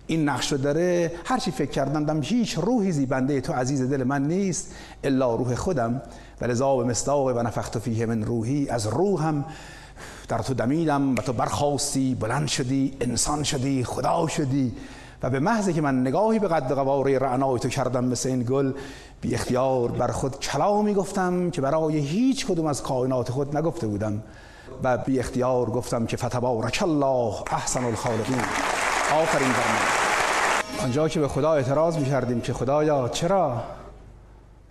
این 0.09 0.29
نقش 0.29 0.53
داره. 0.53 1.13
هر 1.25 1.39
چی 1.39 1.51
فکر 1.51 1.71
کردم 1.71 2.05
دم 2.05 2.21
هیچ 2.23 2.59
روحی 2.59 2.93
زیبنده 2.93 3.41
تو 3.41 3.53
عزیز 3.53 3.83
دل 3.83 4.05
من 4.05 4.23
نیست 4.23 4.75
الا 5.05 5.35
روح 5.35 5.55
خودم. 5.55 6.03
و 6.41 6.45
لذا 6.45 6.77
به 6.77 6.85
مصداق 6.85 7.27
و 7.27 7.43
نفخت 7.43 7.79
فیه 7.79 8.07
من 8.07 8.23
روحی 8.23 8.69
از 8.69 8.87
روحم 8.87 9.45
در 10.29 10.39
تو 10.39 10.55
دمیدم 10.55 11.15
و 11.15 11.17
تو 11.17 11.33
برخواستی 11.33 12.15
بلند 12.15 12.49
شدی 12.49 12.97
انسان 13.01 13.43
شدی 13.43 13.85
خدا 13.85 14.27
شدی. 14.27 14.73
و 15.23 15.31
به 15.31 15.41
محض 15.41 15.69
که 15.69 15.81
من 15.81 16.01
نگاهی 16.01 16.39
به 16.39 16.49
قد 16.49 16.73
قواره 16.73 17.19
رعنای 17.19 17.59
تو 17.59 17.69
کردم 17.69 18.05
مثل 18.05 18.29
این 18.29 18.43
گل 18.43 18.73
بی 19.21 19.35
اختیار 19.35 19.91
بر 19.91 20.09
خود 20.09 20.41
کلامی 20.41 20.95
گفتم 20.95 21.51
که 21.51 21.61
برای 21.61 21.99
هیچ 21.99 22.47
کدوم 22.47 22.67
از 22.67 22.83
کائنات 22.83 23.31
خود 23.31 23.57
نگفته 23.57 23.87
بودم. 23.87 24.23
و 24.83 24.99
بی 24.99 25.21
اختیار 25.21 25.71
گفتم 25.71 26.07
که 26.07 26.17
فتبارک 26.17 26.79
الله 26.83 27.35
احسن 27.53 27.85
الخالقین. 27.85 28.78
آفرین 29.15 29.49
من. 29.49 30.85
آنجا 30.85 31.09
که 31.09 31.21
به 31.21 31.29
خدا 31.29 31.53
اعتراض 31.53 31.97
می 31.97 32.05
کردیم 32.05 32.41
که 32.41 32.53
خدایا 32.53 33.09
چرا؟ 33.09 33.63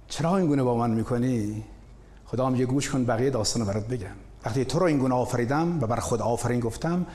چرا 0.08 0.38
این 0.38 0.48
گونه 0.48 0.64
با 0.64 0.76
من 0.76 0.90
می‌کنی؟ 0.90 1.64
خدا 2.26 2.50
میگه 2.50 2.66
گوش 2.66 2.90
کن 2.90 3.06
بقیه 3.06 3.30
داستان 3.30 3.66
برات 3.66 3.88
بگم. 3.88 4.16
وقتی 4.46 4.66
تو 4.66 4.80
رو 4.80 4.86
این 4.86 4.98
گونه 4.98 5.16
آفریدم 5.16 5.80
و 5.82 5.88
بر 5.88 5.96
خود 5.96 6.22
آفرین 6.22 6.60
گفتم 6.60 7.06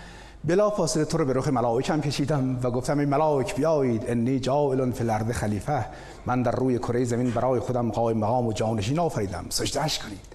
بلا 0.44 0.70
فاصله 0.70 1.04
تو 1.04 1.18
رو 1.18 1.24
به 1.24 1.32
رخ 1.32 1.48
ملائکم 1.48 2.00
کشیدم 2.00 2.58
و 2.62 2.70
گفتم 2.70 2.98
این 2.98 3.08
ملائک 3.08 3.54
بیایید 3.54 4.04
انی 4.06 4.40
جاعل 4.40 4.90
فی 4.90 5.04
الارض 5.04 5.30
خلیفه. 5.30 5.86
من 6.26 6.42
در 6.42 6.50
روی 6.50 6.78
کره 6.78 7.04
زمین 7.04 7.30
برای 7.30 7.60
خودم 7.60 7.90
قائم 7.90 8.18
مقام 8.18 8.46
و 8.46 8.52
جانشین 8.52 8.98
آفریدم. 8.98 9.44
سجدهش 9.48 9.98
کنید. 9.98 10.26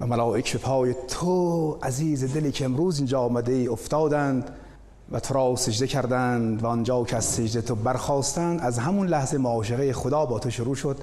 و 0.00 0.06
ملائک 0.06 0.56
پای 0.56 0.94
تو 1.08 1.78
عزیز 1.82 2.34
دلی 2.34 2.52
که 2.52 2.64
امروز 2.64 2.98
اینجا 2.98 3.20
آمده 3.20 3.52
ای 3.52 3.68
افتادند. 3.68 4.50
و 5.10 5.20
تو 5.20 5.34
را 5.34 5.56
سجده 5.56 5.86
کردند 5.86 6.62
و 6.62 6.66
آنجا 6.66 7.04
که 7.04 7.16
از 7.16 7.24
سجده 7.24 7.62
تو 7.62 7.74
برخواستند 7.74 8.60
از 8.60 8.78
همون 8.78 9.06
لحظه 9.06 9.38
معاشقه 9.38 9.92
خدا 9.92 10.26
با 10.26 10.38
تو 10.38 10.50
شروع 10.50 10.74
شد 10.74 10.98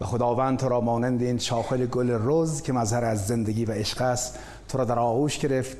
و 0.00 0.04
خداوند 0.04 0.58
تو 0.58 0.68
را 0.68 0.80
مانند 0.80 1.22
این 1.22 1.38
شاخل 1.38 1.86
گل 1.86 2.10
روز 2.10 2.62
که 2.62 2.72
مظهر 2.72 3.04
از 3.04 3.26
زندگی 3.26 3.64
و 3.64 3.72
عشق 3.72 4.02
است 4.02 4.38
تو 4.68 4.78
را 4.78 4.84
در 4.84 4.98
آغوش 4.98 5.38
گرفت 5.38 5.76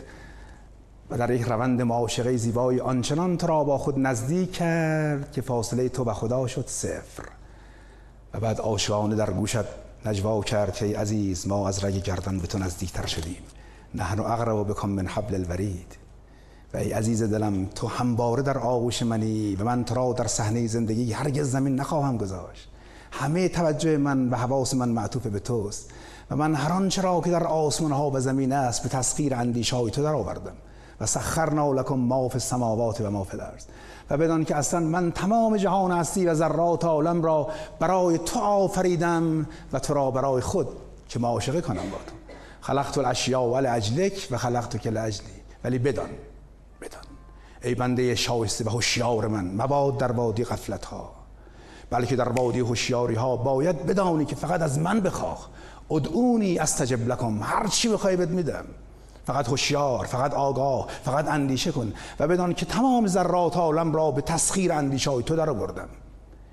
و 1.11 1.19
در 1.19 1.31
یک 1.31 1.43
روند 1.43 1.83
معاشقه 1.83 2.37
زیبایی 2.37 2.81
آنچنان 2.81 3.37
تو 3.37 3.47
را 3.47 3.65
با 3.65 3.79
خود 3.79 3.99
نزدیک 3.99 4.53
کرد 4.53 5.33
که 5.33 5.41
فاصله 5.41 5.89
تو 5.89 6.05
و 6.05 6.13
خدا 6.13 6.47
شد 6.47 6.65
صفر. 6.67 7.25
و 8.35 8.41
بعد 8.41 8.59
عاشقانه 8.61 9.17
در 9.17 9.31
گوشت 9.31 9.65
نجوا 10.07 10.43
کرد 10.43 10.75
که 10.75 10.99
عزیز 10.99 11.47
ما 11.49 11.69
از 11.69 11.85
رگ 11.85 12.03
گردن 12.03 12.39
به 12.39 12.47
تو 12.47 12.59
نزدیکتر 12.59 13.07
شدیم. 13.07 13.43
نحن 13.95 14.21
اقرب 14.21 14.69
بکن 14.69 14.89
من 14.89 15.07
حبل 15.07 15.35
الورید. 15.35 16.06
و 16.75 16.77
ای 16.77 16.93
عزیز 16.93 17.23
دلم 17.23 17.67
تو 17.67 17.87
همواره 17.87 18.43
در 18.43 18.59
آغوش 18.59 19.03
منی 19.03 19.57
و 19.57 19.65
من 19.65 19.85
تو 19.85 19.95
را 19.95 20.13
در 20.13 20.27
صحنه 20.27 20.67
زندگی 20.67 21.13
هرگز 21.13 21.51
زمین 21.51 21.77
نخواهم 21.77 22.17
گذاشت. 22.17 22.69
همه 23.13 23.49
توجه 23.49 23.97
من 23.97 24.29
و 24.29 24.37
حواس 24.37 24.75
من 24.75 24.89
معطوف 24.89 25.27
به 25.27 25.39
توست 25.39 25.91
و 26.31 26.37
من 26.37 26.55
هر 26.55 26.73
آنچه 26.73 27.03
را 27.03 27.21
که 27.21 27.31
در 27.31 27.45
آسمان 27.45 27.93
ها 27.93 28.11
و 28.11 28.21
زمین 28.21 28.53
است 28.53 28.83
به 28.83 28.89
تسخیر 28.89 29.35
اندیشای 29.35 29.91
تو 29.91 30.03
در 30.03 30.15
آوردم 30.15 30.53
و 31.01 31.07
سخرنا 31.07 31.73
لکم 31.73 31.95
ما 31.95 32.29
فی 32.29 32.35
السماوات 32.35 33.01
و 33.01 33.11
ما 33.11 33.25
فی 33.25 33.37
الارض. 33.37 33.65
و 34.11 34.17
بدان 34.17 34.45
که 34.45 34.57
اصلا 34.57 34.81
من 34.81 35.13
تمام 35.13 35.57
جهان 35.57 35.93
هستی 35.93 36.27
و 36.27 36.35
ذرات 36.35 36.85
عالم 36.85 37.23
را 37.23 37.49
برای 37.81 38.19
تو 38.19 38.41
آفریدم 38.41 39.47
و 39.73 39.79
تو 39.79 39.95
را 39.95 40.11
برای 40.11 40.41
خود 40.41 40.69
که 41.09 41.19
معاشقه 41.19 41.61
کنم 41.61 41.91
با 41.91 41.99
تو. 42.07 42.15
خلقت 42.61 42.99
الاشیاء 42.99 43.61
لاجلک 43.61 44.29
و 44.31 44.37
خلقت 44.37 44.81
که 44.81 44.91
لاجلی 44.91 45.27
ولی 45.65 45.79
بدان 45.79 46.09
ای 47.63 47.75
بنده 47.75 48.15
شایسته 48.15 48.65
و 48.65 48.69
هوشیار 48.69 49.27
من 49.27 49.45
مباد 49.45 49.99
در 49.99 50.13
وادی 50.13 50.45
غفلت 50.45 50.85
ها 50.85 51.13
بلکه 51.91 52.17
در 52.17 52.29
وادی 52.29 52.61
هوشیاری 52.61 53.15
ها 53.15 53.37
باید 53.37 53.87
بدانی 53.87 54.25
که 54.25 54.37
فقط 54.37 54.63
از 54.63 54.79
من 54.79 55.01
بخواه. 55.01 55.49
ادعونی 55.91 56.59
استجب 56.59 57.09
لکم 57.09 57.39
هر 57.43 57.67
چی 57.67 57.89
بخوای 57.89 58.17
بد 58.17 58.31
میدم. 58.31 58.65
فقط 59.27 59.49
هوشیار 59.49 60.07
فقط 60.07 60.35
آگاه 60.35 60.87
فقط 61.05 61.29
اندیشه 61.29 61.73
کن 61.73 61.93
و 62.21 62.29
بدان 62.29 62.55
که 62.55 62.67
تمام 62.67 63.07
ذرات 63.07 63.57
عالم 63.57 63.93
را 63.93 64.11
به 64.11 64.21
تسخیر 64.21 64.73
اندیشه 64.73 65.11
های 65.11 65.23
تو 65.23 65.37
در 65.37 65.53
بردم 65.53 65.89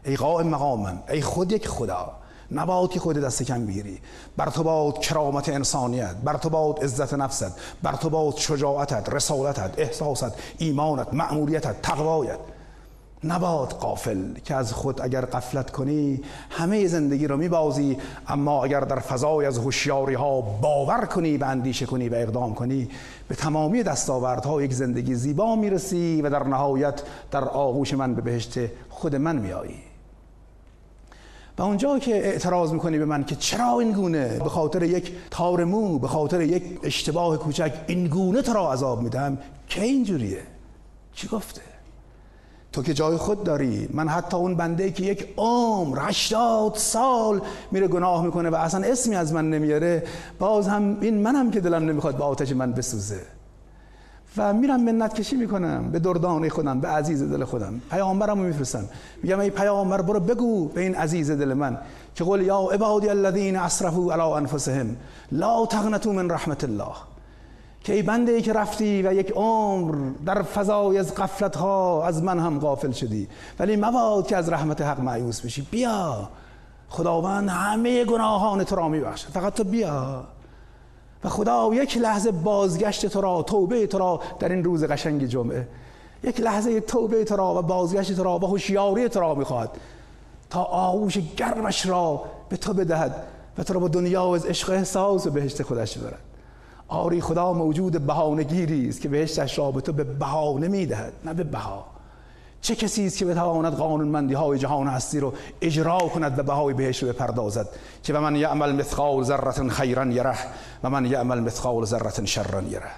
ای 0.06 0.16
قائم 0.16 0.48
مقامم 0.48 1.04
ای 1.10 1.22
خود 1.22 1.52
یک 1.52 1.68
خدا. 1.68 2.12
نباد 2.54 2.92
که 2.92 3.00
خود 3.00 3.18
دست 3.18 3.44
کم 3.44 3.66
بیری 3.66 4.00
بر 4.38 4.50
تو 4.50 4.64
باد 4.64 5.00
کرامت 5.00 5.50
انسانیت 5.50 6.16
بر 6.24 6.38
تو 6.38 6.50
باد 6.50 6.84
عزت 6.84 7.14
نفست 7.14 7.60
بر 7.84 7.96
تو 7.96 8.10
باد 8.10 8.38
شجاعتت 8.38 9.14
رسالتت 9.14 9.72
احساست 9.78 10.34
ایمانت 10.58 11.14
مأموریتت 11.14 11.82
تقوایت. 11.82 12.40
نباد 13.24 13.70
قافل 13.70 14.34
که 14.46 14.56
از 14.56 14.74
خود 14.74 15.02
اگر 15.02 15.26
قفلت 15.26 15.72
کنی 15.72 16.22
همه 16.50 16.88
زندگی 16.88 17.28
رو 17.28 17.38
میبازی 17.38 17.98
اما 18.28 18.64
اگر 18.64 18.80
در 18.80 19.00
فضای 19.00 19.46
از 19.46 19.58
هوشیاری 19.58 20.14
ها 20.14 20.42
باور 20.42 21.06
کنی 21.06 21.38
و 21.38 21.44
اندیشه 21.44 21.86
کنی 21.86 22.10
و 22.10 22.16
اقدام 22.16 22.54
کنی 22.54 22.90
به 23.28 23.36
تمامی 23.36 23.84
دستاوردها 23.84 24.62
یک 24.62 24.74
زندگی 24.74 25.16
زیبا 25.16 25.56
می‌رسی 25.56 26.22
و 26.22 26.30
در 26.30 26.44
نهایت 26.44 27.02
در 27.32 27.44
آغوش 27.44 27.94
من 27.94 28.16
به 28.16 28.22
بهشت 28.22 28.60
خود 28.90 29.16
من 29.16 29.36
میایی 29.36 29.93
و 31.58 31.62
اونجا 31.62 32.00
که 32.00 32.16
اعتراض 32.16 32.74
می‌کنی 32.74 32.98
به 32.98 33.06
من 33.06 33.24
که 33.24 33.36
چرا 33.36 33.80
این 33.80 33.92
گونه؟ 33.92 34.40
به 34.40 34.50
خاطر 34.50 34.84
یک 34.84 35.12
تار 35.32 35.64
مو 35.64 36.00
به 36.00 36.08
خاطر 36.08 36.42
یک 36.42 36.64
اشتباه 36.84 37.38
کوچک 37.38 37.74
این 37.88 38.08
گونه 38.08 38.42
تو 38.42 38.54
را 38.54 38.74
عذاب 38.74 39.02
میدم 39.02 39.38
که 39.68 39.84
اینجوریه؟ 39.84 40.42
چی 41.14 41.28
گفته؟ 41.28 41.62
تو 42.72 42.84
که 42.84 42.94
جای 42.94 43.18
خود 43.18 43.44
داری. 43.44 43.90
من 43.94 44.08
حتی 44.08 44.38
اون 44.38 44.56
بنده 44.56 44.92
که 44.92 45.04
یک 45.04 45.34
عمر 45.38 46.00
هشتاد 46.02 46.76
سال 46.76 47.42
میره 47.72 47.88
گناه 47.88 48.26
می‌کنه 48.26 48.50
و 48.50 48.56
اصلا 48.56 48.88
اسمی 48.88 49.16
از 49.16 49.34
من 49.34 49.50
نمیاره 49.50 50.04
باز 50.40 50.68
هم 50.68 50.98
این 51.02 51.22
منم 51.22 51.52
که 51.52 51.60
دلم 51.60 51.86
نمی‌خواد 51.86 52.18
به 52.18 52.24
آتش 52.24 52.52
من 52.52 52.74
بسوزه. 52.74 53.22
و 54.38 54.53
میرم 54.53 54.81
منت 54.81 55.14
کشی 55.14 55.35
می‌کنم 55.35 55.91
به 55.91 55.99
دردانه 55.99 56.49
خودم 56.49 56.80
به 56.80 56.88
عزیز 56.88 57.23
دل 57.23 57.43
خودم. 57.43 57.81
پیامبرم 57.91 58.39
رو 58.39 58.45
میفرستم. 58.45 58.85
میگم 59.23 59.39
ای 59.39 59.49
پیامبر 59.49 60.01
برو 60.01 60.19
بگو 60.19 60.68
به 60.68 60.81
این 60.81 60.95
عزیز 60.95 61.31
دل 61.31 61.53
من 61.53 61.77
که 62.15 62.23
قول 62.23 62.41
یا 62.41 62.60
عبادی 62.60 63.10
الذین 63.10 63.55
اسرفوا 63.55 64.14
علی 64.14 64.22
انفسهم 64.22 64.95
لا 65.31 65.65
تقنطوا 65.65 66.14
من 66.14 66.30
رحمت 66.30 66.64
الله. 66.64 66.95
که 67.84 67.93
ای 67.93 68.01
بنده 68.01 68.31
ای 68.31 68.41
که 68.41 68.53
رفتی 68.53 69.01
و 69.01 69.14
یک 69.14 69.31
عمر 69.31 69.95
در 70.26 70.41
فضای 70.41 70.97
از 70.97 71.15
قفلت 71.15 71.55
ها 71.55 72.05
از 72.05 72.23
من 72.23 72.39
هم 72.39 72.60
غافل 72.60 72.91
شدی. 72.91 73.27
ولی 73.60 73.76
مباد 73.76 74.27
که 74.27 74.38
از 74.38 74.49
رحمت 74.49 74.81
حق 74.81 74.99
معیوس 74.99 75.41
بشی. 75.41 75.68
بیا. 75.72 76.30
خداوند 76.89 77.49
همه 77.49 78.05
گناهان 78.05 78.64
تو 78.64 78.76
را 78.76 78.88
میبخشه 78.88 79.27
فقط 79.27 79.53
تو 79.53 79.64
بیا. 79.64 80.23
و 81.24 81.30
خدا 81.30 81.70
یک 81.74 81.98
لحظه 81.98 82.32
بازگشت 82.32 83.06
تو 83.06 83.22
را 83.22 83.44
توبه 83.44 83.88
تو 83.88 83.98
را 83.98 84.22
در 84.40 84.50
این 84.50 84.64
روز 84.64 84.84
قشنگ 84.84 85.26
جمعه. 85.26 85.68
یک 86.24 86.40
لحظه 86.40 86.82
توبه 86.82 87.24
تو 87.24 87.36
را 87.36 87.56
و 87.56 87.62
بازگشت 87.62 88.16
تو 88.16 88.24
را 88.24 88.40
و 88.40 88.48
هوشیاری 88.48 89.10
تو 89.10 89.20
را 89.20 89.36
می‌خواد 89.36 89.70
تا 90.50 90.64
آغوش 90.64 91.18
گرمش 91.38 91.86
را 91.86 92.22
به 92.50 92.58
تو 92.58 92.74
بدهد 92.74 93.24
و 93.58 93.64
تو 93.64 93.74
را 93.74 93.80
با 93.80 93.88
دنیا 93.88 94.26
و 94.26 94.36
از 94.36 94.45
عشق 94.45 94.70
احساس 94.70 95.28
و 95.28 95.30
بهشت 95.30 95.64
خودش 95.64 95.98
برد 95.98 96.20
آری 96.88 97.22
خدا 97.22 97.54
موجود 97.54 98.06
بهانهگیری 98.06 98.90
است 98.90 99.02
که 99.02 99.10
بهشتش 99.10 99.58
را 99.58 99.72
به 99.72 99.82
تو 99.82 99.94
به 99.94 100.04
بهانه 100.04 100.68
می‌دهد 100.68 101.14
نه 101.26 101.34
به 101.34 101.44
بها. 101.44 101.86
چه 102.64 102.76
کسی 102.76 103.06
است 103.06 103.18
که 103.18 103.26
بتواند 103.26 103.73
قانونمندی 103.73 104.34
های 104.34 104.60
جهان 104.60 104.88
هستی 104.88 105.19
رو 105.19 105.34
اجرا 105.61 105.98
کند 105.98 106.40
و 106.40 106.44
بهای 106.44 106.73
بهش 106.73 107.03
رو 107.03 107.10
بپردازد؟ 107.10 107.68
که 108.03 108.14
و 108.14 108.22
من 108.22 108.35
یعمل 108.35 108.72
مثقال 108.72 109.23
ذره 109.23 109.69
خیرا 109.69 110.06
یره 110.06 110.38
و 110.84 110.90
من 110.90 111.06
یعمل 111.06 111.40
مثقال 111.40 111.85
ذره 111.85 112.26
شرا 112.26 112.61
یره. 112.61 112.91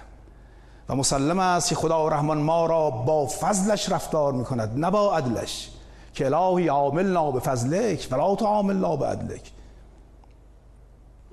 و 0.88 0.94
مسلم 0.94 1.38
است 1.38 1.68
که 1.68 1.74
خدا 1.74 2.08
رحمان 2.08 2.38
ما 2.38 2.66
را 2.66 2.90
با 2.90 3.26
فضلش 3.26 3.88
رفتار 3.88 4.32
می‌کند 4.32 4.72
نه 4.76 4.90
با 4.90 5.16
عدلش 5.16 5.70
که 6.14 6.26
الهی 6.26 6.68
عاملنا 6.68 7.30
به 7.30 7.40
فضلک 7.40 8.08
ولا 8.10 8.36
تعاملنا 8.36 8.96
به 8.96 9.06
عدلک. 9.06 9.52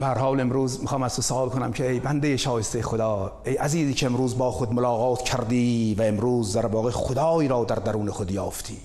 به 0.04 0.10
حال 0.10 0.40
امروز 0.40 0.82
می‌خوام 0.82 1.04
از 1.04 1.16
تو 1.16 1.22
سوال 1.22 1.50
کنم 1.50 1.74
که 1.74 1.90
ای 1.90 2.00
بنده 2.00 2.38
شایسته 2.38 2.82
خدا 2.82 3.32
ای 3.46 3.56
عزیزی 3.56 3.94
که 3.94 4.06
امروز 4.06 4.38
با 4.38 4.52
خود 4.52 4.74
ملاقات 4.74 5.22
کردی 5.22 5.96
و 6.00 6.02
امروز 6.02 6.54
در 6.58 6.66
واقع 6.66 6.92
خدایی 6.92 7.48
را 7.48 7.64
در 7.64 7.76
درون 7.76 8.12
خود 8.12 8.32
یافتی. 8.32 8.78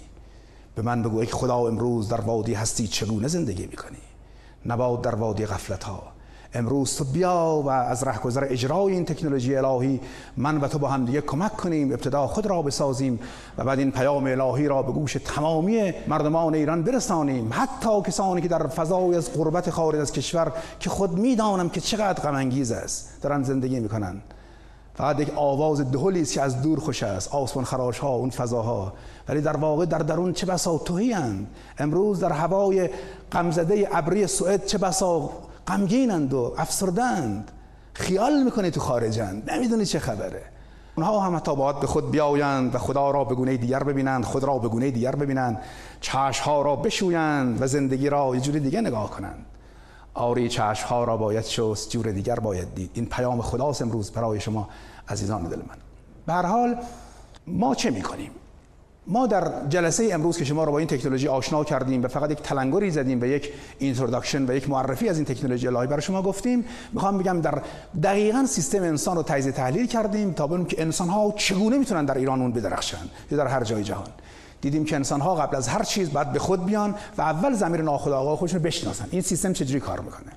به 0.75 0.83
من 0.83 1.03
بگو 1.03 1.19
ای 1.19 1.27
خدا 1.27 1.57
امروز 1.57 2.09
در 2.09 2.21
وادی 2.21 2.55
هستی 2.55 2.89
چگونه 2.89 3.29
زندگی 3.29 3.67
می‌کنی؟ 3.67 3.99
نباد 4.67 5.03
در 5.03 5.15
وادی 5.15 5.47
غفلت 5.47 5.85
ها 5.85 6.03
امروز 6.55 6.97
تو 6.97 7.05
بیا 7.05 7.63
و 7.65 7.69
از 7.69 8.03
رهگذر 8.03 8.47
اجرای 8.51 8.93
این 8.93 9.05
تکنولوژی 9.05 9.57
الهی 9.57 10.01
من 10.37 10.57
و 10.57 10.69
تو 10.69 10.79
با 10.79 10.89
هم 10.89 11.05
دیگه 11.05 11.21
کمک 11.21 11.57
کنیم 11.57 11.93
ابتدا 11.93 12.27
خود 12.27 12.47
را 12.47 12.63
بسازیم 12.63 13.21
و 13.59 13.65
بعد 13.65 13.79
این 13.79 13.91
پیام 13.91 14.27
الهی 14.27 14.69
را 14.69 14.83
به 14.83 14.93
گوش 14.93 15.17
تمامی 15.25 15.93
مردمان 16.09 16.55
ایران 16.55 16.83
برسانیم. 16.83 17.51
حتی 17.53 18.03
کسانی 18.03 18.41
که 18.41 18.49
در 18.49 18.67
فضای 18.67 19.17
از 19.17 19.33
قربت 19.33 19.71
خارج 19.71 20.01
از 20.01 20.13
کشور 20.13 20.53
که 20.81 20.91
خود 20.91 21.19
می‌دانم 21.19 21.69
که 21.69 21.81
چقدر 21.81 22.23
غم 22.23 22.35
انگیز 22.35 22.73
است 22.73 23.23
دارن 23.23 23.43
زندگی 23.43 23.81
می‌کنن. 23.81 24.23
فقط 24.95 25.21
یک 25.21 25.33
آواز 25.37 25.91
دهلی 25.91 26.23
است 26.23 26.33
که 26.33 26.43
از 26.43 26.63
دور 26.63 26.81
خوش 26.81 27.03
است 27.03 27.35
آسمان 27.35 27.65
خراش 27.65 27.99
ها 27.99 28.09
اون 28.09 28.31
فضاها 28.31 28.93
ولی 29.29 29.41
در 29.41 29.57
واقع 29.57 29.87
در 29.87 29.99
درون 29.99 30.33
چه 30.33 30.47
بسا 30.47 30.79
توهی 30.79 31.17
امروز 31.79 32.21
در 32.21 32.33
هوای 32.33 32.91
غمزده 33.33 33.89
ابری 33.93 34.27
سوئد 34.27 34.67
چه 34.67 34.79
بسا 34.79 35.31
غمگینند 35.69 36.35
و 36.35 36.55
افسردند 36.59 37.51
خیال 37.93 38.43
می‌کنی 38.43 38.71
تو 38.71 38.81
خارجند 38.81 39.51
نمی‌دونی 39.51 39.87
چه 39.87 39.99
خبره. 39.99 40.43
اونها 40.97 41.21
هم 41.21 41.37
حتی 41.37 41.57
باید 41.57 41.81
به 41.81 41.87
خود 41.87 42.11
بیایند 42.11 42.75
و 42.75 42.79
خدا 42.79 43.11
را 43.11 43.25
به 43.25 43.35
گونه 43.35 43.57
دیگر 43.57 43.83
ببینند 43.83 44.25
خود 44.25 44.45
را 44.45 44.59
به 44.59 44.69
گونه 44.69 44.91
دیگر 44.91 45.17
ببینند. 45.17 45.61
چشم 46.01 46.45
ها 46.45 46.63
را 46.63 46.77
بشویند 46.77 47.63
و 47.63 47.67
زندگی 47.67 48.11
را 48.11 48.35
یه 48.35 48.41
جوری 48.41 48.61
دیگه 48.61 48.81
نگاه 48.81 49.11
کنند. 49.11 49.47
آری 50.15 50.49
چشم 50.49 50.89
ها 50.89 51.05
را 51.05 51.17
باید 51.17 51.45
شست 51.45 51.91
جور 51.91 52.11
دیگر 52.11 52.41
باید 52.41 52.75
دید. 52.75 52.91
این 52.95 53.07
پیام 53.07 53.43
خداست 53.43 53.83
امروز 53.83 54.11
برای 54.11 54.41
شما 54.41 54.69
عزیزان 55.09 55.43
دل 55.43 55.59
من 55.59 55.77
به 56.27 56.33
هر 56.33 56.47
حال 56.47 56.77
ما 57.47 57.75
چه 57.75 57.91
می‌کنیم؟ 57.91 58.31
ما 59.09 59.27
در 59.27 59.53
جلسه 59.69 60.09
امروز 60.13 60.39
که 60.39 60.45
شما 60.45 60.65
رو 60.65 60.73
با 60.73 60.79
این 60.79 60.89
تکنولوژی 60.89 61.29
آشنا 61.29 61.65
کردیم 61.65 62.03
و 62.03 62.09
فقط 62.09 62.31
یک 62.31 62.43
تلنگری 62.43 62.91
زدیم 62.91 63.21
و 63.21 63.25
یک 63.25 63.53
introduction 63.79 64.51
و 64.51 64.55
یک 64.55 64.71
معرفی 64.71 65.09
از 65.09 65.17
این 65.17 65.25
تکنولوژی 65.25 65.69
الهی 65.69 65.87
برای 65.87 66.03
شما 66.03 66.23
گفتیم 66.23 66.65
می‌خوام 66.93 67.19
بگم 67.19 67.41
در 67.41 67.63
دقیقا 68.03 68.47
سیستم 68.47 68.83
انسان 68.83 69.17
رو 69.17 69.23
تجزیه 69.23 69.53
تحلیل 69.53 69.87
کردیم 69.87 70.33
تا 70.33 70.47
ببینیم 70.47 70.67
که 70.67 70.83
انسان 70.83 71.09
ها 71.09 71.35
چگونه 71.37 71.79
می‌تونن 71.79 72.05
در 72.05 72.19
ایران 72.19 72.41
اون 72.41 72.53
بدرخشن 72.53 73.09
یا 73.31 73.39
در 73.39 73.47
هر 73.47 73.65
جای 73.65 73.85
جهان. 73.85 74.09
دیدیم 74.61 74.85
که 74.85 74.97
انسان 74.97 75.21
ها 75.21 75.35
قبل 75.35 75.57
از 75.57 75.69
هر 75.69 75.83
چیز 75.83 76.13
باید 76.13 76.33
به 76.33 76.39
خود 76.39 76.67
بیان 76.67 76.95
و 77.19 77.23
اول 77.23 77.53
ضمیر 77.53 77.83
ناخودآگاه 77.83 78.37
خودشون 78.37 78.63
بشناسن. 78.63 79.09
این 79.11 79.23
سیستم 79.23 79.53
چجوری 79.53 79.81
کار 79.81 80.01
می‌کنه؟ 80.01 80.33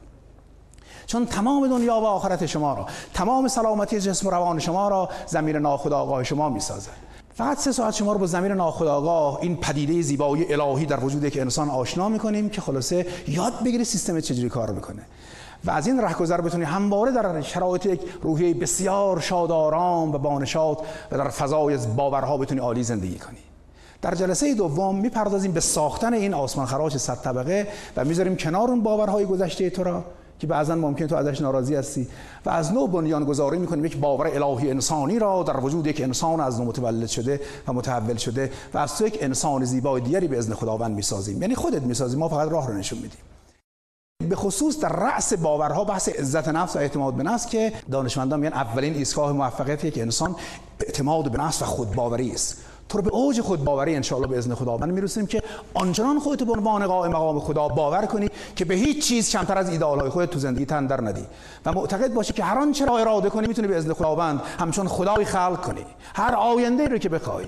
چون 1.05 1.25
تمام 1.25 1.67
دنیا 1.67 1.93
و 1.93 2.05
آخرت 2.05 2.45
شما 2.45 2.73
را 2.73 2.85
تمام 3.13 3.47
سلامتی 3.47 3.99
جسم 3.99 4.27
و 4.27 4.31
روان 4.31 4.59
شما 4.59 4.87
را 4.87 5.09
زمیر 5.27 5.59
ناخودآگاه 5.59 6.23
شما 6.23 6.49
می‌سازه. 6.49 6.91
فقط 7.41 7.59
سه 7.59 7.71
ساعت 7.71 7.93
شما 7.93 8.13
رو 8.13 8.19
با 8.19 8.25
زمین 8.25 8.51
ناخودآگاه 8.51 9.39
این 9.41 9.57
پدیده 9.57 10.01
زیبایی 10.01 10.53
الهی 10.53 10.85
در 10.85 10.99
وجود 10.99 11.23
یک 11.23 11.37
انسان 11.37 11.69
آشنا 11.69 12.09
می‌کنیم 12.09 12.49
که 12.49 12.61
خلاصه 12.61 13.05
یاد 13.27 13.53
بگیری 13.65 13.83
سیستم 13.83 14.19
چجوری 14.19 14.49
کار 14.49 14.71
می‌کنه. 14.71 15.01
و 15.65 15.71
از 15.71 15.87
این 15.87 16.01
رهگذر 16.01 16.41
بتونی 16.41 16.63
همواره 16.63 17.11
در 17.11 17.41
شرایط 17.41 17.85
یک 17.85 18.01
روحیه 18.21 18.53
بسیار 18.53 19.19
شادارام 19.19 20.15
و 20.15 20.17
بانشاد 20.17 20.77
و 21.11 21.17
در 21.17 21.29
فضای 21.29 21.77
باورها 21.77 22.37
بتونی 22.37 22.61
عالی 22.61 22.83
زندگی 22.83 23.19
کنی. 23.19 23.37
در 24.01 24.15
جلسه 24.15 24.53
دوم 24.53 24.95
می‌پردازیم 24.95 25.51
به 25.51 25.59
ساختن 25.59 26.13
این 26.13 26.33
آسمان 26.33 26.65
خراش 26.65 26.97
صد 26.97 27.21
طبقه 27.21 27.67
و 27.97 28.05
می‌ذاریم 28.05 28.35
کنار 28.35 28.69
اون 28.69 28.81
باورهای 28.81 29.25
گذشته 29.25 29.69
تو 29.69 29.83
را. 29.83 30.03
که 30.41 30.47
بعضا 30.47 30.75
ممکن 30.75 31.07
تو 31.07 31.15
ازش 31.15 31.41
ناراضی 31.41 31.75
هستی. 31.75 32.07
و 32.45 32.49
از 32.49 32.73
نو 32.73 32.87
بنیان 32.87 33.25
گذاری 33.25 33.57
می‌کنیم. 33.57 33.85
یک 33.85 33.97
باور 33.97 34.27
الهی 34.27 34.69
انسانی 34.69 35.19
را 35.19 35.43
در 35.43 35.59
وجود 35.59 35.87
یک 35.87 36.01
انسان 36.01 36.39
از 36.39 36.59
نو 36.59 36.65
متولد 36.65 37.07
شده 37.07 37.41
و 37.67 37.73
متحول 37.73 38.15
شده 38.15 38.51
و 38.73 38.77
از 38.77 38.97
تو 38.97 39.07
یک 39.07 39.17
انسان 39.21 39.65
زیبای 39.65 40.01
دیگری 40.01 40.27
به 40.27 40.37
اذن 40.37 40.53
خداوند 40.53 40.95
می‌سازیم. 40.95 41.41
یعنی 41.41 41.55
خودت 41.55 41.81
می‌سازیم 41.81 42.19
ما 42.19 42.29
فقط 42.29 42.49
راه 42.49 42.67
رو 42.67 42.73
نشون 42.73 42.99
میدیم. 42.99 43.19
به 44.29 44.35
خصوص 44.35 44.79
در 44.79 44.89
رأس 44.89 45.33
باورها 45.33 45.83
بحث 45.83 46.09
عزت 46.09 46.47
نفس 46.47 46.75
و 46.75 46.79
اعتماد 46.79 47.13
به 47.13 47.23
نفس 47.23 47.47
که 47.47 47.73
دانشمندان 47.91 48.39
میگن 48.39 48.53
اولین 48.53 48.93
ایستگاه 48.93 49.31
موفقیت 49.31 49.83
یک 49.83 49.97
انسان 49.97 50.35
اعتماد 50.79 51.31
به 51.31 51.37
نفس 51.37 51.61
و 51.61 51.65
خودباوری 51.65 52.31
است. 52.31 52.57
تو 52.91 52.97
رو 52.97 53.03
به 53.03 53.09
اوج 53.09 53.41
خود 53.41 53.63
باوری 53.63 53.95
انشاءالله 53.95 54.29
به 54.31 54.37
اذن 54.37 54.53
خدا. 54.53 54.77
من 54.77 54.89
می‌رسیم 54.89 55.25
که 55.25 55.43
آنچنان 55.73 56.19
خودت 56.19 56.43
به 56.43 56.51
عنوان 56.51 56.87
قائم 56.87 57.11
مقام 57.11 57.39
خدا 57.39 57.67
باور 57.67 58.05
کنی 58.05 58.29
که 58.55 58.65
به 58.65 58.75
هیچ 58.75 59.07
چیز 59.07 59.29
کمتر 59.29 59.57
از 59.57 59.69
ایدئالهای 59.69 60.09
خودت 60.09 60.29
تو 60.29 60.39
زندگی 60.39 60.65
تن 60.65 60.85
در 60.85 61.01
ندی. 61.01 61.25
و 61.65 61.71
معتقد 61.71 62.13
باشی 62.13 62.33
که 62.33 62.43
هر 62.43 62.57
آنچه 62.57 62.85
را 62.85 62.97
اراده 62.97 63.29
کنی 63.29 63.47
می‌تونی 63.47 63.67
به 63.67 63.77
اذن 63.77 63.93
خداوند 63.93 64.41
همچون 64.59 64.87
خدای 64.87 65.25
خلق 65.25 65.61
کنی. 65.61 65.85
هر 66.15 66.35
آینده 66.35 66.87
رو 66.87 66.97
که 66.97 67.09
بخوای. 67.09 67.45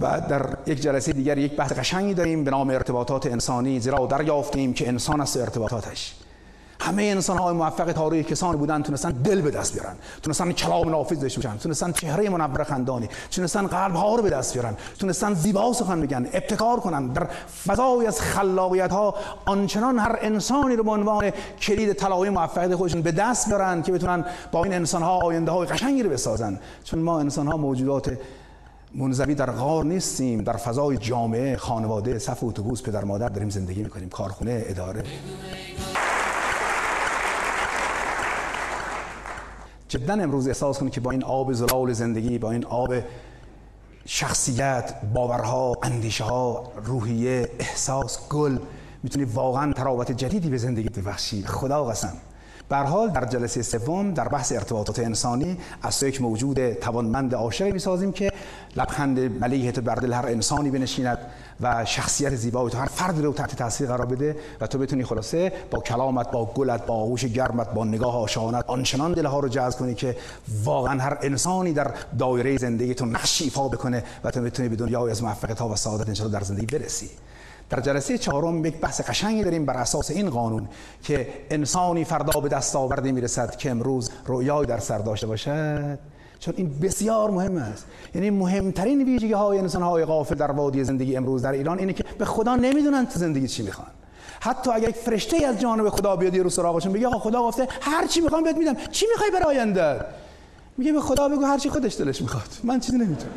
بعد 0.00 0.28
در 0.28 0.56
یک 0.66 0.80
جلسه 0.80 1.12
دیگر 1.12 1.38
یک 1.38 1.56
بحث 1.56 1.72
قشنگی 1.72 2.14
داریم 2.14 2.44
به 2.44 2.50
نام 2.50 2.70
ارتباطات 2.70 3.26
انسانی 3.26 3.80
زیرا 3.80 4.06
دریافتیم 4.06 4.72
که 4.72 4.88
انسان 4.88 5.20
است 5.20 5.36
ارتباطاتش. 5.36 6.14
همه 6.80 7.02
انسان 7.02 7.38
های 7.38 7.54
موفق 7.54 7.92
تاریخ 7.92 8.26
کسانی 8.26 8.58
بودن 8.58 8.82
تونستن 8.82 9.10
دل 9.10 9.40
به 9.40 9.50
دست 9.50 9.72
بیارن 9.72 9.96
تونستن 10.22 10.52
کلام 10.52 10.88
نافذ 10.88 11.20
داشته 11.20 11.40
باشن 11.40 11.58
تونستن 11.58 11.92
چهره 11.92 12.28
منور 12.28 12.64
خندانی 12.64 13.08
تونستن 13.30 13.66
قلب 13.66 13.94
ها 13.94 14.14
رو 14.14 14.22
به 14.22 14.30
دست 14.30 14.52
بیارن 14.52 14.76
تونستن 14.98 15.34
زیبا 15.34 15.72
سخن 15.72 16.00
بگن 16.00 16.28
ابتکار 16.32 16.80
کنن. 16.80 17.06
در 17.06 17.28
فضای 17.66 18.06
از 18.06 18.20
خلاقیت 18.20 18.92
ها 18.92 19.14
آنچنان 19.44 19.98
هر 19.98 20.18
انسانی 20.20 20.76
رو 20.76 20.84
به 20.84 20.90
عنوان 20.90 21.30
کلید 21.60 21.92
طلایی 21.92 22.30
موفقیت 22.30 22.74
خودشون 22.74 23.02
به 23.02 23.12
دست 23.12 23.48
بیارن 23.48 23.82
که 23.82 23.92
بتونن 23.92 24.24
با 24.52 24.64
این 24.64 24.74
انسان 24.74 25.02
ها 25.02 25.18
آینده 25.18 25.50
های 25.50 25.66
قشنگی 25.66 26.02
رو 26.02 26.10
بسازن. 26.10 26.60
چون 26.84 27.00
ما 27.00 27.20
انسان 27.20 27.46
ها 27.46 27.56
موجودات 27.56 28.18
منزوی 28.94 29.34
در 29.34 29.50
غار 29.50 29.84
نیستیم 29.84 30.42
در 30.42 30.56
فضای 30.56 30.96
جامعه 30.96 31.56
خانواده 31.56 32.18
صف 32.18 32.44
اتوبوس 32.44 32.82
پدر 32.82 33.04
مادر 33.04 33.28
داریم 33.28 33.50
زندگی 33.50 33.82
می‌کنیم 33.82 34.08
کارخونه 34.08 34.64
اداره. 34.66 35.02
جدا 39.88 40.14
امروز 40.14 40.48
احساس 40.48 40.78
کنید 40.78 40.92
که 40.92 41.00
با 41.00 41.10
این 41.10 41.24
آب 41.24 41.52
زلال 41.52 41.92
زندگی 41.92 42.38
با 42.38 42.50
این 42.50 42.64
آب 42.64 42.94
شخصیت 44.06 44.94
باورها 45.14 45.76
اندیشه 45.82 46.24
ها 46.24 46.72
روحیه 46.84 47.50
احساس 47.58 48.28
گل 48.28 48.58
می‌تونی 49.02 49.24
واقعا 49.24 49.72
تراوت 49.72 50.12
جدیدی 50.12 50.48
به 50.50 50.56
زندگی 50.56 50.88
ببخشی. 50.88 51.42
خدا 51.42 51.84
قسم. 51.84 52.12
بر 52.68 52.84
حال 52.84 53.10
در 53.10 53.24
جلسه 53.24 53.62
سوم 53.62 54.14
در 54.14 54.28
بحث 54.28 54.52
ارتباطات 54.52 54.98
انسانی 54.98 55.58
از 55.82 56.02
یک 56.02 56.22
موجود 56.22 56.72
توانمند 56.72 57.34
عاشقی 57.34 57.72
می‌سازیم 57.72 58.12
که 58.12 58.32
لبخند 58.76 59.18
ملیحت 59.20 59.80
بر 59.80 59.94
دل 59.94 60.12
هر 60.12 60.26
انسانی 60.26 60.70
بنشیند 60.70 61.18
و 61.60 61.84
شخصیت 61.84 62.34
زیبایی 62.34 62.70
تو 62.70 62.78
هر 62.78 62.86
فرد 62.86 63.24
رو 63.24 63.32
تحت 63.32 63.56
تاثیر 63.56 63.86
قرار 63.86 64.06
بده 64.06 64.36
و 64.60 64.66
تو 64.66 64.78
بتونی 64.78 65.04
خلاصه 65.04 65.52
با 65.70 65.80
کلامت 65.80 66.30
با 66.30 66.46
گلت 66.46 66.86
با 66.86 66.94
آغوش 66.94 67.24
گرمت 67.24 67.70
با 67.74 67.84
نگاه 67.84 68.16
آشانت 68.16 68.64
آنچنان 68.66 69.12
دلها 69.12 69.40
رو 69.40 69.48
جذب 69.48 69.78
کنی 69.78 69.94
که 69.94 70.16
واقعا 70.64 71.00
هر 71.00 71.18
انسانی 71.22 71.72
در 71.72 71.94
دایره 72.18 72.56
زندگی 72.56 72.94
تو 72.94 73.06
نقش 73.06 73.42
ایفا 73.42 73.68
بکنه 73.68 74.04
و 74.24 74.30
تو 74.30 74.40
بتونی 74.40 74.68
به 74.68 74.76
دنیای 74.76 75.10
از 75.10 75.22
موفقیت 75.22 75.58
ها 75.58 75.68
و 75.68 75.76
سعادت 75.76 76.08
انشاءالله 76.08 76.38
در 76.38 76.44
زندگی 76.44 76.66
برسی. 76.66 77.10
در 77.70 77.80
جلسه 77.80 78.18
چهارم 78.18 78.64
یک 78.64 78.80
بحث 78.80 79.00
قشنگی 79.00 79.44
داریم 79.44 79.66
بر 79.66 79.76
اساس 79.76 80.10
این 80.10 80.30
قانون 80.30 80.68
که 81.02 81.28
انسانی 81.50 82.04
فردا 82.04 82.40
به 82.40 82.48
دست 82.48 82.76
آورده 82.76 83.12
می‌رسد 83.12 83.56
که 83.56 83.70
امروز 83.70 84.10
رویای 84.26 84.66
در 84.66 84.78
سر 84.78 84.98
داشته 84.98 85.26
باشد. 85.26 85.98
چون 86.40 86.54
این 86.56 86.78
بسیار 86.82 87.30
مهم 87.30 87.56
است. 87.56 87.86
یعنی 88.14 88.30
مهمترین 88.30 89.04
ویژگی 89.04 89.32
های 89.32 89.58
انسان 89.58 89.82
های 89.82 90.04
غافل 90.04 90.34
در 90.34 90.50
وادی 90.50 90.84
زندگی 90.84 91.16
امروز 91.16 91.42
در 91.42 91.52
ایران 91.52 91.78
اینه 91.78 91.92
که 91.92 92.04
به 92.18 92.24
خدا 92.24 92.56
نمی‌دونن 92.56 93.06
تو 93.06 93.18
زندگی 93.18 93.48
چی 93.48 93.62
می‌خوان. 93.62 93.88
حتی 94.40 94.70
اگر 94.70 94.88
یک 94.88 94.96
فرشته 94.96 95.46
از 95.46 95.60
جانب 95.60 95.88
خدا 95.88 96.16
بیاد 96.16 96.34
یه 96.34 96.42
رو 96.42 96.50
سراغشون 96.50 96.92
بگه 96.92 97.06
آقا 97.06 97.18
خدا 97.18 97.42
گفته 97.42 97.68
هر 97.80 98.06
چی 98.06 98.20
می‌خوام 98.20 98.44
بهت 98.44 98.56
میدم. 98.56 98.74
چی 98.90 99.06
می‌خوای 99.10 99.30
برای 99.30 99.56
آینده؟ 99.56 100.00
میگه 100.76 100.92
به 100.92 101.00
خدا 101.00 101.28
بگو 101.28 101.44
هر 101.44 101.58
چی 101.58 101.70
خودش 101.70 101.96
دلش 101.96 102.22
می‌خواد. 102.22 102.48
من 102.64 102.80
چیزی 102.80 102.98
نمی‌تونم. 102.98 103.32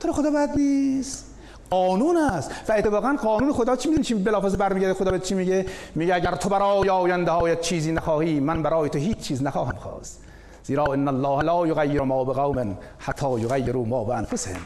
تو 0.00 0.12
خدا 0.12 0.30
بد 0.30 0.56
نیست. 0.56 1.33
قانون 1.70 2.16
است. 2.16 2.50
و 2.68 2.72
اتفاقا 2.72 3.16
قانون 3.22 3.52
خدا 3.52 3.76
چی 3.76 3.88
می‌دونی 3.88 4.04
چی 4.04 4.14
بلافاصله 4.14 4.58
برمیگرده 4.58 4.94
خدا 4.94 5.10
به 5.10 5.18
چی 5.18 5.34
میگه؟ 5.34 5.66
میگه 5.94 6.14
اگر 6.14 6.34
تو 6.34 6.48
برای 6.48 6.90
آینده 6.90 7.30
هایت 7.30 7.60
چیزی 7.60 7.92
نخواهی 7.92 8.40
من 8.40 8.62
برای 8.62 8.88
تو 8.88 8.98
هیچ 8.98 9.18
چیز 9.18 9.42
نخواهم 9.42 9.76
خواست. 9.76 10.20
زیرا 10.62 10.84
ان 10.84 11.08
الله 11.08 11.42
لا 11.42 11.66
یغیر 11.66 12.02
ما 12.02 12.24
بقوم 12.24 12.78
حتی 12.98 13.40
یغیروا 13.40 13.84
ما 13.84 14.04
بانفسهم. 14.04 14.60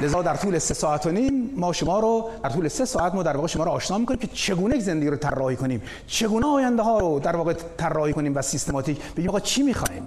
لذا 0.00 0.22
در 0.22 0.36
طول 0.36 0.58
سه 0.58 0.74
ساعت 0.74 1.06
و 1.06 1.10
نیم 1.10 1.50
ما 1.56 1.72
شما 1.72 2.00
رو 2.00 2.30
در 2.42 2.50
طول 2.50 2.68
سه 2.68 2.84
ساعت 2.84 3.14
ما 3.14 3.22
در 3.22 3.36
واقع 3.36 3.48
شما 3.48 3.64
رو 3.64 3.70
آشنا 3.70 3.98
می‌کنیم 3.98 4.20
که 4.20 4.26
چگونه 4.26 4.78
زندگی 4.78 5.10
رو 5.10 5.16
طراحی 5.16 5.56
کنیم. 5.56 5.82
چگونه 6.06 6.46
آینده 6.46 6.82
ها 6.82 6.98
رو 6.98 7.20
در 7.20 7.36
واقع 7.36 7.54
طراحی 7.76 8.12
کنیم 8.12 8.36
و 8.36 8.42
سیستماتیک 8.42 8.98
بگیم 9.16 9.28
آقا 9.28 9.40
چی 9.40 9.62
می‌خوایم؟ 9.62 10.06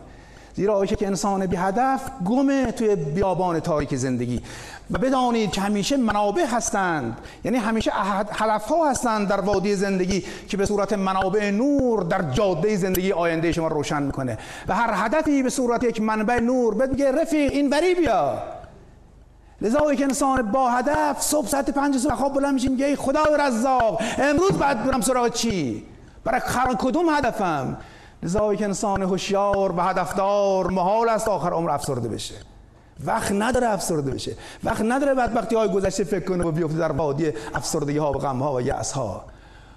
زیرا 0.55 0.85
که 0.85 1.07
انسان 1.07 1.45
بی 1.45 1.55
هدف 1.55 2.01
گمه 2.25 2.71
توی 2.71 2.95
بیابان 2.95 3.59
تاریک 3.59 3.95
زندگی. 3.95 4.41
و 4.91 4.97
بدانید 4.97 5.51
که 5.51 5.61
همیشه 5.61 5.97
منابع 5.97 6.45
هستند. 6.45 7.17
یعنی 7.43 7.57
همیشه 7.57 7.91
هدف 8.31 8.65
ها 8.65 8.89
هستند 8.89 9.27
در 9.27 9.41
وادی 9.41 9.75
زندگی 9.75 10.23
که 10.47 10.57
به 10.57 10.65
صورت 10.65 10.93
منابع 10.93 11.51
نور 11.51 12.03
در 12.03 12.21
جاده 12.21 12.75
زندگی 12.75 13.11
آینده 13.11 13.51
شما 13.51 13.67
روشن 13.67 14.03
می‌کنه. 14.03 14.37
و 14.67 14.75
هر 14.75 15.05
هدفی 15.05 15.43
به 15.43 15.49
صورت 15.49 15.83
یک 15.83 16.01
منبع 16.01 16.39
نور 16.39 16.87
میگه 16.87 17.11
رفیق 17.11 17.51
این 17.51 17.69
بری 17.69 17.95
بیا. 17.95 18.58
لذا 19.61 19.93
یک 19.93 20.01
انسان 20.01 20.51
با 20.51 20.69
هدف 20.69 21.21
صبح 21.21 21.47
ساعت 21.47 21.69
پنج 21.69 21.97
صبح 21.97 22.15
خواب 22.15 22.33
بلند 22.33 22.53
میشه 22.53 22.69
میگه 22.69 22.95
خدا 22.95 23.23
رزاق. 23.39 24.01
امروز 24.17 24.51
بعد 24.51 24.83
برم 24.83 25.01
سراغ 25.01 25.29
چی؟ 25.29 25.85
برای 26.23 26.41
کدوم 26.79 27.09
هدفم. 27.09 27.77
لذا 28.23 28.53
یک 28.53 28.61
انسان 28.61 29.01
هوشیار 29.01 29.71
و 29.71 29.81
هدفدار 29.81 30.67
محال 30.67 31.09
است 31.09 31.27
آخر 31.27 31.53
عمر 31.53 31.69
افسرده 31.69 32.09
بشه. 32.09 32.35
وقت 33.05 33.31
نداره 33.31 33.69
افسرده 33.69 34.11
بشه. 34.11 34.35
وقت 34.63 34.81
نداره 34.81 35.13
بدبختی 35.13 35.55
های 35.55 35.69
گذشته 35.69 36.03
فکر 36.03 36.25
کنه 36.25 36.43
و 36.43 36.51
بیفته 36.51 36.77
در 36.77 36.91
وادی 36.91 37.31
افسردگی 37.53 37.97
ها 37.97 38.11
و 38.11 38.17
غم 38.17 38.39
ها 38.39 38.53
و 38.53 38.61
یأس 38.61 38.91
ها 38.91 39.23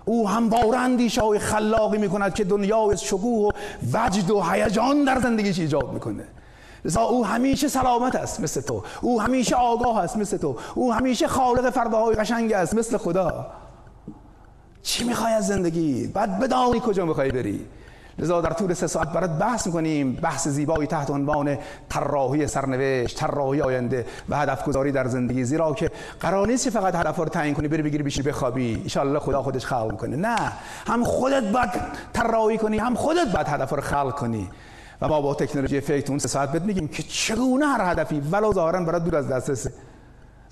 او 0.04 0.28
هم 0.28 0.50
اندیشه 0.74 1.22
های 1.22 1.38
خلاقی 1.38 1.98
می‌کند 1.98 2.34
که 2.34 2.44
دنیای 2.44 2.96
شکوه 2.96 3.48
و 3.48 3.50
وجد 3.92 4.30
و 4.30 4.42
هیجان 4.42 5.04
در 5.04 5.20
زندگیش 5.20 5.59
ایجاد 5.59 5.92
می‌کنه. 5.92 6.24
لذا 6.84 7.00
او 7.00 7.26
همیشه 7.26 7.68
سلامت 7.68 8.14
است 8.14 8.40
مثل 8.40 8.60
تو. 8.60 8.82
او 9.00 9.22
همیشه 9.22 9.56
آگاه 9.56 9.98
است 9.98 10.16
مثل 10.16 10.36
تو. 10.36 10.56
او 10.74 10.92
همیشه 10.92 11.28
خالق 11.28 11.70
فرداهای 11.70 12.14
قشنگ 12.14 12.52
است 12.52 12.74
مثل 12.74 12.96
خدا. 12.96 13.46
چی 14.82 15.04
می‌خوای 15.04 15.32
از 15.32 15.46
زندگی؟ 15.46 16.06
بعد 16.06 16.38
بدانی 16.40 16.80
کجا 16.80 17.04
می‌خوای 17.04 17.30
بری. 17.30 17.66
لذا 18.18 18.40
در 18.40 18.50
طول 18.50 18.74
سه 18.74 18.86
ساعت 18.86 19.09
برات 19.12 19.30
بحث 19.30 19.66
می‌کنیم. 19.66 20.12
بحث 20.12 20.48
زیبایی 20.48 20.86
تحت 20.86 21.10
عنوان 21.10 21.59
طراحی 21.88 22.46
سرنوشت 22.46 23.18
طراحی 23.18 23.62
آینده 23.62 24.06
و 24.28 24.36
هدف 24.36 24.64
گذاری 24.64 24.92
در 24.92 25.09
زندگی. 25.09 25.44
زیرا 25.44 25.74
که 25.74 25.90
قرار 26.20 26.46
نیست 26.46 26.70
فقط 26.70 26.94
هدف 26.94 27.16
رو 27.16 27.24
تعیین 27.24 27.54
کنی 27.54 27.68
بری 27.68 27.82
بگیری 27.82 28.02
بشی 28.02 28.22
بخوابی. 28.22 28.84
ان 28.96 29.18
خدا 29.18 29.42
خودش 29.42 29.66
خلق 29.66 29.90
می‌کنه. 29.90 30.16
نه. 30.16 30.52
هم 30.86 31.04
خودت 31.04 31.42
باید 31.42 31.70
طراحی 32.12 32.59
کنی 32.59 32.78
هم 32.78 32.94
خودت 32.94 33.32
باید 33.32 33.48
هدف 33.48 33.70
رو 33.70 33.80
خلق 33.80 34.14
کنی. 34.14 34.48
و 35.02 35.08
ما 35.08 35.20
با 35.20 35.34
تکنولوژی 35.34 35.80
فکر 35.80 36.08
اون 36.08 36.18
ساعت 36.18 36.52
بهت 36.52 36.62
میگیم 36.62 36.88
که 36.88 37.02
چگونه 37.02 37.66
هر 37.66 37.90
هدفی 37.90 38.20
ولو 38.20 38.52
ظاهرا 38.52 38.84
برات 38.84 39.04
دور 39.04 39.16
از 39.16 39.28
دسترسه. 39.28 39.72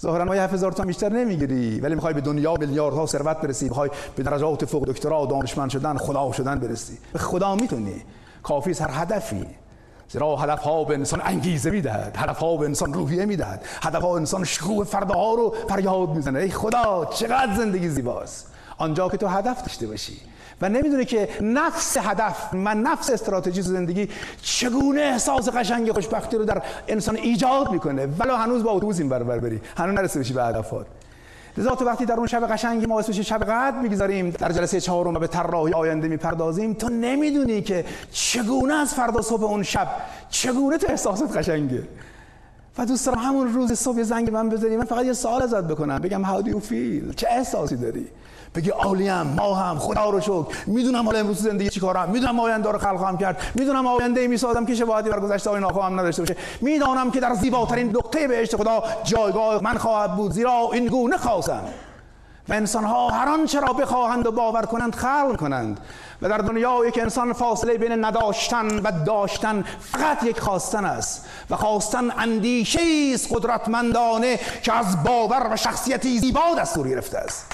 ظاهرا 0.01 0.25
ما 0.25 0.33
7000 0.33 0.73
تا 0.73 0.85
بیشتر 0.85 1.09
نمی‌گیری 1.09 1.81
ولی 1.81 1.95
می‌خوای 1.95 2.15
به 2.15 2.21
دنیا 2.21 2.55
میلیاردها 2.55 3.07
ثروت 3.07 3.41
برسی 3.41 3.65
می‌خوای 3.65 3.91
به 4.17 4.23
درجات 4.23 4.65
فوق 4.65 4.85
دکترا 4.87 5.27
دانشمند 5.27 5.71
شدن 5.71 5.97
خدا 5.97 6.33
شدن 6.33 6.59
برسی. 6.59 6.99
به 7.13 7.19
خدا 7.19 7.55
می‌تونی. 7.55 8.03
کافی 8.43 8.73
هر 8.73 8.91
هدفی. 8.91 9.47
زیرا 10.09 10.37
هدف 10.37 10.63
ها 10.63 10.85
به 10.85 10.95
انسان 10.95 11.21
انگیزه 11.25 11.71
می‌دهد 11.71 12.17
هدف 12.17 12.39
ها 12.39 12.57
به 12.57 12.65
انسان 12.65 12.93
روحیه 12.93 13.25
می‌دهد 13.25 13.65
هدف 13.83 14.03
ها 14.03 14.17
انسان 14.17 14.45
شکوه 14.45 14.87
ها 15.15 15.35
رو 15.35 15.55
فریاد 15.69 16.09
می‌زنه. 16.09 16.39
ای 16.39 16.51
خدا 16.51 17.05
چقدر 17.05 17.55
زندگی 17.57 17.89
زیباست. 17.89 18.47
آنجا 18.79 19.09
که 19.09 19.17
تو 19.17 19.27
هدف 19.27 19.63
داشته 19.63 19.87
باشی. 19.87 20.30
و 20.61 20.69
نمی‌دونه 20.69 21.05
که 21.05 21.29
نفس 21.41 21.97
هدف 21.97 22.55
من 22.55 22.83
نفس 22.83 23.11
استراتژی 23.11 23.63
زندگی 23.63 24.09
چگونه 24.43 25.01
احساس 25.01 25.49
قشنگ 25.49 25.93
خوشبختی 25.93 26.37
رو 26.37 26.45
در 26.45 26.63
انسان 26.89 27.17
ایجاد 27.17 27.71
می‌کنه. 27.71 28.07
ولو 28.07 28.35
هنوز 28.35 28.63
با 28.63 28.71
اتوبوس 28.71 28.99
این 28.99 29.09
برابر 29.09 29.39
بری. 29.39 29.61
هنوز 29.77 29.95
نرسیده 29.95 30.21
بشی 30.21 30.35
به 30.35 30.45
هدفات. 30.45 30.87
لذا 31.57 31.75
تو 31.75 31.85
وقتی 31.85 32.05
در 32.05 32.15
اون 32.15 32.27
شب 32.27 32.53
قشنگی 32.53 32.87
ما 32.87 32.99
اسمش 32.99 33.21
شب 33.21 33.45
قد 33.45 33.75
می‌گذاریم 33.83 34.31
در 34.31 34.53
جلسه 34.53 34.81
چهارم 34.81 35.15
و 35.15 35.19
به 35.19 35.27
طراحی 35.27 35.73
آینده 35.73 36.09
می‌پردازیم 36.09 36.73
تو 36.73 36.89
نمی‌دونی 36.89 37.63
که 37.63 37.85
چگونه 38.11 38.75
از 38.75 38.95
فردا 38.95 39.23
صبح 39.23 39.45
اون 39.45 39.63
شب 39.63 39.89
چگونه 40.31 40.79
تو 40.79 40.87
احساسات 40.91 41.37
قشنگه. 41.37 41.83
و 42.79 42.87
دوست 42.87 43.07
دارم 43.07 43.19
همون 43.19 43.55
روز 43.55 43.73
صبح 43.73 44.03
زنگ 44.03 44.31
من 44.31 44.49
بزنی 44.49 44.77
من 44.77 44.85
فقط 44.85 45.05
یه 45.05 45.13
سوال 45.13 45.43
ازت 45.43 45.65
بکنم. 45.65 45.99
بگم 45.99 46.25
how 46.25 46.43
do 46.45 46.49
you 46.49 46.61
feel 46.71 47.15
چه 47.17 47.27
احساسی 47.31 47.77
داری؟ 47.77 48.07
بگی 48.55 48.71
عالیم 48.71 49.23
ما 49.23 49.55
هم 49.55 49.79
خدا 49.79 50.11
رو 50.11 50.21
شکر. 50.21 50.47
می‌دونم 50.67 51.07
حالا 51.07 51.19
امروز 51.19 51.43
زندگی 51.43 51.71
چیکارم 51.71 52.11
می‌دونم 52.11 52.41
آینده 52.41 52.71
رو 52.71 52.79
خلق 52.79 53.21
کرد. 53.21 53.43
می‌دونم 53.55 53.87
آینده 53.87 54.27
می‌سازم 54.27 54.67
که 54.67 54.75
شباهتی 54.75 55.11
بر 55.11 55.21
گذشته 55.21 55.51
های 55.51 55.61
ناخواهم 55.61 56.01
نداشته 56.01 56.23
باشه. 56.23 56.37
می‌دانم 56.61 57.11
که 57.11 57.21
در 57.21 57.35
زیباترین 57.35 57.89
نقطه 57.89 58.29
بهشت 58.29 58.57
خدا 58.57 58.83
جایگاه 59.05 59.63
من 59.63 59.79
خواهد 59.79 60.17
بود 60.17 60.33
زیرا 60.33 60.71
این 60.73 60.87
گونه 60.87 61.17
خواستم. 61.17 61.63
و 62.49 62.53
انسان 62.53 62.85
ها 62.85 63.09
هر 63.09 63.29
آنچه 63.29 63.61
را 63.61 63.73
بخواهند 63.73 64.27
و 64.27 64.33
باور 64.33 64.63
کنند 64.63 64.95
خلق 64.95 65.37
کنند. 65.37 65.81
و 66.23 66.29
در 66.29 66.39
دنیایی 66.39 66.91
که 66.91 67.03
انسان 67.03 67.33
فاصله 67.33 67.79
بین 67.79 68.05
نداشتن 68.05 68.79
و 68.79 68.93
داشتن 69.07 69.65
فقط 69.81 70.25
یک 70.25 70.41
خواستن 70.41 70.85
است. 70.85 71.27
و 71.51 71.57
خواستن 71.57 72.11
اندیشه 72.19 72.81
است 73.15 73.29
قدرتمندانه 73.33 74.39
که 74.63 74.73
از 74.73 75.05
باور 75.05 75.53
و 75.53 75.57
شخصیتی 75.57 76.19
زیبا 76.19 76.41
دستور 76.59 76.89
گرفته 76.89 77.19
است. 77.19 77.47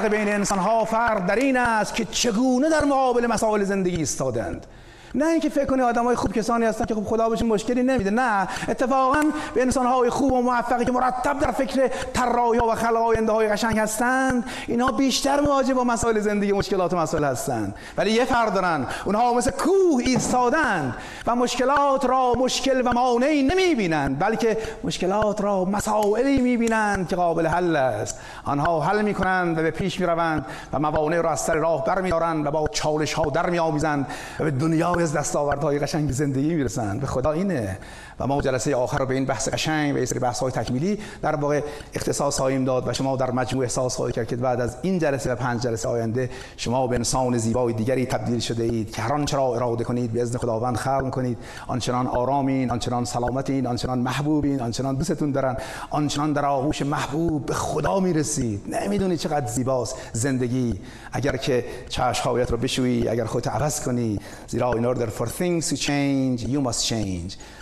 فرق 0.00 0.10
بین 0.10 0.28
انسان 0.28 0.58
ها 0.58 0.84
فرق 0.84 1.26
در 1.26 1.36
این 1.36 1.56
است 1.56 1.94
که 1.94 2.04
چگونه 2.04 2.70
در 2.70 2.84
مقابل 2.84 3.26
مسائل 3.26 3.64
زندگی 3.64 3.96
ایستادند 3.96 4.66
نه 5.14 5.26
اینکه 5.26 5.48
فکر 5.48 5.64
کنی 5.64 5.82
های 5.82 6.16
خوب 6.16 6.32
کسانی 6.32 6.64
هستن 6.64 6.84
که 6.84 6.94
خب 6.94 7.04
خدا 7.04 7.28
بهشون 7.28 7.48
مشکلی 7.48 7.82
نمیده 7.82 8.10
نه. 8.10 8.48
اتفاقا 8.68 9.22
به 9.54 9.62
انسان 9.62 9.86
های 9.86 10.10
خوب 10.10 10.32
و 10.32 10.42
موفقی 10.42 10.84
که 10.84 10.92
مرتب 10.92 11.38
در 11.38 11.50
فکر 11.50 11.88
طراحی 12.12 12.58
و 12.58 12.74
خلق 12.74 12.96
آینده 12.96 13.32
های 13.32 13.48
قشنگ 13.48 13.78
هستند 13.78 14.44
اینها 14.66 14.92
بیشتر 14.92 15.40
مواجه 15.40 15.74
با 15.74 15.84
مسائل 15.84 16.20
زندگی 16.20 16.52
مشکلات 16.52 16.92
و 16.92 16.96
مسائل 16.96 17.24
هستند 17.24 17.74
ولی 17.96 18.10
یه 18.10 18.24
فرق 18.24 18.54
دارن. 18.54 18.86
اونها 19.04 19.34
مثل 19.34 19.50
کوه 19.50 20.02
ایستادن 20.06 20.94
و 21.26 21.36
مشکلات 21.36 22.04
را 22.04 22.32
مشکل 22.32 22.82
و 22.84 22.92
مانعی 22.92 23.42
نمی‌بینند 23.42 24.18
بلکه 24.18 24.58
مشکلات 24.84 25.40
را 25.40 25.64
مسائلی 25.64 26.40
می‌بینند 26.40 27.08
که 27.08 27.16
قابل 27.16 27.46
حل 27.46 27.76
است. 27.76 28.20
آنها 28.44 28.80
حل 28.80 29.02
می‌کنند 29.02 29.58
و 29.58 29.62
به 29.62 29.70
پیش 29.70 30.00
می‌روند 30.00 30.46
و 30.72 30.78
موانع 30.78 31.20
را 31.20 31.30
از 31.30 31.40
سر 31.40 31.54
راه 31.54 31.84
برمیدارند 31.84 32.46
و 32.46 32.50
با 32.50 32.68
چالش 32.68 33.12
ها 33.12 33.30
در 33.30 33.50
میآویزند 33.50 34.06
و 34.40 34.44
به 34.44 34.50
دنیا 34.50 34.99
از 35.00 35.12
دستاوردهای 35.12 35.78
قشنگ 35.78 36.10
زندگی 36.10 36.54
می‌رسند 36.54 37.00
به 37.00 37.06
خدا 37.06 37.32
اینه. 37.32 37.78
و 38.20 38.26
ما 38.26 38.42
جلسه 38.42 38.76
آخر 38.76 38.98
رو 38.98 39.06
به 39.06 39.14
این 39.14 39.24
بحث 39.24 39.48
قشنگ 39.48 39.94
و 39.94 39.96
این 39.96 40.06
سری 40.06 40.18
بحث 40.18 40.40
های 40.40 40.52
تکمیلی 40.52 40.98
در 41.22 41.36
واقع 41.36 41.60
اختصاص 41.94 42.36
خواهیم 42.36 42.64
داد 42.64 42.88
و 42.88 42.92
شما 42.92 43.16
در 43.16 43.30
مجموع 43.30 43.64
احساس 43.64 43.96
خواهید 43.96 44.14
کرد 44.14 44.28
که 44.28 44.36
بعد 44.36 44.60
از 44.60 44.76
این 44.82 44.98
جلسه 44.98 45.32
و 45.32 45.34
پنج 45.34 45.62
جلسه 45.62 45.88
آینده 45.88 46.30
شما 46.56 46.86
به 46.86 46.96
انسان 46.96 47.38
زیبای 47.38 47.72
دیگری 47.72 48.06
تبدیل 48.06 48.40
شده 48.40 48.64
اید 48.64 48.90
که 48.94 49.02
هر 49.02 49.12
آنچه 49.12 49.36
را 49.36 49.54
اراده 49.54 49.84
کنید 49.84 50.12
به 50.12 50.22
اذن 50.22 50.38
خداوند 50.38 50.76
خلق 50.76 51.10
کنید. 51.10 51.38
آنچنان 51.66 52.06
آرامین 52.06 52.70
آنچنان 52.70 53.04
سلامتین 53.04 53.66
آنچنان 53.66 53.98
محبوبین 53.98 54.60
آنچنان 54.60 54.94
دوستتون 54.94 55.32
دارن. 55.32 55.56
آنچنان 55.90 56.32
در 56.32 56.44
آغوش 56.44 56.82
محبوب 56.82 57.46
به 57.46 57.54
خدا 57.54 58.00
می‌رسید. 58.00 58.74
نمی‌دونید 58.74 59.18
چقدر 59.18 59.46
زیباست 59.46 59.96
زندگی. 60.12 60.80
اگر 61.12 61.36
که 61.36 61.64
چشمهایت 61.88 62.50
رو 62.50 62.56
بشویی 62.56 63.08
اگر 63.08 63.24
خودت 63.24 63.48
عوض 63.48 63.84
کنی 63.84 64.20
زیرا 64.46 64.72
in 64.72 64.96
order 64.96 65.10
for 65.18 65.26
things 65.26 65.70
to 65.70 65.76
change 65.76 66.42
you 66.42 66.60
must 66.68 66.86
change. 66.88 67.59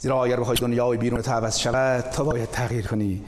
زیرا 0.00 0.24
اگر 0.24 0.40
بخوای 0.40 0.56
دنیای 0.56 0.98
بیرون 0.98 1.22
تو 1.22 1.30
عوض 1.32 1.58
شود 1.58 2.00
تو 2.00 2.24
باید 2.24 2.50
تغییر 2.50 2.86
کنی. 2.86 3.24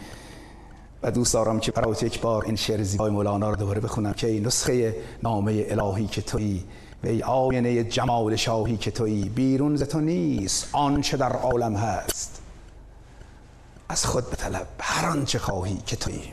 و 1.02 1.10
دوست 1.10 1.34
دارم 1.34 1.60
که 1.60 1.72
برات 1.72 2.02
یک 2.02 2.20
بار 2.20 2.44
این 2.44 2.56
شعر 2.56 2.82
زیبای 2.82 3.10
مولانا 3.10 3.50
رو 3.50 3.56
دوباره 3.56 3.80
بخونم 3.80 4.12
که 4.12 4.26
این 4.26 4.46
نسخه 4.46 4.96
نامه 5.22 5.66
الهی 5.68 6.06
که 6.06 6.22
تویی 6.22 6.64
و 7.04 7.06
ای 7.06 7.22
آینه 7.22 7.84
جمال 7.84 8.36
شاهی 8.36 8.76
که 8.76 8.90
تویی. 8.90 9.28
بیرون 9.28 9.76
ز 9.76 9.82
تو 9.82 10.00
نیست 10.00 10.68
آنچه 10.72 11.16
در 11.16 11.32
عالم 11.32 11.76
هست. 11.76 12.42
از 13.88 14.06
خود 14.06 14.30
به 14.30 14.36
طلب 14.36 14.66
هر 14.80 15.08
آنچه 15.08 15.38
خواهی 15.38 15.78
که 15.86 15.96
تویی. 15.96 16.32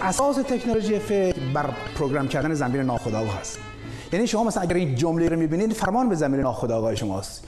اساس 0.00 0.36
تکنولوژی 0.36 0.98
فکر 0.98 1.40
بر 1.54 1.70
پروگرام 1.98 2.28
کردن 2.28 2.54
زمین 2.54 2.80
ناخودآگاه 2.80 3.40
هست 3.40 3.58
یعنی 4.12 4.26
شما 4.26 4.44
مثلا 4.44 4.62
اگر 4.62 4.74
این 4.74 4.94
جمله 4.94 5.28
رو 5.28 5.36
می‌بینید 5.36 5.72
فرمان 5.72 6.08
به 6.08 6.14
زمین 6.14 6.40
ناخودآگاه 6.40 6.94
شماست. 6.94 7.44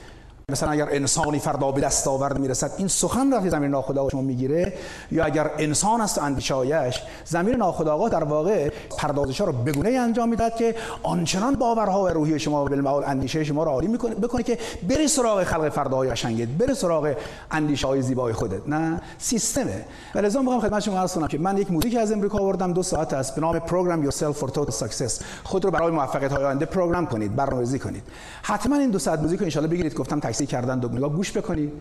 مثلا 0.51 0.71
اگر 0.71 0.87
انسانی 0.91 1.39
فردا 1.39 1.71
به 1.71 1.81
دست 1.81 2.07
آورد 2.07 2.39
می‌رسد 2.39 2.71
این 2.77 2.87
سخن 2.87 3.31
را 3.31 3.49
زمین 3.49 3.83
شما 4.11 4.21
می‌گیره؟ 4.21 4.73
یا 5.11 5.25
اگر 5.25 5.51
انسان 5.57 6.01
است 6.01 6.19
اندیشایش 6.19 7.01
زمین 7.25 7.55
ناخودآگاه 7.55 8.09
در 8.09 8.23
واقع 8.23 8.69
پردازش 8.97 9.41
ها 9.41 9.47
رو 9.47 9.53
بگونه 9.53 9.89
انجام 9.89 10.29
می‌داد 10.29 10.55
که 10.55 10.75
آنچنان 11.03 11.55
باورها 11.55 12.03
و 12.03 12.07
روحی 12.07 12.39
شما 12.39 12.65
و 12.65 12.67
بالمعال 12.67 13.03
اندیشه 13.03 13.43
شما 13.43 13.63
را 13.63 13.71
عالی 13.71 13.87
می‌کنه 13.87 14.15
بکنه 14.15 14.43
که 14.43 14.57
بری 14.89 15.07
سراغ 15.07 15.43
خلق 15.43 15.69
فرداهای 15.69 16.09
قشنگت 16.09 16.47
بری 16.47 16.73
سراغ 16.73 17.13
اندیشه 17.51 17.87
های 17.87 18.01
زیبای 18.01 18.33
خودت. 18.33 18.67
نه 18.67 19.01
سیستمه. 19.17 19.85
و 20.15 20.19
لازم 20.19 20.39
می‌خوام 20.39 20.61
خدمت 20.61 20.83
شما 20.83 20.99
عرض 20.99 21.13
کنم 21.13 21.27
که 21.27 21.37
من 21.37 21.57
یک 21.57 21.71
موزیک 21.71 21.95
از 21.95 22.11
امریکا 22.11 22.37
آوردم 22.37 22.73
دو 22.73 22.83
ساعت 22.83 23.13
است 23.13 23.35
به 23.35 23.41
نام 23.41 23.59
Program 23.59 24.03
Yourself 24.03 24.37
for 24.37 24.49
Total 24.49 24.71
Success 24.71 25.19
خود 25.43 25.65
رو 25.65 25.71
برای 25.71 25.91
موفقیت 25.91 26.31
های 26.31 26.43
آینده 26.45 26.65
program 26.65 27.05
کنید 27.05 27.35
برنامه‌ریزی 27.35 27.79
کنید. 27.79 28.03
حتما 28.41 28.75
این 28.75 28.89
دو 28.89 28.99
ساعت 28.99 29.19
موزیک 29.19 29.39
رو 29.39 29.61
ان 29.61 29.67
بگیرید 29.67 29.93
گفتم 29.93 30.19
تکثیر 30.37 30.49
کردن 30.49 30.79
دو 30.79 30.89
نگاه 30.89 31.09
گوش 31.09 31.37
بکنید. 31.37 31.71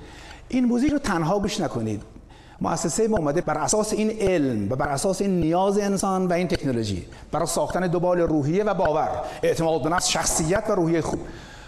این 0.49 0.65
موزیک 0.65 0.93
رو 0.93 0.99
تنها 0.99 1.39
گوش 1.39 1.61
نکنید. 1.61 2.03
مؤسسه 2.61 3.09
ما 3.09 3.17
اومده 3.17 3.41
بر 3.41 3.59
اساس 3.59 3.93
این 3.93 4.11
علم 4.11 4.73
و 4.73 4.77
بر 4.77 4.89
اساس 4.89 5.21
این 5.21 5.41
نیاز 5.41 5.79
انسان 5.79 6.27
و 6.27 6.33
این 6.33 6.49
تکنولوژی. 6.49 7.07
برای 7.33 7.47
ساختن 7.47 7.87
دوبال 7.87 8.21
روحیه 8.21 8.65
و 8.65 8.75
باور 8.75 9.09
اعتماد 9.43 9.83
به 9.83 9.89
نفس 9.89 10.09
شخصیت 10.09 10.65
و 10.69 10.73
روحیه 10.73 11.01
خوب. 11.01 11.19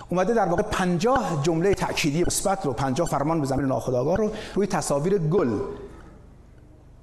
اومده 0.09 0.35
در 0.35 0.47
واقع 0.47 0.63
50 0.63 1.41
جمله 1.43 1.75
تأکیدی 1.75 2.25
مثبت 2.25 2.67
رو 2.67 2.73
50 2.73 3.09
فرمان 3.09 3.41
به 3.41 3.47
زمین 3.47 3.67
ناخودآگاه 3.67 4.17
رو 4.17 4.31
روی 4.55 4.67
تصاویر 4.67 5.19
گل 5.19 5.51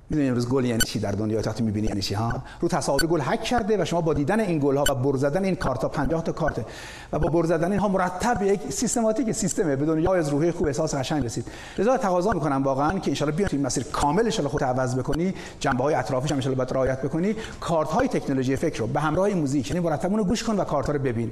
می‌دونی 0.09 0.29
امروز 0.29 0.49
گل 0.49 0.65
یعنی 0.65 0.79
چی 0.79 0.99
در 0.99 1.11
دنیا 1.11 1.41
تا 1.41 1.63
می‌بینی 1.63 1.87
یعنی 1.87 2.01
چی 2.01 2.13
ها؟ 2.13 2.33
رو 2.59 2.67
تصاویر 2.67 3.05
گل 3.05 3.21
هک 3.23 3.43
کرده 3.43 3.81
و 3.81 3.85
شما 3.85 4.01
با 4.01 4.13
دیدن 4.13 4.39
این 4.39 4.59
گل 4.59 4.77
و 4.77 4.83
بر 4.83 5.17
زدن 5.17 5.43
این 5.43 5.55
کارت 5.55 5.81
ها 5.81 5.89
50 5.89 6.23
تا 6.23 6.31
کارت 6.31 6.65
و 7.13 7.19
با 7.19 7.29
بر 7.29 7.45
زدن 7.45 7.71
اینها 7.71 7.87
مرتب 7.87 8.41
یک 8.41 8.59
سیستماتیک 8.69 9.31
سیستمه. 9.31 9.75
به 9.75 9.85
دنیا 9.85 10.13
از 10.13 10.29
روحی 10.29 10.51
خوب 10.51 10.67
احساس 10.67 10.95
قشنگ 10.95 11.25
رسید. 11.25 11.45
لذا 11.77 11.97
تقاضا 11.97 12.31
می‌کنم 12.31 12.63
واقعا 12.63 12.99
که 12.99 13.23
ان 13.25 13.31
بیاید 13.31 13.53
این 13.53 13.65
مسیر 13.65 13.83
کامل 13.83 14.31
ان 14.39 14.47
خودت 14.47 14.63
عوض 14.63 14.95
بکنی 14.95 15.33
جنبه 15.59 15.83
های 15.83 15.95
اطرافش 15.95 16.31
هم 16.31 16.39
ان 16.45 16.53
باید 16.55 16.73
رعایت 16.73 17.01
بکنی. 17.01 17.35
کارت 17.59 17.89
های 17.89 18.07
تکنولوژی 18.07 18.55
فکر 18.55 18.79
رو 18.79 18.87
به 18.87 18.99
همراه 18.99 19.29
موزیک 19.29 19.69
یعنی 19.69 19.79
مرتب 19.79 20.11
اونو 20.11 20.23
گوش 20.23 20.43
کن 20.43 20.55
و 20.55 20.63
کارت 20.63 20.87
ها 20.87 20.93
رو 20.93 20.99
ببین. 20.99 21.31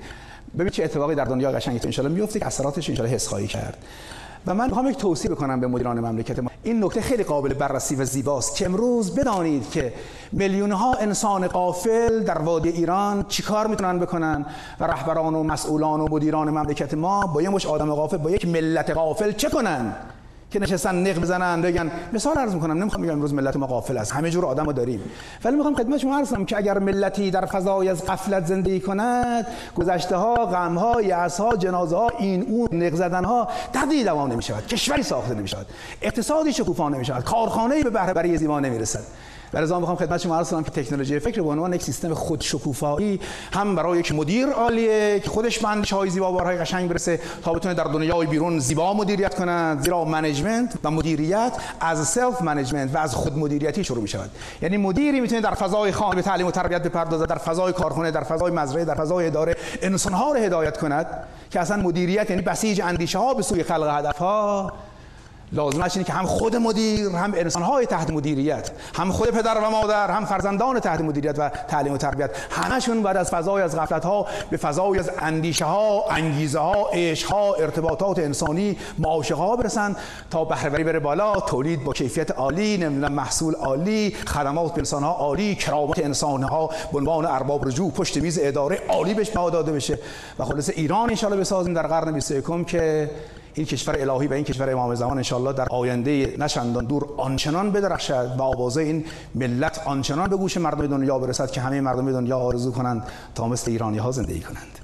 ببین 0.59 0.69
چه 0.69 0.83
اتفاقی 0.83 1.15
در 1.15 1.25
دنیا 1.25 1.51
قشنگی 1.51 1.79
تو 1.79 2.03
ان 2.03 2.11
میفته 2.11 2.39
که 2.39 2.45
اثراتش 2.45 2.89
ان 2.89 3.05
حس 3.05 3.27
خواهی 3.27 3.47
کرد. 3.47 3.77
و 4.47 4.53
من 4.53 4.67
می‌خوام 4.67 4.89
یک 4.89 4.97
توصیه 4.97 5.31
بکنم 5.31 5.59
به 5.59 5.67
مدیران 5.67 5.99
مملکت 5.99 6.39
ما. 6.39 6.49
این 6.63 6.83
نکته 6.83 7.01
خیلی 7.01 7.23
قابل 7.23 7.53
بررسی 7.53 7.95
و 7.95 8.05
زیباست 8.05 8.55
که 8.55 8.65
امروز 8.65 9.15
بدانید 9.15 9.71
که 9.71 9.93
میلیون 10.31 10.71
ها 10.71 10.93
انسان 10.93 11.47
قافل 11.47 12.23
در 12.23 12.37
وادی 12.37 12.69
ایران 12.69 13.25
چیکار 13.27 13.67
می‌تونن 13.67 13.99
بکنن 13.99 14.45
و 14.79 14.83
رهبران 14.83 15.35
و 15.35 15.43
مسئولان 15.43 15.99
و 15.99 16.07
مدیران 16.11 16.49
مملکت 16.49 16.93
ما 16.93 17.27
با 17.27 17.41
یه 17.41 17.49
مش 17.49 17.65
آدم 17.65 17.95
قافل 17.95 18.17
با 18.17 18.31
یک 18.31 18.47
ملت 18.47 18.89
قافل 18.89 19.31
چه 19.31 19.49
کنن؟ 19.49 19.95
که 20.53 20.59
نشستن 20.59 20.95
نق 20.95 21.19
بزنن 21.19 21.61
بگن. 21.61 21.91
مثال 22.13 22.37
عرض 22.37 22.53
می‌کنم 22.53 22.77
نمی‌خوام 22.77 23.03
بگم 23.03 23.11
امروز 23.11 23.33
ملت 23.33 23.55
ما 23.55 23.67
غافل 23.67 23.97
است. 23.97 24.11
همه 24.11 24.29
جور 24.29 24.45
آدمو 24.45 24.73
داریم. 24.73 25.01
ولی 25.43 25.55
می‌خوام 25.55 25.75
خدمت 25.75 25.97
شما 25.97 26.17
عرض 26.17 26.29
کنم 26.29 26.45
که 26.45 26.57
اگر 26.57 26.79
ملتی 26.79 27.31
در 27.31 27.45
فضای 27.45 27.89
از 27.89 28.05
غفلت 28.05 28.45
زندگی 28.45 28.79
کند 28.79 29.47
گذشته 29.75 30.15
ها 30.15 30.35
غم 30.35 30.77
ها 30.77 31.01
یأس 31.01 31.39
ها 31.39 31.55
جنازه 31.55 31.95
ها 31.95 32.09
این 32.19 32.41
اون 32.41 32.67
نق 32.71 32.93
زدن 32.95 33.25
ها 33.25 33.47
تبدیل 33.73 34.05
دوام 34.05 34.31
نمی‌شود. 34.31 34.67
کشوری 34.67 35.03
ساخته 35.03 35.33
نمی‌شود. 35.33 35.65
اقتصادی 36.01 36.53
شکوفا 36.53 36.89
نمی‌شود. 36.89 37.23
کارخانه‌ای 37.23 37.83
به 37.83 37.89
بهره‌وری 37.89 38.37
زیبا 38.37 38.59
نمی‌رسد. 38.59 39.03
در 39.53 39.63
ضمن 39.63 39.79
می‌خوام 39.79 39.97
خدمت 39.97 40.21
شما 40.21 40.37
عرض 40.37 40.49
کنم 40.49 40.63
که 40.63 40.71
تکنولوژی 40.71 41.19
فکر 41.19 41.41
به 41.41 41.49
عنوان 41.49 41.73
یک 41.73 41.83
سیستم 41.83 42.13
خودشکوفایی 42.13 43.19
هم 43.53 43.75
برای 43.75 43.99
یک 43.99 44.15
مدیر 44.15 44.47
عالیه 44.47 45.19
که 45.19 45.29
خودش 45.29 45.59
به 45.59 45.69
اندیشه 45.69 45.95
های 45.95 46.09
زیبا 46.09 46.31
باورهای 46.31 46.57
قشنگ 46.57 46.89
برسه 46.89 47.19
تا 47.43 47.53
بتونه 47.53 47.73
در 47.73 47.83
دنیای 47.83 48.27
بیرون 48.27 48.59
زیبا 48.59 48.93
مدیریت 48.93 49.35
کنه 49.35 49.81
زیرا 49.81 50.05
management 50.05 50.73
و 50.83 50.91
مدیریت 50.91 51.53
از 51.79 52.07
self 52.07 52.41
management 52.41 52.95
و 52.95 52.97
از 52.97 53.15
خود 53.15 53.37
مدیریتی 53.37 53.83
شروع 53.83 54.01
می 54.01 54.07
شود 54.07 54.29
یعنی 54.61 54.77
مدیری 54.77 55.19
می‌تونه 55.19 55.41
در 55.41 55.53
فضای 55.53 55.91
خانه 55.91 56.15
به 56.15 56.21
تعلیم 56.21 56.47
و 56.47 56.51
تربیت 56.51 56.83
بپردازه 56.83 57.25
در 57.25 57.37
فضای 57.37 57.73
کارخانه 57.73 58.11
در 58.11 58.23
فضای 58.23 58.51
مزرعه 58.51 58.85
در 58.85 58.95
فضای 58.95 59.27
اداره 59.27 59.55
انسان 59.81 60.13
ها 60.13 60.31
رو 60.31 60.39
هدایت 60.39 60.77
کند 60.77 61.05
که 61.51 61.59
اصلا 61.59 61.83
مدیریت 61.83 62.29
یعنی 62.29 62.41
بسیج 62.41 62.81
اندیشه 62.81 63.19
ها 63.19 63.33
به 63.33 63.41
سوی 63.43 63.63
خلق 63.63 63.87
هدف 63.97 64.17
ها 64.17 64.73
لازمش 65.53 65.91
اینه 65.95 66.07
که 66.07 66.13
هم 66.13 66.25
خود 66.25 66.55
مدیر 66.55 67.09
هم 67.09 67.33
انسانهای 67.35 67.85
تحت 67.85 68.09
مدیریت 68.09 68.71
هم 68.95 69.11
خود 69.11 69.29
پدر 69.29 69.57
و 69.57 69.69
مادر 69.69 70.11
هم 70.11 70.25
فرزندان 70.25 70.79
تحت 70.79 71.01
مدیریت 71.01 71.35
و 71.39 71.49
تعلیم 71.49 71.93
و 71.93 71.97
تربیت 71.97 72.31
همشون 72.51 73.03
بعد 73.03 73.17
از 73.17 73.29
فضای 73.29 73.61
از 73.61 73.77
غفلت 73.77 74.05
ها 74.05 74.27
به 74.49 74.57
فضای 74.57 74.99
از 74.99 75.11
اندیشه 75.19 75.65
ها 75.65 76.05
انگیزه 76.09 76.59
ها 76.59 76.89
عشق 76.93 77.31
ها 77.31 77.53
ارتباطات 77.53 78.19
انسانی 78.19 78.77
معاشقه 78.99 79.37
ها 79.37 79.55
برسن 79.55 79.95
تا 80.31 80.45
بهرهوری 80.45 80.83
بره 80.83 80.99
بالا 80.99 81.39
تولید 81.39 81.83
با 81.83 81.93
کیفیت 81.93 82.31
عالی 82.31 82.77
نمی‌دونم 82.77 83.13
محصول 83.13 83.55
عالی 83.55 84.15
خدمات 84.27 84.71
به 84.71 84.77
انسان 84.77 85.03
ها 85.03 85.11
عالی 85.11 85.55
کرامت 85.55 85.99
انسان 85.99 86.43
ها 86.43 86.69
به 86.91 86.97
عنوان 86.97 87.25
ارباب 87.25 87.67
رجوع 87.67 87.91
پشت 87.91 88.17
میز 88.17 88.39
اداره 88.41 88.79
عالی 88.89 89.13
بهش 89.13 89.27
داده 89.27 89.71
بشه. 89.71 89.99
و 90.39 90.45
خلاص 90.45 90.69
ایران 90.69 91.17
ان 91.23 91.39
بسازیم 91.39 91.73
در 91.73 91.87
قرن 91.87 92.11
21 92.11 92.67
که 92.67 93.09
این 93.53 93.65
کشور 93.65 93.95
الهی 94.09 94.27
و 94.27 94.33
این 94.33 94.43
کشور 94.43 94.69
امام 94.69 94.95
زمان 94.95 95.17
انشالله 95.17 95.53
در 95.53 95.67
آینده 95.69 96.35
نشندان 96.39 96.85
دور 96.85 97.05
آنچنان 97.17 97.71
بدرخشد 97.71 98.35
و 98.37 98.41
آوازه 98.41 98.81
این 98.81 99.05
ملت 99.35 99.81
آنچنان 99.85 100.29
به 100.29 100.37
گوش 100.37 100.57
مردم 100.57 100.87
دنیا 100.87 101.19
برسد 101.19 101.51
که 101.51 101.61
همه 101.61 101.81
مردم 101.81 102.11
دنیا 102.11 102.37
آرزو 102.37 102.71
کنند 102.71 103.03
تا 103.35 103.47
مثل 103.47 103.71
ایرانی 103.71 103.97
ها 103.97 104.11
زندگی 104.11 104.39
کنند. 104.39 104.79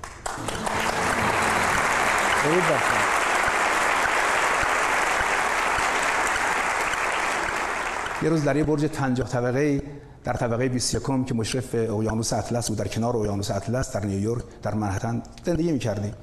یه 8.24 8.30
روز 8.30 8.44
در 8.44 8.56
یه 8.56 8.64
برج 8.64 8.86
50 8.86 9.28
طبقه 9.28 9.82
در 10.24 10.34
طبقه 10.34 10.70
21 10.70 11.26
که 11.26 11.34
مشرف 11.34 11.76
اقیانوس 11.76 12.34
اطلس 12.34 12.68
بود 12.68 12.78
در 12.78 12.88
کنار 12.88 13.18
اقیانوس 13.18 13.52
اطلس 13.52 13.94
در 13.94 14.06
نیویورک 14.06 14.44
در 14.64 14.74
منهتن 14.74 15.22
زندگی 15.46 15.72
می‌کردیم. 15.72 16.14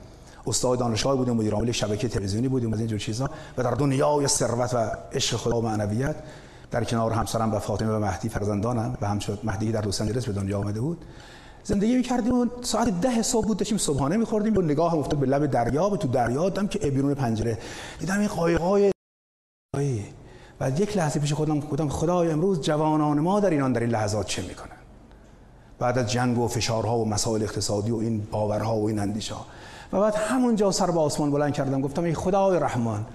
استاد 0.47 0.79
دانشگاه 0.79 1.17
بودیم 1.17 1.37
مدیر 1.37 1.55
عامل 1.55 1.73
شبکه 1.73 2.09
تلویزیونی 2.09 2.49
بودیم 2.49 2.73
از 2.73 2.79
این 2.79 2.89
جور 2.89 2.99
چیزا. 2.99 3.31
و 3.59 3.63
در 3.63 3.71
دنیای 3.71 4.27
ثروت 4.27 4.75
و 4.75 4.91
عشق 5.13 5.37
خدا 5.37 5.59
و 5.59 5.63
معنویت 5.63 6.17
در 6.71 6.85
کنار 6.85 7.13
همسرم 7.13 7.55
و 7.55 7.59
فاطمه 7.59 7.93
و 7.93 7.99
مهدی 7.99 8.29
فرزندانم 8.29 8.99
و 9.01 9.07
همچنین 9.07 9.39
مهدی 9.45 9.73
در 9.73 9.87
لس 9.87 10.01
آنجلس 10.01 10.27
به 10.27 10.33
دنیا 10.33 10.59
آمده 10.59 10.81
بود. 10.81 11.05
زندگی 11.65 11.97
می‌کردیم 11.97 12.35
و 12.35 12.47
ساعت 12.63 13.01
ده 13.01 13.23
صبح 13.23 13.47
بود 13.47 13.57
داشتیم 13.57 13.79
صبحانه 13.79 14.17
می‌خوردیم. 14.17 14.57
و 14.57 14.61
نگاه 14.61 14.95
افتاد 14.95 15.21
به 15.21 15.27
لب 15.27 15.47
دریا 15.47 15.89
به 15.89 15.97
تو 15.97 16.09
دریا 16.09 16.49
دیدم 16.49 16.67
که 16.67 16.79
بیرون 16.79 17.15
پنجره. 17.15 17.59
دیدم 17.99 18.19
این 18.19 18.29
قایق‌های 18.29 18.93
و 20.61 20.71
یک 20.71 20.97
لحظه 20.97 21.21
پیش 21.21 21.33
خودم 21.33 21.61
گفتم 21.61 21.89
خدای 21.89 22.31
امروز 22.31 22.61
جوانان 22.61 23.21
ما 23.21 23.41
در 23.41 23.51
ایران 23.51 23.73
در 23.73 23.81
این 23.81 23.91
لحظات 23.91 24.27
چه 24.27 24.43
می‌کنن؟ 24.43 24.77
بعد 25.79 25.99
از 25.99 26.11
جنگ 26.11 26.39
و 26.39 26.49
فشارها 26.49 26.99
و 26.99 27.09
مسائل 27.09 27.43
اقتصادی 27.43 27.91
و 27.91 27.97
این 27.97 28.27
باورها 28.31 28.77
و 28.77 28.89
این 28.89 28.99
اندیشه 28.99 29.35
و 29.93 30.01
بعد 30.01 30.15
همونجا 30.15 30.71
سر 30.71 30.91
به 30.91 31.01
آسمان 31.01 31.31
بلند 31.31 31.53
کردم. 31.53 31.81
گفتم 31.81 32.05
ای 32.05 32.15
خدای 32.15 32.61
رحمان 32.61 33.07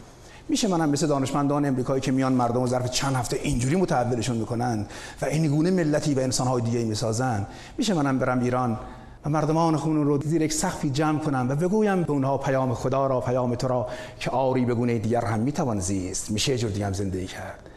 میشه 0.49 0.67
منم 0.67 0.89
مثل 0.89 1.07
دانشمندان 1.07 1.65
امریکایی 1.65 2.01
که 2.01 2.11
میان 2.11 2.33
مردم 2.33 2.61
و 2.61 2.67
ظرف 2.67 2.89
چند 2.91 3.15
هفته 3.15 3.39
اینجوری 3.43 3.75
متحولشون 3.75 4.37
می‌کنن 4.37 4.85
و 5.21 5.25
این 5.25 5.47
گونه 5.47 5.71
ملتی 5.71 6.13
و 6.13 6.19
انسانهای 6.19 6.61
دیگه 6.61 6.83
می‌سازن؟ 6.83 7.45
میشه 7.77 7.93
منم 7.93 8.19
برم 8.19 8.39
ایران 8.39 8.79
و 9.25 9.29
مردمان 9.29 9.77
خون 9.77 10.05
رو 10.05 10.21
زیر 10.21 10.41
یک 10.41 10.53
سخفی 10.53 10.89
جمع 10.89 11.19
کنم 11.19 11.47
و 11.49 11.55
بگویم 11.55 12.03
به 12.03 12.11
اونها 12.11 12.37
پیام 12.37 12.73
خدا 12.73 13.07
را 13.07 13.21
پیام 13.21 13.55
تو 13.55 13.67
را 13.67 13.87
که 14.19 14.29
آری 14.29 14.65
به 14.65 14.73
گونه 14.73 14.99
دیگر 14.99 15.25
هم 15.25 15.39
می‌توان 15.39 15.79
زیست. 15.79 16.31
میشه 16.31 16.57
جور 16.57 16.71
دیگه 16.71 16.85
هم 16.85 16.93
زندگی 16.93 17.27
کرد. 17.27 17.70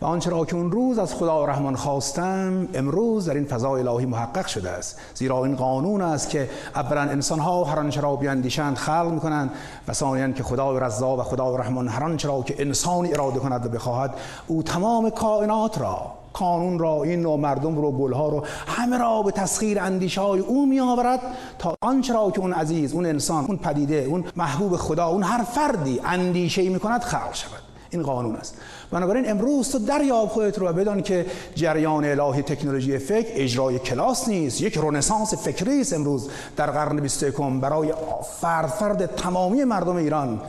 و 0.00 0.04
آنچه 0.04 0.30
را 0.30 0.44
که 0.44 0.56
اون 0.56 0.72
روز 0.72 0.98
از 0.98 1.14
خدا 1.14 1.44
رحمان 1.44 1.76
خواستم 1.76 2.68
امروز 2.74 3.28
در 3.28 3.34
این 3.34 3.44
فضا 3.44 3.76
الهی 3.76 4.06
محقق 4.06 4.46
شده 4.46 4.70
است. 4.70 4.98
زیرا 5.14 5.44
این 5.44 5.56
قانون 5.56 6.02
است 6.02 6.30
که 6.30 6.50
اولا 6.74 7.00
انسان 7.00 7.38
ها 7.38 7.64
هر 7.64 7.78
آنچه 7.78 8.00
را 8.00 8.16
بیاندیشند 8.16 8.76
خلق 8.76 9.10
می‌کنند 9.12 9.50
و 9.88 9.92
ثانیا 9.92 10.32
که 10.32 10.42
خدا 10.42 10.78
رضا 10.78 11.16
و 11.16 11.22
خدا 11.22 11.56
رحمان 11.56 11.88
هر 11.88 12.04
آنچه 12.04 12.28
را 12.28 12.42
که 12.42 12.54
انسانی 12.58 13.12
اراده 13.12 13.38
کند 13.38 13.66
و 13.66 13.68
بخواهد 13.68 14.14
او 14.46 14.62
تمام 14.62 15.10
کائنات 15.10 15.80
را 15.80 16.18
قانون 16.32 16.78
را 16.78 17.02
این 17.02 17.26
و 17.26 17.36
مردم 17.36 17.76
رو 17.76 17.92
گلها 17.92 18.28
رو 18.28 18.44
همه 18.66 18.98
را 18.98 19.22
به 19.22 19.30
تسخیر 19.30 19.80
اندیشه 19.80 20.20
های 20.20 20.40
او 20.40 20.66
می 20.66 20.80
آورد 20.80 21.20
تا 21.58 21.74
آنچه 21.80 22.14
را 22.14 22.30
که 22.30 22.40
اون 22.40 22.52
عزیز 22.52 22.92
اون 22.92 23.06
انسان 23.06 23.44
اون 23.44 23.56
پدیده 23.56 24.06
اون 24.08 24.24
محبوب 24.36 24.76
خدا 24.76 25.06
اون 25.06 25.22
هر 25.22 25.44
فردی 25.44 26.00
اندیشه 26.04 26.68
می 26.68 26.80
کند 26.80 27.02
خلق 27.02 27.34
شود. 27.34 27.67
این 27.90 28.02
قانون 28.02 28.36
است. 28.36 28.54
بنابراین 28.90 29.30
امروز 29.30 29.72
تو 29.72 29.78
دریاب 29.78 30.28
خودت 30.28 30.58
رو 30.58 30.68
و 30.68 30.72
بدان 30.72 31.02
که 31.02 31.26
جریان 31.54 32.04
الهی 32.04 32.42
تکنولوژی 32.42 32.98
فکر 32.98 33.28
اجرای 33.30 33.78
کلاس 33.78 34.28
نیست 34.28 34.60
یک 34.60 34.78
رنسانس 34.82 35.34
فکری 35.34 35.80
است 35.80 35.92
امروز 35.92 36.28
در 36.56 36.70
قرن 36.70 37.00
21 37.00 37.34
برای 37.60 37.92
فرد 38.40 38.66
فرد 38.66 39.06
تمامی 39.06 39.64
مردم 39.64 39.96
ایران. 39.96 40.40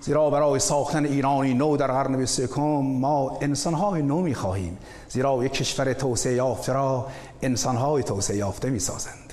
زیرا 0.00 0.30
برای 0.30 0.60
ساختن 0.60 1.04
ایرانی 1.04 1.54
نو 1.54 1.76
در 1.76 1.86
قرن 1.86 2.16
21 2.16 2.58
ما 2.58 3.38
انسانهای 3.40 4.02
نو 4.02 4.20
می 4.20 4.34
خواهیم 4.34 4.78
زیرا 5.08 5.44
یک 5.44 5.52
کشور 5.52 5.92
توسعه 5.92 6.34
یافته 6.34 6.72
را 6.72 7.06
انسانهای 7.42 8.02
توسعه 8.02 8.36
یافته 8.36 8.70
می 8.70 8.78
سازند 8.78 9.32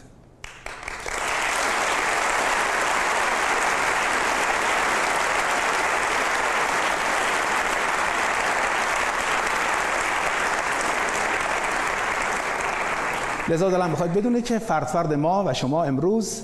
لذا 13.50 13.70
دلم 13.70 13.90
می‌خواد 13.90 14.14
بدونه 14.14 14.42
که 14.42 14.60
فرد 14.60 14.88
فرد 14.88 15.14
ما 15.14 15.44
و 15.48 15.54
شما 15.54 15.84
امروز 15.84 16.42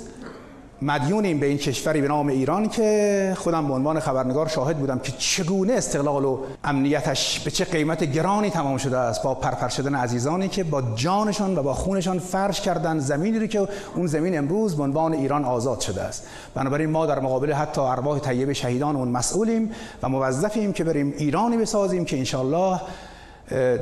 مدیونیم 0.81 1.39
به 1.39 1.45
این 1.45 1.57
کشوری 1.57 2.01
به 2.01 2.07
نام 2.07 2.27
ایران 2.27 2.69
که 2.69 3.33
خودم 3.37 3.67
به 3.67 3.73
عنوان 3.73 3.99
خبرنگار 3.99 4.47
شاهد 4.47 4.77
بودم 4.77 4.99
که 4.99 5.11
چگونه 5.17 5.73
استقلال 5.73 6.25
و 6.25 6.39
امنیتش 6.63 7.39
به 7.39 7.51
چه 7.51 7.65
قیمت 7.65 8.03
گرانی 8.03 8.49
تمام 8.49 8.77
شده 8.77 8.97
است. 8.97 9.23
با 9.23 9.35
پرپر 9.35 9.67
شدن 9.67 9.95
عزیزانی 9.95 10.47
که 10.47 10.63
با 10.63 10.81
جانشان 10.95 11.57
و 11.57 11.63
با 11.63 11.73
خونشان 11.73 12.19
فرش 12.19 12.61
کردن 12.61 12.99
زمینی 12.99 13.39
رو 13.39 13.47
که 13.47 13.67
اون 13.95 14.07
زمین 14.07 14.37
امروز 14.37 14.77
به 14.77 14.83
عنوان 14.83 15.13
ایران 15.13 15.45
آزاد 15.45 15.79
شده 15.79 16.01
است. 16.01 16.27
بنابراین 16.55 16.89
ما 16.89 17.05
در 17.05 17.19
مقابل 17.19 17.51
حتی 17.51 17.81
ارواح 17.81 18.19
طیب 18.19 18.53
شهیدان 18.53 18.95
اون 18.95 19.07
مسئولیم 19.07 19.71
و 20.03 20.09
موظفیم 20.09 20.73
که 20.73 20.83
بریم 20.83 21.13
ایرانی 21.17 21.57
بسازیم 21.57 22.05
که 22.05 22.17
انشالله 22.17 22.79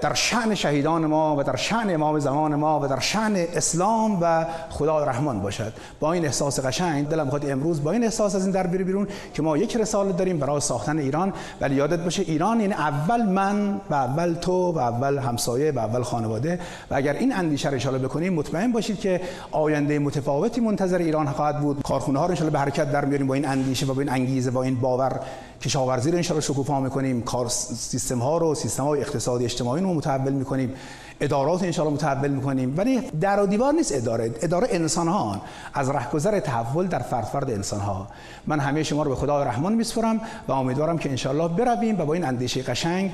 در 0.02 0.14
شعن 0.14 0.56
شهیدان 0.56 1.06
ما 1.06 1.36
و 1.40 1.44
در 1.44 1.56
شعن 1.56 1.94
امام 1.94 2.20
زمان 2.20 2.56
ما 2.56 2.80
و 2.80 2.88
در 2.88 3.00
شعن 3.00 3.36
اسلام 3.36 4.18
و 4.22 4.46
خدا 4.70 5.04
رحمان 5.04 5.42
باشد. 5.42 5.74
با 6.00 6.14
این 6.14 6.26
احساس 6.26 6.66
قشنگ 6.66 7.08
دلم 7.08 7.30
خود 7.30 7.50
امروز 7.50 7.84
با 7.84 7.92
این 7.92 8.04
احساس 8.04 8.36
از 8.36 8.44
این 8.44 8.52
در 8.52 8.68
بری 8.68 8.84
بیرون 8.84 9.08
که 9.34 9.42
ما 9.42 9.58
یک 9.58 9.78
رساله 9.78 10.12
داریم 10.12 10.40
برای 10.40 10.62
ساختن 10.62 11.00
ایران. 11.00 11.34
ولی 11.62 11.76
یادت 11.76 12.00
باشه 12.00 12.22
ایران 12.22 12.60
یعنی 12.60 12.74
اول 12.74 13.22
من 13.22 13.82
و 13.90 13.94
اول 13.94 14.34
تو 14.34 14.72
و 14.72 14.78
اول 14.78 15.18
همسایه 15.18 15.72
و 15.72 15.80
اول 15.80 16.04
خانواده. 16.04 16.60
و 16.92 16.96
اگر 16.96 17.14
این 17.14 17.34
اندیشه 17.34 17.70
رو 17.70 17.76
اشاره 17.76 17.98
بکنیم 17.98 18.34
مطمئن 18.34 18.72
باشید 18.72 19.00
که 19.00 19.22
آینده 19.52 20.00
متفاوتی 20.00 20.62
منتظر 20.62 20.98
ایران 20.98 21.28
خواهد 21.28 21.60
بود. 21.60 21.82
کارخونه 21.82 22.20
ها 22.20 22.26
رو 22.26 22.50
به 22.50 22.60
حرکت 22.60 22.92
در 22.92 23.06
میاریم 23.06 23.28
با 23.28 23.34
این 23.34 23.48
اندیشه 23.48 23.86
و 23.86 23.94
با 23.94 24.02
این 24.02 24.10
انگیزه 24.10 24.52
با 24.52 24.64
این 24.64 24.76
باور. 24.76 25.20
کشاورزی 25.64 26.12
رو 26.12 26.18
ان 26.18 26.24
شکوفا 26.24 26.80
می‌کنیم. 26.80 27.22
کار 27.22 27.50
سیستم 27.50 28.20
ها 28.20 28.38
رو 28.38 28.56
سیستم 28.56 28.84
های 28.84 29.02
اقتصادی 29.02 29.46
اجتماعی 29.46 29.84
رو 29.84 29.94
متحول 29.94 30.34
می‌کنیم. 30.34 30.74
ادارات 31.22 31.64
ان 31.64 31.88
متحول 31.88 32.32
می‌کنیم. 32.32 32.74
ولی 32.78 33.02
در 33.02 33.40
و 33.40 33.46
دیوار 33.46 33.74
نیست 33.74 33.96
اداره. 33.96 34.32
اداره 34.42 34.68
انسان 34.72 35.08
ها 35.08 35.42
از 35.74 35.90
رهگذر 35.90 36.40
تحول 36.40 36.88
در 36.88 37.00
فرد 37.00 37.26
فرد 37.26 37.52
انسان 37.52 37.80
ها 37.80 38.08
من 38.48 38.60
همه 38.60 38.84
شما 38.84 39.04
رو 39.04 39.10
به 39.10 39.16
خدای 39.16 39.46
رحمان 39.46 39.74
میسپرم 39.74 40.22
و 40.48 40.52
امیدوارم 40.52 40.98
که 40.98 41.10
ان 41.10 41.48
برویم 41.48 42.00
و 42.00 42.06
با 42.06 42.14
این 42.14 42.26
اندیشه 42.26 42.62
قشنگ 42.62 43.12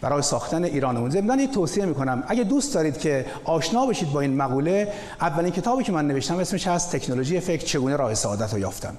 برای 0.00 0.22
ساختن 0.22 0.64
ایرانمون 0.64 1.10
ضمن 1.10 1.38
یک 1.38 1.50
توصیه 1.50 1.84
می‌کنم. 1.84 2.24
اگه 2.28 2.44
دوست 2.44 2.74
دارید 2.74 2.98
که 2.98 3.26
آشنا 3.44 3.86
بشید 3.86 4.12
با 4.12 4.20
این 4.20 4.36
مقوله 4.36 4.92
اولین 5.20 5.52
کتابی 5.52 5.84
که 5.84 5.92
من 5.92 6.06
نوشتم 6.06 6.38
اسمش 6.38 6.66
هست 6.66 6.96
تکنولوژی 6.96 7.40
فکر 7.40 7.64
چگونه 7.64 7.96
راه 7.96 8.14
سعادت 8.14 8.52
رو 8.52 8.58
یافتم 8.58 8.94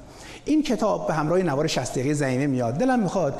این 0.45 0.63
کتاب 0.63 1.07
به 1.07 1.13
همراه 1.13 1.39
نوار 1.39 1.67
60 1.67 1.99
دقیقه 1.99 2.47
میاد. 2.47 2.73
دلم 2.73 2.99
می‌خواد 2.99 3.39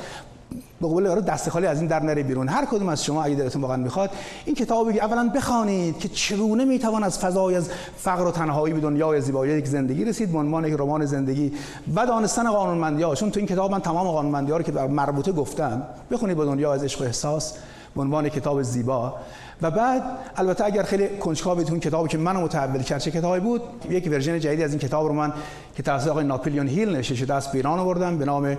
به 0.81 0.87
قول 0.87 1.21
دست 1.21 1.49
خالی 1.49 1.67
از 1.67 1.79
این 1.79 1.87
در 1.87 2.03
نره 2.03 2.23
بیرون. 2.23 2.47
هر 2.47 2.65
کدوم 2.65 2.89
از 2.89 3.03
شما 3.03 3.23
اگه 3.23 3.35
دلتون 3.35 3.61
واقعا 3.61 3.77
می‌خواد 3.77 4.09
این 4.45 4.55
کتابو 4.55 4.85
بگی 4.85 4.99
اولا 4.99 5.31
بخوانید 5.35 5.99
که 5.99 6.09
چگونه 6.09 6.65
می‌توان 6.65 7.03
از 7.03 7.19
فضای 7.19 7.55
از 7.55 7.69
فقر 7.97 8.27
و 8.27 8.31
تنهایی 8.31 8.73
به 8.73 8.79
دنیای 8.79 9.21
زیبایی 9.21 9.57
یک 9.57 9.67
زندگی 9.67 10.05
رسید. 10.05 10.31
به 10.31 10.37
عنوان 10.37 10.65
یک 10.65 10.73
رمان 10.73 11.05
زندگی 11.05 11.53
و 11.95 12.05
دانستن 12.05 12.51
قانونمندی 12.51 13.03
ها 13.03 13.15
چون 13.15 13.31
تو 13.31 13.39
این 13.39 13.47
کتاب 13.47 13.71
من 13.71 13.79
تمام 13.79 14.07
قانونمندی 14.07 14.51
ها 14.51 14.57
رو 14.57 14.63
که 14.63 14.71
مربوطه 14.71 15.31
گفتم 15.31 15.83
بخونید 16.11 16.37
با 16.37 16.45
دنیا 16.45 16.73
از 16.73 16.83
عشق 16.83 17.01
و 17.01 17.03
احساس. 17.03 17.53
به 17.95 18.01
عنوان 18.01 18.29
کتاب 18.29 18.61
زیبا. 18.61 19.13
و 19.61 19.71
بعد 19.71 20.03
البته 20.35 20.65
اگر 20.65 20.83
خیلی 20.83 21.07
کنجکاوید 21.07 21.69
اون 21.69 21.79
کتابی 21.79 22.09
که 22.09 22.17
منو 22.17 22.41
متحول 22.41 22.83
کرد 22.83 23.01
چه 23.01 23.11
کتابی 23.11 23.39
بود؟ 23.39 23.61
یک 23.89 24.07
ورژن 24.11 24.39
جدیدی 24.39 24.63
از 24.63 24.71
این 24.71 24.79
کتاب 24.79 25.07
رو 25.07 25.13
من 25.13 25.33
که 25.75 25.83
توسط 25.83 26.07
آقای 26.07 26.25
ناپلیون 26.25 26.67
هیل 26.67 26.89
نوشته 26.89 27.15
شده 27.15 27.33
به 27.33 27.41
ایران 27.53 27.79
آوردم 27.79 28.17
به 28.17 28.25
نام 28.25 28.57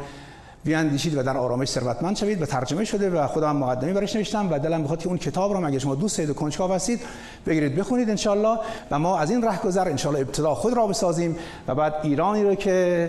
بیاندیشید 0.66 1.16
و 1.16 1.22
در 1.22 1.36
آرامش 1.36 1.68
ثروتمند 1.68 2.16
شوید 2.16 2.42
و 2.42 2.46
ترجمه 2.46 2.84
شده 2.84 3.10
و 3.10 3.26
خودم 3.26 3.56
مقدمه 3.56 3.92
براش 3.92 4.16
نوشتم 4.16 4.52
و 4.52 4.58
دلم 4.58 4.80
می‌خواد 4.80 4.98
که 4.98 5.08
اون 5.08 5.18
کتاب 5.18 5.52
رو 5.52 5.66
اگه 5.66 5.78
شما 5.78 5.94
دوست 5.94 6.18
دارید 6.18 6.30
و 6.30 6.34
کنجکاو 6.34 6.72
هستید 6.72 7.00
بگیرید 7.46 7.76
بخونید 7.76 8.28
ان 8.28 8.56
و 8.90 8.98
ما 8.98 9.18
از 9.18 9.30
این 9.30 9.42
رهگذر 9.42 9.88
ان 9.88 9.98
ابتدا 10.06 10.54
خود 10.54 10.72
را 10.72 10.86
بسازیم 10.86 11.36
و 11.68 11.74
بعد 11.74 11.94
ایرانی 12.02 12.42
رو 12.42 12.54
که 12.54 13.08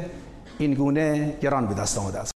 این 0.58 0.74
گونه 0.74 1.34
گران 1.42 1.68
به 1.68 1.74
دست 1.74 1.98
آمده 1.98 2.20
است. 2.20 2.37